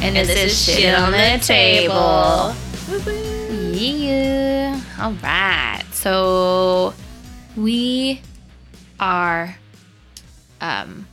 and 0.00 0.16
And 0.16 0.28
this 0.28 0.52
is 0.52 0.76
Shit 0.76 0.94
on 0.94 1.12
the 1.12 1.38
Table. 1.42 2.54
Yeah. 3.74 4.80
All 5.00 5.12
right. 5.14 5.82
So 5.92 6.94
we 7.56 8.20
are 9.00 9.56
um 10.60 11.06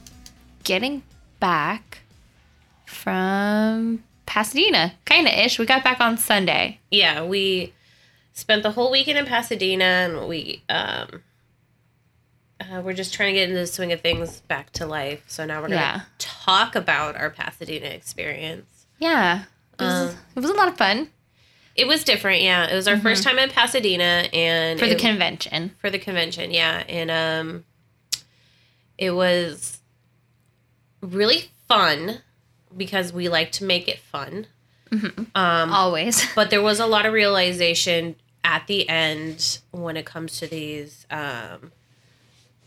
getting 0.63 1.04
back 1.40 2.00
from 2.86 4.04
Pasadena, 4.26 4.94
kind 5.05 5.27
of 5.27 5.34
ish. 5.34 5.58
We 5.58 5.66
got 5.66 5.84
back 5.84 5.99
on 5.99 6.18
Sunday. 6.18 6.80
Yeah, 6.91 7.24
we 7.24 7.74
spent 8.34 8.62
the 8.63 8.72
whole 8.72 8.91
weekend 8.91 9.18
in 9.18 9.26
Pasadena, 9.26 9.84
and 9.84 10.27
we 10.27 10.62
um, 10.70 11.24
uh, 12.59 12.81
we're 12.81 12.94
just 12.94 13.13
trying 13.13 13.34
to 13.34 13.40
get 13.40 13.49
into 13.49 13.59
the 13.62 13.68
swing 13.68 13.91
of 13.91 14.02
things 14.02 14.41
back 14.41 14.72
to 14.73 14.86
life. 14.86 15.23
So 15.27 15.45
now 15.45 15.62
we're 15.62 15.70
gonna 15.70 15.80
Yeah. 15.81 16.02
talk 16.18 16.76
about 16.76 17.16
our 17.16 17.30
Pasadena 17.30 17.88
experience. 17.88 18.85
Yeah. 18.99 19.43
It 19.79 19.84
was, 19.84 20.13
Um, 20.13 20.20
it 20.35 20.40
was 20.41 20.49
a 20.49 20.54
lot 20.54 20.68
of 20.68 20.77
fun 20.77 21.10
It 21.76 21.87
was 21.87 22.04
different, 22.04 22.41
yeah. 22.41 22.65
It 22.70 22.76
was 22.76 22.87
our 22.90 22.99
first 22.99 23.24
time 23.24 23.40
in 23.40 23.49
Pasadena, 23.49 24.27
and 24.34 24.77
for 24.77 24.85
the 24.87 24.93
it- 24.96 24.99
convention. 24.99 25.74
for 25.80 25.90
the 25.90 25.99
convention, 25.99 26.52
yeah, 26.52 26.84
and 26.90 27.10
um, 27.10 27.63
it 28.98 29.12
was 29.12 29.80
really 31.02 31.52
fun 31.70 32.20
because 32.76 33.13
we 33.13 33.30
like 33.30 33.54
to 33.54 33.63
make 33.63 33.87
it 33.87 33.99
fun. 33.99 34.48
Um, 34.91 35.71
Always. 35.71 36.26
but 36.35 36.49
there 36.49 36.62
was 36.62 36.80
a 36.82 36.85
lot 36.87 37.05
of 37.05 37.13
realization 37.13 38.15
at 38.43 38.68
the 38.68 38.90
end 38.90 39.60
when 39.71 39.96
it 39.96 40.05
comes 40.05 40.37
to 40.40 40.48
these 40.48 41.05
um, 41.12 41.71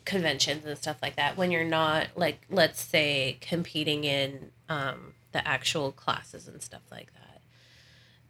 conventions 0.05 0.65
and 0.65 0.77
stuff 0.77 0.97
like 1.03 1.17
that 1.17 1.37
when 1.37 1.51
you're 1.51 1.65
not 1.65 2.09
like 2.17 2.41
let's 2.51 2.81
say 2.81 3.39
competing 3.41 4.05
in 4.05 4.51
um, 4.69 5.15
the 5.33 5.47
actual 5.47 5.93
classes 5.93 6.49
and 6.49 6.63
stuff 6.63 6.83
like 6.91 7.13
that. 7.15 7.21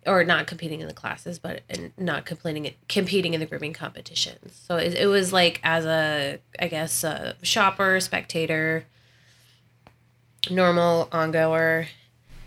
Or 0.05 0.25
not 0.25 0.49
competing 0.49 0.81
in 0.81 0.89
the 0.89 0.95
classes 0.95 1.39
but 1.39 1.61
and 1.71 1.93
not 1.97 2.27
competing 2.27 2.75
competing 2.89 3.35
in 3.35 3.41
the 3.41 3.47
grooming 3.47 3.73
competitions. 3.73 4.61
So 4.67 4.77
it, 4.77 4.95
it 4.95 5.07
was 5.07 5.33
like 5.33 5.61
as 5.63 5.85
a 5.85 6.39
i 6.59 6.69
guess 6.69 7.05
a 7.05 7.37
shopper 7.43 8.01
spectator 8.01 8.85
normal 10.51 11.09
ongoer 11.13 11.87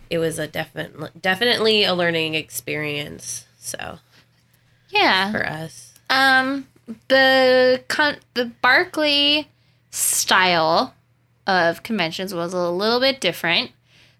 it 0.09 0.17
was 0.17 0.37
a 0.37 0.47
definite 0.47 1.21
definitely 1.21 1.85
a 1.85 1.93
learning 1.95 2.35
experience 2.35 3.45
so. 3.65 3.97
Yeah. 4.89 5.31
for 5.31 5.45
us. 5.45 5.93
Um, 6.09 6.67
the 7.07 7.83
con- 7.87 8.17
the 8.33 8.51
Barkleigh 8.63 9.45
style 9.91 10.93
of 11.47 11.83
conventions 11.83 12.33
was 12.33 12.53
a 12.53 12.69
little 12.69 12.99
bit 12.99 13.21
different 13.21 13.71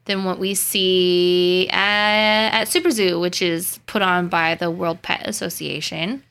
than 0.06 0.24
what 0.24 0.38
we 0.40 0.54
see 0.54 1.68
at, 1.70 2.50
at 2.62 2.68
Super 2.68 2.92
Zoo, 2.92 3.20
which 3.20 3.42
is 3.42 3.80
put 3.88 4.02
on 4.02 4.28
by 4.28 4.56
the 4.56 4.70
World 4.70 5.02
Pet 5.02 5.28
Association. 5.28 6.24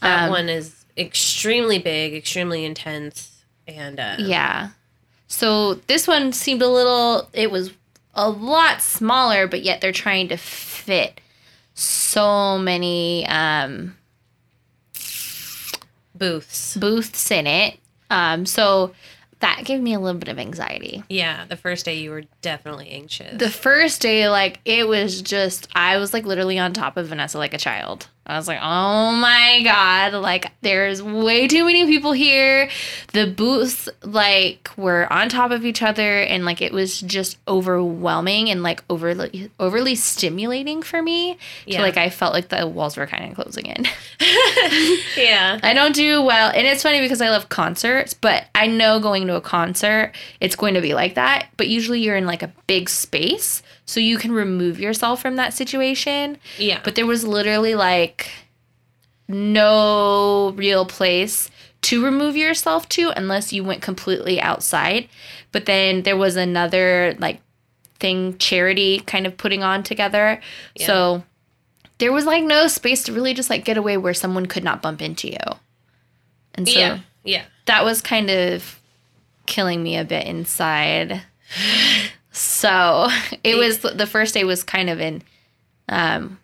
that 0.00 0.24
Um, 0.24 0.30
one 0.30 0.48
is 0.48 0.84
extremely 0.96 1.78
big 1.78 2.14
extremely 2.14 2.64
intense 2.64 3.42
and 3.68 4.00
uh 4.00 4.16
Yeah. 4.18 4.70
So 5.28 5.74
this 5.74 6.06
one 6.06 6.32
seemed 6.32 6.62
a 6.62 6.68
little. 6.68 7.28
It 7.32 7.50
was 7.50 7.72
a 8.14 8.30
lot 8.30 8.80
smaller, 8.80 9.46
but 9.46 9.62
yet 9.62 9.80
they're 9.80 9.92
trying 9.92 10.28
to 10.28 10.36
fit 10.36 11.20
so 11.74 12.56
many 12.58 13.26
um, 13.26 13.95
booths 16.18 16.76
booths 16.76 17.30
in 17.30 17.46
it. 17.46 17.78
Um, 18.10 18.46
so 18.46 18.92
that 19.40 19.62
gave 19.64 19.80
me 19.80 19.92
a 19.94 20.00
little 20.00 20.18
bit 20.18 20.28
of 20.28 20.38
anxiety. 20.38 21.04
yeah 21.08 21.44
the 21.44 21.56
first 21.56 21.84
day 21.84 21.94
you 21.96 22.10
were 22.10 22.22
definitely 22.40 22.88
anxious 22.90 23.38
The 23.38 23.50
first 23.50 24.00
day, 24.00 24.28
like, 24.28 24.60
it 24.64 24.88
was 24.88 25.20
just, 25.22 25.68
I 25.74 25.98
was 25.98 26.12
like 26.14 26.24
literally 26.24 26.58
on 26.58 26.72
top 26.72 26.96
of 26.96 27.08
Vanessa 27.08 27.36
like 27.38 27.52
a 27.52 27.58
child. 27.58 28.08
I 28.26 28.36
was 28.36 28.48
like, 28.48 28.58
oh 28.60 29.12
my 29.12 29.62
God, 29.62 30.14
like, 30.14 30.50
there's 30.60 31.00
way 31.00 31.46
too 31.46 31.64
many 31.64 31.86
people 31.86 32.12
here. 32.12 32.68
The 33.12 33.26
booths, 33.28 33.88
like, 34.02 34.68
were 34.76 35.10
on 35.12 35.28
top 35.28 35.52
of 35.52 35.64
each 35.64 35.80
other, 35.80 36.20
and 36.20 36.44
like, 36.44 36.60
it 36.60 36.72
was 36.72 37.00
just 37.00 37.38
overwhelming 37.46 38.50
and 38.50 38.64
like 38.64 38.82
overly, 38.90 39.50
overly 39.60 39.94
stimulating 39.94 40.82
for 40.82 41.00
me. 41.02 41.38
Yeah. 41.66 41.78
To, 41.78 41.82
like, 41.84 41.96
I 41.96 42.10
felt 42.10 42.32
like 42.32 42.48
the 42.48 42.66
walls 42.66 42.96
were 42.96 43.06
kind 43.06 43.30
of 43.30 43.36
closing 43.36 43.66
in. 43.66 43.84
yeah 45.16 45.60
I 45.62 45.72
don't 45.74 45.94
do 45.94 46.22
well. 46.22 46.50
And 46.54 46.66
it's 46.66 46.82
funny 46.82 47.00
because 47.00 47.20
I 47.20 47.30
love 47.30 47.48
concerts, 47.48 48.14
but 48.14 48.46
I 48.54 48.66
know 48.66 48.98
going 49.00 49.26
to 49.28 49.36
a 49.36 49.40
concert, 49.40 50.12
it's 50.40 50.56
going 50.56 50.74
to 50.74 50.80
be 50.80 50.94
like 50.94 51.14
that. 51.14 51.48
But 51.56 51.68
usually 51.68 52.00
you're 52.00 52.16
in 52.16 52.26
like 52.26 52.42
a 52.42 52.52
big 52.66 52.88
space, 52.88 53.62
so 53.86 54.00
you 54.00 54.18
can 54.18 54.32
remove 54.32 54.78
yourself 54.78 55.22
from 55.22 55.36
that 55.36 55.54
situation. 55.54 56.38
yeah 56.58 56.80
But 56.84 56.96
there 56.96 57.06
was 57.06 57.24
literally 57.24 57.74
like 57.74 58.30
no 59.28 60.52
real 60.56 60.84
place 60.84 61.50
to 61.82 62.04
remove 62.04 62.36
yourself 62.36 62.88
to 62.90 63.10
unless 63.16 63.52
you 63.52 63.62
went 63.64 63.80
completely 63.82 64.40
outside. 64.40 65.08
But 65.52 65.66
then 65.66 66.02
there 66.02 66.16
was 66.16 66.36
another 66.36 67.14
like 67.18 67.40
thing 67.98 68.36
charity 68.38 69.00
kind 69.00 69.26
of 69.26 69.36
putting 69.36 69.62
on 69.62 69.82
together. 69.82 70.40
Yeah. 70.74 70.86
So 70.86 71.24
there 71.98 72.12
was 72.12 72.26
like 72.26 72.44
no 72.44 72.66
space 72.66 73.04
to 73.04 73.12
really 73.12 73.34
just 73.34 73.48
like 73.48 73.64
get 73.64 73.76
away 73.76 73.96
where 73.96 74.14
someone 74.14 74.46
could 74.46 74.64
not 74.64 74.82
bump 74.82 75.00
into 75.00 75.28
you. 75.28 75.38
And 76.54 76.68
so 76.68 76.78
yeah 76.78 76.98
yeah 77.24 77.44
that 77.66 77.84
was 77.84 78.00
kind 78.00 78.30
of 78.30 78.80
killing 79.46 79.82
me 79.82 79.96
a 79.96 80.04
bit 80.04 80.26
inside. 80.26 81.22
So 82.36 83.08
it 83.44 83.56
was 83.56 83.78
the 83.80 84.06
first 84.06 84.34
day 84.34 84.44
was 84.44 84.62
kind 84.62 84.90
of 84.90 85.00
in, 85.00 85.22
um, 85.88 86.38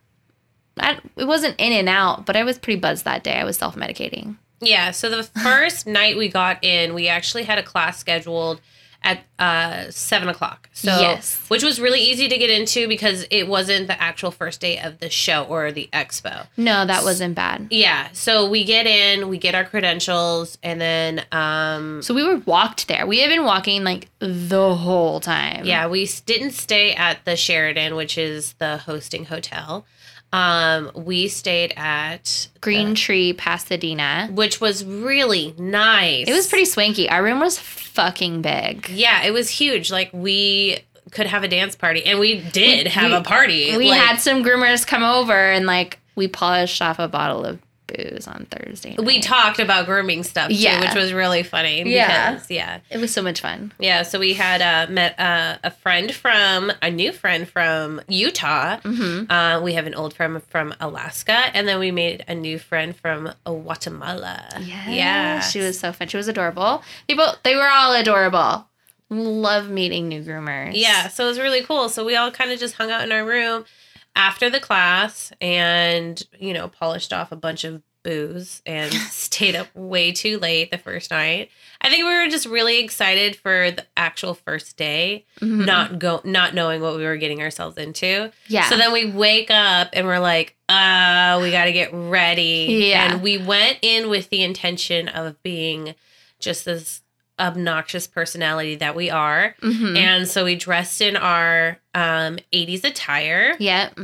I, 0.79 0.99
it 1.17 1.27
wasn't 1.27 1.57
in 1.59 1.73
and 1.73 1.89
out, 1.89 2.25
but 2.25 2.37
I 2.37 2.45
was 2.45 2.59
pretty 2.59 2.81
buzzed 2.81 3.05
that 3.05 3.23
day. 3.23 3.35
I 3.35 3.45
was 3.45 3.57
self 3.57 3.77
medicating. 3.77 4.37
Yeah, 4.61 4.93
so 4.93 5.11
the 5.11 5.25
first 5.25 5.87
night 5.89 6.17
we 6.17 6.29
got 6.29 6.63
in, 6.65 6.95
we 6.95 7.09
actually 7.09 7.43
had 7.43 7.59
a 7.59 7.63
class 7.63 7.99
scheduled 7.99 8.61
at 9.05 9.21
uh, 9.39 9.91
seven 9.91 10.29
o'clock. 10.29 10.69
So, 10.73 10.99
Yes. 11.01 11.39
which 11.49 11.63
was 11.63 11.81
really 11.81 12.01
easy 12.01 12.29
to 12.29 12.39
get 12.39 12.51
into 12.51 12.87
because 12.89 13.27
it 13.31 13.49
wasn't 13.49 13.87
the 13.89 14.01
actual 14.01 14.31
first 14.31 14.61
day 14.61 14.79
of 14.79 14.99
the 15.01 15.11
show 15.11 15.45
or 15.45 15.73
the 15.73 15.89
expo. 15.93 16.47
No, 16.57 16.87
that 16.87 17.05
wasn't 17.05 17.35
bad. 17.35 17.67
Yeah, 17.71 18.09
so 18.13 18.49
we 18.49 18.65
get 18.65 18.87
in, 18.87 19.29
we 19.29 19.39
get 19.39 19.55
our 19.55 19.65
credentials, 19.65 20.59
and 20.63 20.81
then 20.81 21.25
um, 21.33 22.03
So 22.03 22.15
we 22.15 22.23
were 22.25 22.37
walked 22.47 22.89
there. 22.89 23.07
We 23.07 23.21
had 23.21 23.29
been 23.29 23.45
walking 23.45 23.85
like 23.85 24.09
the 24.19 24.75
whole 24.75 25.21
time. 25.21 25.65
yeah, 25.65 25.87
we 25.89 26.07
didn't 26.27 26.53
stay 26.53 26.95
at 26.95 27.25
the 27.25 27.37
Sheraton, 27.37 27.95
which 27.97 28.17
is 28.17 28.55
the 28.55 28.79
hosting 28.79 29.25
hotel. 29.27 29.85
Um, 30.33 30.91
we 30.95 31.29
stayed 31.29 31.75
at 31.77 32.49
Green 32.61 32.95
Tree, 32.95 33.33
Pasadena. 33.35 34.29
which 34.33 34.61
was 34.61 34.85
really 34.85 35.55
nice. 35.59 36.27
It 36.27 36.33
was 36.33 36.47
pretty 36.47 36.65
swanky. 36.65 37.09
Our 37.11 37.23
room 37.23 37.39
was 37.41 37.59
fucking 37.59 38.41
big. 38.43 38.89
Yeah, 38.89 39.23
it 39.25 39.33
was 39.33 39.51
huge. 39.51 39.91
Like 39.91 40.11
we 40.13 40.79
could 41.11 41.27
have 41.27 41.45
a 41.45 41.49
dance 41.49 41.77
party, 41.77 42.05
and 42.07 42.19
we 42.19 42.41
did 42.41 42.87
have 42.87 43.11
we- 43.11 43.17
a 43.17 43.21
party. 43.23 43.77
We 43.77 43.91
Like, 43.91 44.01
had 44.01 44.17
some 44.21 44.43
groomers 44.43 44.87
come 44.87 45.03
over 45.03 45.35
and 45.53 45.67
like 45.67 45.99
we 46.15 46.29
polished 46.29 46.81
off 46.81 46.99
a 46.99 47.09
bottle 47.09 47.45
of 47.45 47.59
booze 47.93 48.27
on 48.27 48.47
Thursday. 48.51 48.97
we 48.99 49.21
talked 49.21 49.59
about 49.59 49.87
grooming 49.87 50.23
stuff 50.23 50.49
too, 50.49 50.55
Yeah. 50.55 50.81
which 50.81 50.95
was 50.95 51.13
really 51.13 51.43
funny. 51.43 51.83
Yeah. 51.89 52.33
because, 52.33 52.51
yeah, 52.51 52.81
it 52.91 52.99
was 52.99 53.13
so 53.13 53.23
much 53.23 53.41
fun. 53.41 53.73
yeah. 53.79 54.03
So 54.03 54.19
we 54.19 54.35
had 54.35 54.61
uh, 54.63 54.91
met 54.91 55.19
uh, 55.19 55.59
a 55.65 55.71
friend 55.71 56.13
from 56.15 56.73
a 56.83 56.91
new 56.91 57.13
friend 57.13 57.49
from 57.49 58.01
Utah. 58.09 58.79
Mm-hmm. 58.79 59.31
Uh, 59.31 59.61
we 59.61 59.75
have 59.75 59.87
an 59.87 59.95
old 59.95 60.15
friend 60.15 60.43
from 60.45 60.75
Alaska, 60.81 61.33
and 61.55 61.67
then 61.69 61.79
we 61.79 61.91
made 61.91 62.25
a 62.29 62.35
new 62.35 62.59
friend 62.59 62.95
from 62.97 63.33
Guatemala. 63.45 64.43
Yeah, 64.61 64.89
yeah. 64.91 65.41
she 65.41 65.61
was 65.61 65.79
so 65.79 65.93
fun. 65.93 66.09
She 66.09 66.17
was 66.17 66.29
adorable. 66.29 66.83
They 67.09 67.15
both, 67.15 67.39
they 67.43 67.57
were 67.57 67.69
all 67.69 67.93
adorable. 67.95 68.67
Love 69.11 69.69
meeting 69.69 70.09
new 70.09 70.23
groomers. 70.23 70.73
Yeah, 70.75 71.09
so 71.09 71.25
it 71.25 71.29
was 71.29 71.39
really 71.39 71.63
cool. 71.63 71.89
So 71.91 72.05
we 72.05 72.17
all 72.17 72.31
kind 72.31 72.51
of 72.51 72.59
just 72.59 72.75
hung 72.77 72.91
out 72.91 73.03
in 73.03 73.13
our 73.13 73.25
room 73.25 73.65
after 74.15 74.51
the 74.51 74.61
class 74.61 75.33
and, 75.41 76.23
you 76.39 76.53
know, 76.53 76.69
polished 76.69 77.13
off 77.13 77.33
a 77.33 77.37
bunch 77.37 77.65
of 77.65 77.83
booze 78.05 78.63
and 78.67 78.93
stayed 79.11 79.55
up 79.55 79.69
way 79.75 80.11
too 80.13 80.39
late 80.39 80.71
the 80.71 80.79
first 80.79 81.11
night. 81.11 81.51
I 81.81 81.89
think 81.89 82.05
we 82.05 82.13
were 82.15 82.29
just 82.29 82.47
really 82.47 82.81
excited 82.81 83.37
for 83.37 83.71
the 83.71 83.87
actual 83.97 84.35
first 84.35 84.77
day, 84.77 85.25
Mhm. 85.41 85.65
not 85.67 85.99
go 85.99 86.21
not 86.25 86.53
knowing 86.55 86.81
what 86.83 86.97
we 86.97 87.05
were 87.05 87.17
getting 87.17 87.41
ourselves 87.41 87.79
into. 87.79 88.33
yeah. 88.49 88.69
So 88.69 88.77
then 88.77 88.93
we 88.93 89.07
wake 89.07 89.51
up 89.51 89.91
and 89.93 90.07
we're 90.07 90.19
like, 90.19 90.57
uh, 90.69 91.39
we 91.43 91.51
got 91.53 91.67
to 91.67 91.73
get 91.73 91.91
ready. 91.93 92.87
Yeah. 92.89 93.13
And 93.13 93.23
we 93.23 93.39
went 93.39 93.79
in 93.83 94.09
with 94.11 94.31
the 94.31 94.43
intention 94.43 95.09
of 95.09 95.41
being 95.43 95.95
just 96.41 96.65
this 96.65 97.02
obnoxious 97.39 98.07
personality 98.07 98.77
that 98.77 98.95
we 98.95 99.11
are. 99.11 99.55
Mhm. 99.63 99.97
And 99.97 100.29
so 100.29 100.45
we 100.45 100.55
dressed 100.55 101.01
in 101.01 101.17
our 101.17 101.79
um, 101.95 102.39
80s 102.53 102.85
attire. 102.85 103.57
Yep. 103.59 103.99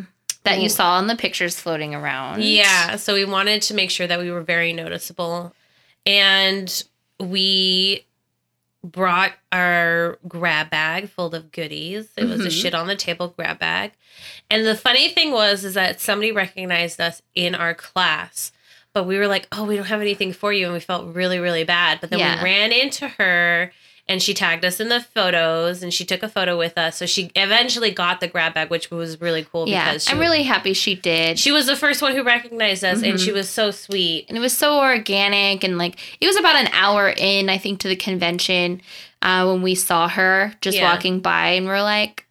That 0.44 0.58
Ooh. 0.58 0.62
you 0.62 0.69
saw 0.69 0.98
in 0.98 1.06
the 1.08 1.16
pictures 1.16 1.58
floating 1.60 1.94
around. 1.94 2.42
Yeah. 2.42 2.96
So 2.96 3.14
we 3.14 3.25
wanted 3.25 3.62
to 3.62 3.75
make 3.75 3.90
sure 3.90 4.06
that 4.06 4.19
we 4.19 4.30
were 4.30 4.42
very 4.42 4.72
noticeable. 4.72 5.54
And 6.06 6.82
we 7.20 8.04
brought 8.84 9.32
our 9.52 10.19
grab 10.26 10.70
bag 10.70 11.10
full 11.10 11.34
of 11.34 11.50
goodies. 11.52 12.08
It 12.16 12.25
was 12.25 12.40
a 12.40 12.48
Mhm. 12.48 12.62
shit 12.62 12.75
on 12.75 12.86
the 12.86 12.94
table 12.96 13.28
grab 13.36 13.58
bag. 13.58 13.92
And 14.50 14.64
the 14.64 14.76
funny 14.76 15.08
thing 15.08 15.32
was 15.32 15.64
is 15.64 15.75
that 15.75 16.00
somebody 16.00 16.32
recognized 16.32 17.00
us 17.00 17.20
in 17.34 17.54
our 17.54 17.75
class. 17.75 18.52
But 18.94 19.05
we 19.05 19.19
were 19.19 19.29
like, 19.29 19.46
"Oh, 19.52 19.64
we 19.64 19.76
don't 19.76 19.87
have 19.87 20.00
anything 20.00 20.32
for 20.32 20.52
you." 20.52 20.64
And 20.64 20.75
we 20.75 20.81
felt 20.81 21.14
really 21.14 21.38
really 21.38 21.64
bad. 21.64 22.00
But 22.00 22.11
then 22.11 22.19
Yeah. 22.19 22.38
we 22.38 22.44
ran 22.44 22.73
into 22.73 23.08
her 23.08 23.73
and 24.11 24.23
she 24.23 24.32
tagged 24.32 24.64
us 24.64 24.81
in 24.81 24.88
the 24.88 25.02
photos 25.02 25.82
and 25.82 25.93
she 25.93 26.02
took 26.02 26.23
a 26.23 26.29
photo 26.31 26.56
with 26.56 26.79
us. 26.79 26.96
So 26.96 27.05
she 27.05 27.31
eventually 27.37 27.90
got 27.90 28.20
the 28.20 28.26
grab 28.26 28.55
bag, 28.55 28.70
which 28.70 28.90
was 28.90 29.20
really 29.20 29.44
cool 29.52 29.69
Yeah, 29.69 29.85
because 29.85 30.05
she, 30.06 30.12
I'm 30.12 30.19
really 30.19 30.44
happy 30.44 30.73
she 30.73 30.94
did. 30.94 31.38
she 31.38 31.52
was 31.52 31.67
the 31.67 31.76
first 31.76 32.00
one 32.00 32.14
who 32.17 32.23
recognized 32.23 32.82
us 32.85 33.02
and 33.02 33.14
Mhm. 33.19 33.25
she 33.25 33.32
was 33.32 33.50
so 33.50 33.70
sweet. 33.70 34.25
and 34.29 34.38
it 34.38 34.40
was 34.40 34.56
so 34.56 34.79
organic 34.81 35.62
and 35.62 35.76
like 35.76 35.96
it 36.23 36.26
was 36.26 36.37
about 36.37 36.56
an 36.56 36.69
hour 36.73 37.12
in 37.19 37.50
i 37.50 37.58
think 37.58 37.81
to 37.81 37.88
the 37.88 37.96
convention 37.96 38.81
uh, 39.20 39.44
when 39.44 39.61
we 39.62 39.75
saw 39.75 40.08
her 40.08 40.55
just 40.62 40.79
Yeah. 40.79 40.90
walking 40.90 41.20
by 41.20 41.49
and 41.49 41.67
we're 41.67 41.82
like 41.82 42.25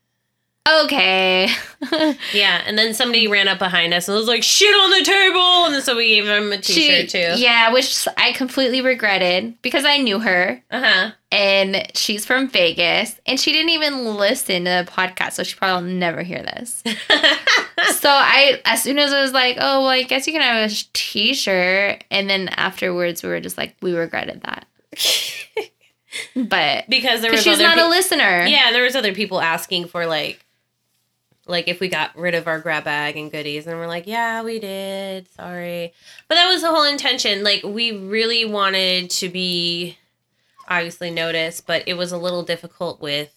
okay. 0.84 1.50
Yeah, 2.34 2.64
and 2.66 2.76
then 2.78 2.96
somebody 2.96 3.28
ran 3.28 3.48
up 3.48 3.60
behind 3.60 3.94
us 3.94 4.08
and 4.08 4.18
was 4.18 4.28
like, 4.28 4.42
"Shit 4.42 4.74
on 4.74 4.90
the 4.90 5.04
table," 5.06 5.66
and 5.76 5.84
so 5.84 5.96
we 5.96 6.08
gave 6.08 6.26
him 6.26 6.52
a 6.52 6.58
T-shirt 6.58 7.10
too. 7.10 7.40
yeah 7.40 7.72
which 7.72 8.08
i 8.18 8.32
completely 8.32 8.82
regretted 8.82 9.54
because 9.62 9.86
i 9.86 9.98
knew 10.00 10.20
her. 10.20 10.62
Uh 10.72 10.82
huh. 10.84 11.12
and 11.32 11.88
she's 11.94 12.26
from 12.26 12.50
vegas 12.50 13.20
and 13.28 13.40
she 13.40 13.52
didn't 13.54 13.70
even 13.70 14.06
listen 14.16 14.66
to 14.66 14.84
the 14.86 14.92
podcast 14.92 15.34
so 15.34 15.44
she 15.44 15.56
probably 15.56 15.88
will 15.88 15.94
never 16.00 16.24
hear 16.24 16.42
this. 16.42 16.84
So 18.00 18.10
i 18.10 18.60
as 18.66 18.82
soon 18.82 18.98
as 18.98 19.14
i 19.14 19.22
was 19.22 19.34
like 19.34 19.58
oh 19.60 19.82
well 19.82 19.90
i 19.90 20.02
guess 20.02 20.26
you 20.26 20.34
can 20.34 20.42
have 20.42 20.70
a 20.72 20.74
sh- 20.74 20.86
t-shirt 20.94 22.04
and 22.10 22.28
then 22.28 22.48
afterwards 22.50 23.22
we 23.22 23.30
were 23.30 23.40
just 23.40 23.56
like 23.58 23.76
we 23.82 23.94
regretted 23.94 24.42
that. 24.42 24.66
But 26.36 26.90
because 26.90 27.22
there 27.22 27.32
was 27.32 27.44
she's 27.44 27.60
not 27.60 27.76
pe- 27.78 27.84
a 27.84 27.88
listener. 27.88 28.46
Yeah, 28.48 28.64
and 28.68 28.76
there 28.76 28.84
was 28.84 28.96
other 28.96 29.14
people 29.14 29.40
asking 29.40 29.88
for 29.88 30.06
like, 30.08 30.44
like 31.48 31.68
if 31.68 31.80
we 31.80 31.88
got 31.88 32.16
rid 32.18 32.36
of 32.36 32.48
our 32.48 32.60
grab 32.60 32.84
bag 32.84 33.18
and 33.18 33.32
goodies, 33.32 33.68
and 33.68 33.78
we're 33.78 33.88
like, 33.88 34.08
"Yeah, 34.08 34.44
we 34.44 34.60
did. 34.60 35.30
Sorry," 35.34 35.94
but 36.28 36.36
that 36.36 36.48
was 36.48 36.62
the 36.62 36.70
whole 36.70 36.84
intention. 36.84 37.44
Like 37.44 37.64
we 37.64 37.92
really 37.98 38.46
wanted 38.46 39.10
to 39.12 39.30
be 39.30 39.98
obviously 40.68 41.10
noticed, 41.10 41.66
but 41.68 41.84
it 41.88 41.94
was 41.96 42.12
a 42.12 42.18
little 42.18 42.44
difficult 42.44 43.02
with 43.02 43.34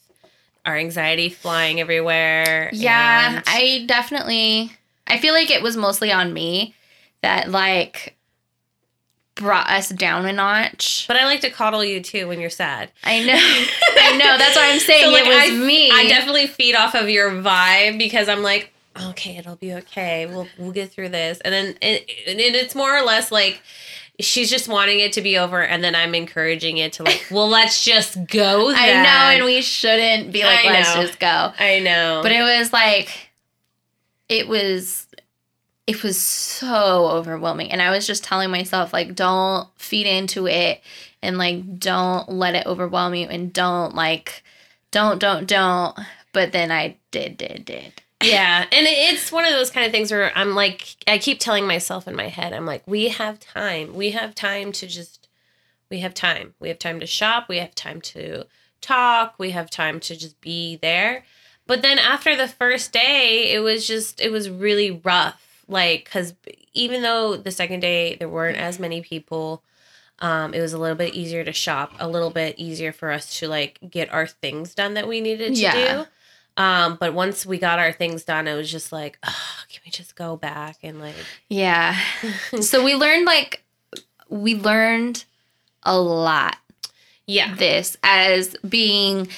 our 0.66 0.76
anxiety 0.76 1.28
flying 1.28 1.80
everywhere. 1.80 2.70
Yeah, 2.72 3.36
and- 3.36 3.44
I 3.46 3.84
definitely. 3.86 4.72
I 5.06 5.18
feel 5.18 5.34
like 5.34 5.50
it 5.50 5.62
was 5.62 5.76
mostly 5.76 6.12
on 6.12 6.32
me 6.32 6.74
that 7.22 7.50
like 7.50 8.16
brought 9.40 9.68
us 9.68 9.88
down 9.88 10.26
a 10.26 10.32
notch. 10.32 11.06
But 11.08 11.16
I 11.16 11.24
like 11.24 11.40
to 11.40 11.50
coddle 11.50 11.84
you 11.84 12.00
too 12.00 12.28
when 12.28 12.40
you're 12.40 12.50
sad. 12.50 12.90
I 13.02 13.24
know, 13.24 13.34
I 13.34 14.16
know. 14.16 14.38
That's 14.38 14.54
what 14.54 14.70
I'm 14.70 14.78
saying. 14.80 15.04
So, 15.04 15.10
like, 15.10 15.26
it 15.26 15.28
was 15.28 15.60
I, 15.60 15.66
me. 15.66 15.90
I 15.90 16.06
definitely 16.06 16.46
feed 16.46 16.74
off 16.74 16.94
of 16.94 17.08
your 17.08 17.30
vibe 17.30 17.98
because 17.98 18.28
I'm 18.28 18.42
like, 18.42 18.72
okay, 19.00 19.36
it'll 19.36 19.56
be 19.56 19.74
okay. 19.74 20.26
We'll 20.26 20.46
we'll 20.58 20.72
get 20.72 20.92
through 20.92 21.08
this, 21.08 21.40
and 21.40 21.52
then 21.52 21.76
it, 21.82 22.08
and 22.28 22.38
it's 22.38 22.74
more 22.74 22.96
or 22.96 23.02
less 23.02 23.32
like 23.32 23.60
she's 24.20 24.50
just 24.50 24.68
wanting 24.68 25.00
it 25.00 25.12
to 25.14 25.22
be 25.22 25.38
over, 25.38 25.62
and 25.62 25.82
then 25.82 25.94
I'm 25.94 26.14
encouraging 26.14 26.78
it 26.78 26.92
to 26.94 27.02
like, 27.02 27.26
well, 27.30 27.48
let's 27.48 27.84
just 27.84 28.14
go. 28.26 28.68
Then. 28.70 28.76
I 28.76 29.02
know, 29.02 29.36
and 29.36 29.44
we 29.44 29.62
shouldn't 29.62 30.32
be 30.32 30.44
like, 30.44 30.64
let's 30.64 30.94
just 30.94 31.18
go. 31.18 31.52
I 31.58 31.80
know, 31.80 32.20
But 32.22 32.32
it 32.32 32.42
was 32.42 32.72
like, 32.72 33.30
it 34.28 34.46
was, 34.48 35.06
it 35.90 36.02
was 36.04 36.20
so 36.20 37.08
overwhelming, 37.08 37.72
and 37.72 37.82
I 37.82 37.90
was 37.90 38.06
just 38.06 38.22
telling 38.22 38.50
myself 38.50 38.92
like, 38.92 39.14
don't 39.14 39.68
feed 39.76 40.06
into 40.06 40.46
it, 40.46 40.80
and 41.20 41.36
like, 41.36 41.78
don't 41.78 42.28
let 42.28 42.54
it 42.54 42.66
overwhelm 42.66 43.14
you, 43.14 43.26
and 43.26 43.52
don't 43.52 43.94
like, 43.94 44.44
don't, 44.92 45.18
don't, 45.18 45.46
don't. 45.46 45.98
But 46.32 46.52
then 46.52 46.70
I 46.70 46.96
did, 47.10 47.36
did, 47.36 47.64
did. 47.64 48.02
yeah, 48.22 48.66
and 48.70 48.86
it's 48.86 49.32
one 49.32 49.44
of 49.44 49.50
those 49.50 49.70
kind 49.70 49.84
of 49.84 49.90
things 49.90 50.12
where 50.12 50.30
I'm 50.36 50.54
like, 50.54 50.94
I 51.08 51.18
keep 51.18 51.40
telling 51.40 51.66
myself 51.66 52.06
in 52.06 52.14
my 52.14 52.28
head, 52.28 52.52
I'm 52.52 52.66
like, 52.66 52.82
we 52.86 53.08
have 53.08 53.40
time. 53.40 53.94
We 53.94 54.10
have 54.10 54.34
time 54.36 54.70
to 54.72 54.86
just, 54.86 55.26
we 55.90 55.98
have 56.00 56.14
time. 56.14 56.54
We 56.60 56.68
have 56.68 56.78
time 56.78 57.00
to 57.00 57.06
shop. 57.06 57.48
We 57.48 57.56
have 57.56 57.74
time 57.74 58.00
to 58.02 58.44
talk. 58.80 59.34
We 59.38 59.50
have 59.50 59.70
time 59.70 59.98
to 60.00 60.16
just 60.16 60.40
be 60.40 60.76
there. 60.76 61.24
But 61.66 61.82
then 61.82 61.98
after 61.98 62.36
the 62.36 62.46
first 62.48 62.92
day, 62.92 63.52
it 63.52 63.58
was 63.58 63.88
just, 63.88 64.20
it 64.20 64.30
was 64.30 64.48
really 64.48 64.90
rough. 64.90 65.49
Like, 65.70 66.04
because 66.04 66.34
even 66.74 67.02
though 67.02 67.36
the 67.36 67.50
second 67.50 67.80
day 67.80 68.16
there 68.16 68.28
weren't 68.28 68.58
as 68.58 68.78
many 68.78 69.00
people, 69.00 69.62
um, 70.18 70.52
it 70.52 70.60
was 70.60 70.72
a 70.72 70.78
little 70.78 70.96
bit 70.96 71.14
easier 71.14 71.44
to 71.44 71.52
shop, 71.52 71.92
a 71.98 72.08
little 72.08 72.30
bit 72.30 72.58
easier 72.58 72.92
for 72.92 73.10
us 73.10 73.38
to 73.38 73.48
like 73.48 73.78
get 73.88 74.12
our 74.12 74.26
things 74.26 74.74
done 74.74 74.94
that 74.94 75.06
we 75.08 75.20
needed 75.20 75.54
to 75.54 75.60
Yeah. 75.60 76.04
do. 76.04 76.06
Um, 76.62 76.96
but 77.00 77.14
once 77.14 77.46
we 77.46 77.58
got 77.58 77.78
our 77.78 77.92
things 77.92 78.24
done, 78.24 78.46
it 78.48 78.54
was 78.54 78.70
just 78.70 78.92
like, 78.92 79.18
oh, 79.26 79.54
can 79.70 79.80
we 79.86 79.90
just 79.90 80.14
go 80.16 80.36
back 80.36 80.78
and 80.82 81.00
like, 81.00 81.14
Yeah. 81.48 81.96
so 82.60 82.84
we 82.84 82.94
learned 82.96 83.24
like, 83.24 83.62
we 84.28 84.54
learned 84.56 85.24
a 85.84 85.98
lot 85.98 86.56
yeah, 87.26 87.54
this 87.54 87.96
as 88.02 88.56
being 88.68 89.28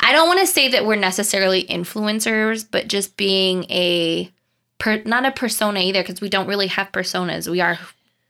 I 0.00 0.10
don't 0.12 0.26
want 0.26 0.40
to 0.40 0.46
say 0.46 0.68
that 0.70 0.86
we're 0.86 0.96
necessarily 0.96 1.64
influencers, 1.64 2.66
but 2.68 2.88
just 2.88 3.16
being 3.16 3.64
a 3.70 4.32
per, 4.82 5.00
not 5.04 5.24
a 5.24 5.30
persona 5.30 5.78
either 5.78 6.02
because 6.02 6.20
we 6.20 6.28
don't 6.28 6.48
really 6.48 6.66
have 6.66 6.90
personas. 6.90 7.48
We 7.48 7.60
are 7.60 7.78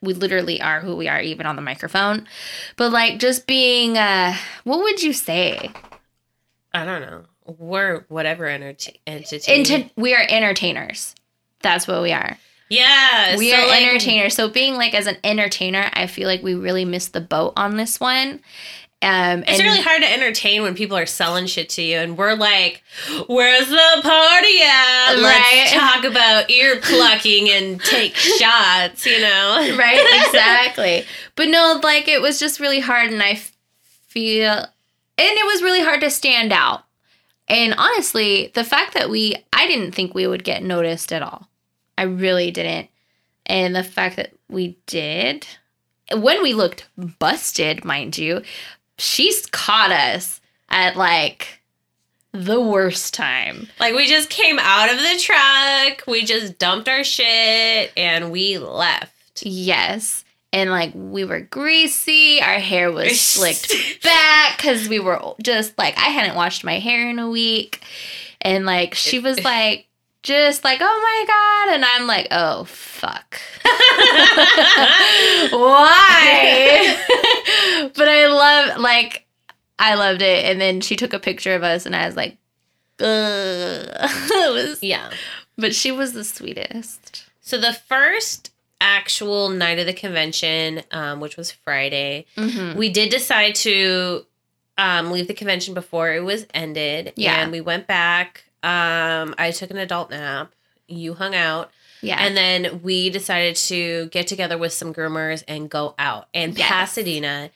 we 0.03 0.13
literally 0.13 0.61
are 0.61 0.81
who 0.81 0.97
we 0.97 1.09
are 1.09 1.21
even 1.21 1.47
on 1.47 1.57
the 1.57 1.63
microphone. 1.63 2.27
But 2.77 2.93
like 2.93 3.19
just 3.19 3.47
being 3.47 3.97
uh 3.97 4.37
what 4.65 4.81
would 4.81 5.03
you 5.03 5.15
say? 5.15 5.71
I 6.75 6.85
don't 6.85 7.01
know. 7.01 7.23
We're 7.59 8.05
whatever 8.09 8.47
enter- 8.47 8.93
entity. 9.07 9.91
We 9.97 10.15
are 10.15 10.25
entertainers. 10.29 11.15
That's 11.63 11.89
what 11.89 12.03
we 12.03 12.13
are. 12.13 12.37
yeah, 12.69 13.37
We 13.37 13.51
so, 13.51 13.57
are 13.57 13.67
like, 13.69 13.83
entertainers. 13.83 14.35
So 14.35 14.49
being 14.49 14.75
like 14.75 14.95
as 14.95 15.07
an 15.07 15.17
entertainer, 15.25 15.89
I 15.95 16.07
feel 16.07 16.29
like 16.29 16.43
we 16.43 16.55
really 16.55 16.85
missed 16.85 17.15
the 17.15 17.21
boat 17.21 17.55
on 17.57 17.77
this 17.77 17.99
one. 17.99 18.41
Um, 19.03 19.43
It's 19.49 19.61
really 19.61 19.81
hard 19.83 20.01
to 20.03 20.11
entertain 20.13 20.63
when 20.63 20.75
people 20.77 20.97
are 20.97 21.07
selling 21.07 21.47
shit 21.47 21.69
to 21.71 21.83
you, 21.83 21.99
and 21.99 22.17
we're 22.17 22.35
like, 22.35 22.83
"Where's 23.27 23.69
the 23.69 24.01
party 24.03 24.61
at? 24.63 25.15
Let's 25.17 25.23
Right. 25.23 25.67
talk 25.73 26.05
about 26.05 26.49
ear 26.51 26.79
plucking 26.81 27.51
and 27.51 27.81
take 27.83 28.15
shots." 28.39 29.05
You 29.05 29.21
know, 29.21 29.77
right 29.77 30.25
exactly 30.27 31.05
but 31.35 31.49
no 31.49 31.81
like 31.83 32.07
it 32.09 32.21
was 32.23 32.39
just 32.39 32.61
really 32.61 32.81
hard 32.81 33.11
and 33.11 33.23
I 33.23 33.41
feel 34.09 34.51
and 34.53 34.69
it 35.19 35.47
was 35.47 35.63
really 35.63 35.83
hard 35.83 36.01
to 36.03 36.11
stand 36.11 36.53
out 36.53 36.85
and 37.49 37.75
honestly 37.79 38.51
the 38.55 38.65
fact 38.65 38.93
that 38.95 39.09
we 39.11 39.35
i 39.53 39.67
didn't 39.67 39.93
think 39.93 40.15
we 40.15 40.27
would 40.27 40.45
get 40.45 40.63
noticed 40.63 41.13
at 41.13 41.23
all 41.23 41.49
i 41.97 42.03
really 42.03 42.51
didn't 42.51 42.89
and 43.47 43.75
the 43.75 43.83
fact 43.83 44.17
that 44.17 44.33
we 44.51 44.77
did 44.87 45.47
when 46.15 46.43
we 46.43 46.53
looked 46.53 46.89
busted 47.19 47.85
mind 47.85 48.19
you 48.19 48.43
she's 49.03 49.47
caught 49.47 49.93
us 49.93 50.41
at 50.69 50.97
like 50.97 51.61
the 52.33 52.61
worst 52.61 53.13
time 53.13 53.69
like 53.79 53.95
we 53.95 54.07
just 54.07 54.31
came 54.31 54.59
out 54.59 54.91
of 54.91 54.97
the 54.97 55.19
truck, 55.21 56.07
we 56.07 56.25
just 56.25 56.59
dumped 56.59 56.89
our 56.89 57.05
shit, 57.05 57.93
and 57.97 58.31
we 58.31 58.59
left. 58.59 59.43
Yes. 59.43 60.25
And 60.53 60.71
like 60.71 60.93
we 60.95 61.25
were 61.25 61.41
greasy, 61.41 62.41
our 62.41 62.59
hair 62.59 62.93
was 62.93 63.21
slicked 63.21 64.03
back 64.03 64.57
because 64.57 64.89
we 64.89 65.01
were 65.01 65.21
just 65.43 65.77
like, 65.79 65.97
I 65.97 66.09
hadn't 66.11 66.37
washed 66.37 66.65
my 66.65 66.79
hair 66.79 67.09
in 67.09 67.19
a 67.19 67.29
week. 67.29 67.83
And 68.41 68.67
like 68.67 68.95
she 68.95 69.19
was 69.19 69.43
like, 69.45 69.87
just 70.23 70.63
like, 70.65 70.79
oh 70.81 70.85
my 71.03 71.25
God. 71.27 71.75
And 71.75 71.85
I'm 71.85 72.07
like, 72.07 72.29
oh 72.31 72.65
fuck. 72.65 73.41
Why? 75.51 76.97
but 77.97 78.09
I 78.09 78.27
love, 78.29 78.81
like, 78.81 79.27
I 79.79 79.95
loved 79.95 80.23
it. 80.23 80.45
And 80.45 80.61
then 80.61 80.81
she 80.81 80.97
took 80.97 81.13
a 81.13 81.19
picture 81.19 81.55
of 81.55 81.63
us 81.63 81.87
and 81.87 81.95
I 81.97 82.07
was 82.07 82.17
like, 82.17 82.37
Ugh. 83.01 83.07
it 83.09 84.53
was, 84.53 84.83
yeah. 84.83 85.11
but 85.57 85.75
she 85.75 85.91
was 85.91 86.13
the 86.13 86.25
sweetest. 86.25 87.25
So 87.41 87.59
the 87.59 87.73
first 87.73 88.53
actual 88.81 89.49
night 89.49 89.79
of 89.79 89.87
the 89.87 89.93
convention, 89.93 90.83
um, 90.93 91.19
which 91.21 91.37
was 91.37 91.51
Friday, 91.51 92.27
Mhm. 92.37 92.77
we 92.77 92.91
did 92.91 93.11
decide 93.11 93.55
to 93.57 94.25
um, 94.79 95.11
leave 95.11 95.27
the 95.29 95.35
convention 95.35 95.75
before 95.75 96.13
it 96.15 96.23
was 96.25 96.47
ended. 96.55 97.13
Yeah. 97.17 97.43
And 97.43 97.51
we 97.53 97.61
went 97.61 97.87
back. 97.87 98.45
Um, 98.63 99.35
I 99.39 99.51
took 99.53 99.71
an 99.71 99.77
adult 99.79 100.11
nap. 100.11 100.53
You 100.89 101.15
hung 101.15 101.35
out. 101.35 101.71
Yeah. 102.01 102.17
And 102.21 102.37
then 102.37 102.81
we 102.83 103.11
decided 103.11 103.57
to 103.57 104.07
get 104.07 104.27
together 104.27 104.59
with 104.59 104.73
some 104.73 104.93
groomers 104.93 105.45
and 105.47 105.71
go 105.71 105.95
out. 105.99 106.29
And 106.35 106.57
Yes. 106.59 106.69
Pasadena 106.69 107.51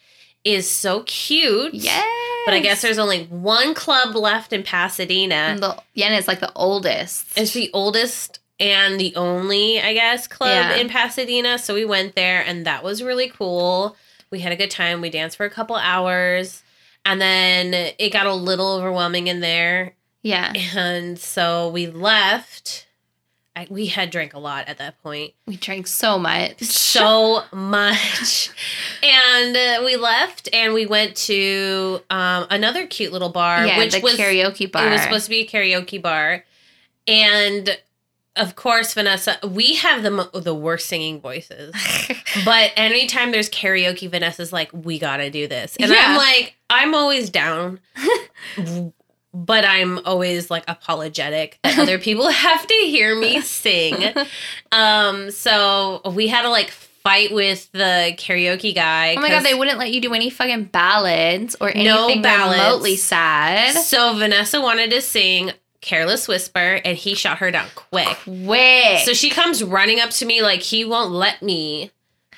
is 0.44 0.70
so 0.70 1.02
cute. 1.02 1.74
Yeah. 1.74 2.04
But 2.44 2.54
I 2.54 2.60
guess 2.60 2.80
there's 2.80 2.98
only 2.98 3.24
one 3.24 3.74
club 3.74 4.14
left 4.14 4.52
in 4.52 4.62
Pasadena. 4.62 5.34
And 5.34 5.60
the, 5.60 5.76
yeah, 5.94 6.06
and 6.06 6.14
it's 6.14 6.28
like 6.28 6.38
the 6.38 6.52
oldest. 6.54 7.26
It's 7.36 7.52
the 7.52 7.70
oldest 7.72 8.38
and 8.60 9.00
the 9.00 9.14
only, 9.16 9.80
I 9.80 9.92
guess, 9.94 10.28
club 10.28 10.48
Yeah. 10.50 10.76
in 10.76 10.88
Pasadena. 10.88 11.58
So 11.58 11.74
we 11.74 11.84
went 11.84 12.14
there 12.14 12.42
and 12.46 12.64
that 12.66 12.84
was 12.84 13.02
really 13.02 13.28
cool. 13.28 13.96
We 14.30 14.38
had 14.40 14.52
a 14.52 14.56
good 14.56 14.70
time. 14.70 15.00
We 15.00 15.10
danced 15.10 15.36
for 15.36 15.44
a 15.46 15.50
couple 15.50 15.74
hours. 15.76 16.62
and 17.04 17.20
then 17.20 17.72
it 18.00 18.10
got 18.12 18.26
a 18.26 18.34
little 18.34 18.74
overwhelming 18.74 19.26
in 19.28 19.38
there, 19.40 19.94
Yeah. 20.22 20.52
and 20.76 21.18
so 21.18 21.68
we 21.68 21.86
left. 21.86 22.86
I, 23.54 23.66
we 23.70 23.86
had 23.86 24.10
drank 24.10 24.34
a 24.34 24.38
lot 24.38 24.68
at 24.68 24.76
that 24.78 25.02
point. 25.02 25.32
We 25.46 25.56
drank 25.56 25.86
so 25.86 26.18
much. 26.18 26.60
so 26.62 27.42
much. 27.54 28.50
And 29.02 29.56
uh, 29.56 29.82
we 29.84 29.96
left 29.96 30.48
and 30.52 30.74
we 30.74 30.84
went 30.84 31.16
to 31.16 32.00
um, 32.10 32.46
another 32.50 32.86
cute 32.86 33.12
little 33.12 33.30
bar, 33.30 33.64
yeah, 33.66 33.78
which 33.78 34.02
was 34.02 34.16
karaoke 34.16 34.70
bar. 34.70 34.86
it 34.86 34.90
was 34.90 35.00
supposed 35.02 35.24
to 35.24 35.30
be 35.30 35.40
a 35.40 35.46
karaoke 35.46 36.02
bar. 36.02 36.44
And 37.08 37.78
of 38.34 38.56
course, 38.56 38.92
Vanessa, 38.92 39.38
we 39.48 39.76
have 39.76 40.02
the 40.02 40.10
mo- 40.10 40.30
the 40.34 40.54
worst 40.54 40.86
singing 40.88 41.20
voices. 41.20 41.74
But 42.44 42.72
anytime 42.76 43.32
there's 43.32 43.48
karaoke, 43.48 44.10
Vanessa's 44.10 44.52
like, 44.52 44.68
"We 44.74 44.98
got 44.98 45.16
to 45.18 45.30
do 45.30 45.46
this." 45.48 45.74
And 45.80 45.90
Yeah. 45.90 46.02
I'm 46.08 46.16
like, 46.18 46.54
I'm 46.68 46.94
always 46.94 47.30
down. 47.30 47.80
but 49.44 49.64
I'm 49.64 49.98
always 50.06 50.50
like 50.50 50.64
apologetic 50.66 51.58
that 51.62 51.78
other 51.78 51.98
people 52.08 52.28
have 52.30 52.66
to 52.66 52.74
hear 52.74 53.14
me 53.14 53.40
sing. 53.42 54.14
Um, 54.72 55.30
so 55.30 56.00
we 56.10 56.28
had 56.28 56.42
to 56.42 56.48
like 56.50 56.70
fight 56.70 57.32
with 57.32 57.70
the 57.72 58.14
karaoke 58.16 58.74
guy. 58.74 59.14
oh 59.16 59.20
my 59.20 59.28
god, 59.28 59.44
they 59.44 59.54
wouldn't 59.54 59.78
let 59.78 59.92
you 59.92 60.00
do 60.00 60.12
any 60.14 60.30
fucking 60.30 60.64
ballads 60.64 61.54
or 61.60 61.70
No 61.74 62.04
anything 62.06 62.22
ballads. 62.22 62.58
remotely 62.62 62.96
sad. 62.96 63.74
So 63.76 64.16
Vanessa 64.18 64.60
wanted 64.60 64.90
to 64.90 65.00
sing 65.00 65.52
Careless 65.82 66.26
Whisper, 66.26 66.80
and 66.84 66.98
he 66.98 67.14
shot 67.14 67.38
her 67.38 67.50
down 67.52 67.68
quick. 67.76 68.08
Quick. 68.24 69.00
So 69.04 69.12
she 69.12 69.30
comes 69.30 69.62
running 69.62 70.00
up 70.00 70.10
to 70.10 70.26
me 70.26 70.42
like 70.42 70.60
he 70.62 70.84
won't 70.84 71.12
let 71.12 71.42
me 71.42 71.92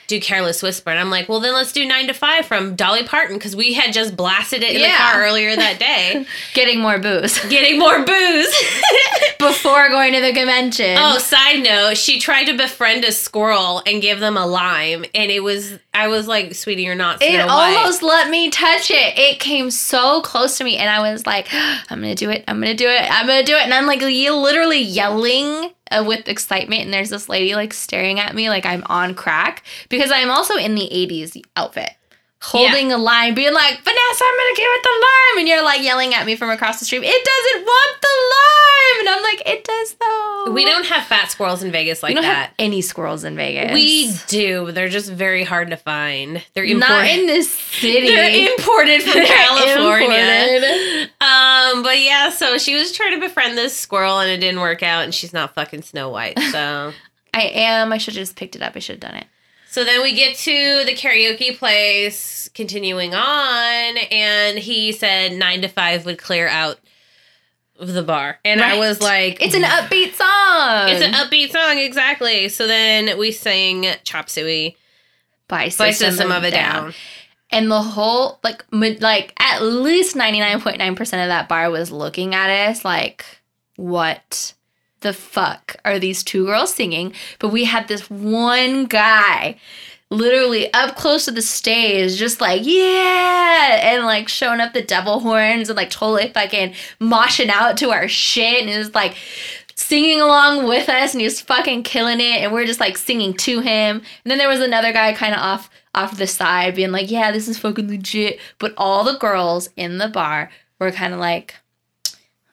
do 0.08 0.18
Careless 0.20 0.62
Whisper. 0.62 0.90
And 0.90 0.98
I'm 0.98 1.10
like, 1.10 1.28
well, 1.28 1.38
then 1.38 1.54
let's 1.54 1.70
do 1.70 1.84
Nine 1.86 2.08
to 2.08 2.14
Five 2.14 2.46
from 2.46 2.74
Dolly 2.74 3.04
Parton 3.04 3.36
because 3.36 3.54
we 3.54 3.74
had 3.74 3.92
just 3.92 4.16
blasted 4.16 4.62
it 4.64 4.74
in 4.74 4.80
Yeah. 4.80 4.90
the 4.92 4.96
car 5.12 5.22
earlier 5.22 5.54
that 5.54 5.78
day, 5.78 6.26
Getting 6.54 6.80
more 6.80 6.98
booze 6.98 7.38
getting 7.48 7.78
more 7.78 8.04
booze. 8.04 8.54
before 9.38 9.88
going 9.88 10.12
to 10.14 10.20
the 10.20 10.32
convention. 10.32 10.96
oh, 10.98 11.18
side 11.18 11.62
note, 11.62 11.96
she 11.96 12.18
tried 12.18 12.44
to 12.46 12.56
befriend 12.56 13.04
a 13.04 13.12
squirrel 13.12 13.82
and 13.86 14.02
give 14.02 14.18
them 14.20 14.36
a 14.36 14.46
lime. 14.46 15.04
And 15.14 15.30
it 15.30 15.40
was, 15.44 15.78
I 15.94 16.08
was 16.08 16.26
like, 16.26 16.54
sweetie, 16.54 16.82
you're 16.82 16.94
not 16.96 17.18
Snow 17.18 17.28
It 17.28 17.38
White. 17.46 17.76
almost 17.76 18.02
let 18.02 18.30
me 18.30 18.50
touch 18.50 18.90
it. 18.90 19.16
It 19.18 19.38
came 19.40 19.70
so 19.70 20.22
close 20.22 20.58
to 20.58 20.64
me, 20.64 20.76
and 20.76 20.88
I 20.90 21.10
was 21.12 21.26
like, 21.26 21.46
"I'm 21.52 22.00
gonna 22.00 22.14
do 22.14 22.30
it. 22.30 22.44
I'm 22.48 22.58
gonna 22.60 22.74
do 22.74 22.88
it. 22.88 23.02
I'm 23.10 23.26
gonna 23.26 23.44
do 23.44 23.54
it." 23.54 23.62
And 23.62 23.72
I'm 23.74 23.86
like, 23.86 24.00
literally 24.00 24.80
yelling 24.80 25.70
uh, 25.90 26.04
with 26.06 26.28
excitement. 26.28 26.82
And 26.82 26.92
there's 26.92 27.10
this 27.10 27.28
lady 27.28 27.54
like 27.54 27.72
staring 27.72 28.20
at 28.20 28.34
me 28.34 28.48
like 28.48 28.66
I'm 28.66 28.84
on 28.86 29.14
crack 29.14 29.64
because 29.88 30.10
I'm 30.10 30.30
also 30.30 30.56
in 30.56 30.74
the 30.74 30.88
'80s 30.92 31.40
outfit, 31.56 31.90
holding 32.40 32.92
a 32.92 32.98
line, 32.98 33.34
being 33.34 33.52
like, 33.54 33.78
"Vanessa, 33.82 34.24
I'm 34.24 34.36
gonna 34.38 34.56
give 34.56 34.68
it 34.68 34.82
the 34.82 34.90
lime," 35.00 35.38
and 35.40 35.48
you're 35.48 35.62
like 35.62 35.82
yelling 35.82 36.14
at 36.14 36.24
me 36.26 36.36
from 36.36 36.50
across 36.50 36.78
the 36.78 36.84
street. 36.84 37.02
It 37.04 37.24
doesn't 37.24 37.66
want 37.66 38.00
the 38.00 38.08
lime, 38.30 39.00
and 39.00 39.08
I'm 39.16 39.22
like, 39.22 39.42
"It 39.46 39.64
does 39.64 39.94
though." 39.94 40.52
We 40.52 40.64
don't 40.64 40.86
have 40.86 41.04
fat 41.06 41.30
squirrels 41.30 41.62
in 41.62 41.70
Vegas 41.72 42.02
like 42.02 42.10
we 42.10 42.14
don't 42.14 42.22
that. 42.24 42.34
have 42.46 42.50
any 42.58 42.80
squirrels 42.80 43.24
in 43.24 43.36
Vegas. 43.36 43.72
We 43.74 44.12
do. 44.28 44.72
They're 44.72 44.88
just 44.88 45.10
very 45.12 45.44
hard 45.44 45.70
to 45.70 45.76
find. 45.76 46.42
They're 46.54 46.64
imported. 46.64 46.88
not 46.92 47.06
in 47.06 47.26
this 47.26 47.52
city. 47.80 48.06
They're 48.06 48.50
imported 48.52 49.02
from 49.02 49.12
They're 49.14 49.26
California. 49.26 50.16
imported. 50.16 51.10
Um, 51.20 51.82
but 51.82 51.98
yeah, 52.00 52.30
so 52.30 52.56
she 52.56 52.76
was 52.76 52.92
trying 52.92 53.12
to 53.14 53.20
befriend 53.20 53.58
this 53.58 53.76
squirrel 53.76 54.20
and 54.20 54.30
it 54.30 54.38
didn't 54.38 54.60
work 54.60 54.82
out, 54.82 55.04
and 55.04 55.14
she's 55.14 55.32
not 55.34 55.54
fucking 55.54 55.82
Snow 55.82 56.08
White. 56.08 56.38
So, 56.38 56.92
I 57.34 57.42
am. 57.42 57.92
I 57.92 57.98
should 57.98 58.14
have 58.14 58.22
just 58.22 58.36
picked 58.36 58.56
it 58.56 58.62
up. 58.62 58.72
I 58.74 58.78
should 58.78 59.02
have 59.02 59.10
done 59.12 59.20
it. 59.20 59.26
So 59.78 59.84
then 59.84 60.02
we 60.02 60.12
get 60.12 60.34
to 60.38 60.82
the 60.86 60.92
karaoke 60.92 61.56
place, 61.56 62.50
continuing 62.52 63.14
on, 63.14 63.96
and 64.10 64.58
he 64.58 64.90
said 64.90 65.34
nine 65.34 65.62
to 65.62 65.68
five 65.68 66.04
would 66.04 66.18
clear 66.18 66.48
out 66.48 66.80
of 67.78 67.92
the 67.92 68.02
bar, 68.02 68.40
and 68.44 68.60
I 68.60 68.76
was 68.76 69.00
like, 69.00 69.40
It's 69.40 69.54
an 69.54 69.62
upbeat 69.62 70.14
song. 70.14 70.88
it's 70.88 71.00
an 71.00 71.12
upbeat 71.12 71.52
song, 71.52 71.78
exactly. 71.78 72.48
So 72.48 72.66
then 72.66 73.16
we 73.20 73.30
sang 73.30 73.86
Chop 74.02 74.28
Suey 74.28 74.76
by 75.46 75.66
by 75.66 75.68
System, 75.68 76.10
System 76.10 76.32
of 76.32 76.42
a 76.42 76.50
Down. 76.50 76.92
And 77.52 77.70
the 77.70 77.80
whole 77.80 78.40
like 78.42 78.64
like 78.72 79.32
at 79.38 79.62
least 79.62 80.16
ninety 80.16 80.40
nine 80.40 80.60
point 80.60 80.78
nine 80.78 80.96
percent 80.96 81.22
of 81.22 81.28
that 81.28 81.48
bar 81.48 81.70
was 81.70 81.92
looking 81.92 82.34
at 82.34 82.50
us 82.50 82.84
like, 82.84 83.24
what 83.76 84.54
the 85.00 85.12
fuck 85.12 85.76
are 85.84 85.98
these 85.98 86.22
two 86.22 86.46
girls 86.46 86.74
singing? 86.74 87.12
But 87.38 87.48
we 87.48 87.64
had 87.64 87.88
this 87.88 88.10
one 88.10 88.86
guy. 88.86 89.56
Literally 90.10 90.72
up 90.72 90.96
close 90.96 91.26
to 91.26 91.30
the 91.30 91.42
stage, 91.42 92.16
just 92.16 92.40
like, 92.40 92.62
yeah, 92.64 93.78
and 93.82 94.06
like 94.06 94.26
showing 94.26 94.58
up 94.58 94.72
the 94.72 94.80
devil 94.80 95.20
horns 95.20 95.68
and 95.68 95.76
like 95.76 95.90
totally 95.90 96.32
fucking 96.32 96.72
moshing 96.98 97.50
out 97.50 97.76
to 97.76 97.90
our 97.90 98.08
shit. 98.08 98.62
And 98.62 98.70
it 98.70 98.78
was 98.78 98.94
like, 98.94 99.16
singing 99.74 100.20
along 100.20 100.66
with 100.66 100.88
us 100.88 101.14
and 101.14 101.20
he 101.20 101.24
was 101.24 101.40
fucking 101.40 101.84
killing 101.84 102.20
it 102.20 102.42
and 102.42 102.52
we're 102.52 102.66
just 102.66 102.80
like 102.80 102.98
singing 102.98 103.32
to 103.32 103.60
him 103.60 103.96
and 103.96 104.30
then 104.30 104.36
there 104.36 104.48
was 104.48 104.60
another 104.60 104.92
guy 104.92 105.12
kind 105.14 105.32
of 105.32 105.40
off 105.40 105.70
off 105.94 106.18
the 106.18 106.26
side 106.26 106.74
being 106.74 106.90
like 106.90 107.08
yeah 107.08 107.30
this 107.30 107.46
is 107.46 107.56
fucking 107.56 107.88
legit 107.88 108.40
but 108.58 108.74
all 108.76 109.04
the 109.04 109.16
girls 109.18 109.68
in 109.76 109.98
the 109.98 110.08
bar 110.08 110.50
were 110.80 110.90
kind 110.90 111.14
of 111.14 111.20
like 111.20 111.54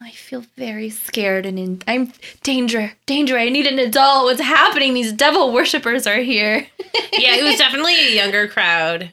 I 0.06 0.10
feel 0.12 0.44
very 0.56 0.88
scared 0.88 1.46
and 1.46 1.58
in 1.58 1.82
I'm 1.88 2.12
danger, 2.44 2.92
danger. 3.06 3.36
I 3.36 3.48
need 3.48 3.66
an 3.66 3.80
adult. 3.80 4.24
What's 4.26 4.40
happening? 4.40 4.94
These 4.94 5.12
devil 5.12 5.52
worshippers 5.52 6.06
are 6.06 6.20
here. 6.20 6.66
yeah, 7.12 7.34
it 7.34 7.42
was 7.42 7.56
definitely 7.56 7.94
a 7.96 8.14
younger 8.14 8.46
crowd. 8.46 9.12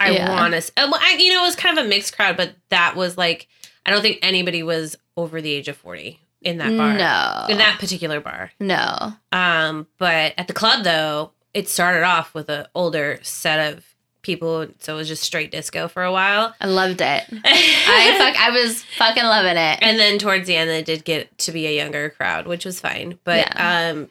I 0.00 0.10
Yeah. 0.12 0.30
want 0.40 0.54
to. 0.54 0.72
Well, 0.78 0.94
I, 0.98 1.16
you 1.18 1.34
know, 1.34 1.42
it 1.42 1.46
was 1.46 1.56
kind 1.56 1.78
of 1.78 1.84
a 1.84 1.88
mixed 1.88 2.16
crowd, 2.16 2.36
but 2.38 2.54
that 2.70 2.96
was 2.96 3.18
like, 3.18 3.46
I 3.84 3.90
don't 3.90 4.00
think 4.00 4.18
anybody 4.22 4.62
was 4.62 4.96
over 5.18 5.42
the 5.42 5.52
age 5.52 5.68
of 5.68 5.76
forty 5.76 6.18
in 6.40 6.56
that 6.58 6.74
bar. 6.76 6.94
No. 6.94 7.46
in 7.50 7.58
that 7.58 7.76
particular 7.78 8.18
bar. 8.20 8.52
No. 8.58 9.12
Um, 9.32 9.86
but 9.98 10.32
at 10.38 10.46
the 10.48 10.54
club 10.54 10.82
though, 10.84 11.32
it 11.52 11.68
started 11.68 12.04
off 12.04 12.32
with 12.34 12.48
an 12.48 12.66
older 12.74 13.18
set 13.22 13.74
of 13.74 13.84
people, 14.26 14.66
so 14.80 14.94
it 14.94 14.96
was 14.98 15.08
just 15.08 15.22
straight 15.22 15.50
disco 15.52 15.88
for 15.88 16.02
a 16.02 16.12
while. 16.12 16.54
I 16.60 16.66
loved 16.66 17.00
it. 17.00 17.24
I 17.44 18.16
fuck 18.18 18.36
I 18.38 18.50
was 18.50 18.82
fucking 18.98 19.24
loving 19.24 19.56
it. 19.56 19.78
and 19.80 19.98
then 19.98 20.18
towards 20.18 20.46
the 20.46 20.56
end, 20.56 20.68
it 20.68 20.84
did 20.84 21.04
get 21.04 21.38
to 21.38 21.52
be 21.52 21.66
a 21.66 21.74
younger 21.74 22.10
crowd, 22.10 22.46
which 22.46 22.64
was 22.64 22.80
fine. 22.80 23.18
But 23.24 23.58
um, 23.58 24.10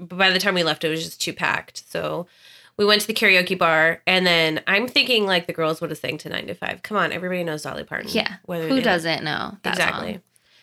by 0.00 0.30
the 0.30 0.38
time 0.38 0.54
we 0.54 0.64
left, 0.64 0.84
it 0.84 0.88
was 0.88 1.04
just 1.04 1.20
too 1.20 1.32
packed. 1.32 1.84
So 1.88 2.26
we 2.76 2.84
went 2.84 3.00
to 3.02 3.06
the 3.06 3.14
karaoke 3.14 3.56
bar, 3.56 4.02
and 4.06 4.26
then 4.26 4.60
I'm 4.66 4.88
thinking 4.88 5.24
like 5.24 5.46
the 5.46 5.52
girls 5.52 5.80
would 5.80 5.90
have 5.90 5.98
sang 5.98 6.18
to 6.18 6.28
Nine 6.28 6.48
to 6.48 6.54
Five. 6.54 6.82
Come 6.82 6.96
on, 6.96 7.12
everybody 7.12 7.44
knows 7.44 7.62
Dolly 7.62 7.84
Parton. 7.84 8.10
yeah. 8.10 8.36
whether 8.44 8.68
Who 8.68 8.82
doesn't 8.82 9.24
know 9.24 9.56
that 9.62 9.74
exactly. 9.74 10.14
song? 10.14 10.22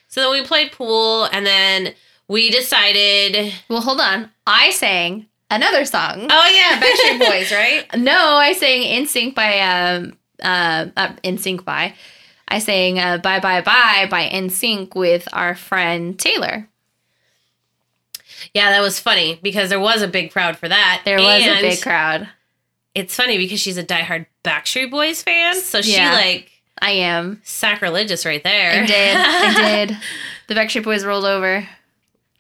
So 0.09 0.21
then 0.21 0.31
we 0.31 0.45
played 0.45 0.71
pool, 0.73 1.25
and 1.31 1.45
then 1.45 1.95
we 2.27 2.49
decided. 2.51 3.53
Well, 3.69 3.81
hold 3.81 3.99
on. 3.99 4.29
I 4.45 4.69
sang 4.71 5.27
another 5.55 5.85
song. 5.85 6.27
Oh 6.29 6.49
yeah, 6.49 6.79
Backstreet 6.81 7.19
Boys, 7.19 7.51
right? 7.51 7.85
No, 7.97 8.35
I 8.37 8.53
sang 8.53 8.81
"NSYNC" 9.05 9.35
by 9.35 9.59
um 9.59 10.17
uh, 10.43 10.87
uh 10.97 11.13
"NSYNC" 11.23 11.63
by. 11.65 11.93
I 12.47 12.59
sang 12.59 12.99
uh, 12.99 13.17
"Bye 13.17 13.39
Bye 13.39 13.61
Bye" 13.61 14.07
by 14.09 14.29
"NSYNC" 14.29 14.95
with 14.95 15.27
our 15.33 15.55
friend 15.55 16.17
Taylor. 16.19 16.67
Yeah, 18.53 18.69
that 18.71 18.81
was 18.81 18.99
funny 18.99 19.39
because 19.41 19.69
there 19.69 19.79
was 19.79 20.01
a 20.01 20.07
big 20.07 20.31
crowd 20.31 20.57
for 20.57 20.67
that. 20.67 21.01
There 21.05 21.17
was 21.17 21.43
a 21.43 21.61
big 21.61 21.81
crowd. 21.81 22.27
It's 22.93 23.15
funny 23.15 23.37
because 23.37 23.59
she's 23.59 23.77
a 23.77 23.83
diehard 23.83 24.27
Backstreet 24.43 24.91
Boys 24.91 25.23
fan, 25.23 25.55
so 25.55 25.81
she 25.81 25.93
Yeah. 25.95 26.11
like 26.13 26.51
I 26.81 26.91
am. 26.91 27.41
sacrilegious 27.43 28.25
right 28.25 28.43
there. 28.43 28.83
I 28.83 28.85
did. 28.85 29.15
I 29.17 29.85
did. 29.85 29.97
The 30.47 30.53
Backstreet 30.55 30.83
Boys 30.83 31.05
rolled 31.05 31.25
over, 31.25 31.67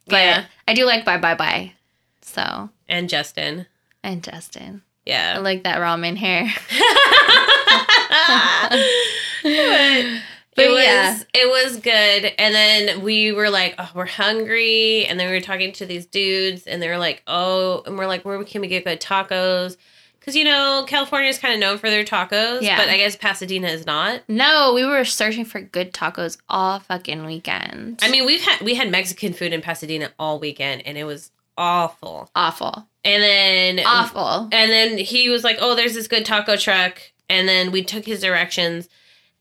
but 0.07 0.15
yeah, 0.17 0.45
I 0.67 0.73
do 0.73 0.85
like 0.85 1.05
"Bye 1.05 1.17
Bye 1.17 1.35
Bye." 1.35 1.73
So 2.21 2.69
and 2.89 3.09
Justin. 3.09 3.65
and 4.03 4.21
Justin, 4.23 4.81
Yeah. 5.05 5.35
I 5.37 5.39
like 5.39 5.63
that 5.63 5.77
ramen 5.79 6.17
hair. 6.17 6.45
but 9.43 10.21
But 10.55 10.65
it 10.65 10.69
was 10.69 10.83
yeah. 10.83 11.19
it 11.33 11.49
was 11.49 11.77
good 11.79 12.31
and 12.37 12.53
then 12.53 13.01
we 13.01 13.31
were 13.31 13.49
like 13.49 13.75
oh 13.79 13.89
we're 13.95 14.05
hungry 14.05 15.05
and 15.05 15.19
then 15.19 15.27
we 15.29 15.33
were 15.33 15.41
talking 15.41 15.71
to 15.73 15.85
these 15.85 16.05
dudes 16.05 16.67
and 16.67 16.81
they 16.81 16.87
were 16.87 16.97
like 16.97 17.23
oh 17.27 17.81
and 17.85 17.97
we're 17.97 18.07
like 18.07 18.23
where 18.23 18.41
can 18.43 18.61
we 18.61 18.67
get 18.67 18.83
good 18.85 19.01
tacos 19.01 19.77
because 20.19 20.35
you 20.35 20.43
know 20.43 20.85
california 20.87 21.29
is 21.29 21.39
kind 21.39 21.53
of 21.55 21.59
known 21.59 21.77
for 21.79 21.89
their 21.89 22.03
tacos 22.03 22.61
Yeah. 22.61 22.77
but 22.77 22.87
i 22.89 22.97
guess 22.97 23.15
pasadena 23.15 23.67
is 23.69 23.85
not 23.87 24.21
No, 24.27 24.73
we 24.75 24.85
were 24.85 25.05
searching 25.05 25.43
for 25.45 25.59
good 25.59 25.91
tacos 25.93 26.37
all 26.49 26.79
fucking 26.79 27.25
weekend. 27.25 27.99
i 28.03 28.09
mean 28.11 28.25
we've 28.25 28.41
had 28.43 28.61
we 28.61 28.75
had 28.75 28.91
mexican 28.91 29.33
food 29.33 29.53
in 29.53 29.61
pasadena 29.61 30.11
all 30.19 30.37
weekend 30.39 30.83
and 30.85 30.97
it 30.99 31.05
was 31.05 31.31
awful 31.57 32.29
awful, 32.35 32.87
and 33.03 33.21
then 33.23 33.79
awful. 33.85 34.49
And 34.51 34.71
then 34.71 34.97
he 34.97 35.29
was 35.29 35.43
like, 35.43 35.57
"Oh, 35.59 35.75
there's 35.75 35.93
this 35.93 36.07
good 36.07 36.25
taco 36.25 36.55
truck." 36.57 37.01
And 37.29 37.47
then 37.47 37.71
we 37.71 37.83
took 37.83 38.05
his 38.05 38.21
directions, 38.21 38.89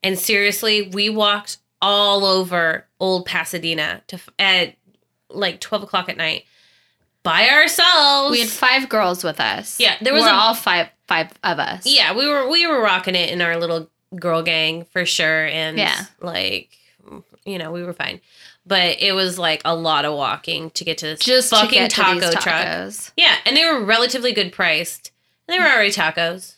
and 0.02 0.19
seriously, 0.19 0.83
we 0.83 1.09
walked 1.11 1.59
all 1.81 2.25
over 2.25 2.87
Old 3.00 3.26
Pasadena 3.26 4.02
to 4.09 4.19
at 4.38 4.75
like 5.31 5.61
twelve 5.61 5.83
o'clock 5.83 6.09
at 6.09 6.16
night 6.16 6.45
by 7.23 7.49
ourselves. 7.49 8.31
We 8.33 8.40
had 8.40 8.49
five 8.49 8.88
girls 8.88 9.25
with 9.25 9.40
us. 9.40 9.78
Yeah, 9.81 9.97
there 10.00 10.12
was 10.12 10.23
We're 10.23 10.31
a- 10.31 10.35
all 10.35 10.54
five 10.54 10.88
five 11.09 11.31
of 11.42 11.59
us. 11.59 11.87
yeah, 11.87 12.14
we 12.14 12.26
were 12.28 12.49
we 12.49 12.66
were 12.66 12.81
rocking 12.81 13.14
it 13.14 13.31
in 13.31 13.40
our 13.42 13.57
little 13.57 13.90
girl 14.14 14.42
gang 14.42 14.85
for 14.92 15.04
sure, 15.07 15.47
and 15.47 15.76
Yeah. 15.78 16.04
like 16.21 16.71
you 17.45 17.59
know 17.59 17.73
we 17.73 17.83
were 17.83 17.92
fine, 17.95 18.21
but 18.66 18.97
it 19.00 19.12
was 19.12 19.38
like 19.38 19.61
a 19.64 19.75
lot 19.75 20.04
of 20.04 20.14
walking 20.14 20.71
to 20.71 20.85
get 20.85 20.99
to 20.99 21.07
this 21.07 21.21
Just 21.21 21.50
fucking 21.50 21.88
taco 21.88 22.31
truck. 22.33 22.92
Yeah, 23.16 23.37
and 23.45 23.57
they 23.57 23.64
were 23.64 23.83
relatively 23.85 24.33
good 24.33 24.52
priced. 24.52 25.11
They 25.49 25.59
were 25.59 25.66
already 25.66 25.90
tacos. 25.90 26.54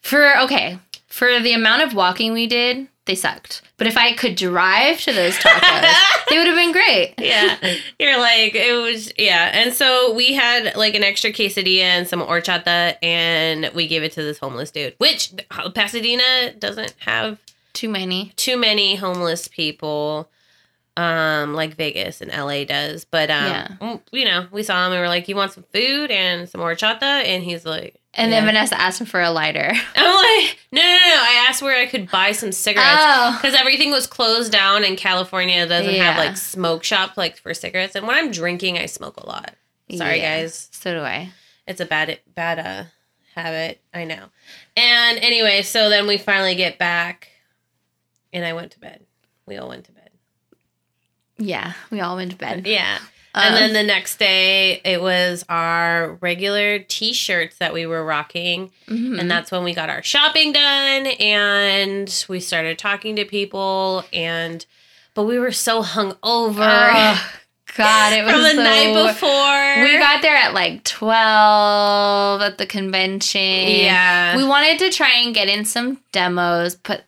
For 0.00 0.38
okay, 0.40 0.78
for 1.06 1.40
the 1.40 1.52
amount 1.52 1.82
of 1.82 1.94
walking 1.94 2.32
we 2.32 2.46
did, 2.46 2.88
they 3.04 3.14
sucked. 3.14 3.62
But 3.76 3.86
if 3.88 3.96
I 3.96 4.12
could 4.12 4.36
drive 4.36 5.00
to 5.02 5.12
those 5.12 5.34
tacos, 5.36 5.92
they 6.28 6.38
would 6.38 6.46
have 6.46 6.56
been 6.56 6.70
great. 6.72 7.14
yeah. 7.18 7.56
You're 7.98 8.18
like, 8.18 8.54
it 8.54 8.80
was, 8.80 9.12
yeah. 9.18 9.50
And 9.52 9.72
so 9.74 10.14
we 10.14 10.32
had 10.34 10.76
like 10.76 10.94
an 10.94 11.02
extra 11.02 11.32
quesadilla 11.32 11.80
and 11.82 12.06
some 12.08 12.20
horchata, 12.20 12.94
and 13.02 13.70
we 13.74 13.88
gave 13.88 14.04
it 14.04 14.12
to 14.12 14.22
this 14.22 14.38
homeless 14.38 14.70
dude, 14.70 14.94
which 14.98 15.32
Pasadena 15.74 16.52
doesn't 16.58 16.94
have 17.00 17.38
Too 17.72 17.88
many. 17.88 18.32
too 18.36 18.56
many 18.56 18.94
homeless 18.94 19.48
people 19.48 20.28
um 20.96 21.54
like 21.54 21.74
Vegas 21.76 22.20
and 22.20 22.30
LA 22.30 22.64
does. 22.64 23.04
But 23.04 23.30
um 23.30 23.46
Yeah. 23.80 23.96
you 24.12 24.24
know, 24.24 24.46
we 24.50 24.62
saw 24.62 24.74
him 24.86 24.92
and 24.92 24.94
we 24.94 24.98
were 24.98 25.08
like, 25.08 25.26
You 25.28 25.36
want 25.36 25.52
some 25.52 25.64
food 25.72 26.10
and 26.10 26.48
some 26.48 26.60
horchata? 26.60 27.02
And 27.02 27.42
he's 27.42 27.64
like 27.64 28.00
And 28.14 28.30
yeah. 28.30 28.40
then 28.40 28.46
Vanessa 28.46 28.78
asked 28.80 29.00
him 29.00 29.06
for 29.06 29.20
a 29.22 29.30
lighter. 29.30 29.72
I'm 29.96 30.14
like, 30.44 30.58
no, 30.70 30.82
no, 30.82 30.86
no. 30.86 31.22
I 31.22 31.46
asked 31.48 31.62
where 31.62 31.78
I 31.78 31.86
could 31.86 32.10
buy 32.10 32.32
some 32.32 32.52
cigarettes. 32.52 32.90
Oh. 32.92 33.38
Because 33.40 33.58
everything 33.58 33.90
was 33.90 34.06
closed 34.06 34.52
down 34.52 34.84
and 34.84 34.98
California 34.98 35.66
doesn't 35.66 35.94
have 35.94 36.18
like 36.18 36.36
smoke 36.36 36.84
shop 36.84 37.16
like 37.16 37.36
for 37.38 37.54
cigarettes. 37.54 37.94
And 37.94 38.06
when 38.06 38.16
I'm 38.16 38.30
drinking, 38.30 38.76
I 38.78 38.84
smoke 38.86 39.16
a 39.16 39.26
lot. 39.26 39.54
Sorry, 39.96 40.18
Yeah. 40.18 40.40
guys. 40.42 40.68
So 40.72 40.92
do 40.94 41.00
I. 41.00 41.30
It's 41.66 41.80
a 41.80 41.86
bad 41.86 42.18
bad 42.34 42.58
uh, 42.58 42.84
habit. 43.34 43.80
I 43.94 44.04
know. 44.04 44.24
And 44.76 45.18
anyway, 45.20 45.62
so 45.62 45.88
then 45.88 46.06
we 46.06 46.18
finally 46.18 46.54
get 46.54 46.76
back, 46.78 47.28
and 48.32 48.44
I 48.44 48.52
went 48.52 48.72
to 48.72 48.80
bed. 48.80 49.04
We 49.46 49.56
all 49.58 49.68
went 49.68 49.84
to 49.84 49.91
bed. 49.91 49.91
Yeah, 51.42 51.72
we 51.90 52.00
all 52.00 52.16
went 52.16 52.30
to 52.32 52.36
bed. 52.36 52.66
Yeah. 52.66 52.98
And 53.34 53.54
Um, 53.54 53.60
then 53.60 53.72
the 53.72 53.82
next 53.82 54.18
day, 54.18 54.82
it 54.84 55.00
was 55.00 55.42
our 55.48 56.18
regular 56.20 56.80
T-shirts 56.80 57.56
that 57.56 57.72
we 57.72 57.86
were 57.86 58.04
rocking, 58.04 58.70
Mhm. 58.88 59.18
and 59.18 59.30
that's 59.30 59.50
when 59.50 59.64
we 59.64 59.72
got 59.72 59.88
our 59.88 60.02
shopping 60.02 60.52
done, 60.52 61.06
and 61.06 62.24
we 62.28 62.40
started 62.40 62.78
talking 62.78 63.16
to 63.16 63.24
people, 63.24 64.04
and 64.12 64.66
but 65.14 65.22
we 65.22 65.38
were 65.38 65.50
so 65.52 65.80
hung 65.80 66.14
over 66.22 66.62
Oh, 66.62 67.30
God, 67.74 68.12
it 68.12 68.22
was 68.26 68.32
from 68.34 68.42
the 68.42 68.50
so- 68.50 68.62
night 68.62 69.06
before. 69.08 69.82
We 69.84 69.98
got 69.98 70.20
there 70.20 70.36
at 70.36 70.52
like 70.52 70.84
12 70.84 72.42
at 72.42 72.58
the 72.58 72.66
convention. 72.66 73.40
yeah, 73.40 74.36
We 74.36 74.44
wanted 74.44 74.78
to 74.80 74.90
try 74.90 75.10
and 75.20 75.34
get 75.34 75.48
in 75.48 75.64
some 75.64 76.00
demos, 76.12 76.74
but 76.76 77.04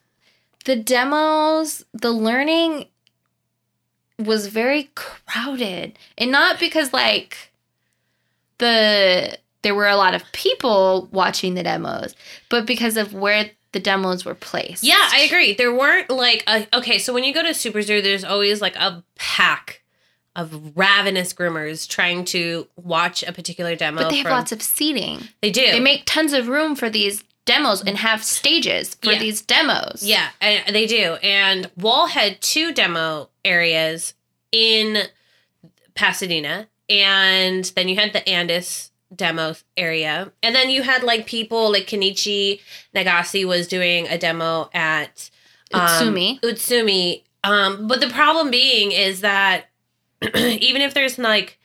the 0.64 0.76
demos, 0.76 1.84
the 1.92 2.12
learning 2.12 2.86
was 4.18 4.46
very 4.46 4.90
crowded. 4.94 5.98
And 6.18 6.30
not 6.30 6.60
because 6.60 6.92
like 6.92 7.50
the 8.58 9.38
there 9.62 9.74
were 9.74 9.88
a 9.88 9.96
lot 9.96 10.14
of 10.14 10.22
people 10.32 11.08
watching 11.10 11.54
the 11.54 11.62
demos, 11.62 12.14
but 12.48 12.66
because 12.66 12.96
of 12.96 13.14
where 13.14 13.50
the 13.72 13.80
demos 13.80 14.24
were 14.24 14.34
placed. 14.34 14.84
Yeah, 14.84 15.08
I 15.12 15.20
agree. 15.20 15.54
There 15.54 15.74
weren't 15.74 16.10
like 16.10 16.44
a 16.46 16.66
okay. 16.76 16.98
So 16.98 17.12
when 17.12 17.24
you 17.24 17.34
go 17.34 17.42
to 17.42 17.52
Super 17.54 17.82
Zoo, 17.82 18.00
there's 18.00 18.24
always 18.24 18.60
like 18.60 18.76
a 18.76 19.02
pack 19.16 19.82
of 20.36 20.76
ravenous 20.76 21.32
groomers 21.32 21.88
trying 21.88 22.24
to 22.24 22.66
watch 22.76 23.22
a 23.22 23.32
particular 23.32 23.76
demo. 23.76 24.02
But 24.02 24.10
they 24.10 24.16
have 24.18 24.26
from- 24.26 24.32
lots 24.32 24.52
of 24.52 24.62
seating. 24.62 25.28
They 25.42 25.50
do. 25.50 25.62
They 25.62 25.80
make 25.80 26.02
tons 26.06 26.32
of 26.32 26.48
room 26.48 26.74
for 26.76 26.90
these 26.90 27.22
demos 27.44 27.82
and 27.82 27.98
have 27.98 28.24
stages 28.24 28.94
for 29.02 29.12
Yeah. 29.12 29.18
these 29.18 29.42
demos. 29.42 30.02
yeah, 30.02 30.30
and 30.40 30.74
they 30.74 30.86
do. 30.86 31.14
And 31.22 31.70
Wahl 31.76 32.06
had 32.06 32.40
two 32.40 32.72
demo 32.72 33.28
areas 33.44 34.14
in 34.52 35.08
Pasadena, 35.94 36.68
and 36.88 37.64
then 37.76 37.88
you 37.88 37.96
had 37.96 38.12
the 38.12 38.20
Andis 38.22 38.90
demo 39.14 39.54
area, 39.76 40.32
and 40.42 40.54
then 40.54 40.70
you 40.70 40.82
had 40.82 41.02
like 41.02 41.26
people 41.26 41.70
like 41.70 41.86
Kenichi 41.86 42.60
Nagase 42.94 43.44
was 43.46 43.68
doing 43.68 44.08
a 44.08 44.18
demo 44.18 44.70
at 44.74 45.30
um, 45.72 45.82
Utsumi. 45.82 46.40
Utsumi. 46.40 47.22
Um, 47.44 47.86
but 47.86 48.00
the 48.00 48.08
problem 48.08 48.50
being 48.50 48.90
is 48.92 49.20
that 49.20 49.66
even 50.34 50.82
if 50.82 50.94
there's 50.94 51.18
like 51.18 51.58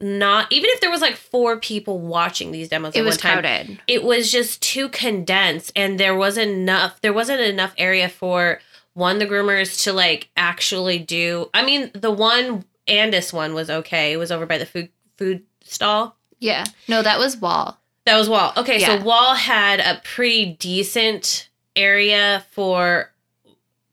not 0.00 0.50
even 0.50 0.70
if 0.72 0.80
there 0.80 0.90
was 0.90 1.00
like 1.00 1.14
four 1.16 1.58
people 1.58 1.98
watching 1.98 2.52
these 2.52 2.68
demos 2.68 2.94
It 2.94 3.00
at 3.00 3.04
was 3.04 3.16
one 3.16 3.18
time, 3.20 3.42
crowded. 3.42 3.78
it 3.86 4.02
was 4.02 4.30
just 4.30 4.62
too 4.62 4.88
condensed 4.88 5.72
and 5.76 6.00
there 6.00 6.16
wasn't 6.16 6.50
enough 6.50 7.00
there 7.02 7.12
wasn't 7.12 7.40
enough 7.40 7.74
area 7.76 8.08
for 8.08 8.60
one 8.94 9.18
the 9.18 9.26
groomers 9.26 9.82
to 9.84 9.92
like 9.92 10.28
actually 10.36 10.98
do 10.98 11.50
I 11.54 11.62
mean 11.64 11.90
the 11.94 12.10
one 12.10 12.64
Andis 12.88 13.32
one 13.32 13.54
was 13.54 13.70
okay. 13.70 14.12
It 14.12 14.16
was 14.16 14.32
over 14.32 14.46
by 14.46 14.58
the 14.58 14.66
food 14.66 14.88
food 15.16 15.42
stall. 15.62 16.16
Yeah. 16.38 16.64
No, 16.88 17.02
that 17.02 17.18
was 17.18 17.36
Wahl. 17.36 17.78
That 18.06 18.16
was 18.16 18.28
Wahl. 18.28 18.52
Okay, 18.56 18.80
Yeah. 18.80 18.98
so 18.98 19.04
Wahl 19.04 19.34
had 19.34 19.78
a 19.80 20.00
pretty 20.02 20.46
decent 20.58 21.50
area 21.76 22.44
for 22.50 23.12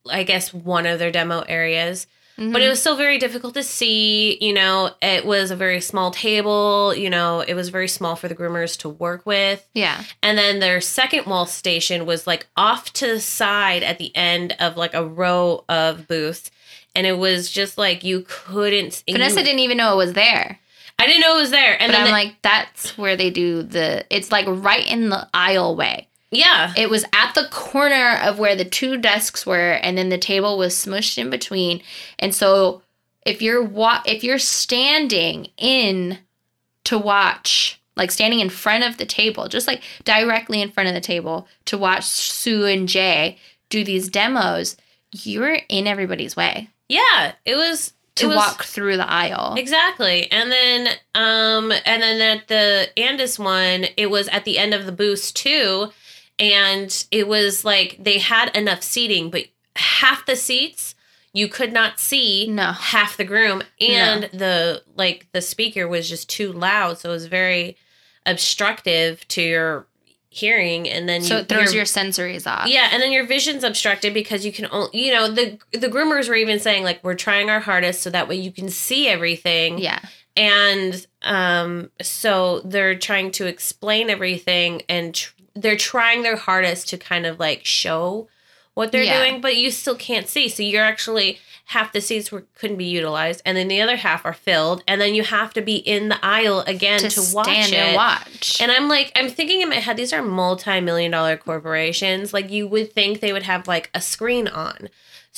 I 0.10 0.24
guess 0.24 0.54
one 0.54 0.86
of 0.86 1.00
their 1.00 1.12
demo 1.12 1.42
areas. 1.42 2.08
But 2.38 2.62
it 2.62 2.70
was 2.70 2.80
still 2.80 2.96
very 2.96 3.18
difficult 3.18 3.56
to 3.56 3.64
see. 3.64 4.38
You 4.40 4.54
know, 4.54 4.92
it 5.02 5.26
was 5.26 5.50
a 5.52 5.56
very 5.56 5.82
small 5.82 6.12
table. 6.12 6.94
You 6.96 7.10
know, 7.10 7.42
it 7.42 7.56
was 7.56 7.70
very 7.70 7.88
small 7.88 8.16
for 8.16 8.28
the 8.28 8.36
groomers 8.36 8.78
to 8.80 8.90
work 8.90 9.26
with. 9.26 9.68
yeah. 9.74 10.04
And 10.22 10.38
then 10.38 10.60
their 10.60 10.80
second 10.82 11.26
Wahl 11.26 11.46
station 11.48 12.06
was 12.06 12.28
like 12.28 12.48
off 12.56 12.94
to 12.94 13.08
the 13.08 13.20
side 13.20 13.82
at 13.84 13.98
the 13.98 14.16
end 14.16 14.56
of 14.60 14.78
like 14.78 14.94
a 14.94 15.06
row 15.06 15.64
of 15.68 16.08
booths. 16.08 16.52
And 16.96 17.06
it 17.08 17.18
was 17.18 17.50
just 17.52 17.78
like 17.78 18.04
you 18.04 18.26
couldn't. 18.28 19.04
Vanessa 19.10 19.40
you- 19.40 19.46
didn't 19.46 19.60
even 19.60 19.78
know 19.78 19.94
it 19.94 19.98
was 19.98 20.14
there. 20.14 20.60
I 21.00 21.06
didn't 21.06 21.22
know 21.22 21.38
it 21.38 21.42
was 21.42 21.52
there. 21.52 21.80
And 21.80 21.92
But 21.92 21.94
then 21.94 22.02
I'm 22.02 22.08
the- 22.08 22.12
like, 22.12 22.42
that's 22.42 22.98
where 22.98 23.16
they 23.16 23.30
do 23.30 23.62
the. 23.62 24.04
It's 24.10 24.32
like 24.32 24.48
right 24.48 24.86
in 24.90 25.10
the 25.10 25.28
aisleway. 25.32 26.07
Yeah, 26.32 26.74
It 26.76 26.90
was 26.90 27.06
at 27.14 27.34
the 27.36 27.48
corner 27.52 28.18
of 28.22 28.40
where 28.40 28.56
the 28.56 28.66
two 28.66 28.98
desks 28.98 29.46
were, 29.46 29.74
and 29.82 29.98
then 29.98 30.10
the 30.10 30.18
table 30.18 30.58
was 30.58 30.76
smushed 30.76 31.18
in 31.18 31.30
between. 31.30 31.82
And 32.20 32.34
so, 32.36 32.82
if 33.26 33.42
you're 33.42 33.64
wa- 33.64 34.04
if 34.06 34.24
you're 34.24 34.40
standing 34.40 35.48
in 35.58 36.20
to 36.86 36.98
watch, 36.98 37.82
like 37.96 38.12
standing 38.12 38.40
in 38.40 38.50
front 38.50 38.84
of 38.84 38.98
the 38.98 39.06
table, 39.06 39.48
just 39.48 39.68
like 39.68 39.82
directly 40.04 40.62
in 40.62 40.72
front 40.72 40.90
of 40.90 40.96
the 40.96 41.02
table 41.02 41.48
to 41.66 41.78
watch 41.78 42.04
Sue 42.06 42.66
and 42.66 42.88
Jay 42.88 43.38
do 43.70 43.84
these 43.84 44.10
demos, 44.10 44.78
you're 45.12 45.60
in 45.70 45.88
everybody's 45.88 46.36
way 46.36 46.70
yeah. 46.90 47.34
It 47.46 47.56
was 47.56 47.94
to 48.16 48.26
it 48.26 48.28
was, 48.30 48.36
walk 48.36 48.64
through 48.64 48.98
the 48.98 49.10
aisle. 49.10 49.56
Exactly. 49.58 50.32
And 50.32 50.52
then 50.52 50.88
um 51.16 51.72
and 51.86 52.02
then 52.02 52.38
at 52.38 52.48
the 52.48 52.90
Andis 52.98 53.38
one, 53.38 53.86
it 53.98 54.10
was 54.10 54.28
at 54.30 54.46
the 54.46 54.58
end 54.58 54.74
of 54.74 54.86
the 54.86 54.92
booth 54.92 55.34
too. 55.34 55.90
And 56.40 57.06
it 57.12 57.28
was 57.28 57.66
like 57.66 57.98
they 58.00 58.20
had 58.20 58.56
enough 58.56 58.84
seating, 58.84 59.30
but 59.30 59.46
half 59.76 60.26
the 60.26 60.36
seats 60.36 60.94
you 61.34 61.48
could 61.48 61.72
not 61.72 62.00
see 62.00 62.48
No. 62.48 62.72
half 62.72 63.16
the 63.18 63.24
groom 63.26 63.62
and 63.80 64.24
the 64.34 64.82
like 64.96 65.28
the 65.34 65.42
speaker 65.42 65.88
was 65.88 66.10
just 66.10 66.28
too 66.30 66.52
loud 66.52 66.98
so 66.98 67.10
it 67.10 67.14
was 67.14 67.28
very 67.28 67.78
obstructive 68.26 69.28
to 69.30 69.42
your 69.42 69.88
hearing 70.30 70.88
and 70.90 71.08
then 71.08 71.22
So 71.22 71.36
you, 71.36 71.42
it 71.42 71.50
throws 71.50 71.74
your 71.74 71.80
your 71.80 71.86
sensories 71.86 72.46
off. 72.46 72.68
yeah, 72.68 72.90
and 72.92 73.02
then 73.02 73.12
your 73.12 73.26
vision's 73.26 73.64
obstructed 73.64 74.14
because 74.14 74.46
you 74.46 74.52
can 74.52 74.68
only, 74.72 74.90
you 75.06 75.12
know, 75.12 75.30
the 75.32 75.58
the 75.72 75.88
groomers 75.88 76.28
were 76.28 76.36
even 76.36 76.60
saying 76.60 76.84
like 76.84 77.04
we're 77.04 77.16
trying 77.16 77.50
our 77.50 77.60
hardest 77.60 78.02
so 78.02 78.10
that 78.10 78.28
way 78.28 78.36
you 78.36 78.52
can 78.52 78.70
see 78.70 79.08
everything. 79.08 79.80
Yeah. 79.80 80.00
And 80.36 81.06
um 81.24 81.90
so 82.02 82.62
they're 82.62 82.98
trying 82.98 83.32
to 83.32 83.48
explain 83.48 84.10
everything 84.10 84.82
and 84.90 85.16
tr- 85.16 85.34
they're 85.62 85.76
trying 85.78 86.24
their 86.24 86.38
hardest 86.38 86.88
to 86.90 86.98
kind 86.98 87.26
of 87.26 87.40
like 87.40 87.66
show 87.66 88.28
what 88.74 88.92
they're 88.92 89.04
Yeah. 89.04 89.20
doing, 89.26 89.42
but 89.42 89.58
you 89.58 89.72
still 89.72 89.96
can't 89.96 90.28
see. 90.28 90.48
So 90.50 90.62
you're 90.64 90.84
actually 90.84 91.40
half 91.72 91.92
the 91.92 92.00
seats 92.00 92.32
were 92.32 92.46
couldn't 92.56 92.78
be 92.78 92.86
utilized 92.86 93.42
and 93.44 93.58
then 93.58 93.68
the 93.68 93.82
other 93.82 93.98
half 93.98 94.26
are 94.26 94.32
filled 94.34 94.82
and 94.88 95.02
then 95.02 95.14
you 95.14 95.22
have 95.24 95.54
to 95.54 95.62
be 95.62 95.76
in 95.76 96.08
the 96.08 96.18
aisle 96.26 96.62
again 96.66 97.00
To, 97.00 97.10
to, 97.10 97.36
watch 97.36 97.46
stand 97.48 97.74
it. 97.74 97.76
and 97.76 97.96
watch. 97.96 98.62
And 98.62 98.72
I'm 98.72 98.88
like, 98.88 99.12
I'm 99.18 99.30
thinking 99.30 99.62
in 99.62 99.68
my 99.70 99.76
head, 99.76 99.98
these 99.98 100.14
are 100.14 100.22
multi-million 100.22 101.12
dollar 101.12 101.36
corporations. 101.36 102.34
Like 102.34 102.50
you 102.52 102.68
would 102.68 102.94
think 102.94 103.20
they 103.20 103.34
would 103.34 103.44
have 103.44 103.68
like 103.68 103.90
a 103.94 104.00
screen 104.00 104.48
on, 104.48 104.88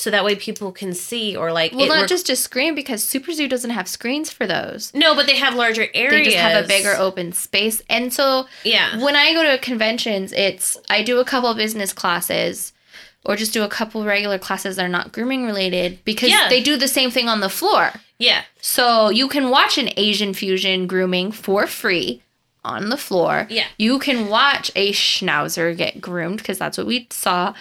so 0.00 0.10
that 0.10 0.24
way 0.24 0.34
people 0.34 0.72
can 0.72 0.94
see 0.94 1.36
or 1.36 1.52
like. 1.52 1.72
Well, 1.74 1.86
not 1.88 2.08
just 2.08 2.30
a 2.30 2.36
screen 2.36 2.74
because 2.74 3.04
Super 3.04 3.32
Zoo 3.32 3.46
doesn't 3.48 3.70
have 3.70 3.86
screens 3.86 4.30
for 4.32 4.46
those. 4.46 4.92
no, 4.94 5.14
but 5.14 5.26
they 5.26 5.36
have 5.36 5.54
larger 5.54 5.88
areas. 5.92 6.10
They 6.12 6.24
just 6.24 6.36
have 6.38 6.64
a 6.64 6.68
bigger 6.68 6.94
open 6.96 7.32
space. 7.32 7.82
And 7.90 8.12
so 8.12 8.46
Yeah. 8.64 8.98
when 9.02 9.14
I 9.14 9.34
go 9.34 9.42
to 9.42 9.58
conventions, 9.58 10.32
it's 10.32 10.78
I 10.88 11.02
do 11.02 11.18
a 11.20 11.24
couple 11.24 11.52
business 11.54 11.92
classes 11.92 12.72
or 13.26 13.36
just 13.36 13.52
do 13.52 13.62
a 13.62 13.68
couple 13.68 14.02
regular 14.04 14.38
classes 14.38 14.76
that 14.76 14.84
are 14.86 14.88
not 14.88 15.12
grooming 15.12 15.44
related 15.44 15.98
because 16.06 16.30
Yeah. 16.30 16.48
they 16.48 16.62
do 16.62 16.78
the 16.78 16.88
same 16.88 17.10
thing 17.10 17.28
on 17.28 17.40
the 17.40 17.50
floor. 17.50 17.92
Yeah. 18.18 18.42
So 18.62 19.10
you 19.10 19.28
can 19.28 19.50
watch 19.50 19.76
an 19.76 19.90
Asian 19.98 20.32
fusion 20.32 20.86
grooming 20.86 21.30
for 21.32 21.66
free 21.66 22.22
on 22.64 22.88
the 22.88 22.96
floor. 22.96 23.46
Yeah. 23.50 23.66
You 23.76 23.98
can 23.98 24.28
watch 24.28 24.70
a 24.74 24.92
schnauzer 24.92 25.76
get 25.76 26.00
groomed 26.00 26.38
because 26.38 26.58
that's 26.58 26.78
what 26.78 26.86
we 26.86 27.06
saw 27.10 27.52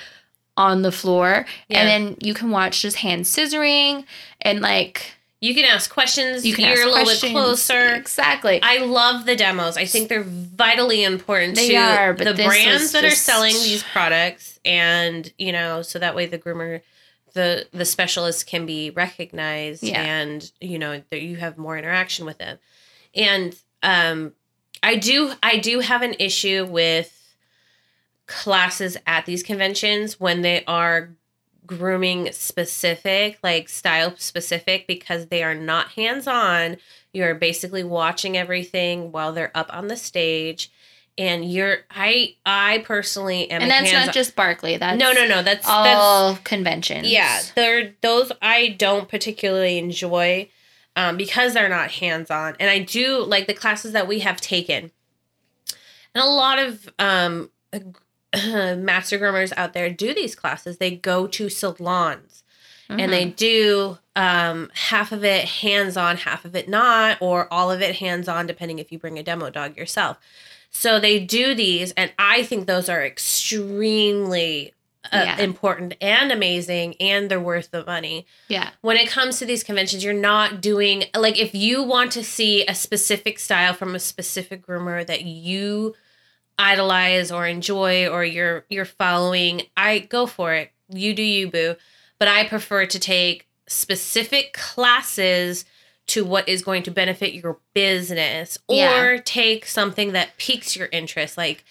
on 0.59 0.81
the 0.81 0.91
floor 0.91 1.45
Yeah. 1.69 1.79
and 1.79 1.87
then 1.89 2.17
you 2.21 2.33
can 2.33 2.51
watch 2.51 2.81
just 2.81 2.97
hand 2.97 3.23
scissoring 3.25 4.03
and 4.41 4.59
like 4.61 5.13
You 5.41 5.55
can 5.55 5.63
ask 5.63 5.89
questions. 5.89 6.45
you 6.45 6.53
can 6.53 6.65
You're 6.65 6.83
a 6.83 6.85
little 6.91 7.03
questions. 7.05 7.31
bit 7.31 7.39
closer. 7.39 7.95
Exactly. 7.95 8.59
I 8.61 8.79
love 8.79 9.25
the 9.25 9.37
demos. 9.37 9.77
I 9.77 9.85
think 9.85 10.09
they're 10.09 10.23
vitally 10.23 11.03
important 11.05 11.55
They 11.55 11.69
to 11.69 11.75
are, 11.75 12.13
but 12.13 12.25
the 12.35 12.43
brands 12.43 12.91
that 12.91 13.05
are 13.05 13.11
selling 13.11 13.53
these 13.53 13.81
products, 13.83 14.59
and 14.65 15.31
you 15.37 15.53
know, 15.53 15.81
so 15.81 15.97
that 15.99 16.13
way 16.13 16.25
the 16.25 16.37
groomer, 16.37 16.81
the 17.33 17.67
the 17.71 17.85
specialist 17.85 18.47
can 18.47 18.65
be 18.65 18.89
recognized, 18.89 19.81
Yeah. 19.83 20.01
and 20.01 20.51
you 20.59 20.77
know 20.77 21.01
that 21.09 21.21
you 21.21 21.37
have 21.37 21.57
more 21.57 21.77
interaction 21.77 22.25
with 22.25 22.37
them. 22.37 22.57
And 23.15 23.55
um, 23.81 24.33
I 24.83 24.95
do 24.97 25.31
I 25.41 25.57
do 25.57 25.79
have 25.79 26.01
an 26.01 26.15
issue 26.19 26.65
with 26.69 27.15
classes 28.29 28.95
at 29.07 29.25
these 29.25 29.41
conventions 29.43 30.19
when 30.19 30.41
they 30.41 30.63
are 30.65 31.09
grooming 31.65 32.31
specific, 32.31 33.39
like 33.43 33.67
style 33.67 34.13
specific, 34.17 34.87
because 34.87 35.27
they 35.27 35.43
are 35.43 35.55
not 35.55 35.89
hands 35.89 36.27
on. 36.27 36.77
You're 37.11 37.35
basically 37.35 37.83
watching 37.83 38.37
everything 38.37 39.11
while 39.11 39.33
they're 39.33 39.51
up 39.55 39.73
on 39.73 39.87
the 39.87 39.97
stage. 39.97 40.71
And 41.17 41.51
you're 41.51 41.79
I 41.91 42.35
I 42.45 42.83
personally 42.85 43.51
am 43.51 43.63
and 43.63 43.69
that's 43.69 43.91
not 43.91 44.13
just 44.13 44.37
Barkleigh. 44.37 44.79
That's 44.79 44.97
no 44.97 45.11
no 45.11 45.27
no 45.27 45.43
that's 45.43 45.65
that's 45.65 45.99
all 45.99 46.37
conventions. 46.45 47.11
yeah 47.11 47.41
they're 47.55 47.93
those 48.01 48.31
I 48.41 48.69
don't 48.79 49.09
particularly 49.09 49.77
enjoy 49.79 50.49
um, 50.95 51.17
because 51.17 51.53
they're 51.53 51.67
not 51.67 51.91
hands 51.91 52.31
on 52.31 52.55
and 52.57 52.69
I 52.69 52.79
do 52.79 53.21
like 53.25 53.47
the 53.47 53.53
classes 53.53 53.91
that 53.91 54.07
we 54.07 54.19
have 54.19 54.39
taken 54.39 54.91
and 56.15 56.23
a 56.23 56.25
lot 56.25 56.57
of 56.57 56.89
um, 56.99 57.49
master 58.77 59.17
groomers 59.19 59.51
out 59.57 59.73
there 59.73 59.89
do 59.89 60.13
these 60.13 60.35
classes 60.35 60.77
they 60.77 60.91
go 60.95 61.25
to 61.27 61.49
salons 61.49 62.43
and 62.91 63.13
they 63.13 63.25
do 63.25 63.99
um, 64.15 64.71
half 64.73 65.11
of 65.11 65.23
it 65.23 65.45
hands 65.45 65.95
on, 65.95 66.17
half 66.17 66.43
of 66.43 66.55
it 66.55 66.67
not, 66.67 67.17
or 67.21 67.47
all 67.53 67.69
of 67.69 67.83
it 67.83 67.97
hands 67.97 68.27
on, 68.27 68.47
depending 68.47 68.79
if 68.79 68.91
you 68.91 68.97
bring 68.97 69.19
a 69.19 69.23
demo 69.23 69.51
dog 69.51 69.77
yourself. 69.77 70.17
So 70.71 70.99
they 70.99 71.19
do 71.23 71.53
these, 71.53 71.91
and 71.91 72.11
I 72.17 72.41
think 72.41 72.65
those 72.65 72.89
are 72.89 73.05
extremely 73.05 74.73
uh, 75.11 75.23
Yeah. 75.25 75.39
important 75.39 75.95
and 76.01 76.31
amazing, 76.31 76.95
and 76.99 77.29
they're 77.31 77.39
worth 77.39 77.71
the 77.71 77.85
money. 77.85 78.25
yeah 78.47 78.71
When 78.81 78.97
it 78.97 79.07
comes 79.07 79.39
to 79.39 79.45
these 79.45 79.63
conventions, 79.63 80.03
you're 80.03 80.13
not 80.13 80.59
doing 80.59 81.05
like 81.15 81.39
if 81.39 81.55
you 81.55 81.83
want 81.83 82.11
to 82.13 82.23
see 82.23 82.65
a 82.65 82.75
specific 82.75 83.39
style 83.39 83.73
from 83.73 83.95
a 83.95 83.99
specific 83.99 84.65
groomer 84.65 85.05
that 85.05 85.23
you 85.23 85.95
idolize 86.59 87.31
or 87.31 87.47
enjoy 87.47 88.07
or 88.07 88.23
you're 88.23 88.65
you're 88.69 88.85
following, 88.85 89.63
I 89.77 89.99
go 89.99 90.27
for 90.27 90.53
it. 90.53 90.71
You 90.89 91.13
do 91.15 91.23
you, 91.23 91.49
boo. 91.49 91.75
But 92.19 92.27
I 92.27 92.45
prefer 92.47 92.85
to 92.85 92.99
take 92.99 93.47
specific 93.67 94.53
classes 94.53 95.63
to 96.07 96.25
what 96.25 96.49
is 96.49 96.63
going 96.63 96.83
to 96.83 96.91
benefit 96.91 97.33
your 97.33 97.59
business 97.73 98.57
or 98.67 98.75
Yeah. 98.75 99.17
take 99.23 99.65
something 99.65 100.11
that 100.13 100.37
piques 100.37 100.75
your 100.75 100.89
interest 100.91 101.37
like 101.37 101.63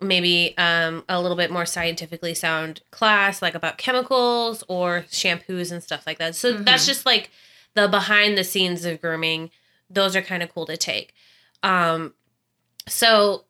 maybe 0.00 0.54
um, 0.58 1.04
a 1.08 1.20
little 1.20 1.36
bit 1.36 1.50
more 1.50 1.64
scientifically 1.66 2.34
sound 2.34 2.80
class 2.90 3.40
like 3.42 3.54
about 3.54 3.78
chemicals 3.78 4.64
or 4.68 5.04
shampoos 5.10 5.70
and 5.70 5.82
stuff 5.82 6.06
like 6.06 6.18
that. 6.18 6.34
So 6.34 6.52
that's 6.52 6.86
just 6.86 7.06
like 7.06 7.30
the 7.74 7.86
behind 7.88 8.36
the 8.38 8.44
scenes 8.44 8.84
of 8.86 9.00
grooming. 9.00 9.50
Those 9.90 10.16
are 10.16 10.22
kind 10.22 10.42
of 10.42 10.52
cool 10.52 10.66
to 10.66 10.76
take. 10.78 11.14
Um 11.62 12.14
so 12.88 13.44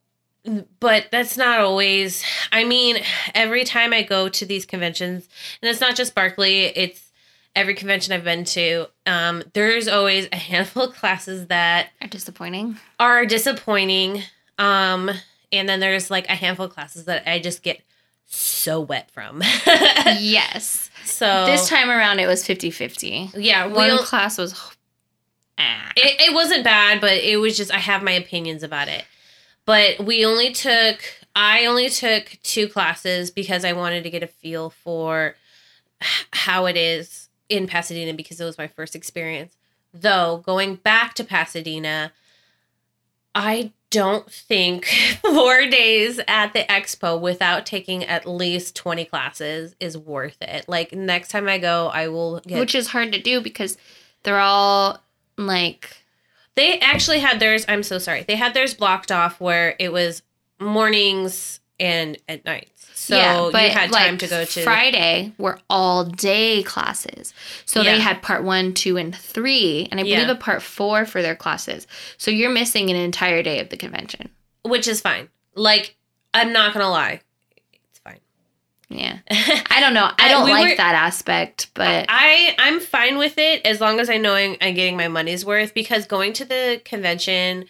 but 0.80 1.06
that's 1.10 1.36
not 1.36 1.58
always 1.60 2.22
i 2.52 2.64
mean 2.64 2.96
every 3.34 3.64
time 3.64 3.92
i 3.92 4.02
go 4.02 4.28
to 4.28 4.44
these 4.44 4.66
conventions 4.66 5.26
and 5.62 5.70
it's 5.70 5.80
not 5.80 5.96
just 5.96 6.14
barkleigh 6.14 6.70
it's 6.76 7.10
every 7.56 7.74
convention 7.74 8.12
i've 8.12 8.24
been 8.24 8.44
to 8.44 8.86
um, 9.06 9.42
there's 9.54 9.88
always 9.88 10.28
a 10.32 10.36
handful 10.36 10.84
of 10.84 10.94
classes 10.94 11.46
that 11.46 11.90
are 12.00 12.08
disappointing. 12.08 12.76
are 13.00 13.24
disappointing 13.24 14.22
um, 14.58 15.10
and 15.52 15.68
then 15.68 15.80
there's 15.80 16.10
like 16.10 16.28
a 16.28 16.34
handful 16.34 16.66
of 16.66 16.72
classes 16.72 17.04
that 17.06 17.22
i 17.30 17.38
just 17.38 17.62
get 17.62 17.80
so 18.26 18.80
wet 18.80 19.10
from 19.10 19.40
yes. 20.18 20.90
so 21.04 21.44
This 21.46 21.68
time 21.68 21.88
around 21.90 22.18
it 22.18 22.26
was 22.26 22.42
50-50. 22.42 23.32
yeah 23.36 23.66
One 23.66 23.88
don't- 23.88 24.04
class 24.04 24.36
was 24.38 24.52
ah. 25.58 25.92
it, 25.96 26.20
it 26.30 26.34
wasn't 26.34 26.64
bad 26.64 27.00
but 27.00 27.12
it 27.12 27.36
was 27.38 27.56
just 27.56 27.70
i 27.72 27.78
have 27.78 28.02
my 28.02 28.12
opinions 28.12 28.62
about 28.62 28.88
it 28.88 29.04
but 29.66 30.04
we 30.04 30.24
only 30.24 30.52
took 30.52 31.00
i 31.34 31.66
only 31.66 31.88
took 31.88 32.38
two 32.42 32.68
classes 32.68 33.30
because 33.30 33.64
i 33.64 33.72
wanted 33.72 34.02
to 34.02 34.10
get 34.10 34.22
a 34.22 34.26
feel 34.26 34.70
for 34.70 35.34
how 36.32 36.66
it 36.66 36.76
is 36.76 37.28
in 37.48 37.66
pasadena 37.66 38.14
because 38.14 38.40
it 38.40 38.44
was 38.44 38.58
my 38.58 38.66
first 38.66 38.96
experience. 38.96 39.56
Though 39.92 40.42
going 40.44 40.76
back 40.76 41.14
to 41.14 41.24
pasadena 41.24 42.12
i 43.34 43.72
don't 43.90 44.30
think 44.30 44.86
four 45.22 45.66
days 45.66 46.20
at 46.26 46.52
the 46.52 46.64
expo 46.64 47.20
without 47.20 47.66
taking 47.66 48.04
at 48.04 48.26
least 48.26 48.74
20 48.76 49.04
classes 49.04 49.74
is 49.78 49.96
worth 49.96 50.40
it. 50.40 50.68
Like 50.68 50.92
next 50.92 51.28
time 51.28 51.48
i 51.48 51.58
go 51.58 51.88
i 51.88 52.08
will 52.08 52.40
get 52.40 52.58
which 52.58 52.74
is 52.74 52.88
hard 52.88 53.12
to 53.12 53.20
do 53.20 53.40
because 53.40 53.76
they're 54.22 54.38
all 54.38 55.00
like 55.36 56.03
They 56.56 56.78
actually 56.80 57.18
had 57.20 57.40
theirs. 57.40 57.64
I'm 57.68 57.82
so 57.82 57.98
sorry. 57.98 58.22
They 58.22 58.36
had 58.36 58.54
theirs 58.54 58.74
blocked 58.74 59.10
off 59.10 59.40
where 59.40 59.74
it 59.78 59.92
was 59.92 60.22
mornings 60.60 61.60
and 61.80 62.16
at 62.28 62.44
nights. 62.44 62.70
So 62.94 63.50
you 63.50 63.68
had 63.70 63.90
time 63.92 64.16
to 64.18 64.26
go 64.28 64.44
to. 64.44 64.62
Friday 64.62 65.32
were 65.36 65.58
all 65.68 66.04
day 66.04 66.62
classes. 66.62 67.34
So 67.66 67.82
Yeah. 67.82 67.92
they 67.96 68.00
had 68.00 68.22
part 68.22 68.44
one, 68.44 68.72
two, 68.72 68.96
and 68.96 69.14
three, 69.14 69.88
and 69.90 69.98
I 70.00 70.04
believe 70.04 70.18
Yeah. 70.20 70.30
a 70.30 70.36
part 70.36 70.62
four 70.62 71.04
for 71.04 71.20
their 71.20 71.34
classes. 71.34 71.86
So 72.16 72.30
you're 72.30 72.50
missing 72.50 72.88
an 72.90 72.96
entire 72.96 73.42
day 73.42 73.58
of 73.60 73.68
the 73.70 73.76
convention. 73.76 74.30
which 74.66 74.88
is 74.88 75.00
fine. 75.02 75.28
Like 75.54 75.94
I'm 76.32 76.50
not 76.52 76.72
gonna 76.72 76.88
lie. 76.88 77.20
Yeah. 78.96 79.18
I 79.30 79.80
don't 79.80 79.92
know. 79.94 80.04
I 80.04 80.14
I- 80.18 80.28
don't 80.28 80.44
we 80.44 80.52
like 80.52 80.70
were- 80.70 80.76
that 80.76 80.94
aspect, 80.94 81.70
but 81.74 82.06
I 82.08 82.54
I'm 82.58 82.78
fine 82.80 83.18
with 83.18 83.38
it 83.38 83.66
as 83.66 83.80
long 83.80 83.98
as 84.00 84.08
I 84.08 84.18
know 84.18 84.34
I'm 84.34 84.56
I'm 84.60 84.74
getting 84.74 84.96
my 84.96 85.08
money's 85.08 85.44
worth 85.44 85.74
because 85.74 86.06
going 86.06 86.32
to 86.34 86.44
the 86.44 86.80
convention, 86.84 87.64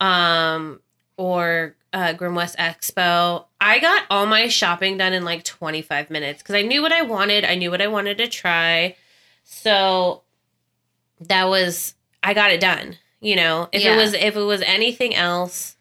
um, 0.00 0.80
or 1.16 1.76
uh, 1.92 2.12
Groom 2.14 2.34
West 2.34 2.56
Expo, 2.58 3.44
I 3.60 3.78
got 3.78 4.04
all 4.10 4.26
my 4.26 4.48
shopping 4.48 4.98
done 4.98 5.12
in 5.12 5.24
like 5.24 5.44
25 5.44 6.10
minutes 6.10 6.42
because 6.42 6.54
I 6.56 6.62
knew 6.62 6.82
what 6.82 6.92
I 6.92 7.02
wanted. 7.02 7.44
I 7.44 7.54
knew 7.54 7.70
what 7.70 7.80
I 7.80 7.86
wanted 7.86 8.18
to 8.18 8.26
try, 8.28 8.96
so 9.44 10.22
that 11.20 11.44
was 11.48 11.94
I 12.22 12.34
got 12.34 12.50
it 12.50 12.60
done. 12.60 12.96
You 13.20 13.36
know, 13.36 13.68
if 13.72 13.82
Yeah. 13.82 13.94
it 13.94 13.96
was 13.96 14.14
if 14.14 14.36
it 14.36 14.40
was 14.42 14.62
anything 14.62 15.14
else, 15.14 15.75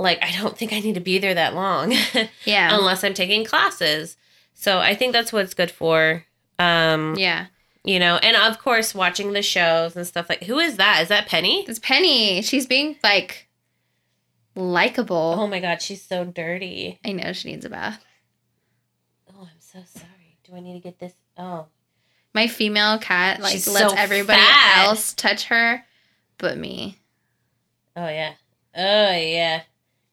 like 0.00 0.18
I 0.22 0.32
don't 0.32 0.56
think 0.56 0.72
I 0.72 0.80
need 0.80 0.94
to 0.94 1.00
be 1.00 1.18
there 1.18 1.34
that 1.34 1.54
long. 1.54 1.92
yeah. 2.44 2.76
unless 2.76 3.04
I'm 3.04 3.14
taking 3.14 3.44
classes. 3.44 4.16
So 4.54 4.78
I 4.78 4.94
think 4.94 5.12
that's 5.12 5.32
what 5.32 5.44
it's 5.44 5.54
good 5.54 5.70
for. 5.70 6.24
Um, 6.58 7.14
yeah. 7.16 7.46
you 7.84 7.98
know, 7.98 8.16
and 8.16 8.36
of 8.36 8.58
course 8.58 8.94
watching 8.94 9.32
the 9.32 9.42
shows 9.42 9.96
and 9.96 10.06
stuff 10.06 10.28
like 10.28 10.44
who 10.44 10.58
is 10.58 10.76
that? 10.76 11.02
Is 11.02 11.08
that 11.08 11.26
Penny? 11.26 11.64
It's 11.68 11.78
Penny. 11.78 12.42
She's 12.42 12.66
being 12.66 12.96
like 13.02 13.48
likable. 14.54 15.36
Oh 15.38 15.46
my 15.46 15.60
god, 15.60 15.80
she's 15.80 16.02
so 16.02 16.24
dirty. 16.24 16.98
I 17.04 17.12
know 17.12 17.32
she 17.32 17.50
needs 17.50 17.64
a 17.64 17.70
bath. 17.70 18.04
Oh, 19.32 19.42
I'm 19.42 19.60
so 19.60 19.80
sorry. 19.86 20.38
Do 20.44 20.54
I 20.54 20.60
need 20.60 20.74
to 20.74 20.80
get 20.80 20.98
this? 20.98 21.12
Oh. 21.36 21.66
My 22.34 22.46
female 22.46 22.98
cat 22.98 23.40
like 23.40 23.52
She's 23.52 23.66
lets 23.68 23.92
so 23.92 23.98
everybody 23.98 24.40
fat. 24.40 24.84
else 24.86 25.14
touch 25.14 25.44
her 25.44 25.84
but 26.38 26.56
me. 26.56 26.98
Oh 27.96 28.08
yeah. 28.08 28.34
Oh 28.76 29.16
yeah. 29.16 29.62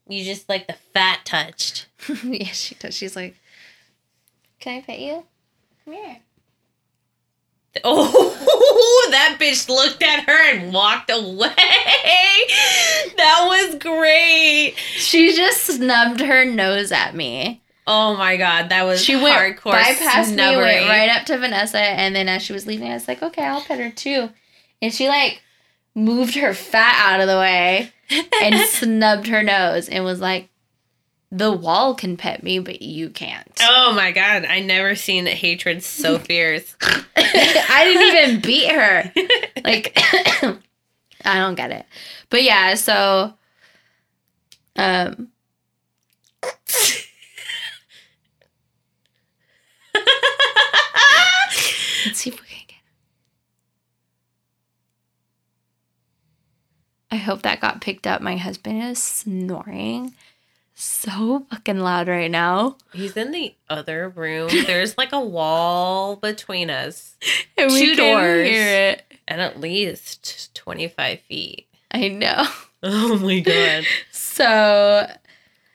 You 0.07 0.23
just 0.23 0.47
like 0.47 0.67
the 0.67 0.75
fat 0.93 1.21
touched. 1.25 1.87
yeah, 2.23 2.47
she 2.47 2.75
does. 2.75 2.95
She's 2.95 3.15
like, 3.15 3.35
Can 4.59 4.77
I 4.77 4.81
pet 4.81 4.99
you? 4.99 5.23
Come 5.85 5.93
here. 5.93 6.17
Oh, 7.83 9.07
that 9.11 9.37
bitch 9.39 9.69
looked 9.69 10.01
at 10.01 10.23
her 10.25 10.51
and 10.55 10.73
walked 10.73 11.11
away. 11.11 11.53
that 13.17 13.45
was 13.45 13.75
great. 13.75 14.73
She 14.95 15.35
just 15.35 15.63
snubbed 15.65 16.21
her 16.21 16.43
nose 16.45 16.91
at 16.91 17.15
me. 17.15 17.61
Oh 17.85 18.17
my 18.17 18.35
god, 18.35 18.69
that 18.69 18.83
was 18.83 19.03
She 19.03 19.15
went 19.15 19.35
hardcore 19.35 19.73
bypassed 19.73 20.29
me, 20.29 20.33
snubbery. 20.33 20.63
went 20.63 20.89
right 20.89 21.09
up 21.09 21.25
to 21.27 21.37
Vanessa, 21.37 21.79
and 21.79 22.15
then 22.15 22.27
as 22.27 22.41
she 22.41 22.51
was 22.51 22.65
leaving, 22.67 22.89
I 22.89 22.95
was 22.95 23.07
like, 23.07 23.21
okay, 23.21 23.45
I'll 23.45 23.61
pet 23.61 23.79
her 23.79 23.91
too. 23.91 24.29
And 24.81 24.93
she 24.93 25.07
like 25.07 25.41
moved 25.95 26.35
her 26.35 26.53
fat 26.53 26.95
out 27.11 27.21
of 27.21 27.27
the 27.27 27.37
way 27.37 27.91
and 28.09 28.55
snubbed 28.69 29.27
her 29.27 29.43
nose 29.43 29.89
and 29.89 30.03
was 30.03 30.19
like, 30.19 30.49
the 31.31 31.51
wall 31.51 31.93
can 31.93 32.15
pet 32.15 32.41
me, 32.41 32.59
but 32.59 32.81
you 32.81 33.09
can't. 33.09 33.51
Oh 33.61 33.93
my 33.93 34.11
god, 34.11 34.45
I 34.45 34.61
never 34.61 34.95
seen 34.95 35.25
hatred 35.25 35.83
so 35.83 36.17
fierce. 36.19 36.75
I 36.81 37.83
didn't 37.83 38.15
even 38.15 38.41
beat 38.41 38.71
her. 38.71 39.11
Like 39.63 39.91
I 41.25 41.35
don't 41.35 41.55
get 41.55 41.71
it. 41.71 41.85
But 42.29 42.43
yeah, 42.43 42.75
so 42.75 43.33
um 44.77 45.29
Let's 52.05 52.19
see 52.19 52.29
if 52.29 52.39
we 52.41 52.46
I 57.11 57.15
hope 57.17 57.41
that 57.43 57.61
got 57.61 57.81
picked 57.81 58.05
up. 58.07 58.21
My 58.21 58.35
husband 58.37 58.83
is 58.83 59.01
snoring 59.01 60.13
so 60.79 61.45
fucking 61.49 61.79
loud 61.79 62.07
right 62.07 62.29
now. 62.29 62.77
He's 62.93 63.17
in 63.17 63.31
the 63.31 63.55
other 63.69 64.09
room. 64.09 64.49
There's 64.67 64.97
like 64.97 65.11
a 65.11 65.19
wall 65.19 66.17
between 66.17 66.69
us 66.69 67.15
And 67.57 67.71
Two 67.71 67.95
can 67.95 67.97
doors. 67.97 68.47
hear 68.47 68.67
it. 68.91 69.03
and 69.27 69.41
at 69.41 69.59
least 69.59 70.53
25 70.55 71.19
feet. 71.21 71.67
I 71.91 72.07
know. 72.09 72.45
Oh 72.83 73.17
my 73.17 73.39
god. 73.39 73.85
So 74.11 75.11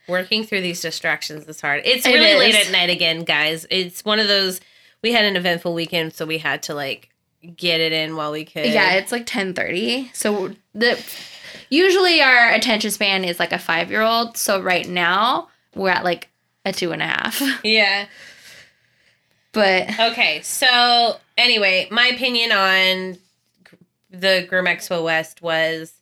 Working 0.06 0.44
through 0.44 0.60
these 0.60 0.80
distractions 0.80 1.48
is 1.48 1.60
hard. 1.60 1.82
It's 1.84 2.06
It 2.06 2.12
really 2.14 2.38
late 2.38 2.54
at 2.54 2.70
night 2.70 2.90
again, 2.90 3.24
guys. 3.24 3.66
It's 3.70 4.04
one 4.04 4.20
of 4.20 4.28
those 4.28 4.60
we 5.02 5.10
had 5.12 5.24
an 5.24 5.34
eventful 5.34 5.74
weekend, 5.74 6.14
so 6.14 6.24
we 6.26 6.38
had 6.38 6.62
to 6.64 6.74
like 6.74 7.08
get 7.56 7.80
it 7.80 7.92
in 7.92 8.16
while 8.16 8.32
we 8.32 8.44
could. 8.44 8.66
yeah, 8.66 8.92
it's 8.94 9.12
like 9.12 9.24
ten 9.26 9.54
thirty. 9.54 10.10
So 10.14 10.52
the 10.74 11.02
usually 11.70 12.20
our 12.22 12.50
attention 12.52 12.90
span 12.90 13.24
is 13.24 13.38
like 13.38 13.52
a 13.52 13.58
five 13.58 13.90
year 13.90 14.02
old. 14.02 14.36
So 14.36 14.60
right 14.60 14.88
now 14.88 15.48
we're 15.74 15.90
at 15.90 16.04
like 16.04 16.28
a 16.64 16.72
two 16.72 16.92
and 16.92 17.02
a 17.02 17.06
half. 17.06 17.42
Yeah. 17.64 18.06
But 19.52 19.98
Okay, 20.00 20.40
so 20.42 21.16
anyway, 21.36 21.86
my 21.90 22.06
opinion 22.06 22.52
on 22.52 23.18
the 24.10 24.46
Groom 24.48 24.64
Expo 24.64 25.04
West 25.04 25.42
was 25.42 25.92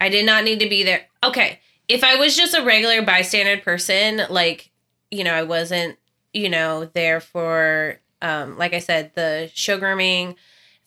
I 0.00 0.10
did 0.10 0.26
not 0.26 0.44
need 0.44 0.60
to 0.60 0.68
be 0.68 0.82
there. 0.82 1.06
Okay, 1.24 1.60
if 1.88 2.04
I 2.04 2.16
was 2.16 2.36
just 2.36 2.54
a 2.54 2.62
regular 2.62 3.00
bystander 3.00 3.56
person, 3.62 4.22
like, 4.28 4.70
you 5.10 5.24
know, 5.24 5.32
I 5.32 5.42
wasn't, 5.44 5.96
you 6.34 6.50
know, 6.50 6.84
there 6.84 7.20
for, 7.20 7.98
um, 8.20 8.58
like 8.58 8.74
I 8.74 8.80
said, 8.80 9.12
the 9.14 9.50
show 9.54 9.78
grooming. 9.78 10.36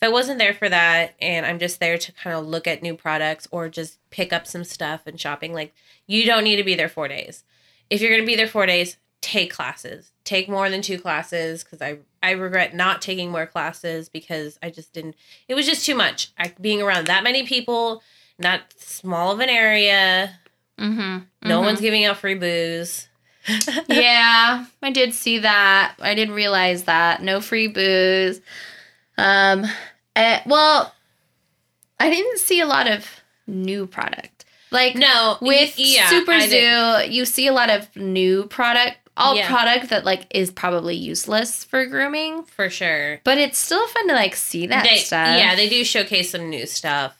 If 0.01 0.07
I 0.07 0.11
wasn't 0.11 0.39
there 0.39 0.53
for 0.53 0.69
that 0.69 1.15
and 1.21 1.45
I'm 1.45 1.59
just 1.59 1.79
there 1.79 1.97
to 1.97 2.11
kind 2.13 2.35
of 2.35 2.45
look 2.45 2.67
at 2.67 2.81
new 2.81 2.95
products 2.95 3.47
or 3.51 3.67
just 3.69 3.99
pick 4.09 4.31
up 4.31 4.47
some 4.47 4.63
stuff 4.63 5.01
and 5.05 5.19
shopping, 5.19 5.53
like, 5.53 5.73
you 6.07 6.25
don't 6.25 6.43
need 6.43 6.55
to 6.55 6.63
be 6.63 6.75
there 6.75 6.89
four 6.89 7.07
days. 7.07 7.43
If 7.89 8.01
you're 8.01 8.11
going 8.11 8.21
to 8.21 8.27
be 8.27 8.35
there 8.35 8.47
four 8.47 8.65
days, 8.65 8.97
take 9.21 9.51
classes 9.51 10.11
take 10.23 10.47
more 10.47 10.69
than 10.69 10.81
two 10.81 10.99
classes 10.99 11.63
because 11.63 11.81
I, 11.81 11.97
I 12.21 12.31
regret 12.31 12.75
not 12.75 13.01
taking 13.01 13.31
more 13.31 13.45
classes 13.47 14.07
because 14.07 14.57
i 14.61 14.69
just 14.69 14.93
didn't 14.93 15.15
it 15.47 15.55
was 15.55 15.65
just 15.65 15.85
too 15.85 15.95
much 15.95 16.31
I, 16.37 16.53
being 16.61 16.81
around 16.81 17.07
that 17.07 17.23
many 17.23 17.45
people 17.45 18.01
not 18.37 18.61
small 18.77 19.31
of 19.31 19.39
an 19.39 19.49
area 19.49 20.39
mhm, 20.79 21.25
no 21.43 21.59
mhm. 21.59 21.63
one's 21.63 21.81
giving 21.81 22.05
out 22.05 22.17
free 22.17 22.35
booze 22.35 23.09
yeah, 23.87 24.65
I 24.83 24.91
did 24.91 25.13
see 25.13 25.39
that. 25.39 25.95
I 25.99 26.13
didn't 26.13 26.35
realize 26.35 26.83
that 26.83 27.23
no 27.23 27.41
free 27.41 27.67
booze. 27.67 28.41
Um, 29.17 29.65
eh, 30.15 30.41
well, 30.45 30.93
I 31.99 32.09
didn't 32.09 32.39
see 32.39 32.59
a 32.59 32.65
lot 32.65 32.87
of 32.89 33.05
new 33.47 33.87
product. 33.87 34.45
Like 34.71 34.95
no 34.95 35.37
with 35.41 35.73
yeah, 35.79 36.09
Super 36.09 36.31
I 36.33 36.47
didn't- 36.47 37.05
Zoo, 37.05 37.11
you 37.11 37.25
see 37.25 37.47
a 37.47 37.53
lot 37.53 37.69
of 37.71 37.93
new 37.95 38.45
product, 38.45 38.97
all 39.17 39.35
Yeah. 39.35 39.47
product 39.47 39.89
that 39.89 40.05
like 40.05 40.27
is 40.29 40.51
probably 40.51 40.95
useless 40.95 41.63
for 41.63 41.85
grooming, 41.87 42.43
for 42.43 42.69
sure 42.69 43.19
but 43.23 43.37
it's 43.39 43.57
still 43.57 43.85
fun 43.87 44.07
to 44.07 44.13
like 44.13 44.35
see 44.35 44.67
that 44.67 44.83
they, 44.83 44.97
stuff. 44.97 45.37
yeah 45.39 45.55
they 45.55 45.67
do 45.67 45.83
showcase 45.83 46.29
some 46.31 46.49
new 46.49 46.65
stuff 46.67 47.15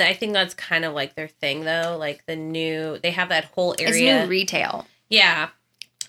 i 0.00 0.12
think 0.14 0.32
that's 0.32 0.52
kind 0.54 0.84
of 0.84 0.92
like 0.94 1.14
their 1.14 1.28
thing 1.28 1.64
though 1.64 1.96
like 1.98 2.24
the 2.26 2.36
new 2.36 2.98
they 3.02 3.10
have 3.12 3.28
that 3.30 3.44
whole 3.46 3.74
area 3.78 4.16
it's 4.20 4.24
new 4.26 4.30
retail. 4.30 4.86
Yeah. 5.08 5.48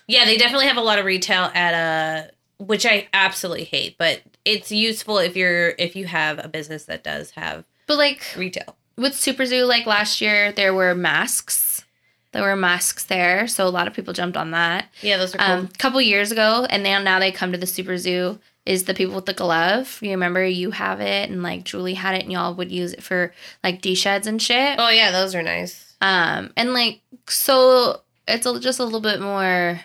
Yeah, 0.08 0.24
they 0.24 0.36
definitely 0.36 0.66
have 0.66 0.76
a 0.76 0.80
lot 0.82 0.98
of 0.98 1.04
retail 1.04 1.50
at 1.54 1.72
a 1.74 2.30
which 2.60 2.86
I 2.86 3.08
absolutely 3.12 3.64
hate, 3.64 3.96
but 3.98 4.20
it's 4.44 4.70
useful 4.70 5.18
if 5.18 5.34
you're 5.36 5.70
if 5.78 5.96
you 5.96 6.06
have 6.06 6.38
a 6.44 6.46
business 6.48 6.84
that 6.84 7.02
does 7.02 7.32
have 7.32 7.64
But 7.86 7.96
like 7.98 8.22
retail. 8.36 8.76
with 8.96 9.14
Super 9.14 9.44
Zoo, 9.46 9.64
like 9.64 9.86
last 9.86 10.20
year, 10.20 10.52
there 10.52 10.72
were 10.74 10.94
masks. 10.94 11.84
There 12.32 12.42
were 12.42 12.54
masks 12.54 13.04
there, 13.06 13.48
so 13.48 13.66
a 13.66 13.70
lot 13.70 13.88
of 13.88 13.94
people 13.94 14.12
jumped 14.14 14.36
on 14.36 14.52
that. 14.52 14.88
Yeah, 15.02 15.16
those 15.16 15.34
are 15.34 15.38
cool. 15.38 15.46
Um, 15.48 15.64
a 15.74 15.78
couple 15.78 16.00
years 16.00 16.30
ago, 16.30 16.64
and 16.70 16.84
then 16.86 17.02
now 17.02 17.18
they 17.18 17.32
come 17.32 17.50
to 17.50 17.58
the 17.58 17.66
Super 17.66 17.96
Zoo. 17.96 18.38
Is 18.66 18.84
the 18.84 18.94
people 18.94 19.16
with 19.16 19.26
the 19.26 19.32
glove? 19.32 19.98
You 20.00 20.10
remember 20.10 20.44
you 20.46 20.70
have 20.70 21.00
it, 21.00 21.28
and 21.28 21.42
like 21.42 21.64
Julie 21.64 21.94
had 21.94 22.14
it, 22.14 22.22
and 22.22 22.30
y'all 22.30 22.54
would 22.54 22.70
use 22.70 22.92
it 22.92 23.02
for 23.02 23.32
like 23.64 23.80
D 23.80 23.96
sheds 23.96 24.28
and 24.28 24.40
shit. 24.40 24.76
oh 24.78 24.90
yeah, 24.90 25.10
those 25.10 25.34
are 25.34 25.42
nice. 25.42 25.94
Um, 26.00 26.52
and 26.56 26.72
like 26.72 27.00
so, 27.28 28.02
it's 28.28 28.46
a, 28.46 28.60
just 28.60 28.78
a 28.78 28.84
little 28.84 29.00
bit 29.00 29.20
more. 29.20 29.80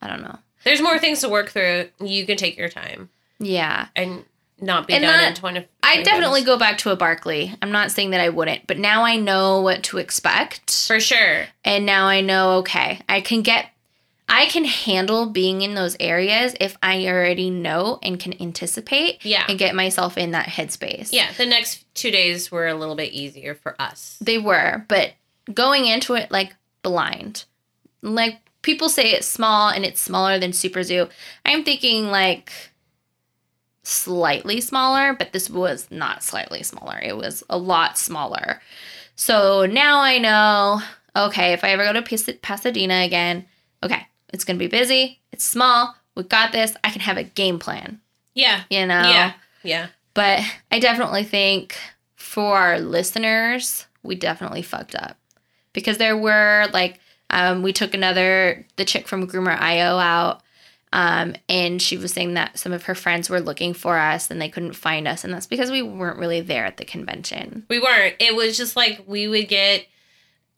I 0.00 0.06
don't 0.06 0.22
know. 0.22 0.38
There's 0.68 0.82
more 0.82 0.98
things 0.98 1.20
to 1.20 1.28
work 1.28 1.48
through. 1.50 1.88
You 2.00 2.26
can 2.26 2.36
take 2.36 2.56
your 2.58 2.68
time 2.68 3.08
Yeah, 3.38 3.86
and 3.96 4.24
not 4.60 4.86
be 4.86 4.92
And 4.94 5.02
done 5.02 5.24
in 5.24 5.34
20 5.34 5.66
I 5.82 5.92
20 5.94 6.04
definitely 6.04 6.40
minutes. 6.40 6.46
go 6.46 6.58
back 6.58 6.78
to 6.78 6.90
a 6.90 6.96
Barkleigh. 6.96 7.56
I'm 7.62 7.70
not 7.72 7.90
saying 7.90 8.10
that 8.10 8.20
I 8.20 8.28
wouldn't, 8.28 8.66
but 8.66 8.76
now 8.78 9.02
I 9.04 9.16
know 9.16 9.60
what 9.62 9.82
to 9.84 9.98
expect. 9.98 10.70
for 10.86 11.00
sure. 11.00 11.46
And 11.64 11.86
now 11.86 12.06
I 12.06 12.20
know, 12.20 12.58
okay, 12.58 13.00
I 13.08 13.20
can 13.20 13.42
get, 13.42 13.70
I 14.28 14.46
can 14.46 14.64
handle 14.64 15.26
being 15.26 15.62
in 15.62 15.74
those 15.74 15.96
areas 16.00 16.54
if 16.60 16.76
I 16.82 17.06
already 17.06 17.48
know 17.50 17.98
and 18.02 18.18
can 18.20 18.34
anticipate 18.42 19.24
Yeah. 19.24 19.46
and 19.48 19.58
get 19.58 19.74
myself 19.74 20.18
in 20.18 20.32
that 20.32 20.48
headspace. 20.48 21.10
Yeah, 21.12 21.32
the 21.32 21.46
next 21.46 21.84
2 21.94 22.10
days 22.10 22.50
were 22.50 22.66
a 22.66 22.74
little 22.74 22.96
bit 22.96 23.12
easier 23.12 23.54
for 23.54 23.74
us. 23.80 24.18
They 24.20 24.36
were, 24.38 24.84
but 24.88 25.12
going 25.54 25.86
into 25.86 26.14
it 26.14 26.30
like 26.30 26.54
blind, 26.82 27.44
like 28.02 28.38
people 28.62 28.88
say 28.88 29.12
it's 29.12 29.26
small 29.26 29.68
and 29.70 29.84
it's 29.84 30.00
smaller 30.00 30.38
than 30.38 30.52
Super 30.52 30.82
Zoo. 30.82 31.08
I'm 31.44 31.64
thinking 31.64 32.08
like 32.08 32.52
slightly 33.82 34.60
smaller, 34.60 35.14
but 35.14 35.32
this 35.32 35.48
was 35.48 35.88
not 35.90 36.22
slightly 36.22 36.62
smaller. 36.62 36.98
It 37.02 37.16
was 37.16 37.42
a 37.48 37.56
lot 37.58 37.98
smaller. 37.98 38.60
So 39.16 39.66
now 39.66 40.00
I 40.00 40.18
know, 40.18 40.80
okay, 41.16 41.52
if 41.52 41.64
I 41.64 41.70
ever 41.70 41.84
go 41.84 41.92
to 41.94 42.02
Pas- 42.02 42.28
Pasadena 42.42 43.02
again, 43.04 43.46
okay, 43.82 44.06
it's 44.32 44.44
going 44.44 44.58
to 44.58 44.62
be 44.64 44.68
busy. 44.68 45.20
It's 45.32 45.44
small. 45.44 45.94
We 46.14 46.24
got 46.24 46.52
this. 46.52 46.76
I 46.84 46.90
can 46.90 47.00
have 47.00 47.16
a 47.16 47.22
game 47.24 47.58
plan, 47.58 48.00
Yeah. 48.34 48.62
you 48.70 48.86
know? 48.86 49.02
Yeah. 49.02 49.32
Yeah. 49.62 49.86
But 50.14 50.40
I 50.70 50.80
definitely 50.80 51.24
think 51.24 51.76
for 52.16 52.56
our 52.58 52.80
listeners, 52.80 53.86
we 54.02 54.14
definitely 54.16 54.62
fucked 54.62 54.94
up 54.96 55.16
because 55.72 55.98
there 55.98 56.16
were 56.16 56.66
like 56.72 56.98
um, 57.30 57.62
we 57.62 57.72
took 57.72 57.94
another 57.94 58.66
the 58.76 58.84
chick 58.84 59.06
from 59.08 59.26
Groomer 59.26 59.58
IO 59.58 59.98
out, 59.98 60.42
um, 60.92 61.34
and 61.48 61.80
she 61.82 61.96
was 61.96 62.12
saying 62.12 62.34
that 62.34 62.58
some 62.58 62.72
of 62.72 62.84
her 62.84 62.94
friends 62.94 63.28
were 63.28 63.40
looking 63.40 63.74
for 63.74 63.98
us 63.98 64.30
and 64.30 64.40
they 64.40 64.48
couldn't 64.48 64.72
find 64.72 65.06
us, 65.06 65.24
and 65.24 65.32
that's 65.32 65.46
because 65.46 65.70
we 65.70 65.82
weren't 65.82 66.18
really 66.18 66.40
there 66.40 66.64
at 66.64 66.76
the 66.78 66.84
convention. 66.84 67.66
We 67.68 67.78
weren't. 67.78 68.14
It 68.18 68.34
was 68.34 68.56
just 68.56 68.76
like 68.76 69.02
we 69.06 69.28
would 69.28 69.48
get 69.48 69.86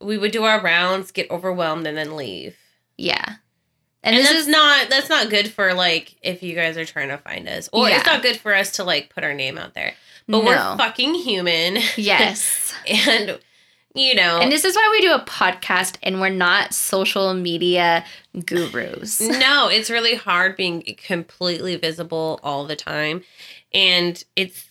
we 0.01 0.17
would 0.17 0.33
do 0.33 0.45
our 0.45 0.61
rounds, 0.61 1.11
get 1.13 1.31
overwhelmed 1.31 1.87
and 1.87 1.97
then 1.97 2.17
leave. 2.17 2.57
Yeah, 2.97 3.37
And, 4.03 4.15
and, 4.17 4.25
this 4.25 4.31
is 4.33 4.49
not 4.49 4.89
that's 4.91 5.09
not 5.09 5.31
good 5.31 5.51
for 5.51 5.75
like 5.75 6.17
if 6.23 6.43
you 6.43 6.55
guys 6.55 6.77
are 6.77 6.85
trying 6.85 7.09
to 7.09 7.19
find 7.19 7.49
us, 7.49 7.69
or 7.73 7.89
it's 7.89 8.07
not 8.07 8.23
good 8.23 8.37
for 8.37 8.55
us 8.55 8.73
to 8.73 8.85
like 8.85 9.13
put 9.15 9.25
our 9.25 9.35
name 9.35 9.59
out 9.59 9.75
there. 9.75 9.95
But 10.29 10.45
No. 10.45 10.47
we're 10.47 10.77
fucking 10.77 11.15
human, 11.15 11.79
yes. 11.97 12.73
and 12.87 13.41
you 13.95 14.15
know, 14.15 14.39
And 14.41 14.53
this 14.53 14.65
is 14.65 14.77
why 14.77 14.89
we 14.93 15.01
do 15.01 15.13
a 15.13 15.21
podcast 15.25 15.97
and 16.03 16.21
we're 16.21 16.29
not 16.29 16.73
social 16.75 17.35
media 17.35 18.05
gurus. 18.45 19.21
no, 19.21 19.69
it's 19.69 19.91
really 19.91 20.15
hard 20.15 20.57
being 20.57 20.83
completely 21.05 21.77
visible 21.77 22.39
all 22.43 22.67
the 22.67 22.77
time, 22.77 23.23
and 23.75 24.23
it's 24.37 24.71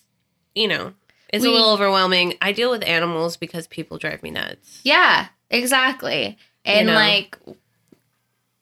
you 0.56 0.68
know 0.68 0.94
it's 1.34 1.44
We- 1.44 1.50
a 1.50 1.54
little 1.54 1.72
overwhelming. 1.72 2.36
I 2.42 2.52
deal 2.54 2.72
with 2.72 2.84
animals 2.88 3.36
because 3.38 3.68
people 3.68 3.98
drive 3.98 4.24
me 4.24 4.32
nuts. 4.32 4.80
Yeah, 4.84 5.28
exactly. 5.50 6.38
And 6.66 6.88
know? 6.88 6.94
like 6.94 7.38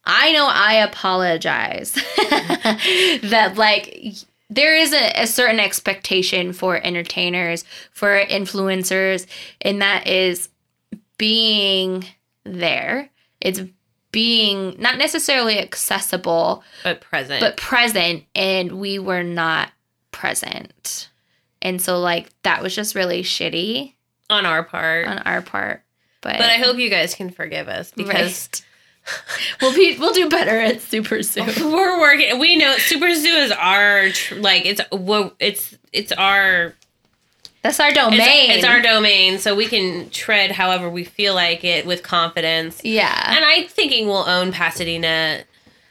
I 0.06 0.32
know 0.32 0.48
I 0.50 0.74
apologize 0.76 1.92
that 2.22 3.54
like 3.58 4.16
there 4.50 4.76
is 4.76 4.94
a, 4.94 5.12
a 5.22 5.28
certain 5.28 5.60
expectation 5.60 6.54
for 6.54 6.78
entertainers, 6.78 7.66
for 7.92 8.20
influencers, 8.26 9.28
and 9.62 9.82
that 9.82 10.08
is 10.08 10.50
being 11.18 12.06
there. 12.44 13.10
It's 13.42 13.62
being 14.12 14.76
not 14.80 14.98
necessarily 14.98 15.60
accessible, 15.60 16.64
But 16.84 17.02
present, 17.02 17.42
but 17.42 17.58
present, 17.58 18.24
and 18.34 18.80
we 18.80 19.00
were 19.00 19.24
not 19.24 19.72
present. 20.12 21.10
And 21.62 21.82
so 21.82 22.00
like 22.00 22.30
that 22.44 22.64
was 22.64 22.74
just 22.76 22.96
really 22.96 23.24
shitty 23.24 23.94
on 24.30 24.46
our 24.46 24.64
part. 24.64 25.08
on 25.08 25.20
our 25.20 25.42
part. 25.42 25.84
But, 26.22 26.38
but 26.38 26.50
I 26.50 26.58
hope 26.58 26.78
you 26.78 26.90
guys 26.90 27.16
can 27.16 27.30
forgive 27.30 27.68
us 27.68 27.92
because 27.92 28.50
Right. 28.52 28.66
we'll 29.62 29.74
be 29.74 29.98
we'll 29.98 30.14
do 30.14 30.30
better 30.30 30.60
at 30.60 30.82
Super 30.82 31.22
Zoo. 31.22 31.44
we're 31.72 32.00
working. 32.00 32.40
We 32.40 32.56
know 32.56 32.78
Super 32.78 33.14
Zoo 33.14 33.30
is 33.30 33.52
our 33.52 34.10
like 34.36 34.66
it's 34.66 34.82
well, 34.92 35.34
it's 35.40 35.78
it's 35.94 36.12
our 36.12 36.74
That's 37.62 37.80
our 37.80 37.92
domain. 37.92 38.52
it's 38.52 38.66
our 38.66 38.82
domain, 38.82 39.40
so 39.40 39.56
we 39.56 39.68
can 39.68 40.10
tread 40.10 40.52
however 40.52 40.90
we 40.90 41.04
feel 41.04 41.34
like 41.34 41.64
it 41.64 41.86
with 41.86 42.04
confidence. 42.04 42.82
yeah. 42.84 43.36
And 43.36 43.44
I'm 43.44 43.68
thinking 43.68 44.08
we'll 44.08 44.28
own 44.28 44.52
Pasadena 44.52 45.44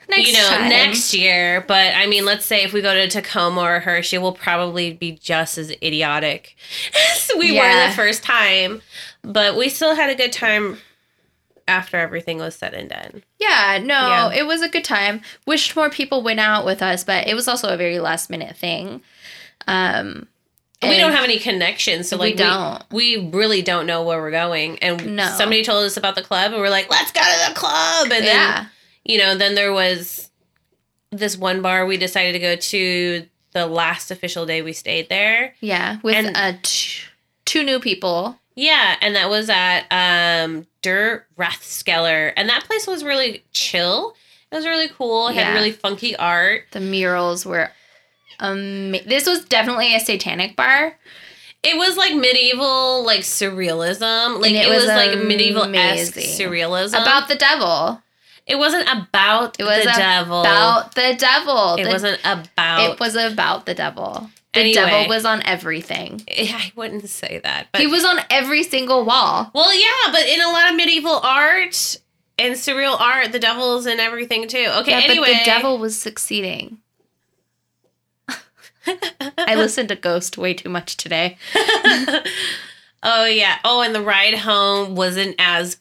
Next 0.09 0.29
you 0.29 0.35
know, 0.35 0.49
time. 0.49 0.69
next 0.69 1.15
year. 1.15 1.65
But 1.67 1.95
I 1.97 2.07
mean, 2.07 2.25
let's 2.25 2.45
say 2.45 2.63
if 2.63 2.73
we 2.73 2.81
go 2.81 2.95
to 2.95 3.09
Tacoma 3.09 3.61
or 3.61 3.81
Hershey, 3.81 4.19
we'll 4.19 4.33
probably 4.33 4.93
be 4.93 5.13
just 5.13 5.59
as 5.59 5.71
idiotic 5.83 6.57
as 7.13 7.31
we 7.37 7.53
were 7.53 7.89
the 7.89 7.93
first 7.95 8.23
time. 8.23 8.83
But 9.23 9.57
we 9.57 9.69
still 9.69 9.95
had 9.97 10.11
a 10.11 10.15
good 10.15 10.33
time 10.33 10.79
after 11.69 11.97
everything 11.97 12.39
was 12.39 12.55
said 12.55 12.75
and 12.75 12.89
done. 12.89 13.23
Yeah, 13.39 13.79
no, 13.83 14.09
Yeah. 14.09 14.33
it 14.33 14.47
was 14.47 14.63
a 14.63 14.69
good 14.69 14.85
time. 14.85 15.21
Wished 15.47 15.75
more 15.77 15.91
people 15.91 16.23
went 16.23 16.41
out 16.41 16.65
with 16.65 16.83
us, 16.83 17.03
but 17.05 17.27
it 17.27 17.35
was 17.35 17.49
also 17.49 17.69
a 17.69 17.77
very 17.77 17.99
last 17.99 18.31
minute 18.31 18.57
thing. 18.57 19.03
Um, 19.67 20.29
we 20.83 20.99
don't 20.99 21.13
have 21.13 21.25
any 21.25 21.39
connections, 21.39 22.09
so 22.09 22.17
like 22.17 22.35
We 22.35 22.39
don't. 22.39 22.83
We, 22.93 23.17
really 23.33 23.63
don't 23.63 23.87
know 23.87 24.03
where 24.03 24.21
we're 24.21 24.31
going. 24.31 24.79
And 24.81 25.17
No. 25.17 25.27
somebody 25.37 25.65
told 25.65 25.85
us 25.85 25.97
about 25.97 26.15
the 26.15 26.23
club, 26.23 26.53
and 26.53 26.61
we're 26.61 26.69
like, 26.71 26.89
"Let's 26.91 27.11
go 27.13 27.21
to 27.21 27.49
the 27.49 27.59
club." 27.59 28.13
And 28.13 28.25
then 28.25 28.71
you 29.05 29.19
know, 29.19 29.35
then 29.37 29.55
there 29.55 29.73
was 29.73 30.31
this 31.11 31.37
one 31.37 31.63
bar 31.63 31.87
we 31.87 31.97
decided 31.97 32.33
to 32.33 32.39
go 32.39 32.57
to 32.57 33.27
the 33.53 33.67
last 33.67 34.11
official 34.11 34.45
day 34.47 34.61
we 34.63 34.73
stayed 34.73 35.09
there. 35.09 35.55
yeah, 35.61 35.97
with 36.03 36.15
and- 36.15 36.37
uh, 36.37 36.53
t- 36.63 37.01
two 37.47 37.65
new 37.65 37.81
people. 37.81 38.39
Yeah, 38.57 38.97
and 39.01 39.15
that 39.17 39.29
was 39.31 39.49
at 39.51 39.83
um 39.91 40.67
Der 40.83 41.25
Rathskeller. 41.39 42.33
And 42.37 42.49
that 42.49 42.65
place 42.65 42.87
was 42.87 43.05
really 43.05 43.45
chill. 43.53 44.15
It 44.51 44.55
was 44.57 44.67
really 44.67 44.89
cool. 44.89 45.29
It 45.29 45.35
Yeah. 45.37 45.45
had 45.45 45.55
really 45.55 45.73
funky 45.73 46.17
art. 46.17 46.65
The 46.73 46.81
murals 46.81 47.45
were. 47.47 47.71
Um, 48.39 48.93
this 48.93 49.27
was 49.27 49.45
definitely 49.45 49.95
a 49.95 50.01
satanic 50.01 50.57
bar. 50.57 50.97
It 51.63 51.77
was 51.77 51.97
like 51.97 52.15
medieval, 52.15 53.05
like 53.05 53.21
surrealism. 53.23 54.41
Like 54.41 54.53
it, 54.53 54.67
it 54.67 54.69
was, 54.69 54.85
was 54.85 54.87
like 54.89 55.19
medieval 55.19 55.65
esque 55.75 56.15
surrealism. 56.15 57.01
about 57.03 57.29
the 57.29 57.35
devil. 57.35 58.01
it 58.47 58.57
wasn't 58.57 58.89
about 58.89 59.59
It 59.59 59.65
was 59.65 59.85
the 59.85 59.91
devil. 59.97 60.41
about 60.43 60.95
the 60.95 61.15
devil. 61.19 61.75
it 61.75 61.85
The- 61.85 61.91
wasn't 61.91 62.21
about 62.25 62.91
It 62.93 63.01
was 63.01 63.17
about 63.17 63.67
the 63.67 63.75
devil. 63.75 64.31
The 64.57 64.61
Anyway. 64.63 64.75
devil 64.75 65.09
was 65.09 65.25
on 65.25 65.43
everything. 65.45 66.23
I 66.29 66.73
wouldn't 66.75 67.09
say 67.09 67.41
that. 67.45 67.69
But 67.73 67.81
he 67.83 67.87
was 67.87 68.05
on 68.05 68.19
every 68.31 68.63
single 68.63 69.05
wall. 69.05 69.51
Well, 69.55 69.75
yeah, 69.75 70.11
but 70.13 70.27
in 70.27 70.41
a 70.41 70.49
lot 70.49 70.71
of 70.71 70.77
medieval 70.77 71.21
art 71.23 71.97
and 72.39 72.55
surreal 72.55 72.99
art, 73.01 73.33
the 73.33 73.39
devil's 73.39 73.87
in 73.87 74.01
everything 74.01 74.49
too. 74.49 74.67
Okay, 74.79 74.91
Yeah, 74.93 75.11
anyway. 75.11 75.33
but 75.33 75.39
the 75.39 75.45
devil 75.45 75.79
was 75.79 75.99
succeeding. 75.99 76.79
I 79.39 79.57
listened 79.57 79.89
to 79.89 79.97
Ghost 79.97 80.39
way 80.39 80.55
too 80.55 80.69
much 80.69 80.97
today. 80.97 81.37
oh 83.03 83.25
yeah. 83.27 83.59
Oh, 83.65 83.81
and 83.83 83.95
the 83.95 84.01
ride 84.03 84.35
home 84.39 84.95
wasn't 84.95 85.35
as 85.39 85.77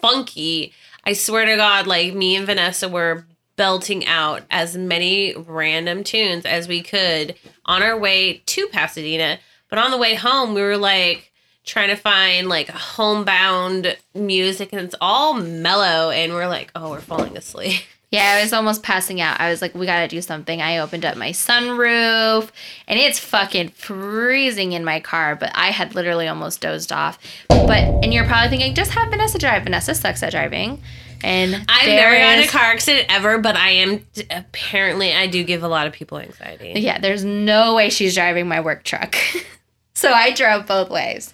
funky. 0.00 0.72
I 1.04 1.14
swear 1.14 1.46
to 1.46 1.56
God, 1.56 1.86
like 1.86 2.14
me 2.14 2.36
and 2.36 2.46
Vanessa 2.46 2.88
were 2.88 3.24
belting 3.58 4.06
out 4.06 4.42
as 4.50 4.76
many 4.76 5.34
random 5.36 6.02
tunes 6.04 6.46
as 6.46 6.68
we 6.68 6.80
could 6.80 7.34
on 7.66 7.82
our 7.82 7.98
way 7.98 8.40
to 8.46 8.68
Pasadena. 8.68 9.38
But 9.68 9.80
on 9.80 9.90
the 9.90 9.98
way 9.98 10.14
home, 10.14 10.54
we 10.54 10.62
were 10.62 10.78
like 10.78 11.32
trying 11.66 11.88
to 11.88 11.96
find 11.96 12.48
like 12.48 12.70
homebound 12.70 13.98
music 14.14 14.72
and 14.72 14.80
it's 14.80 14.94
all 15.02 15.34
mellow 15.34 16.10
and 16.10 16.32
we're 16.32 16.48
like, 16.48 16.70
oh, 16.74 16.90
we're 16.90 17.00
falling 17.00 17.36
asleep. 17.36 17.82
Yeah, 18.10 18.36
I 18.38 18.42
was 18.42 18.54
almost 18.54 18.82
passing 18.82 19.20
out. 19.20 19.38
I 19.38 19.50
was 19.50 19.60
like, 19.60 19.74
we 19.74 19.84
gotta 19.84 20.08
do 20.08 20.22
something. 20.22 20.62
I 20.62 20.78
opened 20.78 21.04
up 21.04 21.18
my 21.18 21.28
sunroof 21.28 22.48
and 22.86 22.98
it's 22.98 23.18
fucking 23.18 23.68
freezing 23.68 24.72
in 24.72 24.82
my 24.82 24.98
car, 24.98 25.36
but 25.36 25.52
I 25.54 25.72
had 25.72 25.94
literally 25.94 26.26
almost 26.26 26.62
dozed 26.62 26.90
off. 26.90 27.18
But, 27.50 27.82
and 28.02 28.14
you're 28.14 28.24
probably 28.24 28.48
thinking, 28.48 28.74
just 28.74 28.92
have 28.92 29.10
Vanessa 29.10 29.38
drive. 29.38 29.64
Vanessa 29.64 29.94
sucks 29.94 30.22
at 30.22 30.30
driving. 30.30 30.80
And 31.22 31.54
I've 31.68 31.86
never 31.86 32.16
gotten 32.16 32.44
a 32.44 32.46
car 32.46 32.62
accident 32.64 33.06
ever, 33.08 33.38
but 33.38 33.56
I 33.56 33.70
am 33.70 34.04
apparently 34.30 35.12
I 35.14 35.26
do 35.26 35.42
give 35.44 35.62
a 35.62 35.68
lot 35.68 35.86
of 35.86 35.92
people 35.92 36.18
anxiety. 36.18 36.72
Yeah, 36.80 36.98
there's 36.98 37.24
no 37.24 37.74
way 37.74 37.90
she's 37.90 38.14
driving 38.14 38.46
my 38.48 38.60
work 38.60 38.84
truck. 38.84 39.16
so 39.94 40.12
I 40.12 40.32
drove 40.32 40.66
both 40.66 40.90
ways. 40.90 41.32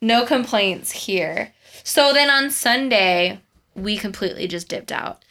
No 0.00 0.24
complaints 0.24 0.90
here. 0.92 1.52
So 1.82 2.12
then 2.12 2.30
on 2.30 2.50
Sunday, 2.50 3.40
we 3.74 3.96
completely 3.96 4.46
just 4.46 4.68
dipped 4.68 4.92
out. 4.92 5.24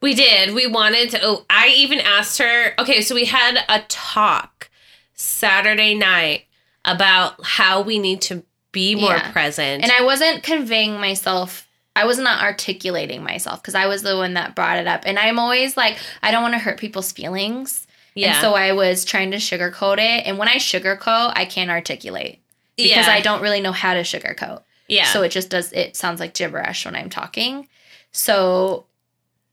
We 0.00 0.14
did. 0.14 0.54
We 0.54 0.66
wanted 0.66 1.10
to. 1.10 1.20
Oh, 1.22 1.44
I 1.48 1.68
even 1.76 1.98
asked 2.00 2.38
her. 2.38 2.74
Okay, 2.78 3.00
so 3.00 3.14
we 3.14 3.24
had 3.24 3.58
a 3.68 3.80
talk 3.88 4.68
Saturday 5.14 5.94
night 5.94 6.44
about 6.84 7.42
how 7.42 7.80
we 7.80 7.98
need 7.98 8.20
to 8.22 8.44
be 8.72 8.94
more 8.94 9.14
Yeah. 9.14 9.32
present. 9.32 9.82
And 9.82 9.90
I 9.92 10.02
wasn't 10.02 10.42
conveying 10.42 11.00
myself. 11.00 11.66
I 11.96 12.04
was 12.04 12.18
not 12.18 12.42
articulating 12.42 13.22
myself 13.22 13.62
because 13.62 13.74
I 13.74 13.86
was 13.86 14.02
the 14.02 14.16
one 14.16 14.34
that 14.34 14.54
brought 14.54 14.78
it 14.78 14.86
up. 14.86 15.02
And 15.06 15.18
I'm 15.18 15.38
always 15.38 15.76
like, 15.76 15.98
I 16.22 16.30
don't 16.30 16.42
want 16.42 16.54
to 16.54 16.58
hurt 16.58 16.78
people's 16.78 17.12
feelings. 17.12 17.86
yeah, 18.14 18.32
And 18.32 18.40
so 18.40 18.54
I 18.54 18.72
was 18.72 19.04
trying 19.04 19.30
to 19.30 19.36
sugarcoat 19.36 19.98
it. 19.98 20.26
And 20.26 20.38
when 20.38 20.48
I 20.48 20.56
sugarcoat, 20.56 21.32
I 21.36 21.44
can't 21.44 21.70
articulate 21.70 22.40
because 22.76 23.06
yeah. 23.06 23.12
I 23.12 23.20
don't 23.20 23.42
really 23.42 23.60
know 23.60 23.72
how 23.72 23.94
to 23.94 24.00
sugarcoat. 24.00 24.62
Yeah. 24.88 25.06
So 25.06 25.22
it 25.22 25.30
just 25.30 25.50
does, 25.50 25.72
it 25.72 25.96
sounds 25.96 26.20
like 26.20 26.34
gibberish 26.34 26.84
when 26.84 26.96
I'm 26.96 27.10
talking. 27.10 27.68
So 28.10 28.86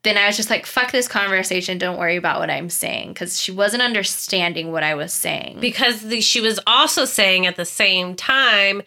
then 0.03 0.17
I 0.17 0.25
was 0.25 0.35
just 0.35 0.49
like, 0.49 0.65
fuck 0.65 0.91
this 0.91 1.07
conversation. 1.07 1.77
Don't 1.77 1.99
worry 1.99 2.15
about 2.15 2.39
what 2.39 2.49
I'm 2.49 2.69
saying. 2.69 3.09
Because 3.09 3.39
she 3.39 3.51
wasn't 3.51 3.83
understanding 3.83 4.71
what 4.71 4.83
I 4.83 4.95
was 4.95 5.13
saying. 5.13 5.59
because 5.59 6.01
the, 6.01 6.21
she 6.21 6.41
was 6.41 6.59
also 6.65 7.05
saying 7.05 7.45
at 7.45 7.55
the 7.55 7.65
same 7.65 8.15
time, 8.15 8.81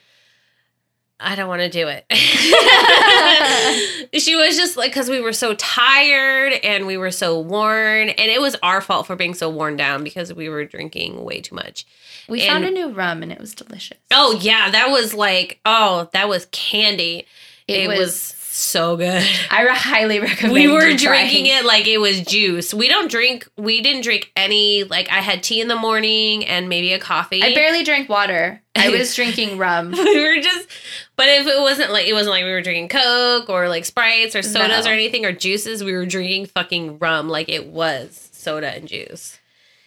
I 1.20 1.36
don't 1.36 1.48
want 1.48 1.62
to 1.62 1.68
do 1.70 1.88
it. 1.88 2.04
she 4.20 4.36
was 4.36 4.56
just 4.56 4.76
like, 4.76 4.90
because 4.90 5.08
we 5.08 5.20
were 5.20 5.32
so 5.32 5.54
tired 5.54 6.54
and 6.64 6.86
we 6.86 6.96
were 6.96 7.10
so 7.10 7.38
worn, 7.40 8.08
and 8.10 8.30
it 8.30 8.40
was 8.40 8.56
our 8.62 8.80
fault 8.80 9.06
for 9.06 9.16
being 9.16 9.34
so 9.34 9.48
worn 9.48 9.76
down 9.76 10.02
because 10.04 10.32
we 10.34 10.48
were 10.48 10.64
drinking 10.64 11.24
way 11.24 11.40
too 11.40 11.54
much. 11.54 11.86
we 12.28 12.40
and- 12.42 12.50
found 12.50 12.64
a 12.64 12.70
new 12.70 12.90
rum 12.90 13.22
and 13.22 13.32
it 13.32 13.40
was 13.40 13.54
delicious. 13.54 13.98
Oh 14.10 14.38
yeah, 14.40 14.70
that 14.70 14.90
was 14.90 15.14
like 15.14 15.60
oh, 15.64 16.08
that 16.12 16.28
was 16.28 16.46
candy. 16.46 17.26
It 17.68 17.84
It, 17.84 17.88
was- 17.88 17.98
was, 17.98 18.34
so 18.56 18.96
good. 18.96 19.22
I 19.50 19.66
highly 19.68 20.20
recommend 20.20 20.52
We 20.54 20.68
were 20.68 20.94
drinking 20.94 21.46
it 21.46 21.64
like 21.64 21.86
it 21.88 21.98
was 21.98 22.20
juice. 22.22 22.72
We 22.72 22.88
don't 22.88 23.10
drink. 23.10 23.48
We 23.56 23.80
didn't 23.80 24.02
drink 24.02 24.30
any. 24.36 24.84
Like 24.84 25.08
I 25.10 25.20
had 25.20 25.42
tea 25.42 25.60
in 25.60 25.68
the 25.68 25.76
morning 25.76 26.44
and 26.46 26.68
maybe 26.68 26.92
a 26.92 26.98
coffee. 26.98 27.42
I 27.42 27.52
barely 27.54 27.82
drank 27.82 28.08
water. 28.08 28.62
I 28.76 28.90
was 28.90 29.14
drinking 29.16 29.58
rum. 29.58 29.90
we 29.90 30.20
were 30.22 30.40
just. 30.40 30.68
But 31.16 31.28
if 31.28 31.46
it 31.46 31.60
wasn't 31.60 31.90
like 31.92 32.06
it 32.06 32.12
wasn't 32.12 32.30
like 32.32 32.44
we 32.44 32.50
were 32.50 32.62
drinking 32.62 32.88
Coke 32.88 33.48
or 33.48 33.68
like 33.68 33.84
sprites 33.84 34.36
or 34.36 34.42
sodas 34.42 34.84
No. 34.84 34.90
or 34.90 34.94
anything 34.94 35.24
or 35.26 35.32
juices, 35.32 35.82
we 35.82 35.92
were 35.92 36.06
drinking 36.06 36.46
fucking 36.46 36.98
rum 36.98 37.28
like 37.28 37.48
it 37.48 37.66
was 37.66 38.30
soda 38.32 38.74
and 38.74 38.86
juice. 38.88 39.38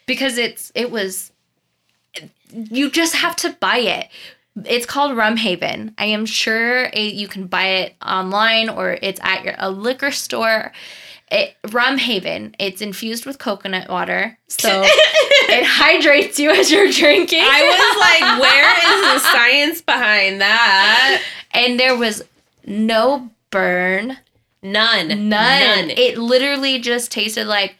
because 0.08 0.38
it's 0.38 0.72
it 0.76 0.92
was 0.92 1.32
you 2.52 2.90
just 2.90 3.16
have 3.16 3.36
to 3.38 3.52
buy 3.60 3.78
it. 3.78 4.08
It's 4.66 4.86
called 4.86 5.16
Rum 5.16 5.38
Haven. 5.38 5.94
I 5.98 6.06
am 6.06 6.26
sure 6.26 6.90
you 6.90 7.28
can 7.28 7.48
buy 7.48 7.66
it 7.68 7.96
online 8.06 8.70
or 8.70 8.98
it's 9.02 9.20
at 9.24 9.44
your 9.44 9.56
a 9.58 9.70
liquor 9.70 10.12
store. 10.12 10.72
It, 11.30 11.56
Rum 11.72 11.98
Haven. 11.98 12.56
It's 12.58 12.82
infused 12.82 13.26
with 13.26 13.38
coconut 13.38 13.90
water, 13.90 14.38
so 14.48 14.82
it 14.86 15.66
hydrates 15.66 16.40
you 16.40 16.50
as 16.52 16.72
you're 16.72 16.90
drinking. 16.90 17.42
I 17.44 17.64
was 17.64 17.98
like, 18.00 18.42
where 18.42 18.72
is 18.78 19.24
the 19.24 19.30
science 19.32 19.82
behind 19.82 20.40
that? 20.42 21.22
and 21.52 21.78
there 21.80 21.98
was 21.98 22.24
no 22.66 23.30
burn, 23.50 24.18
None. 24.62 25.08
none. 25.08 25.30
None. 25.30 25.90
It 25.92 26.18
literally 26.18 26.80
just 26.80 27.12
tasted 27.12 27.46
like 27.46 27.76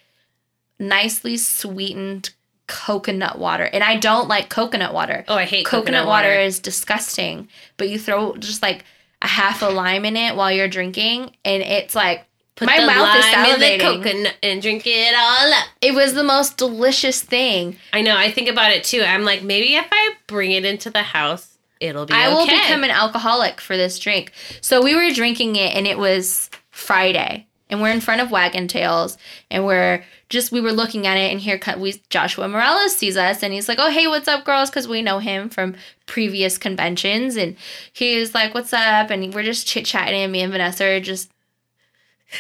nicely 0.80 1.38
sweetened 1.38 2.32
coconut 2.68 3.40
water, 3.40 3.64
and 3.64 3.84
I 3.84 3.98
don't 3.98 4.28
like 4.28 4.50
coconut 4.50 4.94
water. 4.94 5.24
oh, 5.28 5.36
I 5.36 5.46
hate 5.46 5.66
coconut, 5.66 6.06
water. 6.06 6.32
is 6.32 6.60
disgusting, 6.60 7.48
but 7.78 7.90
you 7.90 7.98
throw 8.00 8.36
just 8.38 8.62
like 8.62 8.84
a 9.22 9.28
half 9.28 9.62
a 9.62 9.68
lime 9.68 10.06
in 10.06 10.16
it 10.16 10.36
while 10.36 10.52
you're 10.52 10.68
drinking, 10.68 11.32
and 11.44 11.64
it's 11.64 11.96
like 11.96 12.26
Put 12.56 12.66
my 12.68 12.80
the 12.80 12.88
mouth 12.88 13.16
is 13.18 13.24
lime 13.34 13.46
in 13.54 13.60
the 13.60 13.66
salivating. 13.66 13.80
coconut 14.04 14.36
and 14.44 14.62
drink 14.62 14.84
it 14.86 15.14
all 15.18 15.54
up. 15.54 15.66
It 15.82 15.94
was 15.94 16.14
the 16.14 16.24
most 16.24 16.58
delicious 16.58 17.22
thing. 17.22 17.78
I 17.94 18.02
know. 18.02 18.16
I 18.18 18.32
think 18.32 18.50
about 18.50 18.72
it 18.72 18.84
too. 18.84 19.02
I'm 19.04 19.24
like, 19.24 19.44
maybe 19.44 19.76
if 19.76 19.86
I 19.92 20.14
bring 20.28 20.52
it 20.52 20.66
into 20.66 20.90
the 20.90 21.04
house, 21.04 21.58
it'll 21.80 22.06
be. 22.08 22.14
I 22.14 22.30
will 22.34 22.46
become 22.48 22.84
an 22.84 22.90
alcoholic 22.90 23.62
for 23.62 23.78
this 23.78 24.00
drink. 24.00 24.32
So 24.62 24.82
we 24.84 24.96
were 24.96 25.12
drinking 25.12 25.56
it, 25.56 25.76
and 25.76 25.86
it 25.86 25.98
was 26.00 26.50
Friday, 26.72 27.46
and 27.70 27.82
we're 27.82 27.92
in 27.92 28.02
front 28.02 28.22
of 28.22 28.30
Wag'n 28.30 28.68
Tails, 28.70 29.18
and 29.52 29.66
we're 29.66 30.04
just 30.30 30.52
we 30.52 30.62
were 30.62 30.72
looking 30.72 31.08
at 31.08 31.18
it, 31.18 31.32
and 31.32 31.40
here 31.40 31.60
we 31.78 32.02
Joshua 32.10 32.48
Morales 32.48 32.96
sees 32.96 33.18
us, 33.18 33.44
and 33.44 33.54
he's 33.54 33.68
like, 33.70 33.80
"Oh 33.80 33.90
hey, 33.90 34.08
what's 34.08 34.28
up, 34.28 34.46
girls?" 34.46 34.70
Because 34.70 34.88
we 34.88 35.02
know 35.02 35.20
him 35.20 35.50
from 35.50 35.76
previous 36.06 36.58
conventions, 36.58 37.36
and 37.36 37.56
he's 37.94 38.34
like, 38.34 38.54
"What's 38.54 38.74
up?" 38.74 39.10
And 39.10 39.34
we're 39.34 39.44
just 39.44 39.68
chit 39.68 39.86
chatting, 39.86 40.22
and 40.22 40.32
me 40.32 40.42
and 40.42 40.52
Vanessa 40.52 40.86
are 40.86 41.00
just 41.00 41.30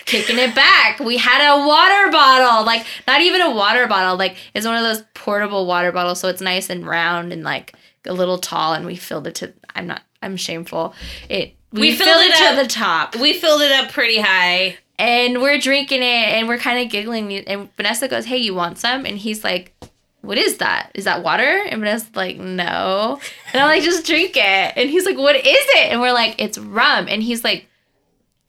kicking 0.05 0.37
it 0.37 0.53
back. 0.53 0.99
We 0.99 1.17
had 1.17 1.41
a 1.41 1.65
water 1.65 2.11
bottle, 2.11 2.65
like 2.65 2.85
not 3.07 3.21
even 3.21 3.41
a 3.41 3.51
water 3.51 3.87
bottle, 3.87 4.17
like 4.17 4.35
it's 4.53 4.65
one 4.65 4.75
of 4.75 4.83
those 4.83 5.03
portable 5.13 5.65
water 5.65 5.91
bottles, 5.91 6.19
so 6.19 6.27
it's 6.27 6.41
nice 6.41 6.69
and 6.69 6.85
round 6.85 7.31
and 7.31 7.43
like 7.43 7.73
a 8.05 8.13
little 8.13 8.37
tall, 8.37 8.73
and 8.73 8.85
we 8.85 8.95
filled 8.95 9.27
it 9.27 9.35
to. 9.35 9.53
I'm 9.75 9.87
not. 9.87 10.01
I'm 10.21 10.35
shameful. 10.35 10.93
It. 11.29 11.53
We, 11.71 11.81
We 11.81 11.95
filled, 11.95 12.09
filled 12.09 12.23
it, 12.23 12.31
it 12.31 12.37
to 12.37 12.45
up. 12.45 12.63
the 12.63 12.67
top, 12.67 13.15
We 13.17 13.33
filled 13.33 13.61
it 13.61 13.71
up 13.71 13.91
pretty 13.91 14.19
high. 14.19 14.77
And 14.99 15.41
we're 15.41 15.59
drinking 15.59 16.01
it 16.01 16.05
and 16.05 16.47
we're 16.47 16.57
kind 16.57 16.83
of 16.83 16.91
giggling. 16.91 17.31
And 17.47 17.69
Vanessa 17.75 18.07
goes, 18.07 18.25
Hey, 18.25 18.37
you 18.37 18.53
want 18.53 18.77
some? 18.77 19.05
And 19.05 19.17
he's 19.17 19.43
like, 19.43 19.73
What 20.21 20.37
is 20.37 20.57
that? 20.57 20.91
Is 20.95 21.05
that 21.05 21.23
water? 21.23 21.63
And 21.69 21.81
Vanessa's 21.81 22.15
like, 22.15 22.37
No. 22.37 23.19
And 23.53 23.61
I'm 23.61 23.67
like, 23.67 23.83
Just 23.83 24.05
drink 24.05 24.31
it. 24.35 24.73
And 24.75 24.89
he's 24.89 25.05
like, 25.05 25.17
What 25.17 25.35
is 25.35 25.45
it? 25.45 25.91
And 25.91 26.01
we're 26.01 26.13
like, 26.13 26.35
It's 26.37 26.57
rum. 26.57 27.07
And 27.09 27.21
he's 27.21 27.43
like, 27.43 27.67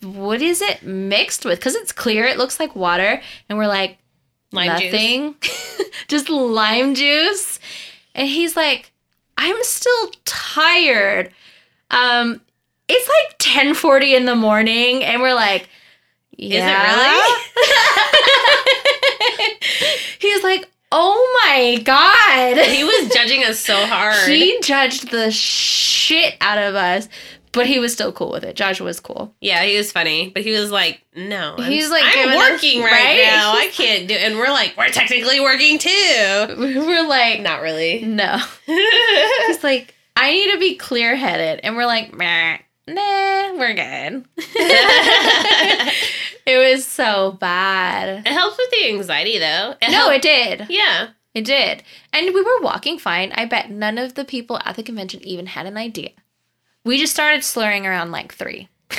What 0.03 0.43
is 0.43 0.63
it 0.63 0.83
mixed 0.83 1.45
with? 1.45 1.59
Because 1.59 1.75
it's 1.75 1.93
clear, 1.93 2.25
it 2.25 2.39
looks 2.39 2.59
like 2.59 2.75
water. 2.75 3.21
And 3.49 3.59
we're 3.59 3.67
like, 3.69 3.99
Lime 4.53 4.81
juice. 4.81 4.93
Nothing. 4.93 5.35
Just 6.09 6.31
lime 6.31 6.95
juice. 6.95 7.61
And 8.15 8.29
he's 8.29 8.57
like, 8.57 8.93
I'm 9.37 9.63
still 9.63 10.11
tired. 10.25 11.33
Um, 11.91 12.41
it's 12.89 13.09
like 13.09 13.39
1040 13.39 14.15
in 14.17 14.25
the 14.25 14.35
morning, 14.35 15.05
and 15.05 15.21
we're 15.21 15.35
like, 15.35 15.69
yeah. 16.39 16.95
really? 16.95 17.45
He's 20.21 20.43
like, 20.43 20.69
oh 20.93 21.41
my 21.45 21.81
God. 21.83 22.59
He 22.67 22.85
was 22.85 23.11
judging 23.15 23.45
us 23.45 23.59
so 23.59 23.87
hard. 23.87 24.29
He 24.29 24.59
judged 24.63 25.11
the 25.11 25.31
shit 25.31 26.37
out 26.41 26.59
of 26.59 26.75
us, 26.75 27.09
but 27.53 27.67
he 27.67 27.79
was 27.79 27.93
still 27.93 28.13
cool 28.13 28.31
with 28.31 28.45
it. 28.45 28.57
Josh 28.57 28.81
was 28.81 29.01
cool. 29.01 29.35
yeah, 29.41 29.63
he 29.65 29.77
was 29.77 29.91
funny, 29.93 30.31
but 30.31 30.43
he 30.43 30.53
was 30.53 30.71
like, 30.71 31.03
"No, 31.17 31.55
I'm, 31.59 31.71
He's, 31.73 31.91
like, 31.91 32.05
I'm 32.05 32.15
giving 32.15 32.39
us- 32.39 32.51
working 32.53 32.83
right, 32.83 32.93
right? 32.93 33.25
now. 33.27 33.53
I 33.53 33.69
can't 33.73 34.07
do." 34.09 34.15
And 34.15 34.37
we're 34.37 34.51
like, 34.51 34.75
"We're 34.77 34.91
technically 34.91 35.41
working 35.41 35.79
too." 35.79 35.89
We're 36.59 37.07
like, 37.09 37.41
Not 37.41 37.63
really. 37.63 38.03
no. 38.05 38.39
He's 38.67 39.65
like, 39.65 39.95
I 40.17 40.33
need 40.33 40.53
to 40.53 40.59
be 40.59 40.77
clear 40.77 41.17
headed. 41.17 41.61
And 41.63 41.77
we're 41.77 41.87
like, 41.87 42.13
Meh, 42.13 42.59
nah, 42.95 43.59
we're 43.59 43.75
good. 43.75 44.25
it 46.47 46.73
was 46.75 46.87
so 46.87 47.33
bad. 47.33 48.27
It 48.27 48.33
helps 48.33 48.57
with 48.59 48.71
the 48.71 48.89
anxiety, 48.89 49.39
though. 49.39 49.75
It 49.81 49.91
No, 49.91 50.09
help- 50.09 50.13
it 50.15 50.23
did. 50.23 50.67
yeah. 50.71 51.09
It 51.35 51.45
did. 51.45 51.83
And 52.13 52.35
we 52.35 52.43
were 52.43 52.61
walking 52.63 52.99
fine. 52.99 53.33
I 53.35 53.45
bet 53.45 53.71
none 53.71 53.99
of 53.99 54.15
the 54.15 54.25
people 54.25 54.59
at 54.65 54.77
the 54.77 54.83
convention 54.83 55.23
even 55.23 55.47
had 55.47 55.67
an 55.67 55.77
idea. 55.77 56.11
We 56.85 56.99
just 56.99 57.13
started 57.13 57.45
slurring 57.45 57.87
around 57.87 58.11
like 58.11 58.35
three. 58.35 58.69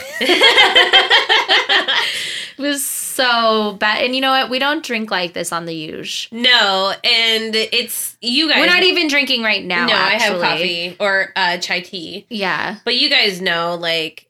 It 2.60 2.64
was 2.64 2.84
so 2.84 3.78
bad. 3.80 4.04
And 4.04 4.14
you 4.14 4.20
know 4.20 4.32
what? 4.32 4.50
We 4.50 4.60
don't 4.60 4.84
drink 4.84 5.10
like 5.10 5.32
this 5.32 5.54
on 5.54 5.66
the 5.66 5.74
huge. 5.74 6.28
No, 6.34 6.94
and 7.06 7.56
it's 7.56 8.18
you 8.20 8.50
guys. 8.50 8.60
We're 8.60 8.66
not 8.66 8.84
even 8.84 9.08
drinking 9.08 9.44
right 9.44 9.64
now. 9.64 9.86
No, 9.86 9.94
I 9.94 10.16
have 10.16 10.42
coffee 10.42 10.98
or 11.00 11.32
uh, 11.38 11.58
chai 11.60 11.80
tea. 11.80 12.26
Yeah. 12.30 12.80
But 12.84 12.98
you 12.98 13.10
guys 13.10 13.42
know, 13.42 13.76
like, 13.76 14.30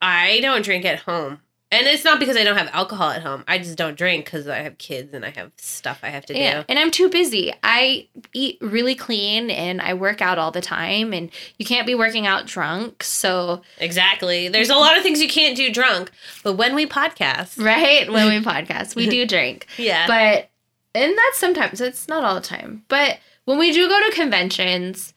I 0.00 0.40
don't 0.40 0.64
drink 0.64 0.86
at 0.86 1.00
home. 1.00 1.40
And 1.72 1.86
it's 1.86 2.04
not 2.04 2.18
because 2.18 2.36
I 2.36 2.42
don't 2.42 2.56
have 2.56 2.68
alcohol 2.72 3.10
at 3.10 3.22
home. 3.22 3.44
I 3.46 3.58
just 3.58 3.78
don't 3.78 3.96
drink 3.96 4.24
because 4.24 4.48
I 4.48 4.58
have 4.58 4.76
kids 4.78 5.14
and 5.14 5.24
I 5.24 5.30
have 5.30 5.52
stuff 5.56 6.00
I 6.02 6.08
have 6.08 6.26
to 6.26 6.36
Yeah. 6.36 6.60
do. 6.60 6.64
And 6.68 6.78
I'm 6.80 6.90
too 6.90 7.08
busy. 7.08 7.52
I 7.62 8.08
eat 8.32 8.58
really 8.60 8.96
clean 8.96 9.50
and 9.50 9.80
I 9.80 9.94
work 9.94 10.20
out 10.20 10.36
all 10.36 10.50
the 10.50 10.60
time. 10.60 11.12
And 11.12 11.30
you 11.58 11.64
can't 11.64 11.86
be 11.86 11.94
working 11.94 12.26
out 12.26 12.46
drunk. 12.46 13.04
So, 13.04 13.62
Exactly. 13.78 14.48
There's 14.48 14.68
a 14.70 14.74
lot 14.74 14.96
of 14.96 15.04
things 15.04 15.22
you 15.22 15.28
can't 15.28 15.56
do 15.56 15.72
drunk. 15.72 16.10
But 16.42 16.54
when 16.54 16.74
we 16.74 16.86
podcast, 16.86 17.62
right? 17.64 18.10
When 18.10 18.26
we 18.28 18.44
podcast, 18.52 18.96
we 18.96 19.08
do 19.08 19.24
drink. 19.24 19.66
yeah. 19.76 20.08
But 20.08 20.50
and 20.92 21.16
that's 21.16 21.38
sometimes 21.38 21.80
it's 21.80 22.08
not 22.08 22.24
all 22.24 22.34
the 22.34 22.40
time. 22.40 22.82
But 22.88 23.18
when 23.44 23.58
we 23.58 23.70
do 23.72 23.88
go 23.88 24.10
to 24.10 24.16
conventions, 24.16 25.14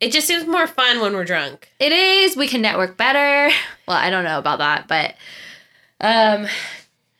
it 0.00 0.12
just 0.12 0.26
seems 0.26 0.46
more 0.46 0.66
fun 0.66 1.00
when 1.00 1.12
we're 1.12 1.26
drunk. 1.26 1.68
it 1.78 1.92
is 1.92 2.38
we 2.38 2.48
can 2.48 2.62
network 2.62 2.96
better. 2.96 3.54
Well, 3.86 3.98
I 3.98 4.08
don't 4.08 4.24
know 4.24 4.38
about 4.38 4.60
that, 4.60 4.88
but 4.88 5.14
um 6.00 6.46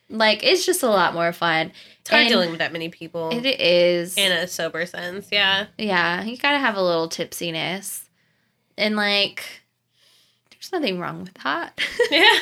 like 0.09 0.43
it's 0.43 0.65
just 0.65 0.83
a 0.83 0.87
lot 0.89 1.13
more 1.13 1.31
fun. 1.33 1.71
It's 2.01 2.09
hard 2.09 2.21
And 2.23 2.29
dealing 2.29 2.49
with 2.49 2.59
that 2.59 2.73
many 2.73 2.89
people 2.89 3.29
It 3.31 3.45
is. 3.61 4.17
in 4.17 4.31
a 4.31 4.47
sober 4.47 4.85
sense. 4.85 5.27
Yeah. 5.31 5.67
yeah, 5.77 6.23
you 6.23 6.35
got 6.37 6.51
to 6.53 6.57
have 6.59 6.75
a 6.75 6.81
little 6.83 7.07
tipsiness. 7.07 8.03
And 8.77 8.95
like 8.95 9.43
there's 10.49 10.71
nothing 10.71 10.99
wrong 10.99 11.21
with 11.23 11.33
that. 11.43 11.79
Yeah. 12.11 12.29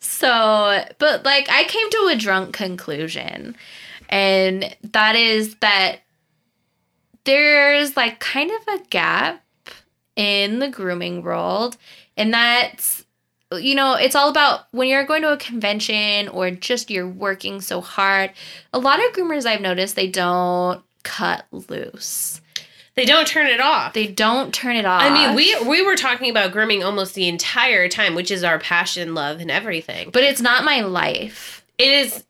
So, 0.00 0.82
but 0.98 1.24
like 1.24 1.48
I 1.50 1.64
came 1.64 1.90
to 1.90 2.10
a 2.12 2.16
drunk 2.16 2.54
conclusion, 2.54 3.54
and 4.08 4.74
that 4.82 5.14
is 5.14 5.54
that 5.56 5.98
there's 7.24 7.96
like 7.96 8.18
kind 8.18 8.50
of 8.50 8.80
a 8.80 8.84
gap 8.88 9.44
in 10.16 10.58
the 10.58 10.68
grooming 10.68 11.22
world, 11.22 11.76
and 12.16 12.32
that's 12.32 12.97
you 13.52 13.74
know, 13.74 13.94
it's 13.94 14.14
all 14.14 14.28
about 14.28 14.66
when 14.72 14.88
you're 14.88 15.04
going 15.04 15.22
to 15.22 15.32
a 15.32 15.36
convention 15.36 16.28
or 16.28 16.50
just 16.50 16.90
you're 16.90 17.08
working 17.08 17.60
so 17.60 17.80
hard. 17.80 18.32
A 18.72 18.78
lot 18.78 18.98
of 19.04 19.12
groomers 19.12 19.46
I've 19.46 19.60
noticed 19.60 19.96
they 19.96 20.08
don't 20.10 20.82
cut 21.02 21.46
loose. 21.50 22.40
they 22.94 23.04
don't 23.06 23.26
turn 23.26 23.46
it 23.46 23.60
off. 23.60 23.94
They 23.94 24.06
don't 24.06 24.52
turn 24.52 24.76
it 24.76 24.84
off. 24.84 25.00
I 25.02 25.10
mean, 25.10 25.34
we 25.34 25.58
we 25.66 25.82
were 25.82 25.96
talking 25.96 26.30
about 26.30 26.52
grooming 26.52 26.82
almost 26.84 27.14
the 27.14 27.28
entire 27.28 27.88
time, 27.88 28.14
which 28.14 28.30
is 28.30 28.44
our 28.44 28.58
passion, 28.58 29.14
love, 29.14 29.40
and 29.40 29.50
everything. 29.50 30.10
but 30.12 30.24
it's 30.24 30.40
not 30.42 30.64
my 30.64 30.80
life. 30.82 31.64
It 31.78 31.88
is 31.88 32.24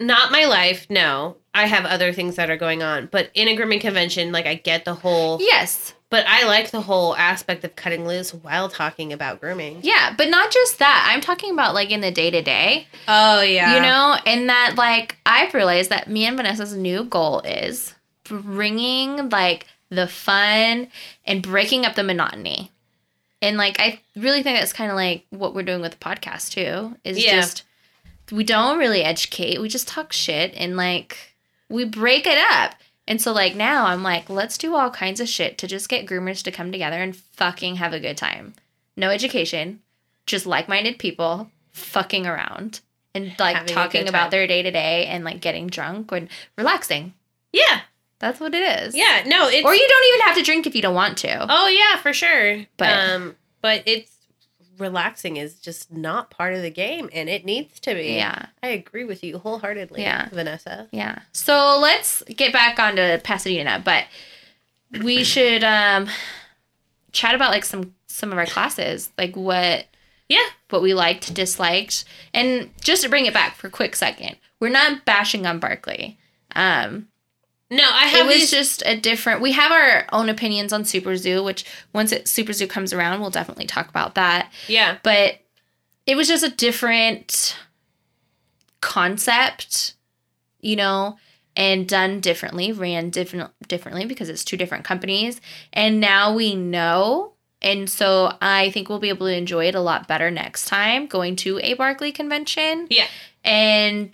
not 0.00 0.32
my 0.32 0.44
life. 0.46 0.86
No, 0.90 1.36
I 1.54 1.66
have 1.66 1.84
other 1.86 2.12
things 2.12 2.34
that 2.36 2.50
are 2.50 2.56
going 2.56 2.82
on. 2.82 3.08
But 3.12 3.30
in 3.34 3.46
a 3.48 3.54
grooming 3.56 3.78
convention, 3.80 4.32
like 4.32 4.46
I 4.46 4.56
get 4.56 4.84
the 4.84 4.94
whole. 4.94 5.38
Yes, 5.40 5.94
But 6.12 6.26
I 6.28 6.44
like 6.46 6.70
the 6.70 6.82
whole 6.82 7.16
aspect 7.16 7.64
of 7.64 7.74
cutting 7.74 8.06
loose 8.06 8.34
while 8.34 8.68
talking 8.68 9.14
about 9.14 9.40
grooming. 9.40 9.78
Yeah, 9.82 10.12
but 10.14 10.28
not 10.28 10.50
just 10.52 10.78
that. 10.78 11.08
I'm 11.10 11.22
talking 11.22 11.50
about 11.52 11.72
like 11.74 11.90
in 11.90 12.02
the 12.02 12.10
day 12.10 12.30
to 12.30 12.42
day, 12.42 12.86
Oh 13.08 13.40
yeah. 13.40 13.74
you 13.74 13.80
know, 13.80 14.16
and 14.26 14.48
that 14.50 14.74
like 14.76 15.16
I've 15.24 15.54
realized 15.54 15.88
that 15.88 16.10
me 16.10 16.26
and 16.26 16.36
Vanessa's 16.36 16.76
new 16.76 17.04
goal 17.04 17.40
is 17.40 17.94
bringing 18.24 19.30
like 19.30 19.66
the 19.88 20.06
fun 20.06 20.88
and 21.24 21.42
breaking 21.42 21.86
up 21.86 21.94
the 21.94 22.02
monotony. 22.02 22.70
And 23.40 23.56
like 23.56 23.80
I 23.80 24.00
really 24.14 24.42
think 24.42 24.58
that's 24.58 24.72
kind 24.72 24.90
of 24.90 24.96
like 24.96 25.24
what 25.30 25.54
we're 25.54 25.62
doing 25.62 25.80
with 25.80 25.92
the 25.92 25.98
podcast 25.98 26.50
too. 26.52 26.96
Is 27.04 27.24
Yeah. 27.24 27.40
just 27.40 27.64
we 28.30 28.44
don't 28.44 28.78
really 28.78 29.02
educate. 29.02 29.60
We 29.60 29.68
just 29.68 29.88
talk 29.88 30.12
shit 30.12 30.52
and 30.56 30.76
like 30.76 31.16
we 31.68 31.84
break 31.84 32.26
it 32.26 32.38
up. 32.38 32.74
And 33.08 33.20
so 33.20 33.32
like 33.32 33.54
now 33.56 33.86
I'm 33.86 34.02
like, 34.02 34.30
let's 34.30 34.56
do 34.56 34.74
all 34.74 34.90
kinds 34.90 35.20
of 35.20 35.28
shit 35.28 35.58
to 35.58 35.66
just 35.66 35.88
get 35.88 36.06
groomers 36.06 36.42
to 36.44 36.52
come 36.52 36.70
together 36.72 37.02
and 37.02 37.16
fucking 37.16 37.76
have 37.76 37.92
a 37.92 38.00
good 38.00 38.16
time. 38.16 38.54
No 38.96 39.10
education, 39.10 39.80
just 40.26 40.46
like-minded 40.46 40.98
people 40.98 41.50
fucking 41.72 42.26
around 42.26 42.80
and 43.14 43.34
like 43.38 43.56
Having 43.56 43.74
talking 43.74 44.08
about 44.08 44.30
their 44.30 44.46
day 44.46 44.62
to 44.62 44.70
day 44.70 45.06
and 45.06 45.24
like 45.24 45.40
getting 45.40 45.66
drunk 45.66 46.12
and 46.12 46.28
relaxing. 46.56 47.14
Yeah. 47.52 47.80
That's 48.18 48.38
what 48.38 48.54
it 48.54 48.62
is. 48.84 48.94
Yeah. 48.94 49.24
No. 49.26 49.48
It's. 49.48 49.64
Or 49.64 49.74
you 49.74 49.88
don't 49.88 50.14
even 50.14 50.20
have 50.26 50.36
to 50.36 50.42
drink 50.44 50.66
if 50.68 50.76
you 50.76 50.82
don't 50.82 50.94
want 50.94 51.18
to. 51.18 51.46
Oh 51.48 51.66
yeah, 51.66 52.00
for 52.00 52.12
sure. 52.12 52.64
But- 52.76 52.88
um, 52.90 53.36
but 53.62 53.82
it's 53.86 54.11
relaxing 54.78 55.36
is 55.36 55.54
just 55.60 55.92
not 55.92 56.30
part 56.30 56.54
of 56.54 56.62
the 56.62 56.70
game, 56.70 57.08
and 57.12 57.28
it 57.28 57.44
needs 57.44 57.78
to 57.80 57.94
be. 57.94 58.14
Yeah. 58.14 58.46
I 58.62 58.68
agree 58.68 59.04
with 59.04 59.22
you 59.22 59.38
wholeheartedly. 59.38 60.02
Yeah. 60.02 60.28
Vanessa. 60.30 60.88
Yeah. 60.92 61.20
So 61.32 61.78
let's 61.80 62.22
get 62.24 62.52
back 62.52 62.78
onto 62.78 63.18
Pasadena, 63.18 63.80
but 63.84 64.04
we 65.02 65.24
should 65.24 65.64
um 65.64 66.08
chat 67.12 67.34
about 67.34 67.50
like 67.50 67.64
some 67.64 67.94
some 68.06 68.32
of 68.32 68.38
our 68.38 68.46
classes, 68.46 69.10
like 69.18 69.36
what 69.36 69.86
Yeah. 70.28 70.46
what 70.70 70.82
we 70.82 70.94
liked, 70.94 71.32
disliked, 71.34 72.04
and 72.34 72.70
just 72.80 73.02
to 73.02 73.08
bring 73.08 73.26
it 73.26 73.34
back 73.34 73.54
for 73.56 73.66
a 73.68 73.70
quick 73.70 73.94
second, 73.96 74.36
we're 74.60 74.68
not 74.70 75.04
bashing 75.04 75.46
on 75.46 75.60
Barkleigh. 75.60 76.16
Um, 76.54 77.08
No, 77.72 77.88
I 77.90 78.04
have. 78.04 78.20
it 78.20 78.26
was 78.26 78.34
these. 78.34 78.50
just 78.50 78.82
a 78.84 78.96
different. 78.98 79.40
We 79.40 79.52
have 79.52 79.72
our 79.72 80.04
own 80.12 80.28
opinions 80.28 80.74
on 80.74 80.84
Super 80.84 81.16
Zoo, 81.16 81.42
which 81.42 81.64
once 81.94 82.12
it 82.12 82.28
Super 82.28 82.52
Zoo 82.52 82.66
comes 82.66 82.92
around, 82.92 83.20
we'll 83.20 83.30
definitely 83.30 83.66
talk 83.66 83.88
about 83.88 84.14
that. 84.14 84.52
yeah. 84.68 84.98
But 85.02 85.38
it 86.06 86.14
was 86.14 86.28
just 86.28 86.44
a 86.44 86.50
different 86.50 87.56
concept, 88.82 89.94
you 90.60 90.76
know, 90.76 91.16
and 91.56 91.88
done 91.88 92.20
differently, 92.20 92.72
ran 92.72 93.08
different 93.08 93.50
differently 93.66 94.04
because 94.04 94.28
it's 94.28 94.44
two 94.44 94.58
different 94.58 94.84
companies. 94.84 95.40
And 95.72 95.98
now 95.98 96.34
we 96.34 96.54
know. 96.54 97.32
And 97.62 97.88
so 97.88 98.36
I 98.42 98.70
think 98.72 98.90
we'll 98.90 98.98
be 98.98 99.08
able 99.08 99.28
to 99.28 99.34
enjoy 99.34 99.66
it 99.68 99.74
a 99.74 99.80
lot 99.80 100.08
better 100.08 100.30
next 100.30 100.66
time 100.66 101.06
going 101.06 101.36
to 101.36 101.58
a 101.60 101.74
Barkleigh 101.74 102.14
convention. 102.14 102.86
Yeah. 102.90 103.06
And 103.44 104.12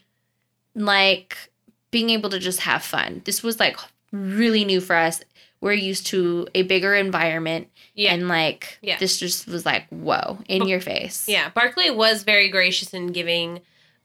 like 0.76 1.47
being 1.90 2.10
able 2.10 2.30
to 2.30 2.38
just 2.38 2.60
have 2.60 2.82
fun. 2.82 3.22
This 3.24 3.42
was 3.42 3.58
like 3.60 3.76
really 4.12 4.64
new 4.64 4.80
for 4.80 4.96
us. 4.96 5.22
We're 5.60 5.72
used 5.72 6.06
to 6.08 6.46
a 6.54 6.62
bigger 6.62 6.94
environment 6.94 7.68
Yeah. 7.94 8.12
and 8.14 8.28
like 8.28 8.78
Yeah. 8.80 8.98
this 8.98 9.18
just 9.18 9.46
was 9.48 9.66
like 9.66 9.88
whoa 9.88 10.38
in 10.48 10.68
your 10.68 10.80
face. 10.80 11.26
Yeah, 11.28 11.50
Barkleigh 11.50 11.94
was 11.94 12.22
very 12.22 12.48
gracious 12.48 12.94
in 12.94 13.08
giving 13.08 13.60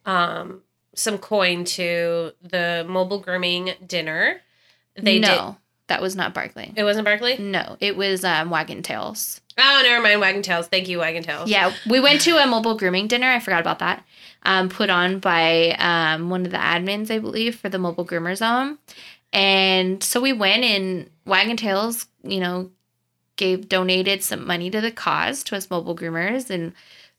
um, 0.05 0.61
some 0.95 1.17
coin 1.17 1.63
to 1.65 2.31
the 2.41 2.85
mobile 2.87 3.19
grooming 3.19 3.71
dinner. 3.85 4.41
They 4.95 5.19
no, 5.19 5.27
did. 5.27 5.55
that 5.87 6.01
was 6.01 6.15
not 6.15 6.33
Barkleigh. 6.33 6.73
It 6.75 6.83
wasn't 6.83 7.07
Barkleigh? 7.07 7.39
No, 7.39 7.77
it 7.79 7.95
was 7.95 8.23
um, 8.23 8.49
Wag'n 8.49 8.83
Tails. 8.83 9.39
Oh, 9.57 9.81
never 9.83 10.01
mind. 10.03 10.21
Wag'n 10.21 10.43
Tails. 10.43 10.67
Thank 10.67 10.87
you, 10.87 10.97
Wag'n 10.99 11.23
Tails. 11.23 11.49
Yeah, 11.49 11.71
we 11.87 11.99
went 11.99 12.21
to 12.21 12.37
a 12.37 12.47
mobile 12.47 12.75
grooming 12.77 13.07
dinner. 13.07 13.27
I 13.27 13.39
forgot 13.39 13.61
about 13.61 13.79
that. 13.79 14.03
Um, 14.45 14.67
put 14.69 14.89
on 14.89 15.19
by 15.19 15.71
um, 15.79 16.29
one 16.29 16.45
of 16.45 16.51
the 16.51 16.57
admins, 16.57 17.09
I 17.09 17.19
believe, 17.19 17.55
for 17.55 17.69
the 17.69 17.79
mobile 17.79 18.05
groomer 18.05 18.35
zone. 18.35 18.77
And 19.31 20.03
so 20.03 20.19
we 20.21 20.33
went 20.33 20.63
and 20.63 21.09
Wag'n 21.25 21.57
Tails, 21.57 22.07
you 22.23 22.39
know, 22.39 22.69
gave 23.35 23.67
donated 23.69 24.21
some 24.21 24.45
money 24.45 24.69
to 24.69 24.79
the 24.81 24.91
cause 24.91 25.43
to 25.45 25.55
us 25.55 25.69
mobile 25.69 25.95
groomers 25.95 26.49
and 26.49 26.73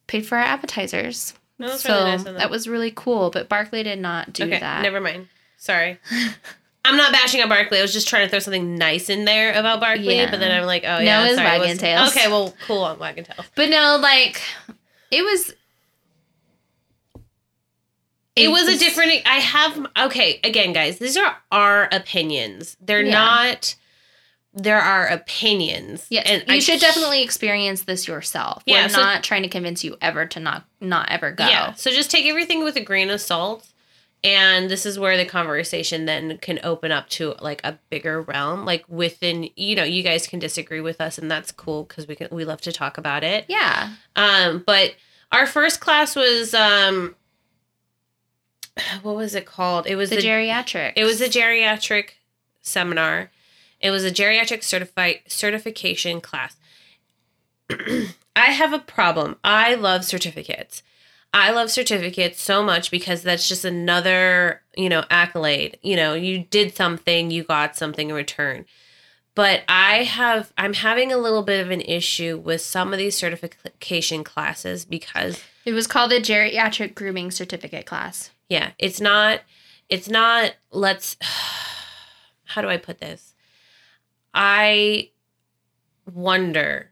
paid 0.07 0.27
for 0.27 0.37
our 0.37 0.45
appetizers. 0.45 1.35
No, 1.59 1.69
so 1.77 1.93
really 1.93 2.05
nice 2.11 2.25
that 2.25 2.51
was 2.51 2.69
really 2.69 2.93
cool. 2.95 3.31
But 3.31 3.49
Barkleigh 3.49 3.85
did 3.85 3.99
not 4.01 4.33
do 4.33 4.45
okay, 4.45 4.61
that. 4.61 4.83
never 4.83 5.01
mind. 5.01 5.29
Sorry. 5.57 5.99
I'm 6.85 6.99
not 6.99 7.13
bashing 7.13 7.41
on 7.41 7.49
Barkleigh. 7.49 7.79
I 7.79 7.83
was 7.83 7.93
just 7.95 8.07
trying 8.09 8.27
to 8.27 8.31
throw 8.31 8.39
something 8.41 8.77
nice 8.77 9.09
in 9.09 9.25
there 9.25 9.59
about 9.59 9.81
Barkleigh, 9.81 10.15
Yeah. 10.17 10.31
but 10.31 10.39
then 10.41 10.53
I'm 10.53 10.67
like, 10.67 10.85
oh 10.85 10.99
No, 10.99 11.03
yeah, 11.03 11.25
it 11.25 11.29
was 11.31 11.37
sorry, 11.39 11.59
Wag'n 11.59 11.79
Tails. 11.79 12.11
Okay, 12.11 12.29
well, 12.29 12.55
cool 12.67 12.83
on 12.85 12.99
Wag'n 12.99 13.25
Tails. 13.25 13.47
But 13.55 13.71
no, 13.71 13.97
like 14.01 14.43
it 15.11 15.23
was. 15.23 15.53
It 18.37 18.49
was 18.49 18.69
a 18.69 18.77
different. 18.79 19.13
I 19.27 19.37
have 19.39 19.87
okay. 19.99 20.41
Again, 20.43 20.73
guys, 20.73 20.99
these 20.99 21.17
are 21.17 21.37
our 21.53 21.89
opinions. 21.93 22.77
They're 22.81 23.03
Yeah. 23.03 23.13
not. 23.13 23.75
There 24.57 24.81
are 24.81 25.07
opinions. 25.09 26.07
Yes, 26.11 26.27
and 26.29 26.45
you 26.47 26.55
I 26.55 26.59
should 26.61 26.81
definitely 26.81 27.23
experience 27.23 27.83
this 27.83 28.07
yourself. 28.07 28.63
Yeah, 28.67 28.85
We're 28.85 28.89
so- 28.91 29.01
not 29.03 29.25
trying 29.25 29.43
to 29.43 29.49
convince 29.49 29.83
you 29.83 29.97
ever 30.01 30.27
to 30.27 30.41
not 30.41 30.65
not 30.81 31.11
ever 31.11 31.33
go. 31.33 31.47
Yeah. 31.47 31.75
So 31.75 31.91
just 31.91 32.11
take 32.11 32.27
everything 32.27 32.63
with 32.63 32.77
a 32.77 32.81
grain 32.81 33.11
of 33.11 33.21
salt. 33.21 33.67
And 34.23 34.71
this 34.71 34.87
is 34.87 34.99
where 34.99 35.19
the 35.19 35.27
conversation 35.27 36.07
then 36.07 36.39
can 36.39 36.59
open 36.65 36.91
up 36.91 37.11
to 37.11 37.35
like 37.43 37.61
a 37.63 37.79
bigger 37.91 38.23
realm. 38.23 38.65
Like 38.65 38.85
within, 38.89 39.51
you 39.55 39.77
know, 39.77 39.85
you 39.85 40.03
guys 40.03 40.27
can 40.27 40.39
disagree 40.39 40.81
with 40.81 40.99
us, 41.01 41.19
and 41.19 41.31
that's 41.31 41.53
cool 41.53 41.85
because 41.85 42.09
we 42.09 42.17
can 42.17 42.29
we 42.33 42.45
love 42.45 42.61
to 42.63 42.73
talk 42.73 42.97
about 42.97 43.23
it. 43.23 43.45
Yeah. 43.49 43.91
Um, 44.17 44.63
but 44.67 44.95
our 45.31 45.47
first 45.47 45.81
class 45.81 46.17
was 46.17 46.55
um, 46.55 47.15
what 49.03 49.17
was 49.17 49.35
it 49.35 49.47
called? 49.47 49.87
It 49.87 49.97
was 49.97 50.11
The 50.11 50.17
the 50.17 50.23
geriatric. 50.23 50.93
It 50.97 51.05
was 51.05 51.21
a 51.21 51.29
geriatric 51.29 52.11
seminar. 52.63 53.31
It 53.81 53.91
was 53.91 54.05
a 54.05 54.11
geriatric 54.11 54.63
certified 54.63 55.21
certification 55.29 56.21
class. 56.21 56.57
I 57.71 58.47
have 58.47 58.73
a 58.73 58.79
problem. 58.79 59.37
I 59.45 59.75
love 59.75 60.05
certificates. 60.05 60.83
I 61.33 61.51
love 61.51 61.71
certificates 61.71 62.41
so 62.41 62.63
much 62.63 62.91
because 62.91 63.23
that's 63.23 63.49
just 63.49 63.65
another, 63.65 64.63
you 64.77 64.89
know, 64.89 65.05
accolade. 65.11 65.79
You 65.83 65.97
know, 65.97 66.15
you 66.15 66.45
did 66.45 66.77
something, 66.77 67.31
you 67.31 67.43
got 67.43 67.77
something 67.77 68.11
in 68.11 68.15
return. 68.15 68.67
But 69.35 69.63
I 69.69 70.05
have 70.05 70.53
I'm 70.57 70.75
having 70.75 71.13
a 71.13 71.19
little 71.19 71.43
bit 71.43 71.61
of 71.61 71.71
an 71.73 71.81
issue 71.81 72.39
with 72.39 72.61
some 72.61 72.93
of 72.93 72.99
these 72.99 73.17
certification 73.17 74.23
classes 74.23 74.85
because 74.85 75.43
It 75.65 75.73
was 75.73 75.87
called 75.87 76.11
the 76.11 76.21
geriatric 76.21 76.95
grooming 76.95 77.31
certificate 77.31 77.87
class. 77.87 78.31
yeah 78.49 78.71
it's 78.79 79.01
not 79.01 79.41
it's 79.89 80.09
not 80.09 80.55
let's 80.71 81.17
how 82.45 82.61
do 82.63 82.69
i 82.69 82.77
put 82.77 83.01
this 83.01 83.35
i 84.35 85.11
wonder 86.13 86.91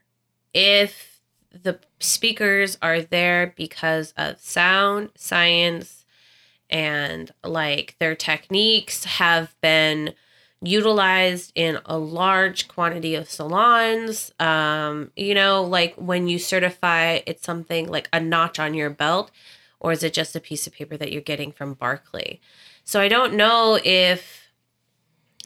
if 0.53 1.21
the 1.51 1.79
speakers 1.99 2.77
are 2.81 3.01
there 3.01 3.53
because 3.55 4.13
of 4.17 4.39
sound 4.39 5.09
science 5.15 6.05
and 6.69 7.31
like 7.43 7.95
their 7.99 8.15
techniques 8.15 9.03
have 9.05 9.55
been 9.61 10.13
utilized 10.63 11.51
in 11.55 11.77
a 11.85 11.97
large 11.97 12.67
quantity 12.69 13.15
of 13.15 13.29
salons 13.29 14.31
um 14.39 15.11
you 15.15 15.35
know 15.35 15.61
like 15.61 15.93
when 15.95 16.27
you 16.27 16.39
certify 16.39 17.19
it's 17.25 17.43
something 17.43 17.87
like 17.87 18.07
a 18.13 18.19
notch 18.19 18.59
on 18.59 18.73
your 18.73 18.89
belt 18.89 19.29
or 19.83 19.91
is 19.91 20.01
it 20.01 20.13
just 20.13 20.35
a 20.35 20.39
piece 20.39 20.65
of 20.65 20.73
paper 20.73 20.97
that 20.97 21.11
you're 21.11 21.21
getting 21.21 21.51
from 21.51 21.75
Barkleigh? 21.75 22.39
So 22.85 22.99
I 23.01 23.09
don't 23.09 23.35
know 23.35 23.77
if 23.83 24.49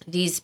these 0.08 0.44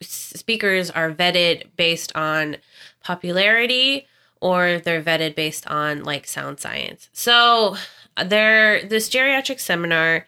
speakers 0.00 0.90
are 0.90 1.10
vetted 1.10 1.64
based 1.76 2.14
on 2.14 2.58
popularity 3.02 4.06
or 4.40 4.78
they're 4.78 5.02
vetted 5.02 5.34
based 5.34 5.66
on 5.66 6.04
like 6.04 6.26
sound 6.26 6.60
science. 6.60 7.08
So 7.12 7.76
there 8.22 8.84
this 8.84 9.08
geriatric 9.08 9.58
seminar 9.60 10.26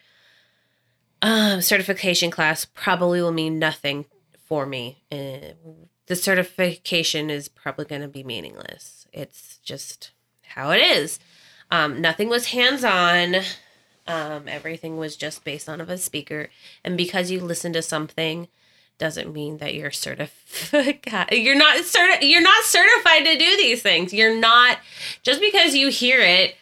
um, 1.22 1.60
certification 1.60 2.30
class 2.30 2.64
probably 2.64 3.20
will 3.20 3.32
mean 3.32 3.58
nothing 3.58 4.06
for 4.46 4.66
me. 4.66 5.02
Uh, 5.10 5.54
the 6.06 6.16
certification 6.16 7.30
is 7.30 7.48
probably 7.48 7.84
going 7.84 8.02
to 8.02 8.08
be 8.08 8.24
meaningless. 8.24 9.06
It's 9.12 9.58
just 9.58 10.12
how 10.42 10.70
it 10.70 10.78
is. 10.78 11.18
Um, 11.70 12.00
nothing 12.00 12.28
was 12.28 12.46
hands 12.46 12.82
on. 12.84 13.36
Um, 14.06 14.44
everything 14.48 14.96
was 14.96 15.16
just 15.16 15.44
based 15.44 15.68
on 15.68 15.80
of 15.80 15.90
a 15.90 15.98
speaker. 15.98 16.48
And 16.82 16.96
because 16.96 17.30
you 17.30 17.40
listen 17.40 17.74
to 17.74 17.82
something 17.82 18.48
doesn't 18.96 19.32
mean 19.32 19.58
that 19.58 19.74
you're 19.74 19.92
certified. 19.92 20.98
You're 21.30 21.54
not 21.54 21.76
certi- 21.84 22.22
You're 22.28 22.42
not 22.42 22.64
certified 22.64 23.24
to 23.26 23.38
do 23.38 23.56
these 23.56 23.80
things. 23.80 24.12
You're 24.12 24.36
not 24.36 24.78
just 25.22 25.40
because 25.40 25.76
you 25.76 25.88
hear 25.88 26.20
it, 26.20 26.56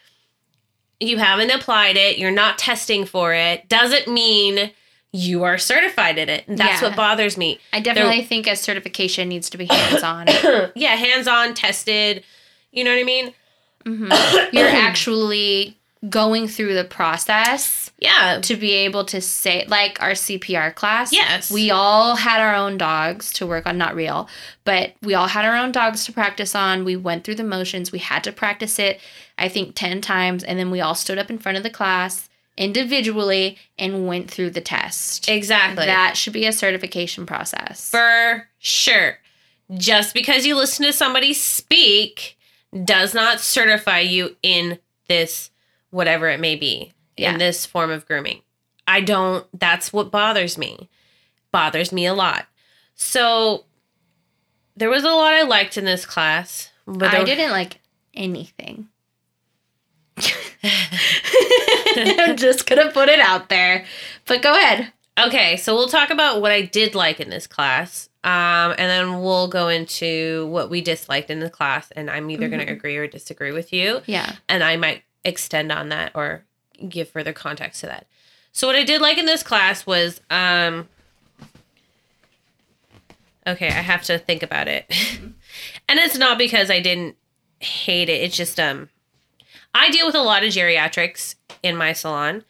you 1.01 1.19
haven't 1.19 1.51
applied 1.51 1.97
it, 1.97 2.19
you're 2.19 2.31
not 2.31 2.59
testing 2.59 3.05
for 3.05 3.35
it, 3.35 3.69
doesn't 3.69 4.09
mean 4.09 4.71
you 5.13 5.45
are 5.45 5.57
certified 5.59 6.19
in 6.19 6.29
it. 6.29 6.47
And 6.47 6.59
that's 6.59 6.83
Yeah. 6.83 6.89
what 6.89 6.97
bothers 6.97 7.37
me. 7.39 7.59
I 7.73 7.81
definitely 7.81 8.23
think 8.23 8.47
a 8.47 8.57
certification 8.57 9.29
needs 9.29 9.49
to 9.51 9.59
be 9.59 9.67
hands 9.67 10.03
on. 10.03 10.27
yeah, 10.75 10.95
hands 10.95 11.27
on, 11.27 11.55
tested. 11.55 12.23
You 12.73 12.85
know 12.85 12.93
what 12.93 13.01
I 13.01 13.05
mean? 13.05 13.33
Mm-hmm. 13.87 14.57
You're 14.57 14.69
actually 14.69 15.79
going 16.11 16.49
through 16.49 16.75
the 16.75 16.85
process 16.85 17.86
Yeah. 17.99 18.41
to 18.43 18.57
be 18.57 18.73
able 18.73 19.05
to 19.07 19.21
say, 19.21 19.65
like 19.69 20.03
our 20.03 20.11
CPR 20.13 20.75
class. 20.75 21.13
Yes. 21.13 21.51
We 21.51 21.71
all 21.71 22.17
had 22.17 22.41
our 22.41 22.55
own 22.55 22.77
dogs 22.77 23.33
to 23.35 23.47
work 23.47 23.67
on, 23.67 23.79
not 23.79 23.95
real, 23.95 24.29
but 24.65 24.95
we 25.03 25.15
all 25.15 25.29
had 25.29 25.45
our 25.45 25.57
own 25.57 25.73
dogs 25.73 26.05
to 26.05 26.13
practice 26.13 26.55
on. 26.55 26.85
We 26.85 26.97
went 26.97 27.25
through 27.25 27.37
the 27.37 27.45
motions. 27.45 27.93
We 27.93 27.99
had 28.01 28.23
to 28.25 28.33
practice 28.33 28.79
it, 28.79 29.01
I 29.39 29.49
think, 29.49 29.75
10 29.75 30.03
times. 30.03 30.45
And 30.45 30.59
then 30.59 30.71
we 30.71 30.81
all 30.81 30.95
stood 30.95 31.19
up 31.19 31.31
in 31.31 31.39
front 31.39 31.57
of 31.57 31.63
the 31.63 31.71
class 31.71 32.29
individually 32.57 33.59
and 33.79 34.07
went 34.07 34.31
through 34.31 34.51
the 34.51 34.61
test. 34.61 35.29
Exactly. 35.29 35.87
That 35.87 36.17
should 36.17 36.33
be 36.33 36.47
a 36.47 36.53
certification 36.53 37.27
process. 37.27 37.91
For 37.91 38.49
sure. 38.59 39.19
Just 39.75 40.15
because 40.15 40.47
you 40.47 40.55
listen 40.57 40.87
to 40.87 40.93
somebody 40.93 41.33
speak 41.33 42.39
does 42.85 43.15
not 43.15 43.41
certify 43.41 44.01
you 44.01 44.37
in 44.43 44.79
this, 45.09 45.51
whatever 45.91 46.29
it 46.29 46.41
may 46.41 46.57
be, 46.57 46.93
Yeah. 47.17 47.33
in 47.33 47.39
this 47.39 47.65
form 47.67 47.91
of 47.91 48.07
grooming. 48.07 48.43
I 48.87 49.01
don't, 49.01 49.47
that's 49.59 49.93
what 49.93 50.11
bothers 50.11 50.57
me. 50.59 50.89
Bothers 51.53 51.93
me 51.93 52.07
a 52.07 52.15
lot. 52.15 52.47
So 52.95 53.65
there 54.77 54.91
was 54.91 55.05
a 55.05 55.11
lot 55.11 55.33
I 55.33 55.43
liked 55.43 55.77
in 55.77 55.85
this 55.85 56.05
class. 56.07 56.71
But 56.87 57.15
I 57.15 57.25
didn't 57.25 57.51
like 57.51 57.81
anything. 58.15 58.89
I'm 61.97 62.37
just 62.37 62.67
gonna 62.67 62.91
put 62.91 63.09
it 63.09 63.21
out 63.21 63.49
there. 63.49 63.85
But 64.27 64.43
go 64.43 64.57
ahead. 64.57 64.93
Okay, 65.19 65.57
so 65.57 65.75
we'll 65.75 65.89
talk 65.89 66.11
about 66.11 66.41
what 66.43 66.53
I 66.53 66.63
did 66.63 66.95
like 66.95 67.21
in 67.21 67.31
this 67.31 67.47
class. 67.47 68.09
Um, 68.23 68.75
and 68.77 68.91
then 68.91 69.23
we'll 69.23 69.49
go 69.49 69.69
into 69.69 70.47
what 70.49 70.69
we 70.69 70.81
disliked 70.81 71.31
in 71.31 71.41
the 71.41 71.49
class, 71.49 71.91
and 71.93 72.11
I'm 72.11 72.29
either 72.31 72.49
going 72.49 72.67
to 72.67 72.73
agree 72.73 72.97
or 72.97 73.07
disagree 73.07 73.53
with 73.53 73.73
you. 73.73 74.01
Yeah. 74.07 74.33
and 74.49 74.65
I 74.65 74.77
might 74.77 75.05
extend 75.25 75.71
on 75.73 75.89
that 75.91 76.13
or 76.15 76.45
give 76.89 77.09
further 77.09 77.33
context 77.33 77.81
to 77.81 77.87
that. 77.87 78.07
So 78.53 78.67
what 78.67 78.77
I 78.77 78.85
did 78.85 79.01
like 79.01 79.19
in 79.19 79.27
this 79.27 79.43
class 79.43 79.87
was 79.87 80.21
um 80.31 80.89
okay, 83.47 83.69
I 83.69 83.83
have 83.83 84.03
to 84.05 84.19
think 84.19 84.43
about 84.43 84.69
it. 84.69 84.87
and 85.89 85.99
it's 85.99 86.19
not 86.19 86.39
because 86.39 86.71
I 86.71 86.81
didn't 86.81 87.17
hate 87.61 88.09
it. 88.09 88.23
It's 88.23 88.37
just 88.37 88.59
um 88.59 88.89
I 89.75 89.91
deal 89.91 90.07
with 90.07 90.15
a 90.15 90.23
lot 90.23 90.43
of 90.43 90.51
geriatrics 90.51 91.35
in 91.63 91.77
my 91.77 91.93
salon. 91.93 92.45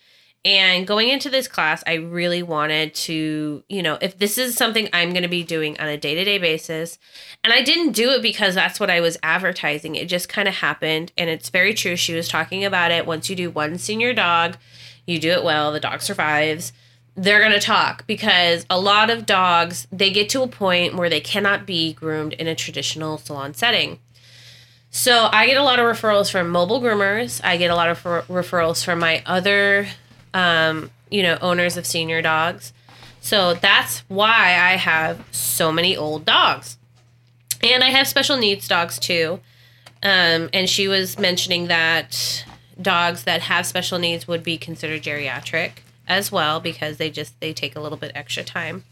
And 0.46 0.86
going 0.86 1.08
into 1.08 1.28
this 1.28 1.48
class, 1.48 1.82
I 1.88 1.94
really 1.94 2.40
wanted 2.40 2.94
to, 2.94 3.64
you 3.68 3.82
know, 3.82 3.98
if 4.00 4.16
this 4.16 4.38
is 4.38 4.54
something 4.54 4.88
I'm 4.92 5.10
going 5.10 5.24
to 5.24 5.28
be 5.28 5.42
doing 5.42 5.76
on 5.80 5.88
a 5.88 5.96
day 5.96 6.14
to 6.14 6.24
day 6.24 6.38
basis, 6.38 7.00
and 7.42 7.52
I 7.52 7.62
didn't 7.62 7.92
do 7.92 8.10
it 8.10 8.22
because 8.22 8.54
that's 8.54 8.78
what 8.78 8.88
I 8.88 9.00
was 9.00 9.18
advertising. 9.24 9.96
It 9.96 10.08
just 10.08 10.28
kind 10.28 10.46
of 10.46 10.54
happened. 10.54 11.10
And 11.18 11.28
it's 11.28 11.50
very 11.50 11.74
true. 11.74 11.96
She 11.96 12.14
was 12.14 12.28
talking 12.28 12.64
about 12.64 12.92
it. 12.92 13.06
Once 13.06 13.28
you 13.28 13.34
do 13.34 13.50
one 13.50 13.76
senior 13.76 14.14
dog, 14.14 14.56
you 15.04 15.18
do 15.18 15.32
it 15.32 15.42
well, 15.42 15.72
the 15.72 15.80
dog 15.80 16.00
survives. 16.00 16.72
They're 17.16 17.40
going 17.40 17.50
to 17.50 17.58
talk 17.58 18.06
because 18.06 18.64
a 18.70 18.78
lot 18.78 19.10
of 19.10 19.26
dogs, 19.26 19.88
they 19.90 20.10
get 20.10 20.28
to 20.28 20.42
a 20.42 20.48
point 20.48 20.94
where 20.94 21.10
they 21.10 21.20
cannot 21.20 21.66
be 21.66 21.92
groomed 21.92 22.34
in 22.34 22.46
a 22.46 22.54
traditional 22.54 23.18
salon 23.18 23.52
setting. 23.52 23.98
So 24.92 25.28
I 25.32 25.46
get 25.46 25.56
a 25.56 25.64
lot 25.64 25.80
of 25.80 25.86
referrals 25.86 26.30
from 26.30 26.50
mobile 26.50 26.80
groomers. 26.80 27.40
I 27.42 27.56
get 27.56 27.72
a 27.72 27.74
lot 27.74 27.88
of 27.88 28.04
refer- 28.04 28.22
referrals 28.22 28.84
from 28.84 29.00
my 29.00 29.24
other, 29.26 29.88
um, 30.36 30.90
you 31.08 31.22
know, 31.22 31.38
owners 31.40 31.78
of 31.78 31.86
senior 31.86 32.20
dogs. 32.20 32.74
So 33.20 33.54
that's 33.54 34.00
why 34.08 34.58
I 34.60 34.76
have 34.76 35.24
so 35.32 35.72
many 35.72 35.96
old 35.96 36.26
dogs. 36.26 36.76
And 37.62 37.82
I 37.82 37.88
have 37.88 38.06
special 38.06 38.36
needs 38.36 38.68
dogs 38.68 38.98
too. 38.98 39.40
Um, 40.02 40.50
and 40.52 40.68
she 40.68 40.88
was 40.88 41.18
mentioning 41.18 41.68
that 41.68 42.44
dogs 42.80 43.24
that 43.24 43.40
have 43.40 43.64
special 43.64 43.98
needs 43.98 44.28
would 44.28 44.42
be 44.42 44.58
considered 44.58 45.02
geriatric 45.02 45.78
as 46.06 46.30
well 46.30 46.60
because 46.60 46.98
they 46.98 47.10
just 47.10 47.40
they 47.40 47.54
take 47.54 47.74
a 47.74 47.80
little 47.80 47.98
bit 47.98 48.12
extra 48.14 48.44
time. 48.44 48.84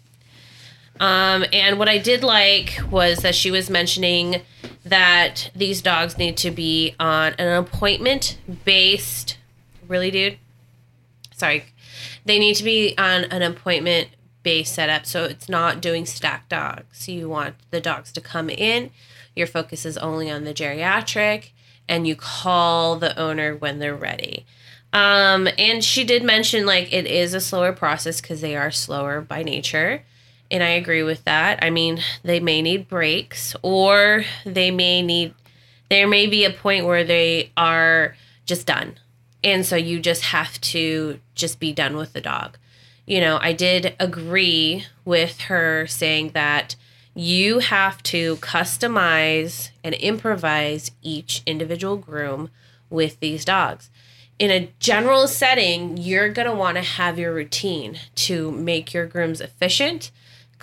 Um, 0.99 1.45
and 1.53 1.79
what 1.79 1.89
I 1.89 1.99
did 1.99 2.25
like 2.25 2.81
was 2.91 3.19
that 3.19 3.35
she 3.35 3.51
was 3.51 3.69
mentioning 3.69 4.41
that 4.85 5.51
these 5.55 5.83
dogs 5.83 6.17
need 6.17 6.39
to 6.39 6.51
be 6.51 6.95
on 6.99 7.35
an 7.35 7.49
appointment 7.49 8.39
based. 8.65 9.37
Really, 9.87 10.11
dude? 10.11 10.39
Sorry. 11.45 11.67
They 12.25 12.39
need 12.39 12.55
to 12.55 12.65
be 12.65 12.95
on 12.97 13.25
an 13.25 13.43
appointment 13.43 14.09
based 14.43 14.75
setup. 14.75 15.05
So 15.05 15.25
it's 15.25 15.47
not 15.47 15.83
doing 15.83 16.07
stack 16.07 16.49
dogs. 16.49 17.07
You 17.07 17.29
want 17.29 17.57
the 17.71 17.83
dogs 17.83 18.13
to 18.13 18.23
come 18.23 18.49
in. 18.49 18.91
Your 19.37 19.47
focus 19.47 19.85
is 19.85 19.99
only 19.99 20.31
on 20.31 20.45
the 20.45 20.55
geriatric, 20.55 21.51
and 21.87 22.07
you 22.07 22.17
call 22.17 22.97
the 22.97 23.15
owner 23.19 23.55
when 23.55 23.79
they're 23.79 23.95
ready. 23.95 24.47
Um, 24.95 25.47
and 25.59 25.85
she 25.85 26.03
did 26.03 26.23
mention 26.23 26.65
like 26.65 26.91
it 26.91 27.05
is 27.05 27.35
a 27.35 27.43
slower 27.43 27.75
process 27.75 28.23
because 28.23 28.41
they 28.41 28.57
are 28.57 28.71
slower 28.71 29.21
by 29.21 29.43
nature. 29.43 30.03
And 30.51 30.63
I 30.63 30.71
agree 30.71 31.03
with 31.03 31.25
that. 31.25 31.63
I 31.63 31.69
mean, 31.69 32.01
they 32.23 32.41
may 32.41 32.63
need 32.63 32.89
breaks 32.89 33.55
or 33.61 34.25
they 34.47 34.71
may 34.71 35.03
need, 35.03 35.35
there 35.91 36.09
may 36.09 36.27
be 36.27 36.47
a 36.47 36.51
point 36.51 36.87
where 36.87 37.05
they 37.05 37.53
are 37.55 38.17
just 38.47 38.67
done. 38.67 38.95
And 39.45 39.65
so 39.65 39.77
you 39.77 40.01
just 40.01 40.23
have 40.23 40.61
to 40.63 41.21
just 41.35 41.61
be 41.61 41.73
done 41.73 41.97
with 41.97 42.15
the 42.15 42.21
dog. 42.21 42.59
You 43.07 43.21
know, 43.21 43.39
I 43.41 43.53
did 43.53 43.95
agree 44.01 44.87
with 45.05 45.43
her 45.43 45.87
saying 45.87 46.31
that 46.31 46.75
you 47.15 47.59
have 47.61 48.03
to 48.05 48.37
customize 48.37 49.71
and 49.85 49.95
improvise 49.97 50.91
each 51.03 51.43
individual 51.47 51.97
groom 51.97 52.51
with 52.91 53.21
these 53.21 53.45
dogs. 53.45 53.91
In 54.39 54.51
a 54.51 54.73
general 54.81 55.29
setting, 55.29 55.97
you're 55.97 56.31
going 56.31 56.49
to 56.49 56.55
want 56.55 56.77
to 56.77 56.83
have 56.83 57.19
your 57.19 57.33
routine 57.33 58.01
to 58.17 58.51
make 58.51 58.93
your 58.93 59.07
grooms 59.07 59.41
efficient 59.41 60.11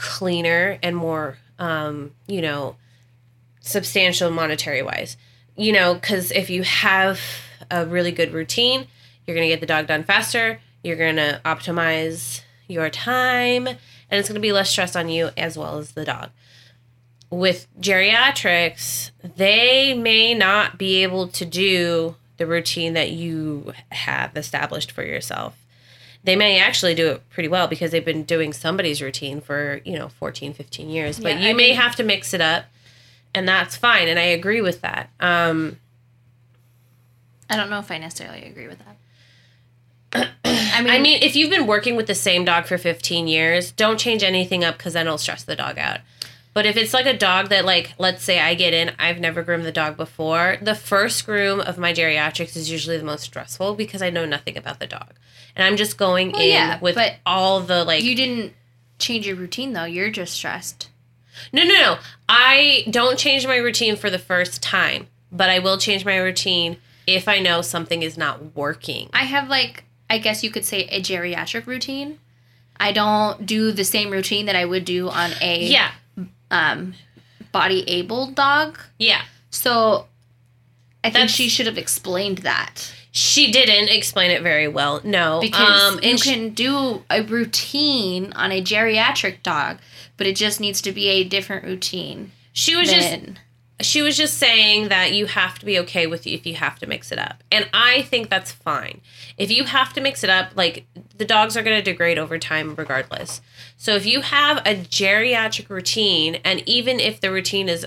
cleaner 0.01 0.79
and 0.81 0.95
more 0.95 1.37
um, 1.59 2.11
you 2.27 2.41
know 2.41 2.75
substantial 3.59 4.31
monetary 4.31 4.81
wise 4.81 5.15
you 5.55 5.71
know 5.71 5.93
because 5.93 6.31
if 6.31 6.49
you 6.49 6.63
have 6.63 7.19
a 7.71 7.85
really 7.85 8.11
good 8.11 8.33
routine. 8.33 8.85
You're 9.25 9.35
going 9.35 9.47
to 9.47 9.53
get 9.53 9.59
the 9.61 9.65
dog 9.65 9.87
done 9.87 10.03
faster. 10.03 10.59
You're 10.83 10.97
going 10.97 11.15
to 11.15 11.41
optimize 11.45 12.41
your 12.67 12.89
time 12.89 13.67
and 13.67 14.19
it's 14.19 14.27
going 14.27 14.35
to 14.35 14.41
be 14.41 14.51
less 14.51 14.69
stress 14.69 14.95
on 14.95 15.09
you 15.09 15.29
as 15.37 15.57
well 15.57 15.77
as 15.77 15.91
the 15.93 16.05
dog. 16.05 16.29
With 17.29 17.67
geriatrics 17.79 19.11
they 19.37 19.93
may 19.93 20.33
not 20.33 20.77
be 20.77 21.03
able 21.03 21.27
to 21.29 21.45
do 21.45 22.15
the 22.37 22.45
routine 22.47 22.93
that 22.93 23.11
you 23.11 23.73
have 23.91 24.35
established 24.35 24.91
for 24.91 25.03
yourself. 25.03 25.57
They 26.23 26.35
may 26.35 26.59
actually 26.59 26.93
do 26.95 27.07
it 27.07 27.29
pretty 27.29 27.49
well 27.49 27.67
because 27.67 27.91
they've 27.91 28.03
been 28.05 28.23
doing 28.23 28.53
somebody's 28.53 29.01
routine 29.01 29.41
for 29.41 29.81
you 29.85 29.97
know 29.97 30.09
14 30.09 30.53
15 30.53 30.89
years 30.89 31.19
but 31.19 31.33
Yeah, 31.33 31.39
you 31.39 31.49
I 31.49 31.53
may 31.53 31.67
mean- 31.69 31.75
have 31.77 31.95
to 31.97 32.03
mix 32.03 32.33
it 32.33 32.41
up 32.41 32.65
and 33.33 33.47
that's 33.47 33.75
fine 33.77 34.07
and 34.07 34.19
i 34.19 34.23
agree 34.23 34.61
with 34.61 34.81
that. 34.81 35.09
Um 35.19 35.77
I 37.51 37.57
don't 37.57 37.69
know 37.69 37.79
if 37.79 37.91
I 37.91 37.97
necessarily 37.97 38.43
agree 38.43 38.67
with 38.67 38.79
that. 38.79 40.29
I 40.45 40.81
mean, 40.81 40.93
I 40.93 40.99
mean, 40.99 41.21
if 41.21 41.35
you've 41.35 41.49
been 41.49 41.67
working 41.67 41.97
with 41.97 42.07
the 42.07 42.15
same 42.15 42.45
dog 42.45 42.65
for 42.65 42.77
15 42.77 43.27
years, 43.27 43.71
don't 43.71 43.99
change 43.99 44.23
anything 44.23 44.63
up 44.63 44.77
because 44.77 44.93
then 44.93 45.05
it'll 45.05 45.17
stress 45.17 45.43
the 45.43 45.55
dog 45.55 45.77
out. 45.77 45.99
But 46.53 46.65
if 46.65 46.77
it's 46.77 46.93
like 46.93 47.05
a 47.05 47.17
dog 47.17 47.49
that, 47.49 47.65
like, 47.65 47.93
let's 47.97 48.23
say 48.23 48.39
I 48.39 48.55
get 48.55 48.73
in, 48.73 48.91
I've 48.97 49.19
never 49.19 49.41
groomed 49.41 49.65
the 49.65 49.71
dog 49.71 49.97
before, 49.97 50.57
the 50.61 50.75
first 50.75 51.25
groom 51.25 51.59
of 51.59 51.77
my 51.77 51.93
geriatrics 51.93 52.55
is 52.55 52.71
usually 52.71 52.97
the 52.97 53.05
most 53.05 53.23
stressful 53.23 53.75
because 53.75 54.01
I 54.01 54.09
know 54.09 54.25
nothing 54.25 54.57
about 54.57 54.79
the 54.79 54.87
dog. 54.87 55.13
And 55.55 55.65
I'm 55.65 55.77
just 55.77 55.97
going 55.97 56.31
Well, 56.31 56.41
in 56.41 56.49
yeah, 56.49 56.79
with 56.79 56.97
all 57.25 57.59
the, 57.61 57.83
like, 57.83 58.03
you 58.03 58.15
didn't 58.15 58.53
change 58.99 59.27
your 59.27 59.35
routine 59.35 59.73
though. 59.73 59.85
You're 59.85 60.09
just 60.09 60.33
stressed. 60.33 60.89
No, 61.51 61.63
no, 61.63 61.73
no. 61.73 61.97
I 62.29 62.85
don't 62.89 63.17
change 63.17 63.45
my 63.45 63.57
routine 63.57 63.95
for 63.95 64.09
the 64.09 64.19
first 64.19 64.61
time, 64.61 65.07
but 65.31 65.49
I 65.49 65.59
will 65.59 65.77
change 65.77 66.05
my 66.05 66.17
routine 66.17 66.77
if 67.07 67.27
I 67.27 67.39
know 67.39 67.61
something 67.61 68.01
is 68.03 68.17
not 68.17 68.55
working. 68.55 69.09
I 69.13 69.23
have 69.23 69.49
like 69.49 69.83
I 70.09 70.17
guess 70.17 70.43
you 70.43 70.51
could 70.51 70.65
say 70.65 70.83
a 70.85 71.01
geriatric 71.01 71.65
routine. 71.67 72.19
I 72.79 72.91
don't 72.91 73.45
do 73.45 73.71
the 73.71 73.83
same 73.83 74.09
routine 74.11 74.45
that 74.47 74.55
I 74.55 74.65
would 74.65 74.85
do 74.85 75.09
on 75.09 75.31
a 75.41 75.63
Yeah. 75.65 75.91
um 76.49 76.93
body 77.51 77.83
able 77.89 78.27
dog. 78.31 78.79
Yeah. 78.97 79.21
So 79.49 80.07
I 81.03 81.07
think 81.07 81.13
That's- 81.13 81.31
she 81.31 81.49
should 81.49 81.65
have 81.65 81.77
explained 81.77 82.39
that. 82.39 82.93
She 83.13 83.51
didn't 83.51 83.89
explain 83.89 84.31
it 84.31 84.41
very 84.41 84.69
well. 84.69 85.01
No. 85.03 85.39
Because 85.41 85.93
um, 85.95 85.99
you 86.01 86.17
she- 86.17 86.29
can 86.33 86.49
do 86.53 87.03
a 87.09 87.21
routine 87.23 88.31
on 88.33 88.51
a 88.53 88.61
geriatric 88.63 89.43
dog, 89.43 89.79
but 90.15 90.27
it 90.27 90.35
just 90.37 90.61
needs 90.61 90.79
to 90.81 90.91
be 90.93 91.07
a 91.09 91.23
different 91.25 91.65
routine 91.65 92.31
she 92.53 92.75
was 92.75 92.89
just 92.89 93.09
than 93.09 93.39
she 93.81 94.01
was 94.01 94.17
just 94.17 94.37
saying 94.37 94.89
that 94.89 95.13
you 95.13 95.25
have 95.25 95.59
to 95.59 95.65
be 95.65 95.79
okay 95.79 96.07
with 96.07 96.27
if 96.27 96.45
you 96.45 96.55
have 96.55 96.79
to 96.79 96.87
mix 96.87 97.11
it 97.11 97.19
up. 97.19 97.43
And 97.51 97.69
I 97.73 98.03
think 98.03 98.29
that's 98.29 98.51
fine. 98.51 99.01
If 99.37 99.51
you 99.51 99.65
have 99.65 99.93
to 99.93 100.01
mix 100.01 100.23
it 100.23 100.29
up, 100.29 100.51
like 100.55 100.85
the 101.17 101.25
dogs 101.25 101.55
are 101.55 101.63
going 101.63 101.77
to 101.77 101.83
degrade 101.83 102.17
over 102.17 102.37
time 102.37 102.75
regardless. 102.75 103.41
So 103.77 103.95
if 103.95 104.05
you 104.05 104.21
have 104.21 104.57
a 104.59 104.75
geriatric 104.75 105.69
routine 105.69 106.35
and 106.43 106.67
even 106.67 106.99
if 106.99 107.19
the 107.19 107.31
routine 107.31 107.69
is 107.69 107.85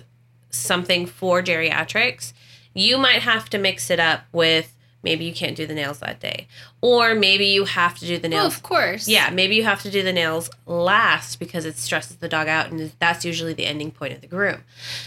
something 0.51 1.07
for 1.07 1.43
geriatrics, 1.43 2.33
you 2.75 2.99
might 2.99 3.23
have 3.23 3.49
to 3.51 3.59
mix 3.59 3.91
it 3.91 4.01
up 4.01 4.23
with 4.33 4.74
maybe 5.05 5.25
you 5.25 5.33
can't 5.33 5.55
do 5.57 5.67
the 5.67 5.75
nails 5.75 6.01
that 6.01 6.19
day 6.19 6.49
or 6.81 7.15
maybe 7.15 7.47
you 7.47 7.65
have 7.65 7.97
to 7.99 8.07
do 8.07 8.19
the 8.19 8.29
Well, 8.29 8.43
nails 8.43 8.57
of 8.57 8.63
course. 8.63 9.07
yeah, 9.09 9.31
maybe 9.31 9.55
you 9.55 9.65
have 9.65 9.81
to 9.83 9.91
do 9.91 10.03
the 10.03 10.13
nails 10.13 10.51
last 10.67 11.39
because 11.39 11.65
it 11.65 11.77
stresses 11.79 12.17
the 12.17 12.29
dog 12.29 12.47
out, 12.49 12.71
and 12.71 12.93
that's 12.99 13.25
usually 13.25 13.53
the 13.55 13.65
ending 13.65 13.91
point 13.91 14.13
of 14.13 14.21
the 14.21 14.27
groom. 14.27 14.65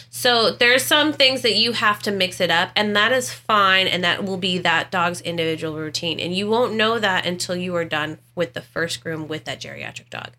So 0.10 0.50
there's 0.50 0.84
some 0.84 1.14
things 1.14 1.42
that 1.44 1.56
you 1.56 1.74
have 1.74 2.02
to 2.04 2.12
mix 2.12 2.40
it 2.42 2.50
up, 2.50 2.70
and 2.76 2.96
that 2.96 3.12
is 3.12 3.32
fine, 3.32 3.86
and 3.88 4.04
that 4.04 4.24
will 4.24 4.38
be 4.38 4.58
that 4.60 4.90
dog's 4.90 5.22
individual 5.22 5.78
routine, 5.78 6.20
and 6.20 6.34
you 6.36 6.50
won't 6.50 6.74
know 6.74 6.98
that 7.00 7.26
until 7.28 7.56
you 7.56 7.76
are 7.76 7.86
done 7.86 8.18
with 8.34 8.54
the 8.54 8.62
first 8.62 9.04
groom 9.04 9.28
with 9.28 9.46
that 9.46 9.62
geriatric 9.62 10.10
dog. 10.10 10.30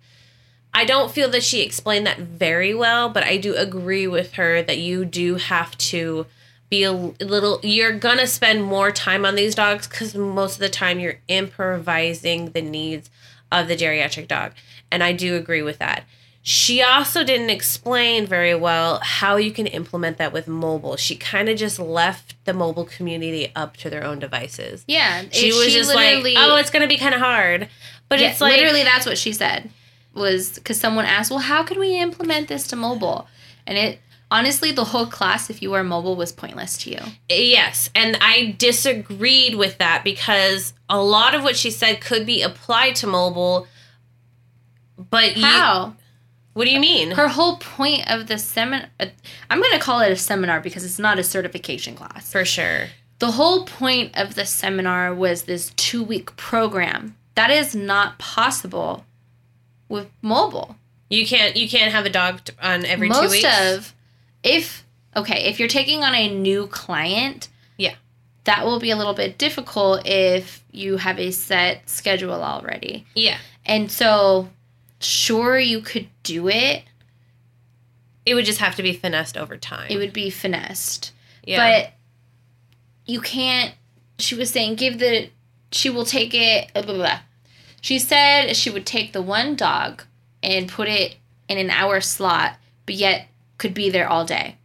I 0.75 0.85
don't 0.85 1.11
feel 1.13 1.31
that 1.31 1.43
she 1.45 1.63
explained 1.63 2.07
that 2.07 2.19
very 2.19 2.75
well, 2.75 3.09
but 3.09 3.23
I 3.23 3.37
do 3.37 3.55
agree 3.55 4.07
with 4.07 4.33
her 4.35 4.61
that 4.63 4.79
you 4.79 5.05
do 5.05 5.37
have 5.37 5.77
to 5.79 6.27
be 6.71 6.83
a 6.83 6.93
little 6.93 7.61
you're 7.63 7.93
gonna 7.99 8.27
spend 8.27 8.63
more 8.63 8.91
time 8.91 9.25
on 9.25 9.35
these 9.35 9.55
dogs 9.55 9.87
because 9.89 10.15
most 10.15 10.55
of 10.55 10.61
the 10.61 10.69
time 10.69 10.99
you're 10.99 11.19
improvising 11.29 12.51
the 12.51 12.63
needs 12.63 13.11
of 13.51 13.69
the 13.69 13.77
geriatric 13.77 14.29
dog 14.29 14.53
and 14.91 15.03
i 15.03 15.13
do 15.13 15.37
agree 15.37 15.63
with 15.63 15.79
that 15.79 16.05
she 16.43 16.81
also 16.83 17.25
didn't 17.25 17.51
explain 17.51 18.27
very 18.27 18.55
well 18.55 19.01
how 19.03 19.37
you 19.37 19.51
can 19.51 19.67
implement 19.67 20.19
that 20.19 20.33
with 20.33 20.47
mobile 20.49 20.97
she 20.97 21.17
kind 21.17 21.49
of 21.49 21.57
just 21.59 21.79
left 21.79 22.35
the 22.45 22.55
mobile 22.55 22.85
community 22.85 23.51
up 23.57 23.77
to 23.77 23.89
their 23.91 24.05
own 24.05 24.19
devices 24.19 24.85
Yeah. 24.87 25.25
she 25.31 25.49
it- 25.49 25.55
was 25.55 25.73
just 25.73 25.95
like 25.95 26.23
oh 26.37 26.57
it's 26.57 26.71
gonna 26.71 26.87
be 26.87 26.97
kind 26.99 27.15
of 27.15 27.21
hard 27.21 27.69
but 28.09 28.21
Yeah, 28.21 28.31
it's 28.31 28.41
like 28.41 28.57
literally 28.57 28.83
that's 28.85 29.05
what 29.07 29.19
she 29.19 29.33
said 29.33 29.71
was 30.15 30.55
because 30.55 30.81
someone 30.81 31.05
asked, 31.05 31.31
well, 31.31 31.39
how 31.41 31.63
can 31.63 31.79
we 31.79 31.97
implement 32.01 32.49
this 32.49 32.67
to 32.69 32.75
mobile? 32.75 33.29
And 33.67 33.77
it 33.77 34.01
honestly, 34.31 34.73
the 34.73 34.85
whole 34.85 35.07
class, 35.07 35.51
if 35.51 35.63
you 35.63 35.71
were 35.71 35.85
mobile, 35.85 36.17
was 36.17 36.33
pointless 36.33 36.77
to 36.79 36.91
you. 36.91 37.01
Yes, 37.29 37.91
and 37.95 38.17
I 38.21 38.55
disagreed 38.59 39.55
with 39.55 39.79
that 39.79 40.05
because 40.05 40.73
a 40.89 41.03
lot 41.03 41.35
of 41.35 41.43
what 41.43 41.57
she 41.57 41.71
said 41.71 42.01
could 42.01 42.27
be 42.27 42.43
applied 42.43 42.97
to 42.97 43.07
mobile. 43.07 43.67
But 44.97 45.37
you, 45.37 45.45
How? 45.45 45.95
what 46.55 46.65
do 46.65 46.71
you 46.71 46.81
mean? 46.81 47.13
Her 47.13 47.29
whole 47.29 47.57
point 47.59 48.11
of 48.11 48.27
the 48.27 48.39
seminar, 48.39 48.89
I'm 49.51 49.61
going 49.61 49.73
to 49.73 49.79
call 49.79 50.01
it 50.01 50.11
a 50.11 50.17
seminar 50.17 50.61
because 50.61 50.85
it's 50.85 50.99
not 50.99 51.19
a 51.19 51.25
certification 51.25 51.95
class. 51.95 52.31
For 52.31 52.45
sure. 52.45 52.89
The 53.21 53.33
whole 53.33 53.65
point 53.65 54.17
of 54.17 54.35
the 54.35 54.45
seminar 54.45 55.15
was 55.15 55.43
this 55.43 55.71
two 55.77 56.03
week 56.03 56.37
program. 56.37 57.17
That 57.35 57.51
is 57.51 57.75
not 57.75 58.19
possible 58.19 59.05
with 59.89 60.09
mobile. 60.23 60.77
You 61.11 61.27
can't 61.27 61.57
you 61.57 61.69
can't 61.69 61.93
have 61.93 62.05
a 62.05 62.11
dog 62.11 62.41
on 62.63 62.85
every 62.85 63.09
two 63.09 63.21
weeks. 63.21 63.43
Most 63.43 63.77
of, 63.77 63.95
if, 64.43 64.85
okay, 65.17 65.45
if 65.45 65.59
you're 65.59 65.69
taking 65.69 66.03
on 66.05 66.15
a 66.15 66.29
new 66.33 66.67
client, 66.67 67.49
Yeah. 67.77 67.95
that 68.45 68.65
will 68.65 68.79
be 68.79 68.91
a 68.91 68.97
little 68.97 69.15
bit 69.15 69.39
difficult 69.39 70.07
if 70.07 70.63
you 70.73 70.97
have 70.99 71.19
a 71.19 71.31
set 71.31 71.89
schedule 71.89 72.43
already. 72.43 73.07
yeah, 73.15 73.39
And 73.67 73.91
so, 73.91 74.49
sure, 75.01 75.59
you 75.59 75.81
could 75.81 76.09
do 76.23 76.49
it, 76.49 76.85
it 78.27 78.35
would 78.35 78.45
just 78.45 78.59
have 78.61 78.77
to 78.77 78.83
be 78.83 78.93
finessed 78.93 79.37
over 79.37 79.57
time. 79.57 79.91
it 79.91 79.97
would 79.97 80.13
be 80.13 80.31
finessed. 80.31 81.13
yeah. 81.45 81.83
But 81.83 81.93
you 83.07 83.21
can't. 83.23 83.75
She 84.19 84.35
was 84.35 84.51
saying, 84.51 84.75
give 84.75 84.99
the. 84.99 85.31
She 85.73 85.89
will 85.89 86.05
take 86.05 86.35
it. 86.35 86.71
Blah, 86.75 86.83
blah, 86.83 86.95
blah. 86.95 87.19
She 87.81 87.99
said 87.99 88.55
she 88.55 88.69
would 88.69 88.85
take 88.85 89.13
the 89.15 89.23
one 89.23 89.55
dog 89.57 90.03
and 90.43 90.69
put 90.69 90.89
it 90.89 91.17
in 91.49 91.57
an 91.57 91.71
hour 91.71 92.01
slot, 92.03 92.57
but 92.85 92.97
yet 92.97 93.29
could 93.59 93.75
be 93.75 93.91
there 93.91 94.09
all 94.09 94.25
day. 94.25 94.57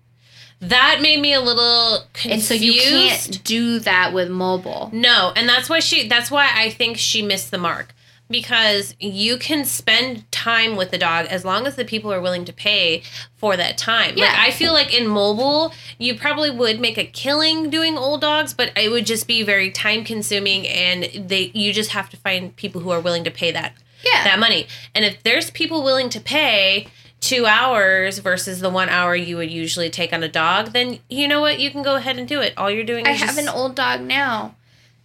that 0.62 1.00
made 1.02 1.20
me 1.20 1.34
a 1.34 1.42
little 1.42 2.06
confused. 2.14 2.32
And 2.32 2.42
so 2.42 2.54
you 2.54 2.74
can't 2.80 3.44
do 3.44 3.80
that 3.80 4.14
with 4.14 4.30
mobile. 4.30 4.90
No, 4.94 5.34
and 5.36 5.48
that's 5.50 5.70
why 5.70 5.80
she 5.82 6.08
that's 6.08 6.32
why 6.32 6.50
I 6.54 6.70
think 6.70 6.98
she 6.98 7.22
missed 7.22 7.52
the 7.52 7.58
mark 7.58 7.94
because 8.30 8.96
you 9.00 9.38
can 9.38 9.66
spend 9.66 10.32
time 10.32 10.76
with 10.78 10.90
the 10.90 10.98
dog 10.98 11.26
as 11.28 11.44
long 11.44 11.68
as 11.68 11.76
the 11.76 11.84
people 11.86 12.12
are 12.14 12.22
willing 12.22 12.46
to 12.46 12.54
pay 12.54 13.04
for 13.36 13.58
that 13.58 13.78
time. 13.78 14.14
Yeah. 14.18 14.26
Like 14.28 14.38
I 14.38 14.52
feel 14.52 14.72
like 14.74 14.94
in 14.98 15.06
mobile, 15.08 15.74
you 16.00 16.16
probably 16.18 16.50
would 16.50 16.80
make 16.80 16.98
a 16.98 17.04
killing 17.06 17.70
doing 17.70 17.98
old 17.98 18.22
dogs, 18.22 18.54
but 18.54 18.72
it 18.78 18.90
would 18.90 19.06
just 19.06 19.28
be 19.28 19.44
very 19.44 19.70
time 19.70 20.04
consuming 20.06 20.66
and 20.68 21.28
they 21.30 21.52
you 21.54 21.74
just 21.74 21.92
have 21.92 22.10
to 22.12 22.18
find 22.18 22.56
people 22.56 22.80
who 22.82 22.90
are 22.92 23.02
willing 23.02 23.26
to 23.26 23.32
pay 23.32 23.52
that 23.52 23.74
Yeah. 24.04 24.24
that 24.24 24.40
money. 24.40 24.68
And 24.96 25.04
if 25.04 25.22
there's 25.24 25.52
people 25.52 25.84
willing 25.84 26.10
to 26.10 26.22
pay 26.22 26.88
two 27.24 27.46
hours 27.46 28.20
versus 28.20 28.60
the 28.60 28.70
one 28.70 28.90
hour 28.90 29.16
you 29.16 29.38
would 29.38 29.50
usually 29.50 29.90
take 29.90 30.12
on 30.12 30.22
a 30.24 30.28
dog, 30.28 30.74
then 30.74 31.00
you 31.10 31.26
know 31.26 31.40
what? 31.40 31.58
You 31.58 31.72
can 31.72 31.82
go 31.82 31.96
ahead 31.96 32.20
and 32.20 32.28
do 32.28 32.42
it. 32.42 32.54
All 32.58 32.70
you're 32.70 32.84
doing 32.84 33.06
is 33.06 33.22
I 33.22 33.26
have 33.26 33.36
just, 33.36 33.40
an 33.40 33.48
old 33.48 33.76
dog 33.76 34.02
now 34.02 34.56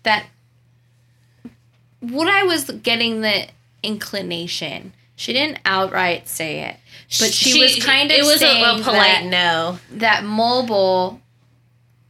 that 0.03 0.27
what 2.01 2.27
I 2.27 2.43
was 2.43 2.65
getting 2.65 3.21
the 3.21 3.47
inclination. 3.85 4.93
She 5.15 5.33
didn't 5.33 5.61
outright 5.65 6.29
say 6.29 6.61
it, 6.63 6.77
but 7.21 7.33
she, 7.33 7.61
was 7.61 7.85
kind 7.85 8.11
of 8.11 8.19
it 8.19 8.23
was 8.23 8.37
a, 8.37 8.39
saying 8.39 8.65
a 8.65 8.83
polite 8.83 9.23
that, 9.23 9.25
no. 9.25 9.79
that 9.93 10.25
mobile 10.25 11.21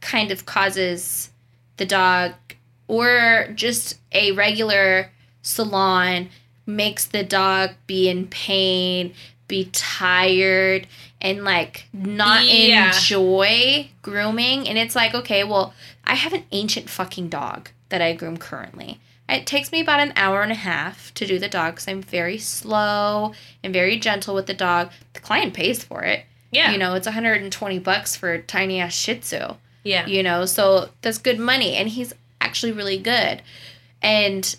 kind 0.01 0.31
of 0.31 0.45
causes 0.45 1.29
the 1.77 1.85
dog 1.85 2.33
or 2.87 3.49
just 3.53 3.99
a 4.11 4.31
regular 4.31 5.11
salon 5.41 6.29
makes 6.65 7.05
the 7.05 7.23
dog 7.23 7.71
be 7.87 8.09
in 8.09 8.27
pain, 8.27 9.13
be 9.49 9.65
tired 9.73 10.87
and 11.19 11.43
like 11.43 11.87
not 11.91 12.45
Yeah. 12.47 12.95
enjoy 12.95 13.89
grooming 14.01 14.69
and 14.69 14.77
it's 14.77 14.95
like 14.95 15.13
okay, 15.13 15.43
well, 15.43 15.73
I 16.05 16.15
have 16.15 16.31
an 16.33 16.45
ancient 16.53 16.89
fucking 16.89 17.27
dog 17.27 17.69
that 17.89 18.01
I 18.01 18.13
groom 18.13 18.37
currently. 18.37 18.99
It 19.27 19.45
takes 19.45 19.71
me 19.71 19.81
about 19.81 19.99
an 19.99 20.13
hour 20.15 20.41
and 20.41 20.51
a 20.51 20.55
half 20.55 21.13
to 21.15 21.27
do 21.27 21.37
the 21.37 21.49
dog 21.49 21.73
because 21.75 21.87
I'm 21.87 22.01
very 22.01 22.37
slow 22.39 23.33
and 23.63 23.73
very 23.73 23.99
gentle 23.99 24.33
with 24.33 24.47
the 24.47 24.53
dog. 24.55 24.91
The 25.13 25.19
client 25.19 25.53
pays 25.53 25.83
for 25.83 26.03
it. 26.03 26.25
Yeah. 26.51 26.71
You 26.71 26.79
know, 26.79 26.95
it's 26.95 27.05
120 27.05 27.77
bucks 27.79 28.15
for 28.15 28.31
a 28.33 28.41
tiny 28.41 28.79
ass 28.79 28.95
Shih 28.95 29.19
Tzu. 29.19 29.55
yeah. 29.83 30.07
You 30.07 30.23
know, 30.23 30.45
so 30.47 30.89
that's 31.01 31.19
good 31.19 31.37
money, 31.39 31.75
and 31.75 31.89
he's 31.89 32.11
actually 32.41 32.71
really 32.71 32.97
good. 32.97 33.43
And 34.01 34.55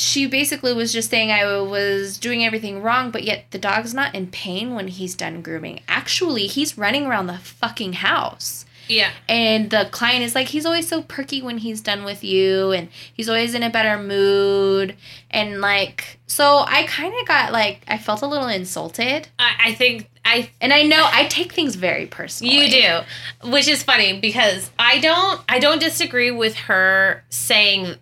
she 0.00 0.26
basically 0.26 0.72
was 0.72 0.92
just 0.92 1.10
saying 1.10 1.30
I 1.30 1.60
was 1.60 2.18
doing 2.18 2.44
everything 2.44 2.82
wrong, 2.82 3.10
but 3.10 3.22
yet 3.24 3.46
the 3.50 3.58
dog's 3.58 3.94
not 3.94 4.14
in 4.14 4.28
pain 4.28 4.74
when 4.74 4.88
he's 4.88 5.14
done 5.14 5.42
grooming. 5.42 5.80
Actually, 5.88 6.46
he's 6.46 6.78
running 6.78 7.06
around 7.06 7.26
the 7.26 7.38
fucking 7.38 7.94
house. 7.94 8.64
Yeah. 8.88 9.12
And 9.28 9.70
the 9.70 9.88
client 9.92 10.24
is 10.24 10.34
like, 10.34 10.48
he's 10.48 10.66
always 10.66 10.88
so 10.88 11.02
perky 11.02 11.42
when 11.42 11.58
he's 11.58 11.80
done 11.80 12.02
with 12.04 12.24
you, 12.24 12.72
and 12.72 12.88
he's 13.12 13.28
always 13.28 13.54
in 13.54 13.62
a 13.62 13.70
better 13.70 14.02
mood. 14.02 14.96
And 15.30 15.60
like, 15.60 16.18
so 16.26 16.64
I 16.66 16.84
kind 16.84 17.14
of 17.20 17.26
got 17.26 17.52
like, 17.52 17.84
I 17.86 17.98
felt 17.98 18.22
a 18.22 18.26
little 18.26 18.48
insulted. 18.48 19.28
I, 19.38 19.54
I 19.66 19.74
think 19.74 20.10
I 20.24 20.50
And 20.60 20.72
I 20.72 20.82
know 20.82 21.08
I 21.10 21.26
take 21.26 21.52
things 21.52 21.76
very 21.76 22.06
personally. 22.06 22.54
you 22.54 22.70
do, 22.70 23.50
which 23.50 23.68
is 23.68 23.82
funny 23.82 24.18
because 24.20 24.70
I 24.78 24.98
don't 24.98 25.40
I 25.48 25.58
don't 25.58 25.78
disagree 25.78 26.30
with 26.30 26.56
her 26.56 27.24
saying 27.30 27.96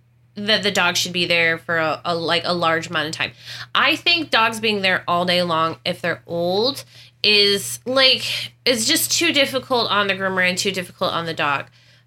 that 0.47 0.63
the 0.63 0.71
dog 0.71 0.97
should 0.97 1.13
be 1.13 1.27
there 1.27 1.59
for 1.59 1.79
a, 1.79 2.01
a 2.05 2.15
like 2.15 2.43
a 2.45 2.55
large 2.55 2.89
amount 2.89 3.09
of 3.09 3.13
time. 3.13 3.33
I 3.75 3.97
think 3.97 4.31
dogs 4.31 4.61
being 4.61 4.83
there 4.83 5.05
all 5.07 5.25
day 5.25 5.43
long 5.43 5.79
if 5.85 6.01
they're 6.01 6.23
old 6.27 6.85
is 7.23 7.81
like 7.85 8.53
is 8.65 8.87
just 8.87 9.13
too 9.13 9.33
difficult 9.33 9.91
on 9.91 10.07
the 10.07 10.15
groomer 10.15 10.49
and 10.49 10.57
too 10.57 10.73
difficult 10.73 11.13
on 11.13 11.27
the 11.27 11.35
dog. 11.35 11.67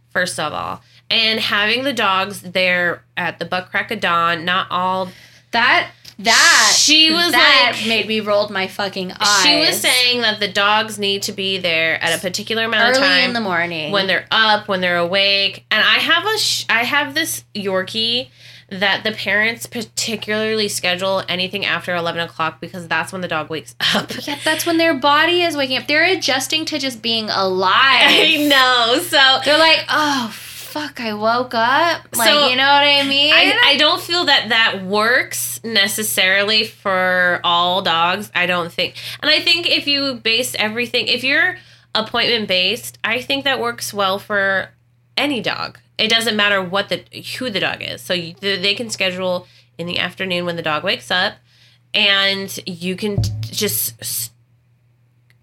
First 0.10 0.40
of 0.40 0.52
all, 0.52 0.82
and 1.10 1.40
having 1.40 1.84
the 1.84 1.94
dogs 1.94 2.42
there 2.42 3.04
at 3.16 3.40
the 3.40 3.46
butt 3.46 3.70
crack 3.70 3.92
of 3.92 4.00
dawn, 4.00 4.44
not 4.46 4.68
all 4.70 5.10
That 5.52 5.92
that 6.24 6.74
She 6.78 7.12
was 7.12 7.32
that 7.32 7.74
like- 7.78 7.88
made 7.88 8.08
me 8.08 8.20
rolled 8.20 8.50
my 8.52 8.68
fucking 8.68 9.12
eyes. 9.20 9.44
She 9.44 9.60
was 9.60 9.80
saying 9.80 10.22
that 10.22 10.40
the 10.40 10.48
dogs 10.48 10.98
need 11.00 11.22
to 11.24 11.32
be 11.32 11.58
there 11.58 12.02
at 12.04 12.18
a 12.18 12.22
particular 12.22 12.66
amount 12.66 12.84
early 12.98 12.98
of 12.98 13.04
time 13.12 13.24
in 13.26 13.34
the 13.34 13.42
morning 13.42 13.92
when 13.92 14.08
they're 14.08 14.26
up, 14.32 14.68
when 14.68 14.82
they're 14.82 14.98
awake. 14.98 15.66
And 15.72 15.84
I 15.84 15.96
have 16.00 16.26
a 16.26 16.38
sh- 16.38 16.66
I 16.70 16.84
have 16.84 17.14
this 17.14 17.44
Yorkie 17.56 18.30
that 18.70 19.04
the 19.04 19.12
parents 19.12 19.66
particularly 19.66 20.70
schedule 20.70 21.24
anything 21.28 21.66
after 21.66 21.94
eleven 21.96 22.22
o'clock 22.22 22.62
because 22.62 22.88
that's 22.88 23.12
when 23.12 23.22
the 23.22 23.28
dog 23.28 23.50
wakes 23.50 23.76
up. 23.94 24.12
yeah, 24.28 24.38
that's 24.46 24.66
when 24.66 24.78
their 24.78 24.94
body 24.94 25.42
is 25.42 25.58
waking 25.58 25.78
up. 25.78 25.88
They're 25.88 26.06
adjusting 26.06 26.64
to 26.66 26.80
just 26.80 27.02
being 27.02 27.30
alive. 27.30 27.74
I 27.76 28.38
know. 28.48 29.00
So 29.04 29.40
They're 29.44 29.58
like, 29.58 29.84
oh 29.90 30.34
fuck, 30.72 31.02
I 31.02 31.14
woke 31.14 31.54
up. 31.54 32.08
Like, 32.16 32.30
So, 32.30 32.48
you 32.48 32.56
know 32.56 32.64
what 32.64 32.84
I 32.84 33.04
mean? 33.08 33.34
I, 33.34 33.60
I 33.66 33.78
don't 33.78 34.02
feel 34.02 34.26
that 34.26 34.50
that 34.50 34.84
works 34.84 35.62
necessarily 35.64 36.66
for 36.66 37.42
all 37.44 37.82
dogs. 37.82 38.32
I 38.34 38.46
don't 38.46 38.72
think. 38.72 38.96
And 39.22 39.30
I 39.30 39.42
think 39.42 39.70
if 39.70 39.86
you 39.86 40.16
base 40.16 40.56
everything, 40.56 41.08
if 41.08 41.24
you're 41.24 41.58
appointment 41.94 42.48
based, 42.48 42.98
I 43.04 43.22
think 43.22 43.44
that 43.44 43.60
works 43.60 43.94
well 43.94 44.18
for 44.18 44.70
any 45.18 45.42
dog. 45.42 45.78
It 45.98 46.10
doesn't 46.10 46.36
matter 46.36 46.64
what 46.64 46.90
the 46.90 47.04
who 47.38 47.50
the 47.50 47.60
dog 47.60 47.82
is. 47.82 48.02
So 48.02 48.14
you, 48.14 48.34
they 48.34 48.74
can 48.74 48.90
schedule 48.90 49.48
in 49.78 49.88
the 49.88 50.00
afternoon 50.00 50.46
when 50.46 50.56
the 50.56 50.62
dog 50.62 50.84
wakes 50.84 51.12
up, 51.12 51.34
and 51.94 52.58
you 52.66 52.96
can 52.96 53.22
just 53.42 54.32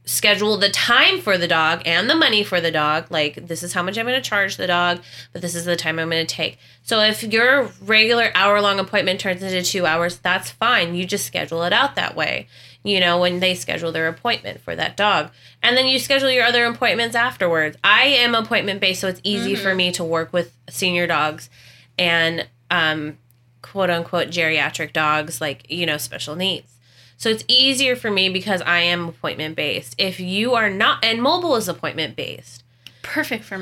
schedule 0.08 0.56
the 0.56 0.70
time 0.70 1.20
for 1.20 1.36
the 1.36 1.46
dog 1.46 1.82
and 1.84 2.08
the 2.08 2.14
money 2.14 2.42
for 2.42 2.62
the 2.62 2.70
dog. 2.70 3.06
Like, 3.10 3.46
this 3.46 3.62
is 3.62 3.74
how 3.74 3.82
much 3.82 3.98
I'm 3.98 4.06
going 4.06 4.20
to 4.20 4.26
charge 4.28 4.56
the 4.56 4.66
dog, 4.66 5.00
but 5.32 5.42
this 5.42 5.54
is 5.54 5.66
the 5.66 5.76
time 5.76 5.98
I'm 5.98 6.08
going 6.08 6.26
to 6.26 6.34
take. 6.34 6.58
So, 6.82 7.00
if 7.00 7.22
your 7.22 7.70
regular 7.82 8.30
hour 8.34 8.60
long 8.62 8.80
appointment 8.80 9.20
turns 9.20 9.42
into 9.42 9.62
two 9.62 9.84
hours, 9.84 10.16
that's 10.18 10.50
fine. 10.50 10.94
You 10.94 11.04
just 11.04 11.26
schedule 11.26 11.62
it 11.62 11.74
out 11.74 11.94
that 11.96 12.16
way, 12.16 12.48
you 12.82 13.00
know, 13.00 13.20
when 13.20 13.40
they 13.40 13.54
schedule 13.54 13.92
their 13.92 14.08
appointment 14.08 14.62
for 14.62 14.74
that 14.74 14.96
dog. 14.96 15.30
And 15.62 15.76
then 15.76 15.86
you 15.86 15.98
schedule 15.98 16.30
your 16.30 16.44
other 16.44 16.64
appointments 16.64 17.14
afterwards. 17.14 17.76
I 17.84 18.04
am 18.04 18.34
appointment 18.34 18.80
based, 18.80 19.02
so 19.02 19.08
it's 19.08 19.20
easy 19.22 19.54
for 19.56 19.74
me 19.74 19.92
to 19.92 20.04
work 20.04 20.32
with 20.32 20.54
senior 20.70 21.06
dogs 21.06 21.50
and, 21.98 22.48
um, 22.70 23.18
quote 23.60 23.90
unquote 23.90 24.28
geriatric 24.28 24.94
dogs, 24.94 25.40
like, 25.40 25.70
you 25.70 25.84
know, 25.84 25.98
special 25.98 26.34
needs. 26.34 26.77
So 27.18 27.28
it's 27.28 27.44
easier 27.48 27.96
for 27.96 28.10
me 28.12 28.28
because 28.28 28.62
I 28.62 28.78
am 28.78 29.08
appointment 29.08 29.56
based. 29.56 29.96
If 29.98 30.20
you 30.20 30.54
are 30.54 30.70
not, 30.70 31.04
and 31.04 31.20
mobile 31.20 31.56
is 31.56 31.68
appointment 31.68 32.14
based. 32.14 32.62
Perfect 33.02 33.44
for 33.44 33.58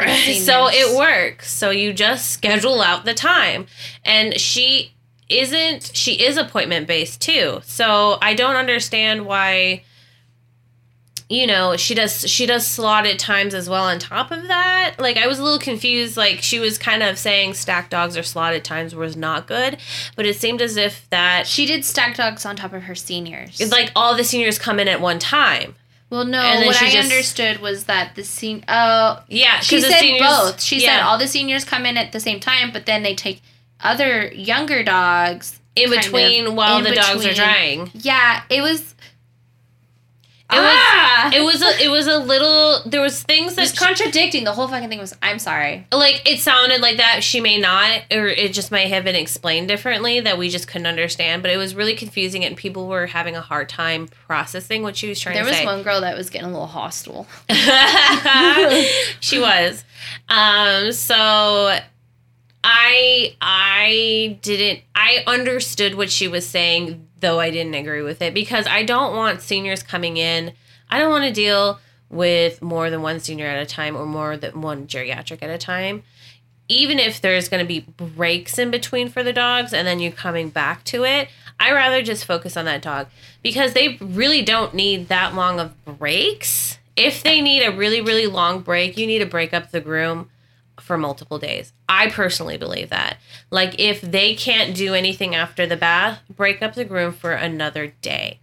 so 0.34 0.68
it 0.68 0.96
works. 0.96 1.50
So 1.50 1.70
you 1.70 1.94
just 1.94 2.30
schedule 2.30 2.82
out 2.82 3.06
the 3.06 3.14
time. 3.14 3.66
And 4.04 4.38
she 4.38 4.92
isn't, 5.30 5.92
she 5.94 6.22
is 6.22 6.36
appointment 6.36 6.86
based 6.86 7.22
too. 7.22 7.60
So 7.64 8.18
I 8.20 8.34
don't 8.34 8.56
understand 8.56 9.24
why 9.24 9.84
you 11.30 11.46
know 11.46 11.76
she 11.76 11.94
does 11.94 12.28
she 12.28 12.44
does 12.44 12.66
slotted 12.66 13.16
times 13.18 13.54
as 13.54 13.68
well 13.68 13.84
on 13.84 13.98
top 14.00 14.30
of 14.32 14.48
that 14.48 14.96
like 14.98 15.16
i 15.16 15.26
was 15.28 15.38
a 15.38 15.42
little 15.42 15.60
confused 15.60 16.16
like 16.16 16.42
she 16.42 16.58
was 16.58 16.76
kind 16.76 17.02
of 17.04 17.16
saying 17.16 17.54
stacked 17.54 17.90
dogs 17.90 18.16
or 18.16 18.22
slotted 18.24 18.64
times 18.64 18.94
was 18.96 19.16
not 19.16 19.46
good 19.46 19.78
but 20.16 20.26
it 20.26 20.34
seemed 20.36 20.60
as 20.60 20.76
if 20.76 21.08
that 21.10 21.46
She 21.46 21.64
did 21.66 21.84
stack 21.84 22.16
dogs 22.16 22.44
on 22.44 22.56
top 22.56 22.72
of 22.72 22.82
her 22.82 22.94
seniors. 22.96 23.60
it's 23.60 23.70
like 23.70 23.92
all 23.94 24.16
the 24.16 24.24
seniors 24.24 24.58
come 24.58 24.80
in 24.80 24.88
at 24.88 25.00
one 25.00 25.18
time 25.20 25.76
well, 26.10 26.24
no, 26.24 26.40
and 26.40 26.66
what 26.66 26.82
I 26.82 26.90
just- 26.90 27.08
understood 27.08 27.60
was 27.60 27.84
that 27.84 28.16
the 28.16 28.24
sen- 28.24 28.64
Oh, 28.66 29.22
yeah 29.28 29.60
She 29.60 29.80
said 29.80 30.00
seniors- 30.00 30.26
both. 30.28 30.60
She 30.60 30.80
said 30.80 30.98
all 31.02 31.16
the 31.18 31.28
seniors 31.28 31.64
come 31.64 31.86
in 31.86 31.96
at 31.96 32.10
the 32.10 32.18
same 32.18 32.40
time, 32.40 32.72
but 32.72 32.84
then 32.84 33.04
they 33.04 33.14
take 33.14 33.40
other 33.80 34.26
younger 34.34 34.82
dogs 34.82 35.60
in 35.76 35.84
kind 35.84 35.98
of 35.98 36.02
between 36.12 36.56
while 36.56 36.78
in 36.78 36.82
the 36.82 36.96
dogs 36.96 37.24
are 37.24 37.32
drying 37.32 37.92
Yeah, 37.94 38.42
it 38.50 38.60
was. 38.60 38.96
It 40.52 40.58
Ah! 40.58 41.30
was 41.32 41.34
it 41.34 41.40
was 41.44 41.62
a 41.62 41.84
it 41.84 41.88
was 41.88 42.06
a 42.06 42.18
little 42.18 42.82
there 42.86 43.00
was 43.00 43.22
things 43.22 43.52
It 43.52 43.56
that 43.56 43.62
was 43.62 43.72
contradicting. 43.78 44.44
The 44.44 44.52
whole 44.52 44.68
fucking 44.68 44.88
thing 44.88 44.98
was. 44.98 45.14
I'm 45.22 45.38
sorry. 45.38 45.86
like 45.92 46.28
it 46.30 46.40
sounded 46.40 46.80
like 46.80 46.96
that 46.96 47.22
she 47.22 47.40
may 47.40 47.58
not 47.58 48.02
or 48.10 48.26
it 48.26 48.52
just 48.52 48.70
might 48.70 48.88
have 48.88 49.04
been 49.04 49.14
explained 49.14 49.68
differently 49.68 50.20
that 50.20 50.38
we 50.38 50.48
just 50.48 50.66
couldn't 50.68 50.86
understand 50.86 51.42
but 51.42 51.50
it 51.50 51.56
was 51.56 51.74
really 51.74 51.94
confusing 51.94 52.44
and 52.44 52.56
people 52.56 52.86
were 52.88 53.06
having 53.06 53.36
a 53.36 53.40
hard 53.40 53.68
time 53.68 54.08
processing 54.26 54.82
what 54.82 54.96
she 54.96 55.08
was 55.08 55.20
trying 55.20 55.34
There 55.36 55.44
to 55.44 55.50
say. 55.50 55.56
There 55.58 55.66
was 55.66 55.76
one 55.76 55.82
girl 55.84 56.00
that 56.00 56.16
was 56.16 56.30
getting 56.30 56.48
a 56.48 56.52
little 56.52 56.66
hostile. 56.66 57.26
she 59.20 59.38
was 59.38 59.84
um 60.28 60.92
so 60.92 61.78
i 62.62 63.34
i 63.40 64.38
didn't 64.42 64.80
i 64.94 65.22
understood 65.26 65.94
what 65.94 66.10
she 66.10 66.28
was 66.28 66.46
saying 66.46 67.06
though 67.20 67.40
i 67.40 67.50
didn't 67.50 67.74
agree 67.74 68.02
with 68.02 68.20
it 68.20 68.34
because 68.34 68.66
i 68.66 68.82
don't 68.82 69.16
want 69.16 69.40
seniors 69.40 69.82
coming 69.82 70.16
in. 70.16 70.52
I 70.90 70.98
don't 70.98 71.10
want 71.10 71.24
to 71.24 71.32
deal 71.32 71.78
with 72.08 72.60
more 72.60 72.90
than 72.90 73.02
one 73.02 73.20
senior 73.20 73.46
at 73.46 73.62
a 73.62 73.66
time 73.66 73.96
or 73.96 74.04
more 74.04 74.36
than 74.36 74.60
one 74.60 74.86
geriatric 74.86 75.42
at 75.42 75.50
a 75.50 75.58
time. 75.58 76.02
Even 76.66 76.98
if 76.98 77.20
there's 77.20 77.48
going 77.48 77.64
to 77.64 77.68
be 77.68 77.80
breaks 77.80 78.58
in 78.58 78.70
between 78.70 79.08
for 79.08 79.22
the 79.22 79.32
dogs 79.32 79.72
and 79.72 79.86
then 79.86 80.00
you 80.00 80.10
coming 80.10 80.50
back 80.50 80.84
to 80.84 81.04
it 81.04 81.28
i 81.58 81.70
rather 81.72 82.02
just 82.02 82.24
focus 82.24 82.56
on 82.56 82.64
that 82.64 82.82
dog. 82.82 83.06
Because 83.42 83.72
they 83.72 83.96
really 84.00 84.42
don't 84.42 84.74
need 84.74 85.08
that 85.08 85.34
long 85.34 85.60
of 85.60 85.84
breaks. 85.84 86.78
If 86.96 87.22
they 87.22 87.40
need 87.40 87.62
a 87.62 87.74
really 87.74 88.00
really 88.00 88.26
long 88.26 88.60
break, 88.60 88.96
you 88.96 89.06
need 89.06 89.20
to 89.20 89.26
break 89.26 89.54
up 89.54 89.70
the 89.70 89.80
groom 89.80 90.30
for 90.90 90.98
multiple 90.98 91.38
days. 91.38 91.72
I 91.88 92.10
personally 92.10 92.58
believe 92.58 92.90
that. 92.90 93.18
Like 93.48 93.78
if 93.78 94.00
they 94.00 94.34
can't 94.34 94.74
do 94.74 94.92
anything 94.92 95.36
after 95.36 95.64
the 95.64 95.76
bath, 95.76 96.18
break 96.28 96.62
up 96.62 96.74
the 96.74 96.84
groom 96.84 97.12
for 97.12 97.30
another 97.30 97.94
day. 98.02 98.40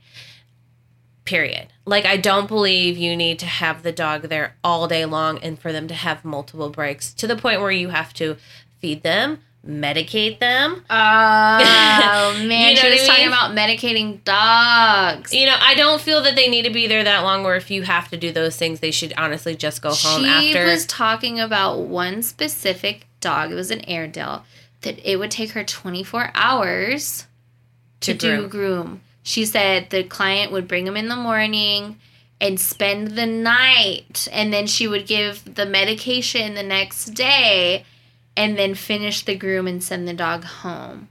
Period. 1.26 1.68
Like 1.86 2.06
I 2.06 2.16
don't 2.16 2.48
believe 2.48 2.96
you 2.98 3.18
need 3.18 3.38
to 3.40 3.46
have 3.46 3.84
the 3.84 3.92
dog 3.92 4.30
there 4.30 4.56
all 4.64 4.88
day 4.88 5.04
long 5.04 5.40
and 5.40 5.60
for 5.60 5.74
them 5.74 5.90
to 5.90 5.94
have 5.94 6.24
multiple 6.24 6.70
breaks 6.70 7.12
to 7.16 7.28
the 7.28 7.36
point 7.36 7.60
where 7.60 7.70
you 7.70 7.90
have 7.90 8.14
to 8.14 8.38
feed 8.80 9.04
them, 9.04 9.40
medicate 9.66 10.40
them. 10.40 10.84
Oh 12.10 12.34
man, 12.46 12.70
You 12.70 12.76
know 12.76 12.82
she 12.82 12.90
was 12.92 13.02
I 13.02 13.08
talking 13.08 13.28
about 13.28 13.52
medicating 13.56 14.24
dogs. 14.24 15.34
You 15.34 15.46
know, 15.46 15.56
I 15.60 15.76
don't 15.76 16.02
feel 16.02 16.22
that 16.24 16.36
they 16.36 16.48
need 16.48 16.64
to 16.64 16.70
be 16.72 16.88
there 16.88 17.04
that 17.04 17.24
long 17.24 17.46
or 17.46 17.56
if 17.56 17.70
you 17.72 17.84
have 17.84 18.10
to 18.10 18.18
do 18.18 18.32
those 18.32 18.56
things, 18.58 18.80
they 18.80 18.92
should 18.92 19.14
honestly 19.18 19.56
just 19.56 19.82
go 19.82 19.90
home 19.94 20.26
after. 20.26 20.42
she 20.42 20.50
after. 20.58 20.66
was 20.66 20.86
talking 20.86 21.40
about 21.40 21.80
one 21.82 22.22
specific 22.24 23.08
dog. 23.20 23.52
It 23.52 23.56
was 23.56 23.72
an 23.72 23.88
Airedale 23.90 24.44
that 24.82 25.00
it 25.10 25.18
would 25.18 25.32
take 25.32 25.52
her 25.52 25.64
24 25.64 26.32
hours 26.36 27.26
to, 28.02 28.14
To 28.14 28.18
do 28.18 28.48
groom. 28.48 29.02
She 29.24 29.46
said 29.46 29.90
the 29.90 30.04
client 30.04 30.52
would 30.52 30.68
bring 30.68 30.86
him 30.88 30.96
in 30.98 31.08
the 31.10 31.16
morning 31.16 32.00
and 32.40 32.60
spend 32.60 33.10
the 33.12 33.26
night, 33.26 34.28
and 34.32 34.54
then 34.54 34.68
she 34.68 34.88
would 34.88 35.08
give 35.08 35.56
the 35.56 35.66
medication 35.66 36.54
the 36.54 36.64
next 36.64 37.08
day, 37.16 37.84
and 38.38 38.58
then 38.58 38.76
finish 38.76 39.24
the 39.26 39.36
groom 39.36 39.68
and 39.68 39.84
send 39.84 40.08
the 40.08 40.14
dog 40.14 40.46
home. 40.46 41.10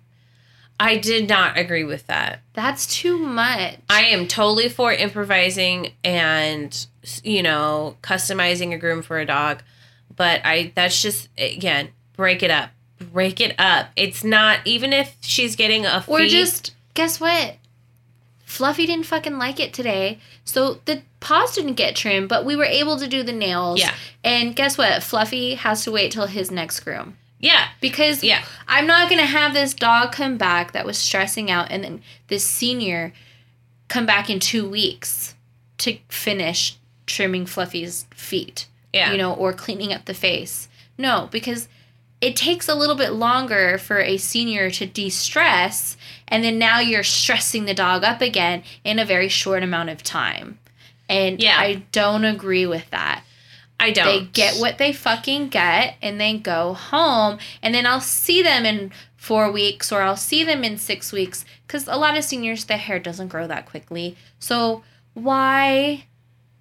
I 0.78 0.96
did 0.96 1.28
not 1.28 1.56
agree 1.58 1.84
with 1.84 2.06
that. 2.06 2.40
That's 2.52 2.86
too 2.86 3.18
much. 3.18 3.76
I 3.90 4.02
am 4.04 4.26
totally 4.28 4.68
for 4.68 4.92
improvising 4.92 5.92
and 6.04 6.86
you 7.24 7.42
know 7.42 7.96
customizing 8.02 8.72
a 8.74 8.78
groom 8.78 9.02
for 9.02 9.18
a 9.18 9.26
dog, 9.26 9.62
but 10.14 10.40
I 10.44 10.72
that's 10.74 11.00
just 11.02 11.28
again 11.36 11.88
break 12.14 12.42
it 12.42 12.50
up, 12.50 12.70
break 13.12 13.40
it 13.40 13.54
up. 13.58 13.88
It's 13.96 14.22
not 14.22 14.60
even 14.66 14.92
if 14.92 15.16
she's 15.20 15.56
getting 15.56 15.84
a 15.86 16.04
Or 16.06 16.18
fee- 16.20 16.28
just 16.28 16.74
guess 16.94 17.20
what? 17.20 17.56
Fluffy 18.44 18.86
didn't 18.86 19.06
fucking 19.06 19.38
like 19.38 19.58
it 19.58 19.72
today. 19.74 20.20
So 20.44 20.80
the 20.84 21.02
paws 21.26 21.54
didn't 21.56 21.74
get 21.74 21.96
trimmed, 21.96 22.28
but 22.28 22.44
we 22.44 22.54
were 22.56 22.64
able 22.80 22.96
to 22.98 23.08
do 23.08 23.22
the 23.24 23.32
nails. 23.32 23.80
Yeah. 23.80 23.92
And 24.22 24.54
guess 24.54 24.78
what? 24.78 25.02
Fluffy 25.02 25.54
has 25.54 25.82
to 25.84 25.90
wait 25.92 26.12
till 26.12 26.26
his 26.26 26.50
next 26.50 26.80
groom. 26.80 27.16
yeah 27.40 27.68
Because 27.80 28.22
yeah 28.22 28.44
I'm 28.68 28.86
not 28.86 29.10
gonna 29.10 29.26
have 29.40 29.52
this 29.52 29.74
dog 29.74 30.12
come 30.12 30.36
back 30.38 30.70
that 30.72 30.86
was 30.86 30.96
stressing 30.98 31.50
out 31.50 31.66
and 31.72 31.82
then 31.84 32.02
this 32.28 32.44
senior 32.44 33.12
come 33.88 34.06
back 34.06 34.30
in 34.30 34.38
two 34.40 34.68
weeks 34.68 35.34
to 35.78 35.98
finish 36.08 36.76
trimming 37.06 37.44
Fluffy's 37.46 38.06
feet. 38.14 38.66
yeah 38.94 39.10
You 39.12 39.18
know, 39.18 39.32
or 39.34 39.52
cleaning 39.52 39.92
up 39.92 40.04
the 40.04 40.14
face. 40.28 40.68
No, 40.96 41.28
because 41.32 41.68
it 42.20 42.34
takes 42.36 42.68
a 42.68 42.74
little 42.74 42.96
bit 42.96 43.12
longer 43.12 43.78
for 43.78 43.98
a 44.00 44.16
senior 44.16 44.70
to 44.70 44.86
de-stress 44.86 45.96
and 46.28 46.42
then 46.44 46.56
now 46.58 46.78
you're 46.80 47.02
stressing 47.18 47.64
the 47.66 47.74
dog 47.74 48.04
up 48.04 48.20
again 48.20 48.62
in 48.84 48.98
a 48.98 49.04
very 49.04 49.28
short 49.28 49.62
amount 49.62 49.90
of 49.90 50.02
time. 50.02 50.58
And 51.08 51.40
Yeah. 51.42 51.58
I 51.58 51.84
don't 51.92 52.24
agree 52.24 52.66
with 52.66 52.90
that. 52.90 53.22
I 53.78 53.90
don't. 53.90 54.06
They 54.06 54.24
get 54.32 54.56
what 54.56 54.78
they 54.78 54.92
fucking 54.92 55.48
get 55.48 55.96
and 56.00 56.20
they 56.20 56.38
go 56.38 56.72
home. 56.74 57.38
And 57.62 57.74
then 57.74 57.86
I'll 57.86 58.00
see 58.00 58.42
them 58.42 58.64
in 58.64 58.90
four 59.16 59.50
weeks 59.52 59.92
or 59.92 60.00
I'll 60.02 60.16
see 60.16 60.44
them 60.44 60.64
in 60.64 60.78
six 60.78 61.12
weeks. 61.12 61.44
Because 61.66 61.86
a 61.86 61.96
lot 61.96 62.16
of 62.16 62.24
seniors, 62.24 62.64
their 62.64 62.78
hair 62.78 62.98
doesn't 62.98 63.28
grow 63.28 63.46
that 63.46 63.66
quickly. 63.66 64.16
So 64.38 64.82
why, 65.14 66.04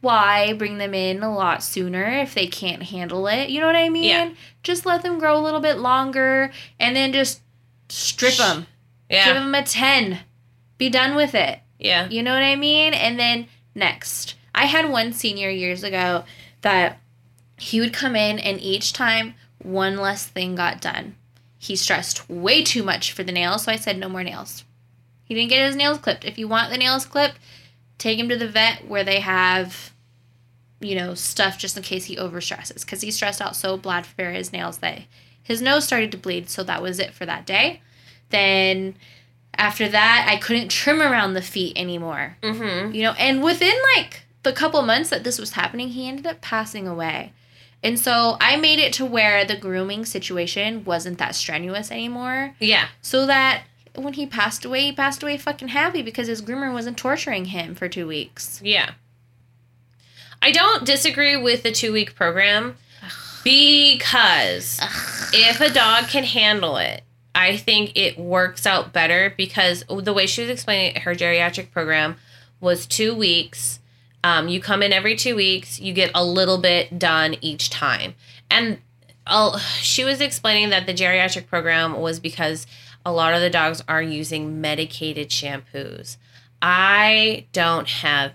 why 0.02 0.54
bring 0.54 0.78
them 0.78 0.94
in 0.94 1.24
a 1.24 1.34
lot 1.34 1.64
sooner 1.64 2.06
if 2.20 2.34
they 2.34 2.48
can't 2.48 2.84
handle 2.84 3.28
it? 3.28 3.50
You 3.50 3.62
know 3.62 3.68
what 3.68 3.76
I 3.76 3.90
mean? 3.90 4.04
Yeah. 4.06 4.30
Just 4.64 4.86
let 4.86 5.02
them 5.04 5.18
grow 5.20 5.38
a 5.38 5.42
little 5.42 5.60
bit 5.62 5.78
longer 5.78 6.52
and 6.80 6.96
then 6.96 7.14
just 7.14 7.42
strip 7.90 8.36
them. 8.36 8.68
yeah 9.10 9.26
Give 9.26 9.36
them 9.36 9.56
a 9.56 9.64
10. 9.64 10.20
Be 10.78 10.90
done 10.90 11.16
with 11.16 11.34
it. 11.36 11.60
yeah 11.80 12.10
You 12.10 12.24
know 12.24 12.34
what 12.34 12.44
I 12.44 12.56
mean? 12.56 12.94
And 12.94 13.18
then 13.20 13.48
next, 13.76 14.36
I 14.54 14.66
had 14.66 14.90
one 14.90 15.14
senior 15.14 15.50
years 15.50 15.84
ago 15.84 16.24
that 16.62 17.00
he 17.58 17.80
would 17.80 17.94
come 17.94 18.16
in 18.16 18.40
and 18.40 18.60
each 18.60 18.94
time 18.94 19.36
one 19.60 19.98
less 19.98 20.26
thing 20.26 20.56
got 20.56 20.82
done. 20.82 21.16
He 21.58 21.76
stressed 21.76 22.30
way 22.30 22.64
too 22.64 22.84
much 22.84 23.12
for 23.12 23.24
the 23.24 23.32
nails, 23.32 23.64
so 23.64 23.72
I 23.72 23.76
said 23.76 23.98
no 23.98 24.10
more 24.10 24.24
nails. 24.24 24.64
He 25.24 25.34
didn't 25.34 25.50
get 25.50 25.66
his 25.66 25.76
nails 25.76 25.98
clipped. 25.98 26.26
If 26.26 26.38
you 26.38 26.48
want 26.48 26.72
the 26.72 26.78
nails 26.78 27.06
clipped, 27.06 27.40
take 27.98 28.20
him 28.20 28.30
to 28.30 28.38
the 28.38 28.48
vet 28.48 28.88
where 28.88 29.04
they 29.04 29.20
have 29.20 29.92
you 30.80 30.96
know, 30.96 31.14
stuff 31.14 31.58
just 31.58 31.78
in 31.78 31.84
case 31.84 32.06
he 32.06 32.18
overstresses 32.18 32.82
because 32.82 33.02
he 33.02 33.12
stressed 33.12 33.42
out 33.42 33.56
so 33.56 33.78
bad 33.78 34.06
for 34.06 34.32
his 34.32 34.52
nails 34.52 34.78
that 34.80 35.02
his 35.42 35.62
nose 35.62 35.86
started 35.86 36.12
to 36.12 36.18
bleed, 36.18 36.50
so 36.50 36.64
that 36.64 36.82
was 36.82 37.00
it 37.00 37.14
for 37.14 37.26
that 37.26 37.46
day. 37.46 37.82
Then 38.30 38.96
after 39.58 39.88
that, 39.90 40.26
I 40.30 40.38
couldn't 40.38 40.70
trim 40.70 41.02
around 41.02 41.34
the 41.34 41.42
feet 41.42 41.74
anymore. 41.78 42.38
mm-hmm 42.42 42.94
You 42.94 43.04
know, 43.04 43.12
and 43.14 43.44
within 43.44 43.76
like 43.96 44.24
the 44.44 44.52
couple 44.54 44.82
months 44.82 45.10
that 45.10 45.24
this 45.24 45.40
was 45.40 45.52
happening, 45.54 45.90
he 45.90 46.08
ended 46.08 46.28
up 46.28 46.42
passing 46.42 46.88
away. 46.88 47.34
And 47.84 48.00
so 48.00 48.38
I 48.42 48.56
made 48.56 48.80
it 48.80 48.94
to 48.94 49.06
where 49.06 49.46
the 49.46 49.56
grooming 49.58 50.06
situation 50.06 50.84
wasn't 50.86 51.18
that 51.20 51.36
strenuous 51.36 51.92
anymore. 51.92 52.56
yeah 52.60 52.88
So 53.02 53.26
that 53.26 53.64
when 53.96 54.14
he 54.14 54.26
passed 54.26 54.66
away, 54.66 54.82
he 54.86 54.92
passed 54.92 55.24
away 55.24 55.38
fucking 55.38 55.70
happy 55.70 56.02
because 56.02 56.28
his 56.28 56.42
groomer 56.42 56.74
wasn't 56.74 56.98
torturing 56.98 57.46
him 57.46 57.76
for 57.76 57.88
two 57.88 58.08
weeks. 58.08 58.60
yeah 58.64 58.92
I 60.42 60.52
don't 60.52 60.86
disagree 60.86 61.36
with 61.38 61.64
the 61.64 61.72
two 61.72 61.92
week 61.94 62.14
program 62.16 62.76
because 63.44 64.80
if 65.34 65.62
a 65.62 65.70
dog 65.72 66.08
can 66.08 66.24
handle 66.24 66.78
it, 66.78 67.04
I 67.36 67.58
think 67.58 67.92
it 67.96 68.18
works 68.18 68.66
out 68.66 68.94
better 68.94 69.34
because 69.36 69.84
the 69.90 70.14
way 70.14 70.26
she 70.26 70.42
was 70.42 70.50
explaining 70.50 70.96
it, 70.96 71.00
her 71.00 71.14
geriatric 71.14 71.70
program 71.70 72.16
was 72.62 72.88
two 72.88 73.14
weeks. 73.14 73.80
Um, 74.24 74.48
you 74.48 74.62
come 74.62 74.82
in 74.82 74.94
every 74.94 75.18
two 75.18 75.36
weeks, 75.36 75.80
you 75.80 75.94
get 75.94 76.12
a 76.16 76.24
little 76.24 76.58
bit 76.58 76.98
done 76.98 77.36
each 77.42 77.70
time. 77.70 78.16
And 78.50 78.80
i 79.28 79.60
she 79.82 80.04
was 80.06 80.22
explaining 80.22 80.70
that 80.70 80.86
the 80.86 80.94
geriatric 80.94 81.48
program 81.48 82.00
was 82.00 82.20
because 82.20 82.66
a 83.06 83.12
lot 83.12 83.34
of 83.34 83.42
the 83.42 83.50
dogs 83.50 83.84
are 83.88 84.02
using 84.02 84.62
medicated 84.62 85.30
shampoos. 85.30 86.18
I 86.62 87.48
don't 87.52 87.88
have, 87.88 88.34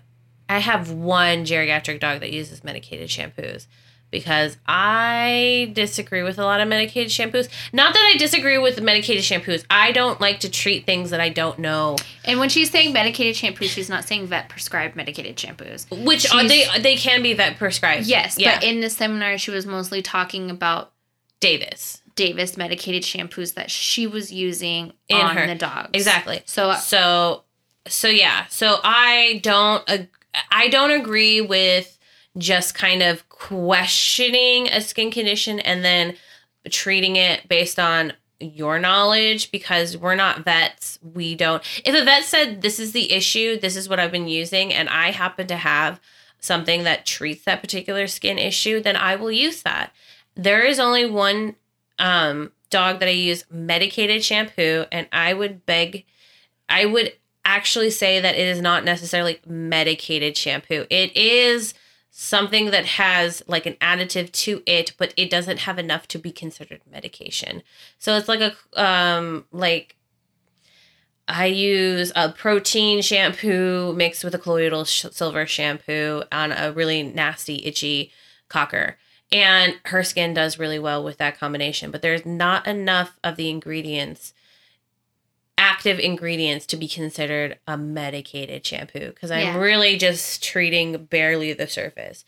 I 0.49 0.59
have 0.59 0.93
one 0.93 1.45
geriatric 1.45 2.01
dog 2.01 2.21
that 2.21 2.33
uses 2.33 2.63
medicated 2.63 3.09
shampoos 3.09 3.67
because 4.11 4.57
I 4.67 5.71
disagree 5.75 6.23
with 6.23 6.39
a 6.39 6.45
lot 6.45 6.61
of 6.61 6.69
medicated 6.69 7.11
shampoos. 7.11 7.49
Not 7.73 7.95
that 7.95 8.13
I 8.15 8.19
disagree 8.19 8.59
with 8.59 8.81
medicated 8.81 9.23
shampoos. 9.23 9.65
I 9.71 9.93
don't 9.93 10.21
like 10.21 10.41
to 10.41 10.51
treat 10.51 10.87
things 10.87 11.11
that 11.11 11.21
I 11.21 11.29
don't 11.29 11.59
know. 11.59 11.97
And 12.25 12.39
when 12.39 12.49
she's 12.49 12.71
saying 12.71 12.93
medicated 12.93 13.37
shampoo, 13.37 13.67
she's 13.67 13.89
not 13.89 14.05
saying 14.05 14.27
vet 14.27 14.49
prescribed 14.49 14.97
medicated 14.97 15.37
shampoos. 15.37 15.87
Which 16.05 16.31
are 16.33 16.47
they 16.47 16.67
they 16.81 16.97
can 16.97 17.23
be 17.23 17.35
vet 17.35 17.57
prescribed. 17.59 18.07
Yes, 18.07 18.39
yeah. 18.39 18.57
but 18.57 18.65
in 18.65 18.81
the 18.81 18.91
seminar, 18.91 19.39
she 19.39 19.51
was 19.51 19.67
mostly 19.67 20.03
talking 20.03 20.51
about 20.51 20.93
Davis. 21.41 22.03
Davis 22.17 22.57
medicated 22.57 23.03
shampoos 23.03 23.55
that 23.55 23.71
she 23.71 24.07
was 24.07 24.31
using 24.33 24.93
In 25.09 25.17
on 25.17 25.37
her- 25.37 25.47
the 25.47 25.55
dogs. 25.55 25.91
Exactly. 25.95 26.43
So 26.45 26.71
uh, 26.71 26.77
So 26.77 27.45
so 27.87 28.09
yeah. 28.09 28.47
So 28.51 28.79
I 28.85 29.41
don't 29.43 29.89
ag- 29.89 30.09
I 30.51 30.69
don't 30.69 30.91
agree 30.91 31.41
with 31.41 31.99
just 32.39 32.75
kind 32.75 33.03
of 33.03 33.29
questioning 33.29 34.69
a 34.69 34.81
skin 34.81 35.11
condition 35.11 35.59
and 35.61 35.85
then 35.85 36.17
treating 36.71 37.17
it 37.17 37.49
based 37.49 37.79
on 37.79 38.13
your 38.39 38.79
knowledge 38.79 39.51
because 39.51 39.97
we're 39.97 40.15
not 40.15 40.45
vets. 40.45 40.99
We 41.03 41.35
don't. 41.35 41.63
If 41.85 41.95
a 41.95 42.05
vet 42.05 42.25
said 42.25 42.63
this 42.63 42.79
is 42.79 42.93
the 42.93 43.13
issue, 43.13 43.59
this 43.59 43.77
is 43.77 43.89
what 43.89 44.01
I've 44.01 44.13
been 44.13 44.29
using 44.29 44.73
and 44.73 44.89
I 44.89 45.11
happen 45.11 45.47
to 45.49 45.57
have 45.57 46.01
something 46.41 46.85
that 46.85 47.05
treats 47.05 47.45
that 47.45 47.61
particular 47.61 48.07
skin 48.07 48.39
issue, 48.39 48.81
then 48.81 48.97
I 48.97 49.17
will 49.17 49.31
use 49.31 49.63
that. 49.63 49.93
There 50.35 50.65
is 50.65 50.81
only 50.81 51.05
one 51.05 51.57
um, 51.99 52.53
dog 52.71 52.99
that 53.01 53.09
I 53.09 53.13
use 53.13 53.45
medicated 53.51 54.25
shampoo, 54.25 54.87
and 54.91 55.07
I 55.13 55.35
would 55.35 55.67
beg, 55.67 56.07
I 56.69 56.87
would 56.87 57.13
actually 57.45 57.91
say 57.91 58.21
that 58.21 58.37
it 58.37 58.47
is 58.47 58.61
not 58.61 58.85
necessarily 58.85 59.41
medicated 59.47 60.37
shampoo. 60.37 60.87
It 60.89 61.15
is 61.17 61.75
something 62.23 62.67
that 62.71 62.85
has 62.85 63.43
like 63.47 63.65
an 63.65 63.73
additive 63.81 64.31
to 64.31 64.63
it, 64.67 64.93
but 64.99 65.15
it 65.17 65.31
doesn't 65.31 65.61
have 65.61 65.79
enough 65.79 66.07
to 66.07 66.19
be 66.19 66.31
considered 66.31 66.83
medication. 66.93 67.63
So 67.99 68.15
it's 68.15 68.29
like 68.29 68.41
a 68.41 68.55
um 68.83 69.47
like 69.53 69.97
I 71.27 71.47
use 71.47 72.13
a 72.15 72.29
protein 72.29 73.01
shampoo 73.01 73.95
mixed 73.95 74.23
with 74.23 74.35
a 74.35 74.39
colloidal 74.39 74.85
sh- 74.85 75.07
silver 75.13 75.47
shampoo 75.47 76.25
on 76.31 76.53
a 76.53 76.73
really 76.73 77.03
nasty 77.03 77.65
itchy 77.65 78.13
cocker. 78.49 78.99
And 79.33 79.77
her 79.87 80.03
skin 80.03 80.35
does 80.35 80.59
really 80.59 80.79
well 80.79 81.03
with 81.03 81.17
that 81.19 81.39
combination, 81.39 81.91
but 81.91 82.03
there's 82.03 82.27
not 82.27 82.67
enough 82.67 83.19
of 83.25 83.37
the 83.37 83.49
ingredients 83.49 84.35
active 85.61 85.99
ingredients 85.99 86.65
to 86.67 86.77
be 86.77 86.89
considered 86.89 87.59
a 87.67 87.77
medicated 87.77 88.65
shampoo 88.67 89.11
because 89.11 89.31
I'm 89.31 89.41
Yeah. 89.41 89.59
really 89.59 89.99
just 89.99 90.43
treating 90.43 91.05
barely 91.05 91.53
the 91.53 91.67
surface. 91.69 92.25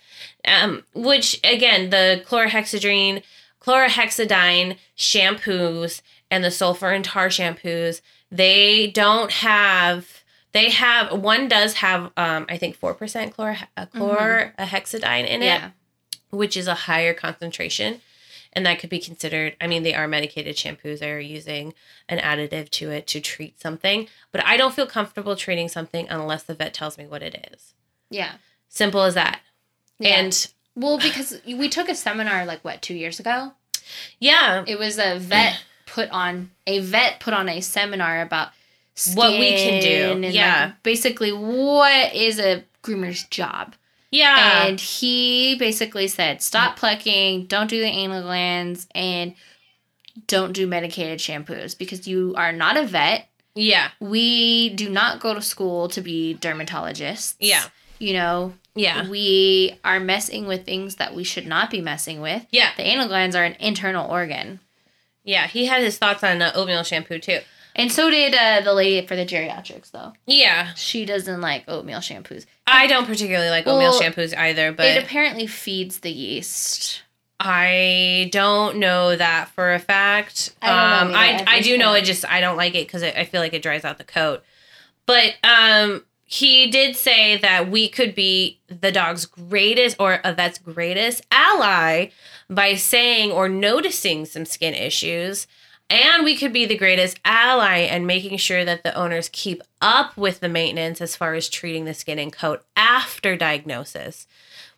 Um, 0.47 0.85
which 0.95 1.41
again, 1.43 1.89
the 1.91 2.23
chlorhexidrine, 2.29 3.23
chlorhexidine 3.61 4.77
shampoos 4.97 6.03
and 6.31 6.45
the 6.45 6.51
sulfur 6.51 6.91
and 6.93 7.05
tar 7.05 7.29
shampoos, 7.29 8.01
they 8.31 8.89
don't 8.89 9.31
have. 9.33 10.23
They 10.53 10.69
have 10.71 11.19
one 11.19 11.49
does 11.49 11.75
have 11.75 12.13
um, 12.17 12.45
I 12.51 12.59
think 12.59 12.77
four 12.77 12.93
percent 12.93 13.35
chlor 13.35 13.57
uh, 13.77 13.87
chlorhexidine 13.87 15.27
in 15.27 15.43
it 15.43 15.47
Yeah. 15.47 15.71
which 16.31 16.57
is 16.57 16.67
a 16.67 16.75
higher 16.75 17.15
concentration. 17.15 18.01
And 18.55 18.67
that 18.67 18.79
could 18.79 18.91
be 18.91 18.99
considered, 18.99 19.57
I 19.61 19.67
mean, 19.67 19.83
they 19.83 19.95
are 19.95 20.07
medicated 20.07 20.57
shampoos. 20.57 20.99
They 20.99 21.11
are 21.11 21.19
using 21.19 21.73
an 22.09 22.19
additive 22.19 22.69
to 22.71 22.91
it 22.91 23.07
to 23.09 23.21
treat 23.21 23.59
something. 23.61 24.09
But 24.31 24.45
I 24.45 24.59
don't 24.59 24.75
feel 24.75 24.87
comfortable 24.87 25.37
treating 25.37 25.69
something 25.69 26.07
unless 26.11 26.43
the 26.43 26.55
vet 26.55 26.75
tells 26.75 26.99
me 26.99 27.07
what 27.07 27.23
it 27.23 27.49
is. 27.53 27.73
Yeah. 28.11 28.33
Simple 28.69 29.03
as 29.03 29.15
that. 29.15 29.41
Yeah. 29.99 30.17
And 30.17 30.53
Well, 30.75 30.99
because 30.99 31.41
we 31.47 31.69
took 31.71 31.89
a 31.89 31.95
seminar 31.95 32.45
like 32.45 32.63
what 32.63 32.83
two 32.83 32.95
years 32.95 33.19
ago. 33.19 33.53
yeah, 34.19 34.65
It 34.67 34.79
was 34.79 34.99
a 34.99 35.19
vet 35.19 35.61
put 35.87 36.11
on 36.11 36.51
a 36.67 36.81
vet 36.81 37.21
put 37.21 37.35
on 37.35 37.49
a 37.49 37.61
seminar 37.61 38.21
about 38.21 38.51
What 39.15 39.33
we 39.33 39.49
can 39.57 39.83
do, 39.83 40.13
and, 40.13 40.23
like, 40.25 40.35
yeah. 40.35 40.73
basically 40.83 41.33
what 41.33 42.15
is 42.15 42.39
a 42.39 42.65
groomer's 42.83 43.25
job. 43.25 43.75
Yeah, 44.13 44.67
And 44.67 44.79
he 44.79 45.57
basically 45.57 46.07
said, 46.07 46.41
stop 46.43 46.77
plucking, 46.77 47.47
don't 47.47 47.69
do 47.69 47.81
the 47.81 47.87
anal 47.87 48.23
glands, 48.23 48.87
and 48.95 49.35
don't 50.27 50.53
do 50.53 50.67
medicated 50.67 51.19
shampoos 51.19 51.77
because 51.77 52.07
you 52.07 52.35
are 52.37 52.53
not 52.53 52.77
a 52.77 52.85
vet. 52.85 53.29
yeah, 53.55 53.89
We 53.99 54.69
do 54.69 54.89
not 54.91 55.19
go 55.21 55.35
to 55.35 55.43
school 55.43 55.89
to 55.89 56.01
be 56.01 56.37
dermatologists. 56.41 57.35
Yeah. 57.41 57.65
You 57.99 58.13
know, 58.15 58.55
yeah, 58.75 59.09
we 59.09 59.79
are 59.85 60.01
messing 60.01 60.47
with 60.47 60.65
things 60.67 60.97
that 60.97 61.15
we 61.15 61.25
should 61.25 61.47
not 61.47 61.71
be 61.71 61.81
messing 61.81 62.21
with. 62.21 62.47
yeah, 62.51 62.71
The 62.77 62.83
anal 62.83 63.07
glands 63.09 63.35
are 63.37 63.45
an 63.45 63.57
internal 63.61 64.11
organ. 64.11 64.61
yeah. 65.25 65.47
He 65.47 65.67
had 65.67 65.83
his 65.83 65.99
thoughts 65.99 66.23
on 66.25 66.43
uh, 66.43 66.53
oatmeal 66.55 66.83
shampoo 66.83 67.19
too. 67.19 67.41
And 67.75 67.91
so 67.91 68.11
did 68.11 68.35
uh, 68.35 68.61
the 68.63 68.75
lady 68.75 69.07
for 69.07 69.17
the 69.17 69.25
geriatrics, 69.25 69.91
though. 69.91 70.13
Yeah, 70.27 70.75
She 70.75 71.05
doesn't 71.05 71.41
like 71.41 71.65
oatmeal 71.69 72.01
shampoos. 72.01 72.47
I 72.67 72.87
don't 72.87 73.07
particularly 73.07 73.51
like 73.51 73.67
oatmeal 73.67 73.99
shampoos 73.99 74.37
either, 74.37 74.73
but 74.73 74.87
it 74.87 75.03
apparently 75.03 75.47
feeds 75.47 76.01
the 76.01 76.11
yeast. 76.11 77.03
I 77.41 78.29
don't 78.31 78.77
know 78.77 79.17
that 79.17 79.49
for 79.49 79.73
a 79.73 79.79
fact. 79.79 80.55
I 80.63 80.67
don't 80.69 81.11
know 81.11 81.17
um, 81.17 81.21
I 81.21 81.45
I 81.49 81.61
do 81.61 81.77
know 81.77 81.93
it 81.95 82.05
just 82.05 82.25
I 82.29 82.41
don't 82.41 82.57
like 82.57 82.75
it 82.75 82.87
because 82.87 83.03
I 83.03 83.25
feel 83.25 83.41
like 83.41 83.53
it 83.53 83.63
dries 83.63 83.85
out 83.85 83.99
the 83.99 84.05
coat. 84.05 84.43
But 85.07 85.35
um, 85.43 86.05
he 86.25 86.71
did 86.71 86.95
say 86.95 87.37
that 87.39 87.69
we 87.69 87.89
could 87.89 88.15
be 88.15 88.61
the 88.69 88.93
dog's 88.93 89.27
greatest 89.27 89.97
or 89.99 90.21
a 90.23 90.33
vet's 90.33 90.59
greatest 90.59 91.27
ally 91.33 92.11
by 92.49 92.75
saying 92.75 93.33
or 93.33 93.49
noticing 93.49 94.25
some 94.25 94.45
skin 94.45 94.75
issues. 94.75 95.47
And 95.91 96.25
we 96.25 96.37
could 96.37 96.53
be 96.53 96.65
the 96.65 96.77
greatest 96.77 97.19
ally 97.25 97.79
and 97.79 98.07
making 98.07 98.39
sure 98.39 98.65
that 98.65 98.83
the 98.83 98.95
owners 98.95 99.29
keep 99.31 99.63
up 99.81 100.17
with 100.17 100.41
the 100.41 100.49
maintenance 100.49 101.01
as 101.01 101.17
far 101.17 101.35
as 101.35 101.49
treating 101.49 101.85
the 101.85 101.95
skin 101.95 102.19
and 102.19 102.33
coat 102.33 102.65
after 102.77 103.37
diagnosis. 103.37 104.27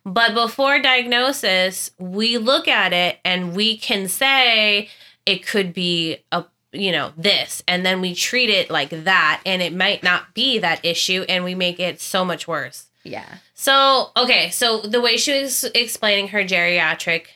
But 0.05 0.35
before 0.35 0.81
diagnosis, 0.81 1.91
we 1.99 2.37
look 2.37 2.69
at 2.69 2.93
it 2.93 3.19
and 3.25 3.55
we 3.55 3.77
can 3.77 4.09
say 4.09 4.91
it 5.25 5.47
could 5.47 5.73
be 5.73 6.19
a 6.33 6.45
you 6.73 6.91
know 6.91 7.13
this 7.17 7.63
and 7.69 7.87
then 7.87 8.01
we 8.01 8.17
treat 8.17 8.51
it 8.51 8.69
like 8.69 8.91
that 8.91 9.41
and 9.47 9.63
it 9.63 9.73
might 9.73 10.03
not 10.03 10.35
be 10.35 10.59
that 10.59 10.85
issue 10.85 11.25
and 11.29 11.45
we 11.45 11.55
make 11.55 11.79
it 11.79 12.01
so 12.01 12.25
much 12.25 12.49
worse. 12.49 12.87
Yeah. 13.05 13.37
So, 13.55 14.11
okay, 14.17 14.51
so 14.51 14.81
the 14.81 15.01
way 15.01 15.17
she 15.17 15.41
was 15.41 15.65
explaining 15.75 16.29
her 16.29 16.43
geriatric 16.43 17.27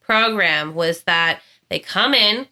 program 0.00 0.74
was 0.74 1.04
that 1.04 1.40
they 1.68 1.78
come 1.78 2.12
in, 2.12 2.48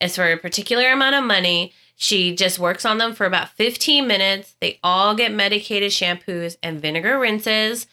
it's 0.00 0.16
for 0.16 0.30
a 0.30 0.36
particular 0.36 0.90
amount 0.90 1.16
of 1.16 1.24
money. 1.24 1.72
She 1.96 2.34
just 2.34 2.58
works 2.58 2.84
on 2.84 2.98
them 2.98 3.14
for 3.14 3.26
about 3.26 3.50
15 3.50 4.06
minutes. 4.06 4.54
They 4.60 4.78
all 4.82 5.14
get 5.14 5.32
medicated 5.32 5.92
shampoos 5.92 6.56
and 6.62 6.80
vinegar 6.80 7.18
rinses, 7.18 7.86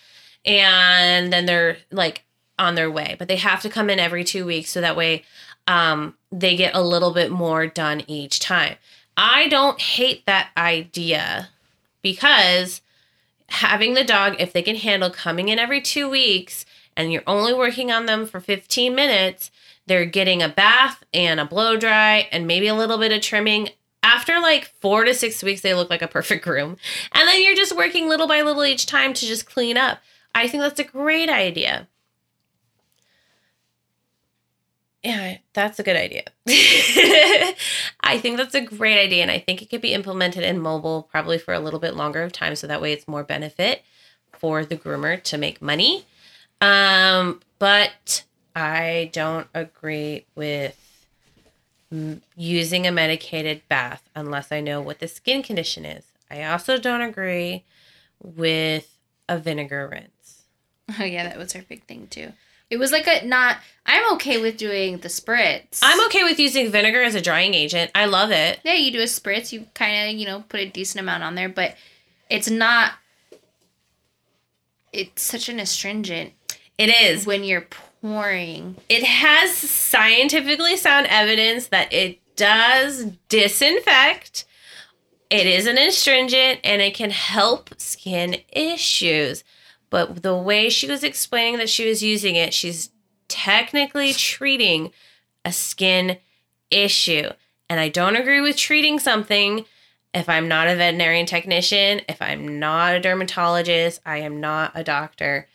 and 0.45 1.34
then 1.34 1.45
they're 1.45 1.78
like 1.91 2.24
on 2.58 2.76
their 2.76 2.89
way. 2.89 3.16
But 3.20 3.28
they 3.28 3.36
have 3.36 3.62
to 3.62 3.70
come 3.70 3.89
in 3.89 3.99
every 3.99 4.24
two 4.24 4.45
weeks 4.45 4.70
so 4.70 4.82
that 4.82 4.95
way 4.95 5.24
um, 5.68 6.16
they 6.32 6.55
get 6.55 6.76
a 6.76 6.82
little 6.82 7.12
bit 7.12 7.32
more 7.32 7.68
done 7.68 8.03
each 8.08 8.39
time. 8.39 8.76
I 9.18 9.47
don't 9.47 9.82
hate 9.82 10.26
that 10.26 10.49
idea 10.55 11.49
because 12.01 12.82
having 13.49 13.93
the 13.93 14.03
dog, 14.03 14.36
if 14.39 14.53
they 14.53 14.62
can 14.62 14.76
handle 14.76 15.10
coming 15.10 15.49
in 15.49 15.60
every 15.60 15.82
two 15.82 16.10
weeks 16.10 16.66
and 16.95 17.12
you're 17.12 17.24
only 17.28 17.53
working 17.53 17.91
on 17.91 18.05
them 18.05 18.26
for 18.26 18.39
15 18.39 18.93
minutes, 18.95 19.51
they're 19.88 20.06
getting 20.06 20.44
a 20.44 20.50
bath 20.50 21.04
and 21.14 21.40
a 21.40 21.46
blow 21.46 21.78
dry 21.78 22.28
and 22.32 22.46
maybe 22.46 22.68
a 22.68 22.76
little 22.76 22.98
bit 22.98 23.12
of 23.12 23.22
trimming. 23.22 23.70
After 24.04 24.40
like 24.40 24.74
four 24.80 25.04
to 25.04 25.14
six 25.14 25.42
weeks, 25.42 25.62
they 25.62 25.74
look 25.74 25.90
like 25.90 26.02
a 26.02 26.08
perfect 26.08 26.44
groom. 26.44 26.78
And 27.14 27.28
then 27.28 27.44
you're 27.44 27.56
just 27.56 27.76
working 27.76 28.08
little 28.08 28.28
by 28.28 28.42
little 28.42 28.66
each 28.66 28.86
time 28.86 29.14
to 29.14 29.26
just 29.26 29.50
clean 29.50 29.78
up. 29.78 30.00
I 30.36 30.48
think 30.48 30.62
that's 30.62 30.80
a 30.80 30.84
great 30.84 31.30
idea. 31.30 31.88
Yeah, 35.04 35.38
that's 35.54 35.80
a 35.80 35.84
good 35.84 35.96
idea. 35.96 36.24
I 38.02 38.20
think 38.20 38.38
that's 38.38 38.56
a 38.56 38.62
great 38.62 39.00
idea. 39.00 39.22
And 39.22 39.32
I 39.32 39.40
think 39.40 39.62
it 39.62 39.70
could 39.70 39.82
be 39.82 39.94
implemented 39.94 40.44
in 40.44 40.60
mobile 40.60 41.08
probably 41.10 41.38
for 41.38 41.54
a 41.54 41.60
little 41.60 41.80
bit 41.80 41.96
longer 41.96 42.24
of 42.24 42.34
time. 42.34 42.56
So 42.56 42.68
that 42.68 42.82
way 42.82 42.94
it's 42.94 43.08
more 43.08 43.24
benefit 43.24 43.84
for 44.38 44.66
the 44.66 44.76
groomer 44.76 45.22
to 45.24 45.38
make 45.38 45.62
money. 45.62 46.06
Um, 46.62 47.42
but 47.60 48.24
I 48.58 49.12
don't 49.14 49.47
agree 49.53 50.26
with 50.34 50.76
using 52.36 52.88
a 52.88 52.91
medicated 52.91 53.62
bath 53.70 54.01
unless 54.16 54.51
I 54.51 54.62
know 54.62 54.82
what 54.82 54.97
the 54.99 55.08
skin 55.08 55.43
condition 55.43 55.86
is. 55.86 56.05
I 56.32 56.43
also 56.43 56.80
don't 56.80 57.01
agree 57.01 57.64
with 58.20 58.97
a 59.30 59.38
vinegar 59.38 59.88
rinse. 59.88 60.41
Oh 60.99 61.03
yeah, 61.05 61.24
that 61.24 61.38
was 61.38 61.53
her 61.53 61.64
big 61.70 61.84
thing 61.84 62.08
too. 62.08 62.34
It 62.72 62.78
was 62.78 62.91
like 62.91 63.08
a 63.08 63.24
not. 63.26 63.58
I'm 63.86 64.14
okay 64.16 64.41
with 64.41 64.58
doing 64.58 64.97
the 64.97 65.08
spritz. 65.08 65.80
I'm 65.84 66.03
okay 66.08 66.24
with 66.24 66.39
using 66.39 66.72
vinegar 66.72 67.03
as 67.03 67.14
a 67.14 67.22
drying 67.22 67.53
agent. 67.53 67.91
I 67.93 68.05
love 68.05 68.32
it. 68.32 68.60
Yeah, 68.64 68.74
you 68.74 68.91
do 68.91 68.99
a 68.99 69.03
spritz. 69.03 69.51
You 69.53 69.68
kind 69.76 70.10
of 70.10 70.20
you 70.20 70.26
know 70.26 70.43
put 70.49 70.60
a 70.62 70.66
decent 70.68 70.99
amount 71.01 71.24
on 71.24 71.36
there, 71.36 71.47
but 71.47 71.76
it's 72.30 72.49
not. 72.49 72.93
It's 74.91 75.22
such 75.22 75.47
an 75.47 75.60
astringent 75.60 76.34
It 76.80 76.89
is. 76.89 77.26
when 77.28 77.43
you're 77.43 77.68
It 78.89 79.04
has 79.04 79.52
scientifically 79.54 80.78
sound 80.78 81.08
evidence 81.08 81.68
that 81.68 81.91
it 81.91 82.20
does 82.36 83.06
disinfect. 83.30 84.45
It 85.30 85.45
is 85.45 85.68
an 85.68 85.78
astringent 85.78 86.60
and 86.64 86.82
it 86.82 86.93
can 86.93 87.12
help 87.12 87.80
skin 87.80 88.38
issues. 88.50 89.43
But 89.89 90.22
the 90.24 90.38
way 90.38 90.70
she 90.70 90.88
was 90.88 91.04
explaining 91.04 91.58
that 91.58 91.70
she 91.70 91.88
was 91.88 92.04
using 92.04 92.36
it, 92.36 92.54
she's 92.54 92.91
technically 93.28 94.14
treating 94.14 94.91
a 95.43 95.52
skin 95.52 96.18
issue. 96.70 97.30
And 97.70 97.80
I 97.80 97.89
don't 97.89 98.16
agree 98.16 98.41
with 98.41 98.58
treating 98.58 99.00
something 99.00 99.66
if 100.14 100.30
I'm 100.30 100.48
not 100.48 100.68
a 100.68 100.76
veterinarian 100.76 101.26
technician, 101.26 102.02
if 102.08 102.22
I'm 102.22 102.60
not 102.60 102.95
a 102.95 103.00
dermatologist, 103.00 104.02
I 104.06 104.18
am 104.20 104.39
not 104.39 104.72
a 104.74 104.84
doctor. 104.84 105.48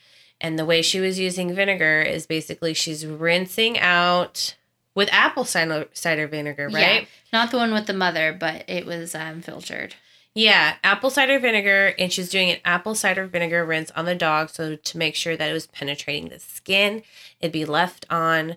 And 0.43 0.59
the 0.59 0.67
way 0.67 0.83
she 0.83 1.01
was 1.01 1.19
using 1.19 1.55
vinegar 1.55 2.03
is 2.03 2.27
basically 2.27 2.75
she's 2.75 3.07
rinsing 3.07 3.79
out 3.79 4.57
with 4.95 5.09
apple 5.13 5.45
cider, 5.45 5.87
vinegar, 6.27 6.67
right? 6.67 7.03
Yeah, 7.03 7.07
not 7.33 7.51
the 7.51 7.57
one 7.57 7.73
with 7.73 7.87
the 7.87 7.95
mother, 7.95 8.37
but 8.39 8.65
it 8.69 8.85
was 8.85 9.15
um, 9.15 9.41
filtered. 9.41 9.95
Yeah, 10.35 10.75
apple 10.83 11.11
cider 11.11 11.39
vinegar, 11.39 11.95
and 11.99 12.13
she's 12.13 12.29
doing 12.29 12.51
an 12.51 12.59
apple 12.65 12.95
cider 12.95 13.27
vinegar 13.27 13.65
rinse 13.65 13.91
on 13.93 14.05
the 14.05 14.15
dog 14.15 14.51
so 14.51 14.77
to 14.77 14.99
make 14.99 15.15
sure 15.15 15.37
that 15.37 15.49
it 15.49 15.53
was 15.53 15.67
penetrating 15.69 16.29
the 16.29 16.41
skin, 16.41 17.03
it'd 17.41 17.53
be 17.53 17.65
left 17.65 18.05
on 18.11 18.57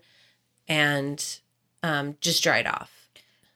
and 0.67 1.39
um, 1.83 2.17
just 2.19 2.41
dried 2.41 2.65
off. 2.65 2.94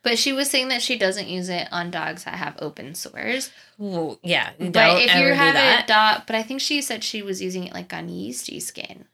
But 0.01 0.17
she 0.17 0.31
was 0.31 0.49
saying 0.49 0.69
that 0.69 0.81
she 0.81 0.97
doesn't 0.97 1.27
use 1.27 1.49
it 1.49 1.67
on 1.71 1.91
dogs 1.91 2.23
that 2.23 2.35
have 2.35 2.55
open 2.59 2.95
sores. 2.95 3.51
Ooh, 3.81 4.17
yeah, 4.23 4.51
but 4.57 5.01
if 5.01 5.13
you 5.15 5.33
have 5.33 5.55
a 5.83 5.85
dog, 5.85 6.21
but 6.25 6.35
I 6.37 6.41
think 6.43 6.61
she 6.61 6.81
said 6.81 7.03
she 7.03 7.21
was 7.21 7.41
using 7.41 7.65
it 7.65 7.73
like 7.73 7.91
on 7.93 8.07
yeasty 8.07 8.59
skin. 8.61 9.05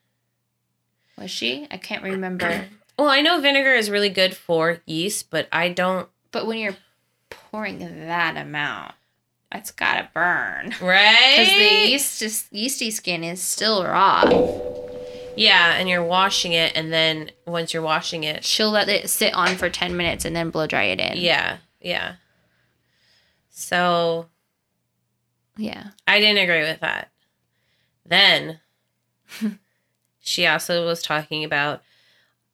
Was 1.17 1.31
she? 1.31 1.67
I 1.71 1.77
can't 1.77 2.03
remember. 2.03 2.65
Well, 2.97 3.09
I 3.09 3.19
know 3.19 3.41
vinegar 3.41 3.73
is 3.73 3.89
really 3.89 4.07
good 4.07 4.37
for 4.37 4.79
yeast, 4.85 5.29
but 5.29 5.49
I 5.51 5.67
don't. 5.67 6.07
but 6.31 6.47
when 6.47 6.59
you're 6.59 6.77
pouring 7.29 7.79
that 7.79 8.37
amount, 8.37 8.93
that's 9.51 9.71
gotta 9.71 10.07
burn. 10.13 10.73
Right? 10.81 11.35
Because 11.35 11.49
the 11.49 11.89
yeast 11.89 12.53
yeasty 12.53 12.91
skin 12.91 13.25
is 13.25 13.41
still 13.41 13.83
raw. 13.83 14.23
Yeah, 15.35 15.73
and 15.75 15.87
you're 15.89 16.03
washing 16.03 16.53
it, 16.53 16.73
and 16.75 16.91
then 16.93 17.31
once 17.45 17.73
you're 17.73 17.83
washing 17.83 18.23
it, 18.23 18.43
She'll 18.43 18.71
let 18.71 18.89
it 18.89 19.09
sit 19.09 19.33
on 19.33 19.55
for 19.55 19.69
10 19.69 19.95
minutes 19.97 20.25
and 20.25 20.35
then 20.35 20.49
blow 20.49 20.67
dry 20.67 20.83
it 20.83 20.99
in. 20.99 21.17
yeah, 21.17 21.57
yeah. 21.81 22.15
So 23.49 24.27
Yeah. 25.57 25.87
I 26.07 26.19
didn't 26.19 26.43
agree 26.43 26.61
with 26.61 26.79
that. 26.81 27.09
Then 28.05 28.59
she 30.19 30.45
also 30.45 30.85
was 30.85 31.01
talking 31.01 31.43
about 31.43 31.81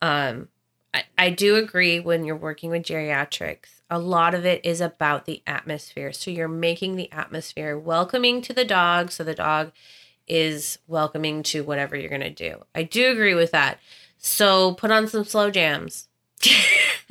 um 0.00 0.48
I, 0.94 1.04
I 1.16 1.30
do 1.30 1.56
agree 1.56 2.00
when 2.00 2.24
you're 2.24 2.36
working 2.36 2.70
with 2.70 2.82
geriatrics, 2.82 3.80
a 3.88 3.98
lot 3.98 4.34
of 4.34 4.44
it 4.44 4.62
is 4.64 4.80
about 4.82 5.24
the 5.24 5.42
atmosphere. 5.46 6.12
So 6.12 6.30
you're 6.30 6.48
making 6.48 6.96
the 6.96 7.10
atmosphere 7.10 7.78
welcoming 7.78 8.42
to 8.42 8.52
the 8.52 8.64
dog 8.64 9.10
so 9.10 9.24
the 9.24 9.34
dog 9.34 9.72
is 10.28 10.78
welcoming 10.86 11.42
to 11.44 11.62
whatever 11.64 11.96
you're 11.96 12.10
gonna 12.10 12.30
do. 12.30 12.62
I 12.74 12.82
do 12.84 13.10
agree 13.10 13.34
with 13.34 13.50
that. 13.52 13.78
So 14.18 14.74
put 14.74 14.90
on 14.90 15.08
some 15.08 15.24
slow 15.24 15.50
jams. 15.50 16.08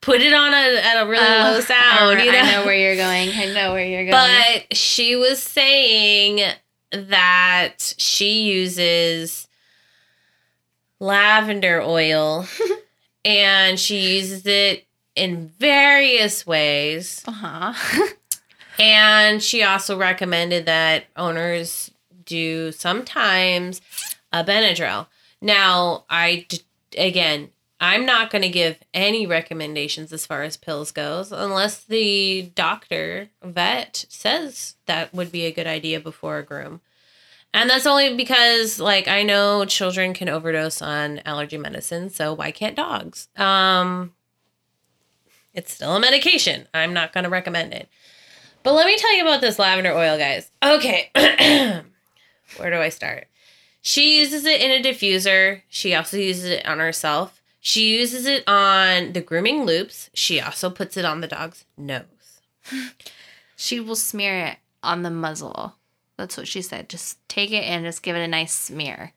put 0.00 0.20
it 0.20 0.32
on 0.32 0.52
a, 0.54 0.80
at 0.80 1.02
a 1.02 1.06
really 1.08 1.24
Uh, 1.26 1.52
low 1.52 1.60
sound. 1.60 2.18
I, 2.18 2.24
you 2.24 2.32
know? 2.32 2.38
I 2.38 2.52
know 2.52 2.64
where 2.66 2.74
you're 2.74 2.96
going. 2.96 3.30
I 3.30 3.52
know 3.52 3.72
where 3.72 3.84
you're 3.84 4.06
going. 4.06 4.10
But 4.12 4.76
she 4.76 5.16
was 5.16 5.42
saying 5.42 6.40
that 6.92 7.94
she 7.98 8.42
uses 8.42 9.46
lavender 10.98 11.80
oil 11.80 12.46
and 13.24 13.78
she 13.78 14.16
uses 14.16 14.46
it 14.46 14.86
in 15.16 15.48
various 15.58 16.46
ways. 16.46 17.22
uh-huh. 17.26 18.06
And 18.78 19.42
she 19.42 19.62
also 19.62 19.98
recommended 19.98 20.64
that 20.64 21.04
owners 21.14 21.89
do 22.30 22.72
sometimes 22.72 23.80
a 24.32 24.44
Benadryl. 24.44 25.08
Now, 25.42 26.04
I 26.08 26.46
again, 26.96 27.50
I'm 27.80 28.06
not 28.06 28.30
going 28.30 28.42
to 28.42 28.48
give 28.48 28.78
any 28.94 29.26
recommendations 29.26 30.12
as 30.12 30.26
far 30.26 30.42
as 30.42 30.56
pills 30.56 30.92
goes 30.92 31.32
unless 31.32 31.82
the 31.82 32.50
doctor 32.54 33.28
vet 33.42 34.04
says 34.08 34.76
that 34.86 35.12
would 35.12 35.32
be 35.32 35.46
a 35.46 35.52
good 35.52 35.66
idea 35.66 35.98
before 35.98 36.38
a 36.38 36.44
groom. 36.44 36.80
And 37.52 37.68
that's 37.68 37.86
only 37.86 38.14
because 38.16 38.78
like 38.78 39.08
I 39.08 39.22
know 39.24 39.64
children 39.64 40.14
can 40.14 40.28
overdose 40.28 40.80
on 40.80 41.20
allergy 41.24 41.58
medicine, 41.58 42.10
so 42.10 42.32
why 42.32 42.52
can't 42.52 42.76
dogs? 42.76 43.28
Um 43.36 44.12
it's 45.52 45.72
still 45.72 45.96
a 45.96 46.00
medication. 46.00 46.68
I'm 46.72 46.94
not 46.94 47.12
going 47.12 47.24
to 47.24 47.30
recommend 47.30 47.74
it. 47.74 47.88
But 48.62 48.74
let 48.74 48.86
me 48.86 48.96
tell 48.96 49.16
you 49.16 49.22
about 49.22 49.40
this 49.40 49.58
lavender 49.58 49.92
oil, 49.92 50.16
guys. 50.16 50.48
Okay. 50.62 51.10
Where 52.56 52.70
do 52.70 52.76
I 52.76 52.88
start? 52.88 53.26
She 53.82 54.18
uses 54.18 54.44
it 54.44 54.60
in 54.60 54.70
a 54.70 54.82
diffuser. 54.86 55.62
She 55.68 55.94
also 55.94 56.16
uses 56.16 56.44
it 56.44 56.66
on 56.66 56.78
herself. 56.78 57.40
She 57.60 57.96
uses 57.98 58.26
it 58.26 58.42
on 58.46 59.12
the 59.12 59.20
grooming 59.20 59.64
loops. 59.64 60.10
She 60.14 60.40
also 60.40 60.70
puts 60.70 60.96
it 60.96 61.04
on 61.04 61.20
the 61.20 61.28
dog's 61.28 61.64
nose. 61.76 62.40
she 63.56 63.80
will 63.80 63.96
smear 63.96 64.46
it 64.46 64.56
on 64.82 65.02
the 65.02 65.10
muzzle. 65.10 65.74
That's 66.16 66.36
what 66.36 66.48
she 66.48 66.62
said. 66.62 66.88
Just 66.88 67.16
take 67.28 67.50
it 67.50 67.64
and 67.64 67.84
just 67.84 68.02
give 68.02 68.16
it 68.16 68.20
a 68.22 68.28
nice 68.28 68.52
smear 68.52 69.12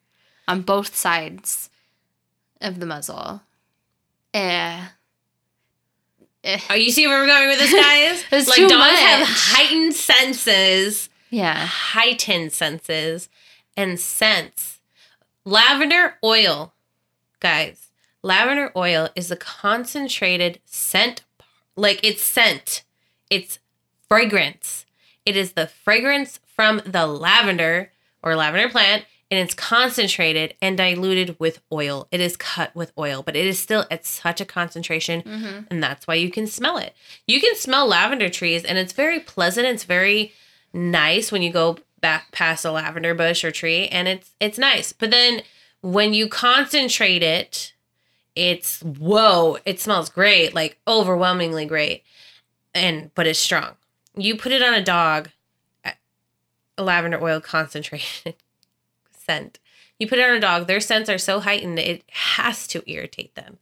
on 0.47 0.61
both 0.61 0.95
sides 0.95 1.69
of 2.61 2.79
the 2.79 2.85
muzzle. 2.85 3.41
Eh. 4.33 4.85
Eh. 6.43 6.59
Oh, 6.69 6.73
you 6.73 6.91
see 6.91 7.07
where 7.07 7.21
we're 7.21 7.27
going 7.27 7.49
with 7.49 7.59
this, 7.59 7.73
guys? 7.73 8.23
Like 8.47 8.57
too 8.57 8.67
dogs 8.67 8.99
have 8.99 9.27
heightened 9.27 9.93
senses, 9.93 11.09
Yeah. 11.33 11.65
heightened 11.65 12.51
senses, 12.53 13.29
and 13.75 13.99
scents. 13.99 14.79
Lavender 15.45 16.15
oil, 16.23 16.73
guys. 17.39 17.87
Lavender 18.21 18.71
oil 18.75 19.09
is 19.15 19.31
a 19.31 19.35
concentrated 19.35 20.59
scent, 20.65 21.23
like 21.75 21.99
it's 22.03 22.21
scent. 22.21 22.83
It's 23.29 23.59
fragrance. 24.07 24.85
It 25.25 25.35
is 25.35 25.53
the 25.53 25.67
fragrance 25.67 26.39
from 26.55 26.81
the 26.85 27.07
lavender 27.07 27.91
or 28.21 28.35
lavender 28.35 28.69
plant, 28.69 29.05
and 29.31 29.39
it's 29.39 29.55
concentrated 29.55 30.53
and 30.61 30.77
diluted 30.77 31.35
with 31.39 31.61
oil. 31.71 32.07
It 32.11 32.21
is 32.21 32.37
cut 32.37 32.75
with 32.75 32.93
oil, 32.97 33.23
but 33.23 33.35
it 33.35 33.45
is 33.47 33.59
still 33.59 33.85
at 33.89 34.05
such 34.05 34.39
a 34.39 34.45
concentration, 34.45 35.23
Mm-hmm. 35.23 35.59
and 35.71 35.81
that's 35.83 36.05
why 36.05 36.13
you 36.13 36.29
can 36.29 36.45
smell 36.47 36.77
it. 36.77 36.93
You 37.27 37.41
can 37.41 37.55
smell 37.55 37.87
lavender 37.87 38.29
trees, 38.29 38.63
and 38.63 38.77
it's 38.77 38.93
very 38.93 39.19
pleasant. 39.19 39.65
It's 39.67 39.83
very 39.85 40.31
nice 40.73 41.31
when 41.31 41.41
you 41.41 41.51
go 41.51 41.77
back 42.01 42.31
past 42.31 42.65
a 42.65 42.71
lavender 42.71 43.15
bush 43.15 43.43
or 43.43 43.51
tree, 43.51 43.87
and 43.87 44.07
it's 44.07 44.31
it's 44.39 44.57
nice. 44.57 44.93
But 44.93 45.11
then 45.11 45.41
when 45.81 46.13
you 46.13 46.27
concentrate 46.27 47.23
it, 47.23 47.73
it's 48.35 48.81
whoa! 48.81 49.57
It 49.65 49.79
smells 49.79 50.09
great, 50.09 50.53
like 50.53 50.79
overwhelmingly 50.87 51.65
great, 51.65 52.03
and 52.73 53.11
but 53.15 53.27
it's 53.27 53.39
strong. 53.39 53.75
You 54.15 54.35
put 54.35 54.51
it 54.51 54.61
on 54.61 54.73
a 54.73 54.83
dog, 54.83 55.29
uh, 55.83 55.91
a 56.77 56.83
lavender 56.83 57.23
oil 57.23 57.41
concentrated 57.41 58.35
scent. 59.11 59.59
You 59.99 60.07
put 60.07 60.19
it 60.19 60.29
on 60.29 60.35
a 60.35 60.39
dog, 60.39 60.67
their 60.67 60.79
scents 60.79 61.09
are 61.09 61.17
so 61.17 61.39
heightened 61.39 61.79
it 61.79 62.03
has 62.09 62.67
to 62.67 62.83
irritate 62.91 63.35
them. 63.35 63.57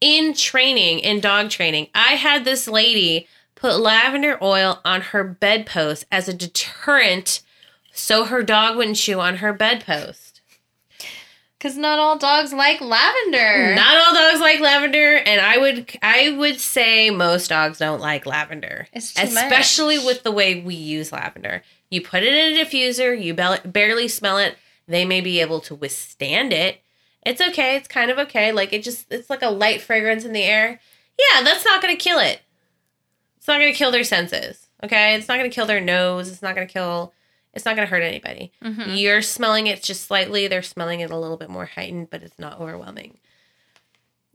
In 0.00 0.34
training, 0.34 1.00
in 1.00 1.20
dog 1.20 1.50
training, 1.50 1.88
I 1.94 2.14
had 2.14 2.44
this 2.44 2.66
lady 2.66 3.28
put 3.58 3.80
lavender 3.80 4.38
oil 4.40 4.80
on 4.84 5.00
her 5.00 5.24
bedpost 5.24 6.06
as 6.12 6.28
a 6.28 6.32
deterrent 6.32 7.42
so 7.92 8.24
her 8.24 8.42
dog 8.44 8.76
wouldn't 8.76 8.96
chew 8.96 9.18
on 9.18 9.38
her 9.38 9.52
bedpost. 9.52 10.40
Because 11.58 11.76
not 11.76 11.98
all 11.98 12.16
dogs 12.16 12.52
like 12.52 12.80
lavender. 12.80 13.74
Not 13.74 13.96
all 13.96 14.14
dogs 14.14 14.40
like 14.40 14.60
lavender, 14.60 15.16
and 15.16 15.40
I 15.40 15.58
would 15.58 15.90
I 16.00 16.30
would 16.38 16.60
say 16.60 17.10
most 17.10 17.48
dogs 17.48 17.78
don't 17.78 18.00
like 18.00 18.26
lavender, 18.26 18.86
It's 18.92 19.12
too 19.14 19.24
especially 19.24 19.96
much. 19.96 20.06
with 20.06 20.22
the 20.22 20.30
way 20.30 20.60
we 20.60 20.76
use 20.76 21.10
lavender. 21.10 21.64
You 21.90 22.00
put 22.00 22.22
it 22.22 22.32
in 22.32 22.56
a 22.56 22.64
diffuser, 22.64 23.20
you 23.20 23.34
barely 23.34 24.06
smell 24.06 24.38
it. 24.38 24.56
They 24.86 25.04
may 25.04 25.20
be 25.20 25.40
able 25.40 25.60
to 25.62 25.74
withstand 25.74 26.52
it. 26.52 26.80
It's 27.26 27.40
okay. 27.40 27.74
It's 27.74 27.88
kind 27.88 28.12
of 28.12 28.18
okay. 28.18 28.52
Like 28.52 28.72
it 28.72 28.84
just 28.84 29.10
it's 29.10 29.28
like 29.28 29.42
a 29.42 29.50
light 29.50 29.80
fragrance 29.80 30.24
in 30.24 30.32
the 30.32 30.44
air. 30.44 30.78
Yeah, 31.18 31.42
that's 31.42 31.64
not 31.64 31.82
gonna 31.82 31.96
kill 31.96 32.20
it. 32.20 32.40
It's 33.48 33.54
not 33.54 33.60
gonna 33.60 33.72
kill 33.72 33.90
their 33.90 34.04
senses. 34.04 34.66
Okay, 34.84 35.14
it's 35.14 35.26
not 35.26 35.38
gonna 35.38 35.48
kill 35.48 35.64
their 35.64 35.80
nose. 35.80 36.28
It's 36.30 36.42
not 36.42 36.54
gonna 36.54 36.66
kill. 36.66 37.14
It's 37.54 37.64
not 37.64 37.76
gonna 37.76 37.86
hurt 37.88 38.02
anybody. 38.02 38.52
Mhm. 38.62 39.00
You're 39.00 39.22
smelling 39.22 39.66
it 39.68 39.82
just 39.82 40.04
slightly. 40.04 40.48
They're 40.48 40.60
smelling 40.62 41.00
it 41.00 41.10
a 41.10 41.16
little 41.16 41.38
bit 41.38 41.48
more 41.48 41.64
heightened, 41.64 42.10
but 42.10 42.22
it's 42.22 42.38
not 42.38 42.60
overwhelming. 42.60 43.16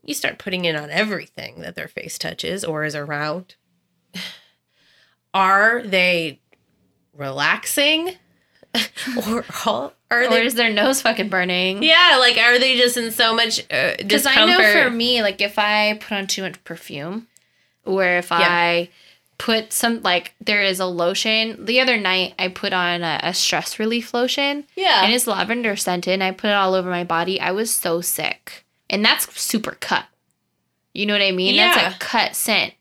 You 0.04 0.16
start 0.16 0.40
putting 0.40 0.66
it 0.66 0.76
on 0.76 0.90
everything 0.90 1.62
that 1.62 1.76
their 1.76 1.88
face 1.88 2.18
touches 2.18 2.66
or 2.66 2.86
is 2.86 2.96
around. 2.96 3.54
Are 5.34 5.84
they 5.84 6.40
relaxing? 7.16 8.16
or 9.28 9.46
all- 9.68 9.94
are 10.10 10.24
Or 10.24 10.30
they? 10.30 10.46
is 10.46 10.56
their 10.56 10.74
nose 10.74 11.02
fucking 11.02 11.30
burning? 11.30 11.84
Yeah, 11.84 12.18
like 12.20 12.38
are 12.38 12.58
they 12.58 12.78
just 12.78 12.98
in 12.98 13.12
so 13.12 13.36
much 13.36 13.60
uh, 13.72 13.94
Because? 13.98 14.26
I 14.26 14.46
know 14.46 14.58
for 14.84 14.90
me, 14.90 15.22
like 15.22 15.40
if 15.42 15.60
I 15.60 16.00
put 16.02 16.12
on 16.14 16.26
too 16.28 16.42
much 16.42 16.64
perfume, 16.64 17.28
or 17.86 18.04
if 18.06 18.32
I 18.32 18.90
put 19.44 19.74
some 19.74 20.02
like 20.04 20.34
there 20.40 20.64
is 20.64 20.80
a 20.80 20.86
lotion. 20.86 21.66
The 21.66 21.82
other 21.82 21.98
night 21.98 22.34
I 22.40 22.48
put 22.48 22.72
on 22.72 23.04
a, 23.04 23.20
a 23.24 23.34
stress 23.34 23.78
relief 23.78 24.14
lotion, 24.14 24.64
yeah, 24.74 25.04
and 25.04 25.12
it's 25.12 25.28
lavender 25.28 25.76
scented. 25.76 26.14
And 26.14 26.24
I 26.24 26.32
put 26.32 26.48
it 26.50 26.54
all 26.54 26.74
over 26.74 26.90
my 26.90 27.04
body. 27.04 27.42
I 27.42 27.52
was 27.52 27.70
so 27.70 28.00
sick, 28.00 28.64
and 28.90 29.04
that's 29.04 29.38
super 29.38 29.72
cut. 29.82 30.06
You 30.94 31.06
know 31.06 31.14
what 31.14 31.22
I 31.22 31.32
mean? 31.32 31.56
Yeah. 31.56 31.76
That's 31.76 31.96
a 31.96 32.00
cut 32.00 32.38
scent. 32.38 32.74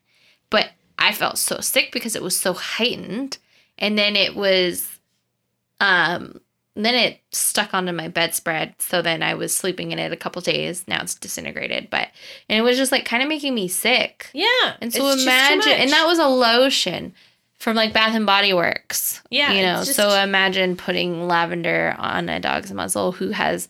But 0.51 0.71
I 1.01 1.11
felt 1.11 1.39
so 1.39 1.59
sick 1.59 1.91
because 1.91 2.15
it 2.15 2.23
was 2.23 2.39
so 2.39 2.53
heightened, 2.53 3.39
and 3.77 3.99
then 3.99 4.15
it 4.15 4.37
was, 4.37 5.01
um, 5.81 6.41
then 6.75 6.95
it 6.95 7.21
stuck 7.33 7.75
onto 7.75 7.93
my 7.93 8.09
bedspread. 8.09 8.75
So 8.79 9.03
then 9.03 9.23
I 9.23 9.35
was 9.35 9.55
sleeping 9.55 9.93
in 9.93 9.99
it 9.99 10.13
a 10.13 10.17
couple 10.17 10.41
days. 10.43 10.85
Now 10.89 11.03
it's 11.03 11.15
disintegrated, 11.15 11.89
but 11.91 12.09
and 12.49 12.59
it 12.59 12.63
was 12.63 12.77
just 12.77 12.93
like 12.93 13.05
kind 13.05 13.23
of 13.23 13.29
making 13.29 13.55
me 13.55 13.69
sick. 13.69 14.29
yeah. 14.33 14.75
And 14.81 14.93
so 14.93 15.07
it's 15.09 15.25
just 15.25 15.27
too 15.27 15.31
imagine, 15.31 15.73
and 15.83 15.91
that 15.91 16.07
was 16.07 16.19
a 16.19 16.27
lotion 16.29 17.15
from 17.59 17.77
like 17.77 17.93
Bath 17.93 18.15
and 18.15 18.27
Body 18.27 18.53
Works. 18.53 19.23
Yeah, 19.31 19.53
you 19.53 19.63
know. 19.63 19.85
just- 19.85 19.95
So 19.95 20.11
imagine 20.21 20.77
putting 20.77 21.29
lavender 21.29 21.95
on 21.99 22.29
a 22.29 22.41
dog's 22.41 22.73
muzzle 22.73 23.13
who 23.13 23.31
has 23.31 23.69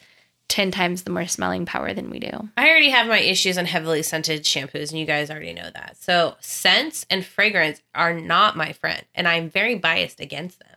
ten 0.48 0.70
times 0.70 1.02
the 1.02 1.10
more 1.10 1.26
smelling 1.26 1.64
power 1.66 1.92
than 1.94 2.08
we 2.10 2.18
do. 2.18 2.48
I 2.56 2.68
already 2.68 2.90
have 2.90 3.06
my 3.06 3.18
issues 3.18 3.58
on 3.58 3.64
heavily 3.66 4.02
scented 4.02 4.44
shampoos, 4.44 4.90
and 4.90 4.98
you 5.00 5.06
guys 5.06 5.30
already 5.30 5.52
know 5.54 5.70
that. 5.74 5.96
So, 5.98 6.36
scents 6.40 7.04
and 7.10 7.24
fragrance 7.24 7.80
are 7.94 8.12
not 8.14 8.56
my 8.56 8.72
friend, 8.72 9.02
and 9.14 9.26
I'm 9.26 9.48
very 9.50 9.74
biased 9.74 10.20
against 10.20 10.58
them. 10.60 10.71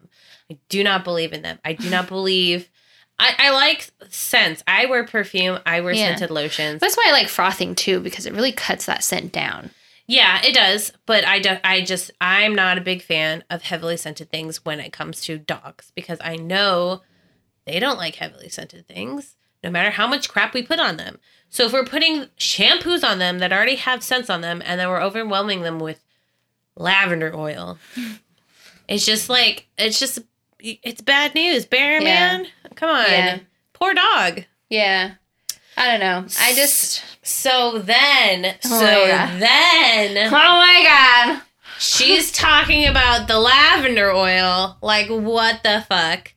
I 0.52 0.58
do 0.70 0.84
not 0.84 1.04
believe 1.04 1.34
in 1.34 1.42
them. 1.42 1.60
I 1.66 1.74
do 1.74 1.90
not 1.90 2.08
believe. 2.08 2.70
I, 3.18 3.34
I 3.38 3.50
like 3.52 3.90
scents. 4.10 4.64
I 4.68 4.86
wear 4.86 5.04
perfume. 5.06 5.60
I 5.66 5.82
wear 5.82 5.94
Yeah. 5.94 6.10
scented 6.16 6.32
lotions. 6.32 6.82
That's 6.82 6.98
why 6.98 7.06
I 7.08 7.12
like 7.14 7.30
frothing 7.30 7.74
too 7.76 8.00
because 8.00 8.26
it 8.26 8.34
really 8.34 8.52
cuts 8.52 8.86
that 8.86 9.04
scent 9.04 9.32
down. 9.32 9.72
Yeah, 10.08 10.40
it 10.44 10.54
does. 10.54 10.92
But 11.08 11.26
I, 11.26 11.40
do, 11.40 11.58
I 11.64 11.82
just, 11.82 12.12
I'm 12.22 12.54
not 12.54 12.78
a 12.78 12.82
big 12.82 13.02
fan 13.02 13.44
of 13.50 13.64
heavily 13.64 13.98
scented 13.98 14.30
things 14.30 14.64
when 14.64 14.80
it 14.80 14.94
comes 14.94 15.22
to 15.22 15.38
dogs 15.40 15.92
because 15.96 16.20
I 16.22 16.36
know 16.36 17.02
they 17.66 17.80
don't 17.80 17.98
like 17.98 18.16
heavily 18.16 18.50
scented 18.50 18.88
things, 18.88 19.36
no 19.64 19.72
matter 19.72 19.90
how 19.90 20.06
much 20.08 20.30
crap 20.30 20.54
we 20.54 20.62
put 20.62 20.80
on 20.80 20.98
them. 20.98 21.18
So 21.50 21.66
if 21.66 21.74
we're 21.74 21.86
putting 21.86 22.26
shampoos 22.38 23.04
on 23.04 23.18
them 23.18 23.40
that 23.40 23.52
already 23.52 23.76
have 23.78 24.04
scents 24.04 24.30
on 24.30 24.42
them 24.42 24.62
and 24.64 24.80
then 24.80 24.90
we're 24.90 25.02
overwhelming 25.02 25.62
them 25.62 25.80
with 25.80 26.04
lavender 26.76 27.34
oil. 27.36 27.78
It's 28.88 29.04
just 29.04 29.30
like 29.32 29.66
it's 29.80 29.98
just 30.00 30.20
it's 30.84 31.02
bad 31.02 31.36
news, 31.36 31.66
bear 31.66 32.02
Yeah. 32.02 32.38
man. 32.38 32.48
Come 32.76 32.90
on, 32.90 33.06
Yeah. 33.10 33.40
poor 33.74 33.94
dog. 33.94 34.44
Yeah. 34.70 35.12
I 35.78 35.86
don't 35.92 36.00
know. 36.00 36.26
I 36.40 36.54
just. 36.56 37.04
So 37.22 37.80
then, 37.80 38.56
Oh 38.66 38.80
so 38.80 38.86
then 38.86 40.28
Oh 40.28 40.32
my 40.32 40.84
god. 40.84 41.42
she's 41.80 42.32
talking 42.32 42.86
about 42.88 43.28
the 43.28 43.40
lavender 43.40 44.12
oil. 44.12 44.78
Like 44.82 45.08
what 45.10 45.64
the 45.64 45.86
fuck? 45.88 46.32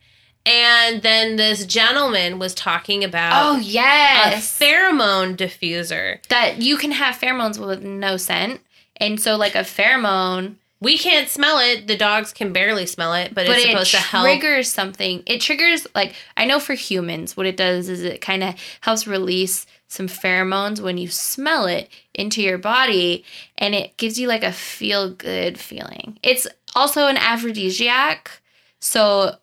And 0.46 1.02
then 1.02 1.36
this 1.36 1.66
gentleman 1.66 2.38
was 2.38 2.54
talking 2.54 3.04
about 3.04 3.32
Oh 3.44 3.58
yes 3.58 4.60
a 4.60 4.64
pheromone 4.64 5.36
diffuser. 5.36 6.26
that 6.28 6.60
you 6.62 6.76
can 6.78 6.92
have 6.92 7.16
pheromones 7.20 7.58
with 7.64 7.82
no 7.82 8.16
scent, 8.16 8.60
and 8.96 9.20
so 9.20 9.36
like 9.36 9.54
a 9.54 9.58
pheromone, 9.58 10.54
We 10.80 10.96
can't 10.96 11.28
smell 11.28 11.58
it. 11.58 11.88
The 11.88 11.96
dogs 11.96 12.32
can 12.32 12.52
barely 12.52 12.86
smell 12.86 13.12
it, 13.14 13.34
but, 13.34 13.46
but 13.46 13.56
it's 13.56 13.64
it 13.64 13.70
supposed 13.70 13.90
to 13.92 13.96
help. 13.96 14.24
triggers 14.24 14.70
something. 14.70 15.22
It 15.26 15.40
triggers 15.40 15.86
like 15.94 16.14
I 16.36 16.44
know 16.44 16.60
for 16.60 16.74
humans, 16.74 17.36
what 17.36 17.46
it 17.46 17.56
does 17.56 17.88
is 17.88 18.02
it 18.02 18.20
kind 18.20 18.44
of 18.44 18.54
helps 18.82 19.06
release 19.06 19.66
some 19.88 20.06
pheromones 20.06 20.80
when 20.80 20.98
you 20.98 21.08
smell 21.08 21.66
it 21.66 21.88
into 22.14 22.42
your 22.42 22.58
body, 22.58 23.24
and 23.56 23.74
it 23.74 23.96
gives 23.96 24.18
you 24.20 24.28
like 24.28 24.44
a 24.44 24.52
feel 24.52 25.10
good 25.10 25.58
feeling. 25.58 26.18
It's 26.22 26.46
also 26.76 27.06
an 27.08 27.16
aphrodisiac, 27.16 28.40
so 28.78 29.34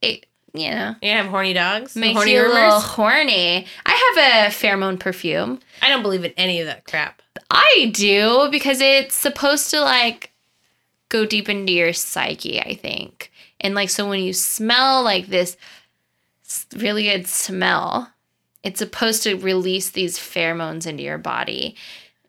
it 0.00 0.26
you 0.54 0.70
know 0.70 0.94
You 1.02 1.10
have 1.10 1.26
horny 1.26 1.54
dogs? 1.54 1.96
makes 1.96 2.16
horny 2.16 2.32
you 2.32 2.46
a 2.46 2.48
little 2.48 2.80
horny. 2.80 3.66
I 3.84 4.14
have 4.14 4.52
a 4.52 4.54
pheromone 4.54 5.00
perfume. 5.00 5.58
I 5.82 5.88
don't 5.88 6.02
believe 6.02 6.24
in 6.24 6.32
any 6.36 6.60
of 6.60 6.66
that 6.66 6.84
crap. 6.84 7.20
I 7.50 7.90
do 7.92 8.48
because 8.50 8.80
it's 8.80 9.14
supposed 9.14 9.70
to 9.70 9.80
like 9.80 10.30
go 11.08 11.26
deep 11.26 11.48
into 11.48 11.72
your 11.72 11.92
psyche, 11.92 12.60
I 12.60 12.74
think. 12.74 13.32
And 13.60 13.74
like 13.74 13.90
so 13.90 14.08
when 14.08 14.20
you 14.20 14.32
smell 14.32 15.02
like 15.02 15.26
this 15.26 15.56
really 16.76 17.04
good 17.04 17.26
smell, 17.26 18.10
it's 18.62 18.78
supposed 18.78 19.22
to 19.22 19.36
release 19.36 19.90
these 19.90 20.18
pheromones 20.18 20.86
into 20.86 21.02
your 21.02 21.18
body. 21.18 21.76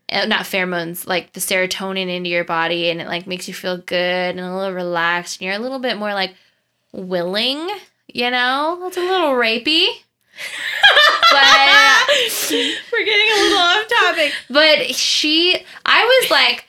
Uh, 0.09 0.25
not 0.25 0.45
pheromones, 0.45 1.05
like 1.05 1.33
the 1.33 1.39
serotonin 1.39 2.09
into 2.09 2.29
your 2.29 2.45
body 2.45 2.89
and 2.89 3.01
it 3.01 3.07
like 3.07 3.27
makes 3.27 3.47
you 3.47 3.53
feel 3.53 3.77
good 3.77 3.97
and 3.97 4.39
a 4.39 4.55
little 4.55 4.73
relaxed 4.73 5.41
and 5.41 5.45
you're 5.47 5.55
a 5.55 5.59
little 5.59 5.79
bit 5.79 5.97
more 5.97 6.13
like 6.13 6.33
willing, 6.93 7.67
you 8.07 8.31
know? 8.31 8.79
It's 8.87 8.95
a 8.95 9.01
little 9.01 9.31
rapey. 9.31 9.87
but 11.31 12.07
We're 12.49 13.05
getting 13.05 13.31
a 13.31 13.41
little 13.41 13.57
off 13.57 13.87
topic. 13.87 14.33
but 14.49 14.95
she, 14.95 15.57
I 15.85 16.03
was 16.21 16.31
like, 16.31 16.66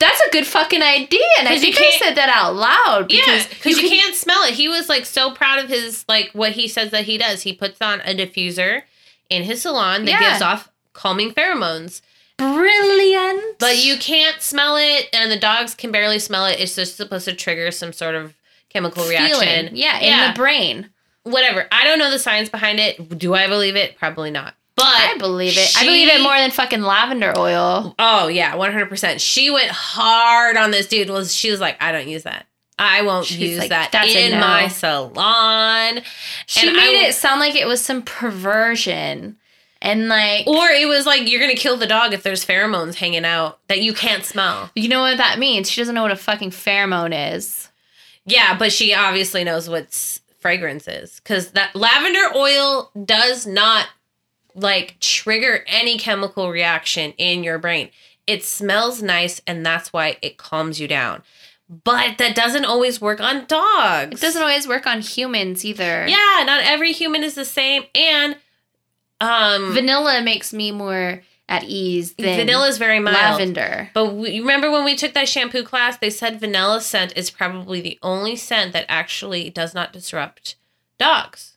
that's 0.00 0.20
a 0.22 0.30
good 0.30 0.46
fucking 0.46 0.82
idea. 0.82 1.20
And 1.38 1.46
I 1.48 1.52
you 1.52 1.60
think 1.60 1.76
can't- 1.76 2.02
said 2.02 2.14
that 2.16 2.28
out 2.28 2.56
loud. 2.56 3.12
Yeah, 3.12 3.20
Because 3.26 3.46
because 3.46 3.78
you, 3.82 3.88
can't 3.88 4.14
smell 4.16 4.42
it. 4.44 4.54
He 4.54 4.66
was 4.68 4.88
like 4.88 5.04
so 5.06 5.30
proud 5.30 5.58
of 5.60 5.68
his 5.68 6.04
like 6.08 6.30
what 6.32 6.52
he 6.52 6.66
says 6.66 6.90
that 6.90 7.04
he 7.04 7.16
does. 7.18 7.42
He 7.42 7.52
puts 7.52 7.80
on 7.80 8.00
a 8.00 8.14
diffuser 8.14 8.82
in 9.28 9.44
his 9.44 9.62
salon 9.62 10.06
that 10.06 10.10
Yeah. 10.20 10.30
gives 10.30 10.42
off 10.42 10.70
calming 10.92 11.32
pheromones. 11.32 12.00
Brilliant. 12.38 13.58
But 13.58 13.84
you 13.84 13.96
can't 13.98 14.40
smell 14.42 14.76
it, 14.76 15.08
and 15.12 15.30
the 15.30 15.38
dogs 15.38 15.74
can 15.74 15.92
barely 15.92 16.18
smell 16.18 16.46
it. 16.46 16.58
It's 16.58 16.74
just 16.74 16.96
supposed 16.96 17.26
to 17.26 17.34
trigger 17.34 17.70
some 17.70 17.92
sort 17.92 18.14
of 18.14 18.34
chemical 18.70 19.06
reaction. 19.06 19.76
Yeah, 19.76 19.98
in 19.98 20.04
Yeah. 20.06 20.32
the 20.32 20.36
brain. 20.36 20.90
Whatever. 21.24 21.68
I 21.70 21.84
don't 21.84 21.98
know 21.98 22.10
the 22.10 22.18
science 22.18 22.48
behind 22.48 22.80
it. 22.80 23.18
Do 23.18 23.34
I 23.34 23.46
believe 23.46 23.76
it? 23.76 23.96
Probably 23.98 24.30
not. 24.30 24.54
But 24.76 24.86
I 24.86 25.16
believe 25.18 25.56
it. 25.58 25.76
I 25.76 25.84
believe 25.84 26.08
it 26.08 26.22
more 26.22 26.36
than 26.36 26.50
fucking 26.50 26.80
lavender 26.82 27.32
oil. 27.36 27.94
Oh 27.98 28.28
yeah, 28.28 28.54
one 28.56 28.72
hundred 28.72 28.88
percent. 28.88 29.20
She 29.20 29.50
went 29.50 29.70
hard 29.70 30.56
on 30.56 30.70
this 30.70 30.86
dude. 30.88 31.10
Was 31.10 31.34
she 31.34 31.50
was 31.50 31.60
like, 31.60 31.76
I 31.82 31.92
don't 31.92 32.08
use 32.08 32.22
that. 32.22 32.46
I 32.78 33.02
won't 33.02 33.26
She's 33.26 33.38
use 33.40 33.58
like, 33.58 33.68
that 33.68 33.92
"That's 33.92 34.14
in 34.14 34.32
no." 34.32 34.40
my 34.40 34.68
salon. 34.68 36.00
She 36.46 36.66
And 36.66 36.76
made 36.76 36.98
will- 36.98 37.08
it 37.10 37.14
sound 37.14 37.38
like 37.40 37.54
it 37.54 37.66
was 37.66 37.82
some 37.84 38.00
perversion. 38.02 39.36
And 39.82 40.08
like, 40.08 40.46
Or 40.46 40.68
it 40.68 40.86
was 40.88 41.06
like 41.06 41.28
you're 41.28 41.40
gonna 41.40 41.54
kill 41.54 41.76
the 41.76 41.86
dog 41.86 42.12
if 42.12 42.22
there's 42.22 42.44
pheromones 42.44 42.94
hanging 42.96 43.24
out 43.24 43.58
that 43.68 43.80
you 43.82 43.92
can't 43.94 44.24
smell. 44.24 44.70
you 44.74 44.88
know 44.88 45.00
what 45.00 45.16
that 45.18 45.38
means? 45.38 45.70
She 45.70 45.80
doesn't 45.80 45.94
know 45.94 46.02
what 46.02 46.10
a 46.10 46.16
fucking 46.16 46.50
pheromone 46.50 47.34
is. 47.34 47.68
Yeah, 48.26 48.56
but 48.58 48.72
she 48.72 48.92
obviously 48.94 49.42
knows 49.44 49.68
what 49.70 49.84
s- 49.86 50.20
fragrance 50.38 50.86
is 50.86 51.20
because 51.20 51.52
that 51.52 51.74
lavender 51.74 52.34
oil 52.36 52.90
does 53.04 53.46
not 53.46 53.86
like 54.54 54.98
trigger 55.00 55.64
any 55.66 55.98
chemical 55.98 56.50
reaction 56.50 57.12
in 57.18 57.44
your 57.44 57.58
brain. 57.58 57.90
It 58.26 58.44
smells 58.44 59.02
nice, 59.02 59.40
and 59.46 59.64
that's 59.64 59.92
why 59.92 60.16
it 60.22 60.36
calms 60.36 60.80
you 60.80 60.86
down. 60.86 61.22
But 61.68 62.18
that 62.18 62.34
doesn't 62.34 62.64
always 62.64 63.00
work 63.00 63.20
on 63.20 63.46
dogs. 63.46 64.18
It 64.18 64.20
doesn't 64.20 64.42
always 64.42 64.66
work 64.66 64.86
on 64.86 65.00
humans 65.00 65.64
either. 65.64 66.06
Yeah, 66.08 66.42
not 66.44 66.62
every 66.64 66.92
human 66.92 67.22
is 67.22 67.34
the 67.34 67.44
same, 67.44 67.84
and 67.94 68.36
um, 69.20 69.72
Vanilla 69.72 70.22
makes 70.22 70.52
me 70.52 70.72
more 70.72 71.22
at 71.48 71.64
ease 71.64 72.14
than 72.14 72.36
vanilla 72.38 72.68
is 72.68 72.78
very 72.78 73.00
mild. 73.00 73.16
lavender. 73.16 73.90
But 73.92 74.14
we, 74.14 74.30
you 74.30 74.42
remember 74.42 74.70
when 74.70 74.84
we 74.84 74.94
took 74.94 75.14
that 75.14 75.28
shampoo 75.28 75.64
class, 75.64 75.98
they 75.98 76.08
said 76.10 76.38
vanilla 76.40 76.80
scent 76.80 77.12
is 77.16 77.30
probably 77.30 77.80
the 77.80 77.98
only 78.02 78.36
scent 78.36 78.72
that 78.72 78.86
actually 78.88 79.50
does 79.50 79.74
not 79.74 79.92
disrupt 79.92 80.54
dogs. 80.98 81.49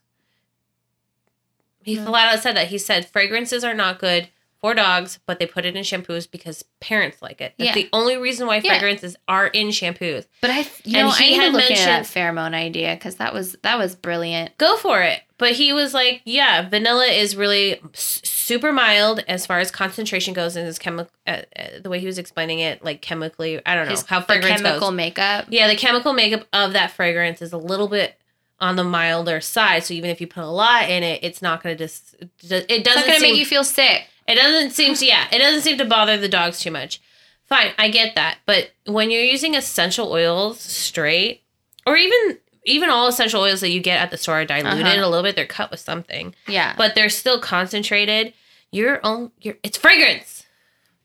He 1.84 1.96
Hmm. 1.96 2.06
flat 2.06 2.34
out 2.34 2.44
said 2.44 2.56
that. 2.56 2.68
He 2.68 2.78
said 2.78 3.08
fragrances 3.10 3.64
are 3.64 3.74
not 3.74 4.00
good 4.00 4.30
for 4.62 4.74
dogs, 4.74 5.20
but 5.26 5.40
they 5.40 5.46
put 5.46 5.66
it 5.66 5.76
in 5.76 5.84
shampoos 5.84 6.26
because 6.32 6.64
parents 6.80 7.22
like 7.22 7.42
it. 7.42 7.54
That's 7.58 7.68
Yeah. 7.70 7.74
the 7.74 7.90
only 7.92 8.16
reason 8.16 8.48
why 8.48 8.62
Yeah. 8.64 8.72
fragrances 8.72 9.18
are 9.28 9.48
in 9.48 9.68
shampoos. 9.70 10.26
But 10.40 10.52
I, 10.52 10.60
you 10.86 10.98
And 11.00 11.08
know, 11.08 11.12
he 11.12 11.34
I 11.34 11.38
had 11.38 11.48
into 11.48 11.58
that 11.60 11.70
mentioned- 11.70 12.06
pheromone 12.06 12.54
idea 12.56 12.94
because 12.96 13.16
that 13.16 13.34
was 13.34 13.58
that 13.64 13.78
was 13.78 13.96
brilliant. 13.96 14.58
Go 14.58 14.78
for 14.78 15.02
it. 15.02 15.22
But 15.38 15.54
he 15.54 15.74
was 15.74 15.94
like, 15.94 16.22
yeah, 16.24 16.70
vanilla 16.70 17.08
is 17.08 17.36
really 17.36 17.82
s- 17.94 18.22
super 18.24 18.72
mild 18.72 19.22
as 19.28 19.46
far 19.46 19.60
as 19.60 19.70
concentration 19.70 20.34
goes 20.34 20.56
in 20.56 20.66
his 20.66 20.80
chemical, 20.80 21.12
uh, 21.28 21.42
uh, 21.60 21.64
the 21.82 21.90
way 21.90 22.00
he 22.00 22.06
was 22.06 22.18
explaining 22.18 22.60
it, 22.60 22.82
like 22.86 23.02
chemically. 23.02 23.60
I 23.66 23.76
don't 23.76 23.86
know 23.88 23.92
His- 23.92 24.06
how 24.06 24.22
the 24.22 24.40
chemical 24.40 24.80
goes. 24.80 24.92
makeup. 24.94 25.48
Yeah, 25.50 25.68
the 25.68 25.76
chemical 25.76 26.14
makeup 26.14 26.48
of 26.54 26.72
that 26.72 26.92
fragrance 26.92 27.42
is 27.42 27.52
a 27.52 27.58
little 27.58 27.90
bit 27.90 28.16
on 28.64 28.78
the 28.78 28.84
milder 28.84 29.42
side. 29.42 29.84
So 29.84 29.94
even 29.94 30.10
if 30.10 30.22
you 30.22 30.28
put 30.28 30.44
a 30.44 30.48
lot 30.50 30.90
in 30.90 31.04
it, 31.04 31.20
it's 31.24 31.42
not 31.42 31.62
going 31.62 31.76
to 31.78 31.84
just. 31.84 32.16
It 32.22 32.84
doesn't 32.84 33.06
gonna 33.08 33.20
make 33.20 33.36
you 33.36 33.46
feel 33.46 33.64
sick. 33.64 34.08
it 34.28 34.36
doesn't 34.36 34.72
seem 34.72 34.96
to. 34.96 35.06
Yeah, 35.06 35.28
it 35.32 35.40
doesn't 35.40 35.62
seem 35.62 35.78
to 35.78 35.86
bother 35.86 36.18
the 36.18 36.30
dogs 36.30 36.60
too 36.60 36.72
much. 36.72 37.02
Fine, 37.46 37.72
I 37.78 37.90
get 37.90 38.16
that. 38.16 38.38
But 38.46 38.72
when 38.86 39.12
you're 39.12 39.22
using 39.24 39.54
essential 39.54 40.12
oils 40.12 40.60
straight, 40.62 41.44
or 41.86 41.98
even 41.98 42.38
even 42.66 42.90
all 42.90 43.08
essential 43.08 43.42
oils 43.42 43.60
that 43.60 43.70
you 43.72 43.82
get 43.82 44.00
at 44.02 44.10
the 44.12 44.18
store 44.18 44.40
are 44.40 44.46
diluted 44.46 44.86
Uh-huh. 44.86 45.06
a 45.06 45.10
little 45.10 45.24
bit. 45.24 45.36
They're 45.36 45.46
cut 45.46 45.70
with 45.70 45.82
something, 45.82 46.34
Yeah, 46.48 46.74
but 46.78 46.96
they're 46.96 47.10
still 47.10 47.40
concentrated. 47.40 48.34
Your 48.72 49.02
own. 49.06 49.32
Your 49.42 49.56
it's 49.64 49.78
fragrance. 49.78 50.43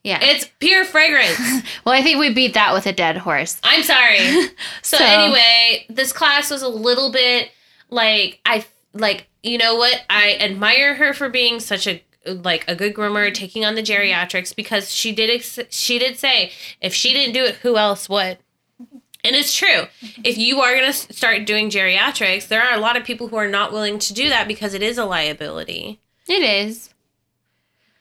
Yeah. 0.04 0.18
It's 0.22 0.48
pure 0.58 0.84
fragrance. 0.84 1.38
well, 1.84 1.94
I 1.94 2.02
think 2.02 2.18
we 2.18 2.32
beat 2.32 2.54
that 2.54 2.72
with 2.72 2.86
a 2.86 2.92
dead 2.92 3.16
horse. 3.18 3.60
I'm 3.62 3.82
sorry. 3.82 4.18
So, 4.82 4.96
So- 4.96 5.04
anyway, 5.04 5.86
this 5.90 6.12
class 6.12 6.50
was 6.50 6.62
a 6.62 6.68
little 6.68 7.10
bit 7.12 7.50
like 7.90 8.40
I 8.46 8.64
like 8.94 9.26
you 9.42 9.58
know 9.58 9.74
what 9.76 10.02
I 10.10 10.36
admire 10.40 10.94
her 10.94 11.12
for 11.12 11.28
being 11.28 11.60
such 11.60 11.86
a 11.86 12.02
like 12.26 12.64
a 12.68 12.74
good 12.74 12.94
groomer 12.94 13.32
taking 13.32 13.64
on 13.64 13.74
the 13.74 13.82
geriatrics 13.82 14.54
because 14.54 14.90
she 14.94 15.12
did 15.12 15.30
ex- 15.30 15.58
she 15.70 15.98
did 15.98 16.18
say 16.18 16.52
if 16.80 16.92
she 16.94 17.12
didn't 17.14 17.32
do 17.34 17.44
it 17.44 17.56
who 17.56 17.76
else 17.78 18.08
would 18.08 18.36
and 19.24 19.34
it's 19.36 19.54
true 19.54 19.84
if 20.24 20.36
you 20.36 20.60
are 20.60 20.74
going 20.74 20.92
to 20.92 20.92
start 20.92 21.46
doing 21.46 21.70
geriatrics 21.70 22.48
there 22.48 22.62
are 22.62 22.74
a 22.74 22.80
lot 22.80 22.96
of 22.98 23.04
people 23.04 23.28
who 23.28 23.36
are 23.36 23.48
not 23.48 23.72
willing 23.72 23.98
to 23.98 24.12
do 24.12 24.28
that 24.28 24.46
because 24.46 24.74
it 24.74 24.82
is 24.82 24.98
a 24.98 25.04
liability 25.06 26.00
It 26.28 26.42
is. 26.42 26.90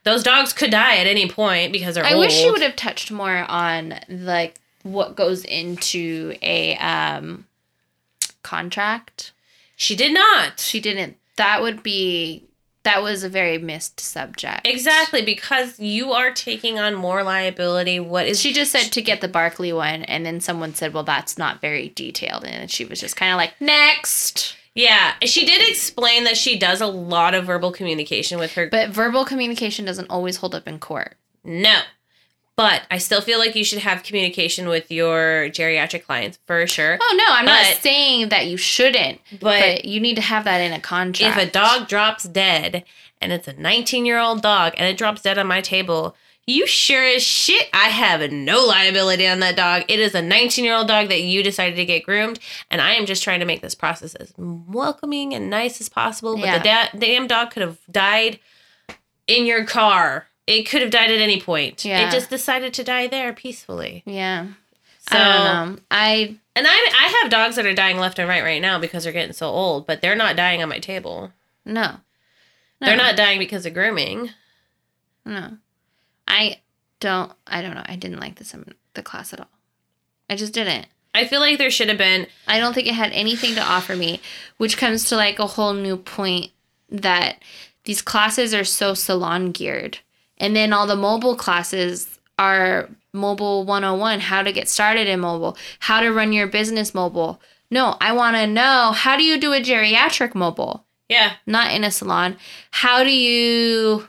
Those 0.07 0.23
dogs 0.23 0.53
could 0.53 0.71
die 0.71 0.95
at 0.97 1.05
any 1.05 1.27
point 1.29 1.73
because 1.73 1.95
they're 1.95 2.05
I 2.05 2.13
old. 2.13 2.21
wish 2.21 2.33
she 2.33 2.49
would 2.49 2.61
have 2.61 2.77
touched 2.77 3.11
more 3.11 3.39
on 3.49 3.95
like 4.07 4.59
what 4.83 5.15
goes 5.17 5.43
into 5.43 6.33
a 6.41 6.77
um 6.77 7.45
contract. 8.41 9.33
she 9.75 9.95
did 9.95 10.13
not 10.13 10.59
She 10.61 10.79
didn't. 10.79 11.17
That 11.35 11.61
would 11.61 11.83
be. 11.83 12.43
That 12.83 13.03
was 13.03 13.21
a 13.21 13.27
very 13.29 13.57
missed 13.57 13.99
subject. 13.99 14.65
Exactly, 14.65 15.21
because 15.21 15.77
you 15.77 16.13
are 16.13 16.31
taking 16.31 16.79
on 16.79 16.95
more 16.95 17.21
liability. 17.21 17.99
What 17.99 18.27
is 18.27 18.39
She 18.39 18.53
just 18.53 18.71
said 18.71 18.93
to 18.93 19.01
get 19.01 19.19
the 19.19 19.27
Barkleigh 19.27 19.75
one, 19.75 20.03
and 20.03 20.25
then 20.25 20.39
someone 20.39 20.73
said, 20.73 20.93
"Well, 20.93 21.03
that's 21.03 21.37
not 21.37 21.59
very 21.59 21.89
detailed," 21.89 22.45
and 22.45 22.71
she 22.71 22.85
was 22.85 23.01
just 23.01 23.17
kind 23.17 23.33
of 23.33 23.37
like, 23.37 23.59
"Next." 23.59 24.55
Yeah, 24.77 25.15
she 25.23 25.43
did 25.45 25.67
explain 25.67 26.23
that 26.25 26.37
she 26.37 26.57
does 26.57 26.81
a 26.81 26.87
lot 26.87 27.33
of 27.33 27.45
verbal 27.45 27.71
communication 27.71 28.37
with 28.37 28.53
her. 28.53 28.67
But 28.67 28.89
verbal 28.91 29.25
communication 29.25 29.85
doesn't 29.85 30.09
always 30.09 30.37
hold 30.37 30.53
up 30.53 30.67
in 30.67 30.77
court. 30.79 31.17
no, 31.43 31.79
but 32.55 32.83
I 32.89 32.97
still 32.97 33.21
feel 33.21 33.37
like 33.39 33.55
you 33.55 33.63
should 33.63 33.79
have 33.79 34.01
communication 34.03 34.67
with 34.67 34.91
your 34.91 35.49
geriatric 35.49 36.03
clients 36.05 36.39
for 36.47 36.65
sure. 36.67 36.97
Oh 37.01 37.15
no, 37.17 37.25
I'm 37.27 37.45
not 37.45 37.65
saying 37.81 38.29
that 38.29 38.47
you 38.47 38.57
shouldn't, 38.57 39.19
But, 39.31 39.41
but 39.41 39.85
you 39.85 39.99
need 39.99 40.15
to 40.15 40.21
have 40.23 40.43
that 40.45 40.59
in 40.59 40.73
a 40.73 40.79
contract. 40.79 41.37
if 41.37 41.47
a 41.47 41.51
dog 41.51 41.87
drops 41.87 42.23
dead 42.23 42.83
and 43.21 43.31
it's 43.31 43.47
a 43.47 43.53
19 43.53 44.05
year 44.05 44.19
old 44.19 44.41
dog 44.41 44.73
and 44.77 44.87
it 44.87 44.97
drops 44.97 45.21
dead 45.21 45.37
on 45.37 45.47
my 45.47 45.61
table, 45.61 46.15
You 46.49 46.65
sure 46.65 47.03
as 47.03 47.23
shit. 47.23 47.67
I 47.73 47.89
have 47.89 48.31
no 48.31 48.65
liability 48.65 49.27
on 49.27 49.41
that 49.41 49.57
dog. 49.57 49.83
It 49.89 49.99
is 49.99 50.15
a 50.15 50.21
19 50.21 50.63
year 50.63 50.73
old 50.75 50.87
dog 50.87 51.09
that 51.09 51.21
you 51.21 51.43
decided 51.43 51.75
to 51.75 51.85
get 51.85 52.03
groomed, 52.05 52.39
and 52.71 52.79
I 52.81 52.93
am 52.93 53.05
just 53.05 53.21
trying 53.21 53.41
to 53.41 53.45
make 53.45 53.61
this 53.61 53.75
process 53.75 54.15
as 54.15 54.33
welcoming 54.37 55.33
and 55.33 55.49
nice 55.49 55.81
as 55.81 55.89
possible. 55.89 56.35
But 56.37 56.45
Yeah. 56.45 56.57
the 56.57 56.63
da- 56.63 56.99
damn 56.99 57.27
dog 57.27 57.51
could 57.51 57.61
have 57.63 57.77
died 57.91 58.39
in 59.27 59.45
your 59.45 59.65
car. 59.65 60.27
It 60.47 60.63
could 60.63 60.81
have 60.81 60.91
died 60.91 61.11
at 61.11 61.19
any 61.19 61.41
point. 61.41 61.83
Yeah. 61.83 62.07
It 62.07 62.11
just 62.13 62.29
decided 62.29 62.73
to 62.75 62.83
die 62.83 63.07
there 63.07 63.33
peacefully. 63.33 64.03
Yeah. 64.05 64.47
So, 65.09 65.17
I. 65.17 65.77
I 65.91 66.35
and 66.55 66.65
I 66.67 66.89
I 66.99 67.19
have 67.21 67.29
dogs 67.29 67.57
that 67.57 67.65
are 67.65 67.73
dying 67.73 67.97
left 67.97 68.19
and 68.19 68.27
right 68.29 68.43
right 68.43 68.61
now 68.61 68.79
because 68.79 69.03
they're 69.03 69.11
getting 69.13 69.33
so 69.33 69.47
old, 69.47 69.85
but 69.85 70.01
they're 70.01 70.15
not 70.15 70.35
dying 70.37 70.63
on 70.63 70.69
my 70.69 70.79
table. 70.79 71.33
no. 71.65 71.97
They're 72.79 72.95
not 72.95 73.15
dying 73.17 73.39
because 73.39 73.65
of 73.65 73.73
grooming. 73.73 74.29
No. 75.25 75.57
I 76.27 76.59
don't 76.99 77.31
I 77.45 77.61
don't 77.61 77.75
know. 77.75 77.83
I 77.85 77.95
didn't 77.95 78.19
like 78.19 78.35
the 78.35 78.45
sem- 78.45 78.65
um, 78.67 78.75
the 78.93 79.03
class 79.03 79.33
at 79.33 79.39
all. 79.39 79.49
I 80.29 80.35
just 80.35 80.53
didn't. 80.53 80.87
I 81.15 81.25
feel 81.25 81.39
like 81.39 81.57
there 81.57 81.71
should 81.71 81.89
have 81.89 81.97
been 81.97 82.27
I 82.47 82.59
don't 82.59 82.73
think 82.73 82.87
it 82.87 82.93
had 82.93 83.11
anything 83.11 83.55
to 83.55 83.61
offer 83.61 83.95
me, 83.95 84.21
which 84.57 84.77
comes 84.77 85.05
to 85.09 85.15
like 85.15 85.39
a 85.39 85.47
whole 85.47 85.73
new 85.73 85.97
point 85.97 86.51
that 86.89 87.41
these 87.85 88.01
classes 88.01 88.53
are 88.53 88.63
so 88.63 88.93
salon 88.93 89.51
geared. 89.51 89.99
And 90.37 90.55
then 90.55 90.73
all 90.73 90.85
the 90.85 90.95
mobile 90.95 91.35
classes 91.35 92.19
are 92.37 92.89
mobile 93.13 93.65
101, 93.65 94.19
how 94.19 94.43
to 94.43 94.51
get 94.51 94.69
started 94.69 95.07
in 95.07 95.19
mobile, 95.19 95.57
how 95.79 96.01
to 96.01 96.13
run 96.13 96.33
your 96.33 96.47
business 96.47 96.93
mobile. 96.93 97.41
No, 97.71 97.97
I 97.99 98.13
want 98.13 98.35
to 98.35 98.45
know 98.45 98.91
how 98.93 99.17
do 99.17 99.23
you 99.23 99.39
do 99.39 99.53
a 99.53 99.59
geriatric 99.61 100.35
mobile? 100.35 100.85
yeah. 101.09 101.33
Not 101.45 101.71
in 101.71 101.83
a 101.83 101.91
salon. 101.91 102.37
How 102.71 103.03
do 103.03 103.11
you 103.11 104.07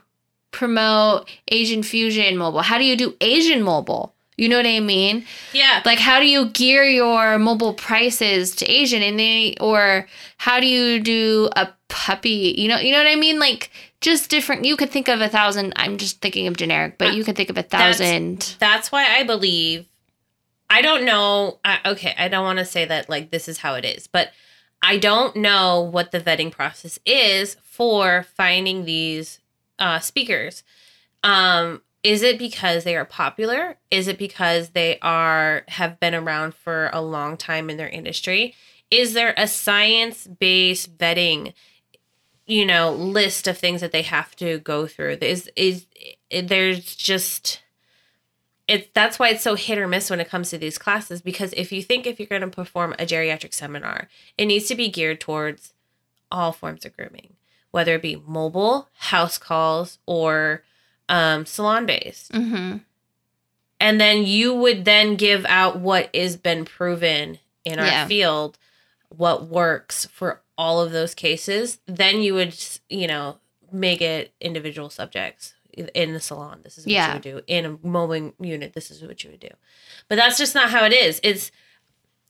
promote 0.50 1.28
Asian 1.48 1.82
fusion 1.82 2.36
mobile? 2.36 2.62
How 2.62 2.78
do 2.78 2.84
you 2.84 2.96
do 2.96 3.14
Asian 3.20 3.62
mobile? 3.62 4.14
You 4.36 4.48
know 4.48 4.56
what 4.56 4.66
I 4.66 4.78
mean? 4.78 5.24
Yeah. 5.52 5.82
like 5.84 5.98
how 5.98 6.20
do 6.20 6.26
you 6.26 6.50
gear 6.50 6.84
your 6.84 7.38
mobile 7.38 7.74
prices 7.74 8.54
to 8.56 8.66
asian 8.70 9.02
and 9.02 9.18
they 9.18 9.56
or 9.60 10.06
how 10.36 10.60
do 10.60 10.66
you 10.66 11.00
do 11.00 11.48
a 11.56 11.68
puppy 11.88 12.54
you 12.56 12.68
know 12.68 12.78
you 12.78 12.92
know 12.92 12.98
what 12.98 13.06
i 13.08 13.16
mean 13.16 13.40
like 13.40 13.70
just 14.00 14.30
different 14.30 14.64
you 14.64 14.76
could 14.76 14.90
think 14.90 15.08
of 15.08 15.20
a 15.20 15.28
thousand 15.28 15.72
i'm 15.74 15.96
just 15.96 16.20
thinking 16.20 16.46
of 16.46 16.56
generic 16.56 16.98
but 16.98 17.14
you 17.14 17.24
could 17.24 17.34
think 17.34 17.50
of 17.50 17.58
a 17.58 17.62
thousand 17.64 18.54
That's 18.60 18.92
why 18.92 19.06
I 19.18 19.24
believe. 19.24 19.86
I 20.70 20.82
don't 20.82 21.04
know. 21.04 21.58
I, 21.64 21.78
okay, 21.86 22.14
I 22.18 22.28
don't 22.28 22.44
want 22.44 22.58
to 22.58 22.64
say 22.64 22.84
that 22.84 23.08
like 23.08 23.30
this 23.30 23.48
is 23.48 23.58
how 23.58 23.74
it 23.74 23.84
is, 23.84 24.06
but 24.06 24.30
I 24.82 24.98
don't 24.98 25.34
know 25.36 25.80
what 25.80 26.12
the 26.12 26.20
vetting 26.20 26.52
process 26.52 26.98
is 27.06 27.56
for 27.62 28.24
finding 28.36 28.84
these 28.84 29.40
uh, 29.78 29.98
speakers. 30.00 30.62
Um, 31.24 31.82
is 32.02 32.22
it 32.22 32.38
because 32.38 32.84
they 32.84 32.96
are 32.96 33.04
popular? 33.04 33.76
Is 33.90 34.08
it 34.08 34.18
because 34.18 34.70
they 34.70 34.98
are 35.00 35.64
have 35.68 35.98
been 35.98 36.14
around 36.14 36.54
for 36.54 36.90
a 36.92 37.02
long 37.02 37.36
time 37.36 37.70
in 37.70 37.76
their 37.76 37.88
industry? 37.88 38.54
Is 38.90 39.14
there 39.14 39.34
a 39.36 39.46
science 39.48 40.26
based 40.26 40.96
vetting? 40.96 41.52
you 42.48 42.64
know 42.64 42.92
list 42.92 43.46
of 43.46 43.56
things 43.56 43.80
that 43.80 43.92
they 43.92 44.02
have 44.02 44.34
to 44.34 44.58
go 44.60 44.86
through 44.86 45.18
is 45.20 45.48
is 45.54 45.86
there's 46.42 46.96
just 46.96 47.60
it's 48.66 48.88
that's 48.94 49.18
why 49.18 49.28
it's 49.28 49.42
so 49.42 49.54
hit 49.54 49.78
or 49.78 49.86
miss 49.86 50.10
when 50.10 50.18
it 50.18 50.28
comes 50.28 50.50
to 50.50 50.58
these 50.58 50.78
classes 50.78 51.20
because 51.20 51.52
if 51.56 51.70
you 51.70 51.82
think 51.82 52.06
if 52.06 52.18
you're 52.18 52.26
going 52.26 52.42
to 52.42 52.48
perform 52.48 52.94
a 52.94 53.04
geriatric 53.04 53.54
seminar 53.54 54.08
it 54.36 54.46
needs 54.46 54.66
to 54.66 54.74
be 54.74 54.88
geared 54.88 55.20
towards 55.20 55.74
all 56.32 56.50
forms 56.50 56.84
of 56.84 56.96
grooming 56.96 57.34
whether 57.70 57.94
it 57.94 58.02
be 58.02 58.22
mobile 58.26 58.88
house 58.98 59.38
calls 59.38 59.98
or 60.06 60.62
um, 61.08 61.46
salon 61.46 61.86
based 61.86 62.32
mm-hmm. 62.32 62.78
and 63.80 64.00
then 64.00 64.24
you 64.24 64.54
would 64.54 64.84
then 64.84 65.16
give 65.16 65.44
out 65.46 65.78
what 65.78 66.10
is 66.12 66.36
been 66.36 66.64
proven 66.64 67.38
in 67.64 67.78
our 67.78 67.86
Yeah. 67.86 68.06
field 68.06 68.58
what 69.08 69.46
works 69.46 70.04
for 70.12 70.42
all 70.58 70.80
of 70.82 70.92
those 70.92 71.14
cases. 71.14 71.78
Then 71.86 72.20
you 72.20 72.34
would 72.34 72.54
you 72.90 73.06
know 73.06 73.38
make 73.72 74.02
it 74.02 74.32
individual 74.40 74.90
subjects 74.90 75.54
in 75.72 76.12
the 76.12 76.20
salon. 76.20 76.60
This 76.64 76.76
is 76.76 76.84
what 76.84 76.92
Yeah. 76.92 77.08
you 77.08 77.12
would 77.14 77.22
do. 77.22 77.40
In 77.46 77.64
a 77.64 77.86
mowing 77.86 78.34
unit 78.40 78.72
this 78.74 78.90
is 78.90 79.02
what 79.02 79.22
you 79.24 79.30
would 79.30 79.40
do. 79.40 79.50
But 80.08 80.16
that's 80.16 80.36
just 80.38 80.54
not 80.54 80.70
how 80.70 80.84
it 80.84 80.92
is. 80.92 81.20
It's 81.22 81.50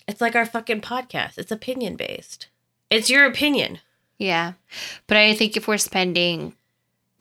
it's 0.07 0.21
like 0.21 0.37
our 0.37 0.47
fucking 0.47 0.81
podcast. 0.83 1.37
It's 1.39 1.51
opinion 1.51 1.97
based 1.97 2.49
it's 2.91 3.11
your 3.11 3.27
opinion 3.27 3.81
yeah. 4.19 4.53
But 5.07 5.17
i 5.17 5.35
think 5.35 5.57
if 5.57 5.67
we're 5.69 5.79
spending 5.79 6.55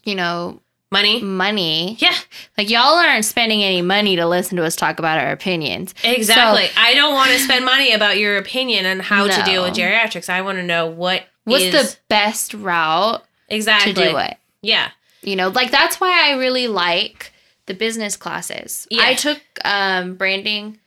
you 0.03 0.15
know 0.15 0.59
money? 0.91 1.21
money. 1.21 1.97
Yeah. 1.99 2.15
Like 2.57 2.69
y'all 2.69 2.95
aren't 2.95 3.25
spending 3.25 3.61
any 3.63 3.81
money 3.81 4.15
to 4.15 4.25
listen 4.25 4.57
to 4.57 4.63
us 4.63 4.75
talk 4.75 4.99
about 4.99 5.19
our 5.19 5.31
opinions. 5.31 5.93
Exactly. 6.03 6.69
I 6.77 6.93
don't 6.93 7.13
want 7.13 7.31
to 7.31 7.39
spend 7.39 7.65
money 7.65 7.91
about 7.93 8.17
your 8.17 8.37
opinion 8.37 8.85
on 8.85 8.99
how 8.99 9.27
to 9.27 9.43
deal 9.43 9.63
with 9.63 9.73
geriatrics. 9.73 10.29
I 10.29 10.41
want 10.41 10.57
to 10.57 10.63
know 10.63 10.87
what 10.87 11.25
what's 11.43 11.65
is- 11.65 11.73
the 11.73 11.97
best 12.09 12.53
route 12.53 13.23
exactly 13.49 13.93
to 13.93 14.09
do 14.11 14.17
it? 14.17 14.37
Yeah. 14.61 14.89
You 15.21 15.35
know 15.35 15.49
like 15.49 15.71
that's 15.71 15.99
why 15.99 16.29
i 16.29 16.37
really 16.37 16.67
like 16.67 17.33
the 17.65 17.73
business 17.73 18.15
classes. 18.15 18.87
Yeah. 18.89 19.03
i 19.03 19.13
took 19.13 19.41
um 19.65 20.15
branding 20.15 20.79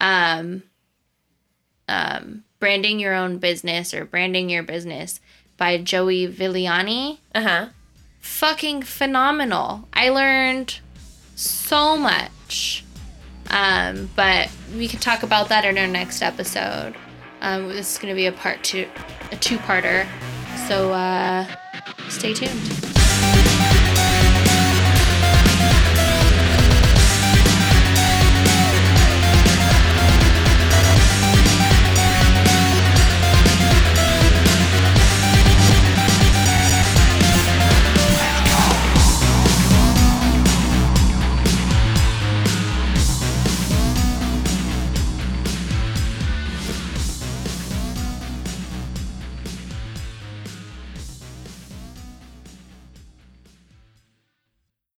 um 0.00 0.62
um 1.88 2.44
branding 2.58 2.98
your 3.00 3.14
own 3.14 3.38
business 3.38 3.94
or 3.94 4.04
branding 4.04 4.50
your 4.50 4.62
business 4.62 5.20
by 5.56 5.78
joey 5.78 6.28
Viliani. 6.28 7.18
uh-huh. 7.34 7.68
Fucking 8.20 8.82
phenomenal. 8.82 9.88
I 9.92 10.08
learned 10.08 10.80
so 11.36 11.96
much. 11.96 12.84
Um 13.50 14.10
but 14.16 14.50
we 14.76 14.88
can 14.88 14.98
talk 14.98 15.22
about 15.22 15.48
that 15.48 15.64
in 15.64 15.78
our 15.78 15.86
next 15.86 16.22
episode. 16.22 16.94
Um 17.40 17.68
this 17.68 17.92
is 17.92 17.98
going 17.98 18.12
to 18.12 18.16
be 18.16 18.26
a 18.26 18.32
part 18.32 18.62
two 18.64 18.88
a 19.30 19.36
two-parter. 19.36 20.06
So 20.66 20.92
uh 20.92 21.46
stay 22.08 22.34
tuned 22.34 23.05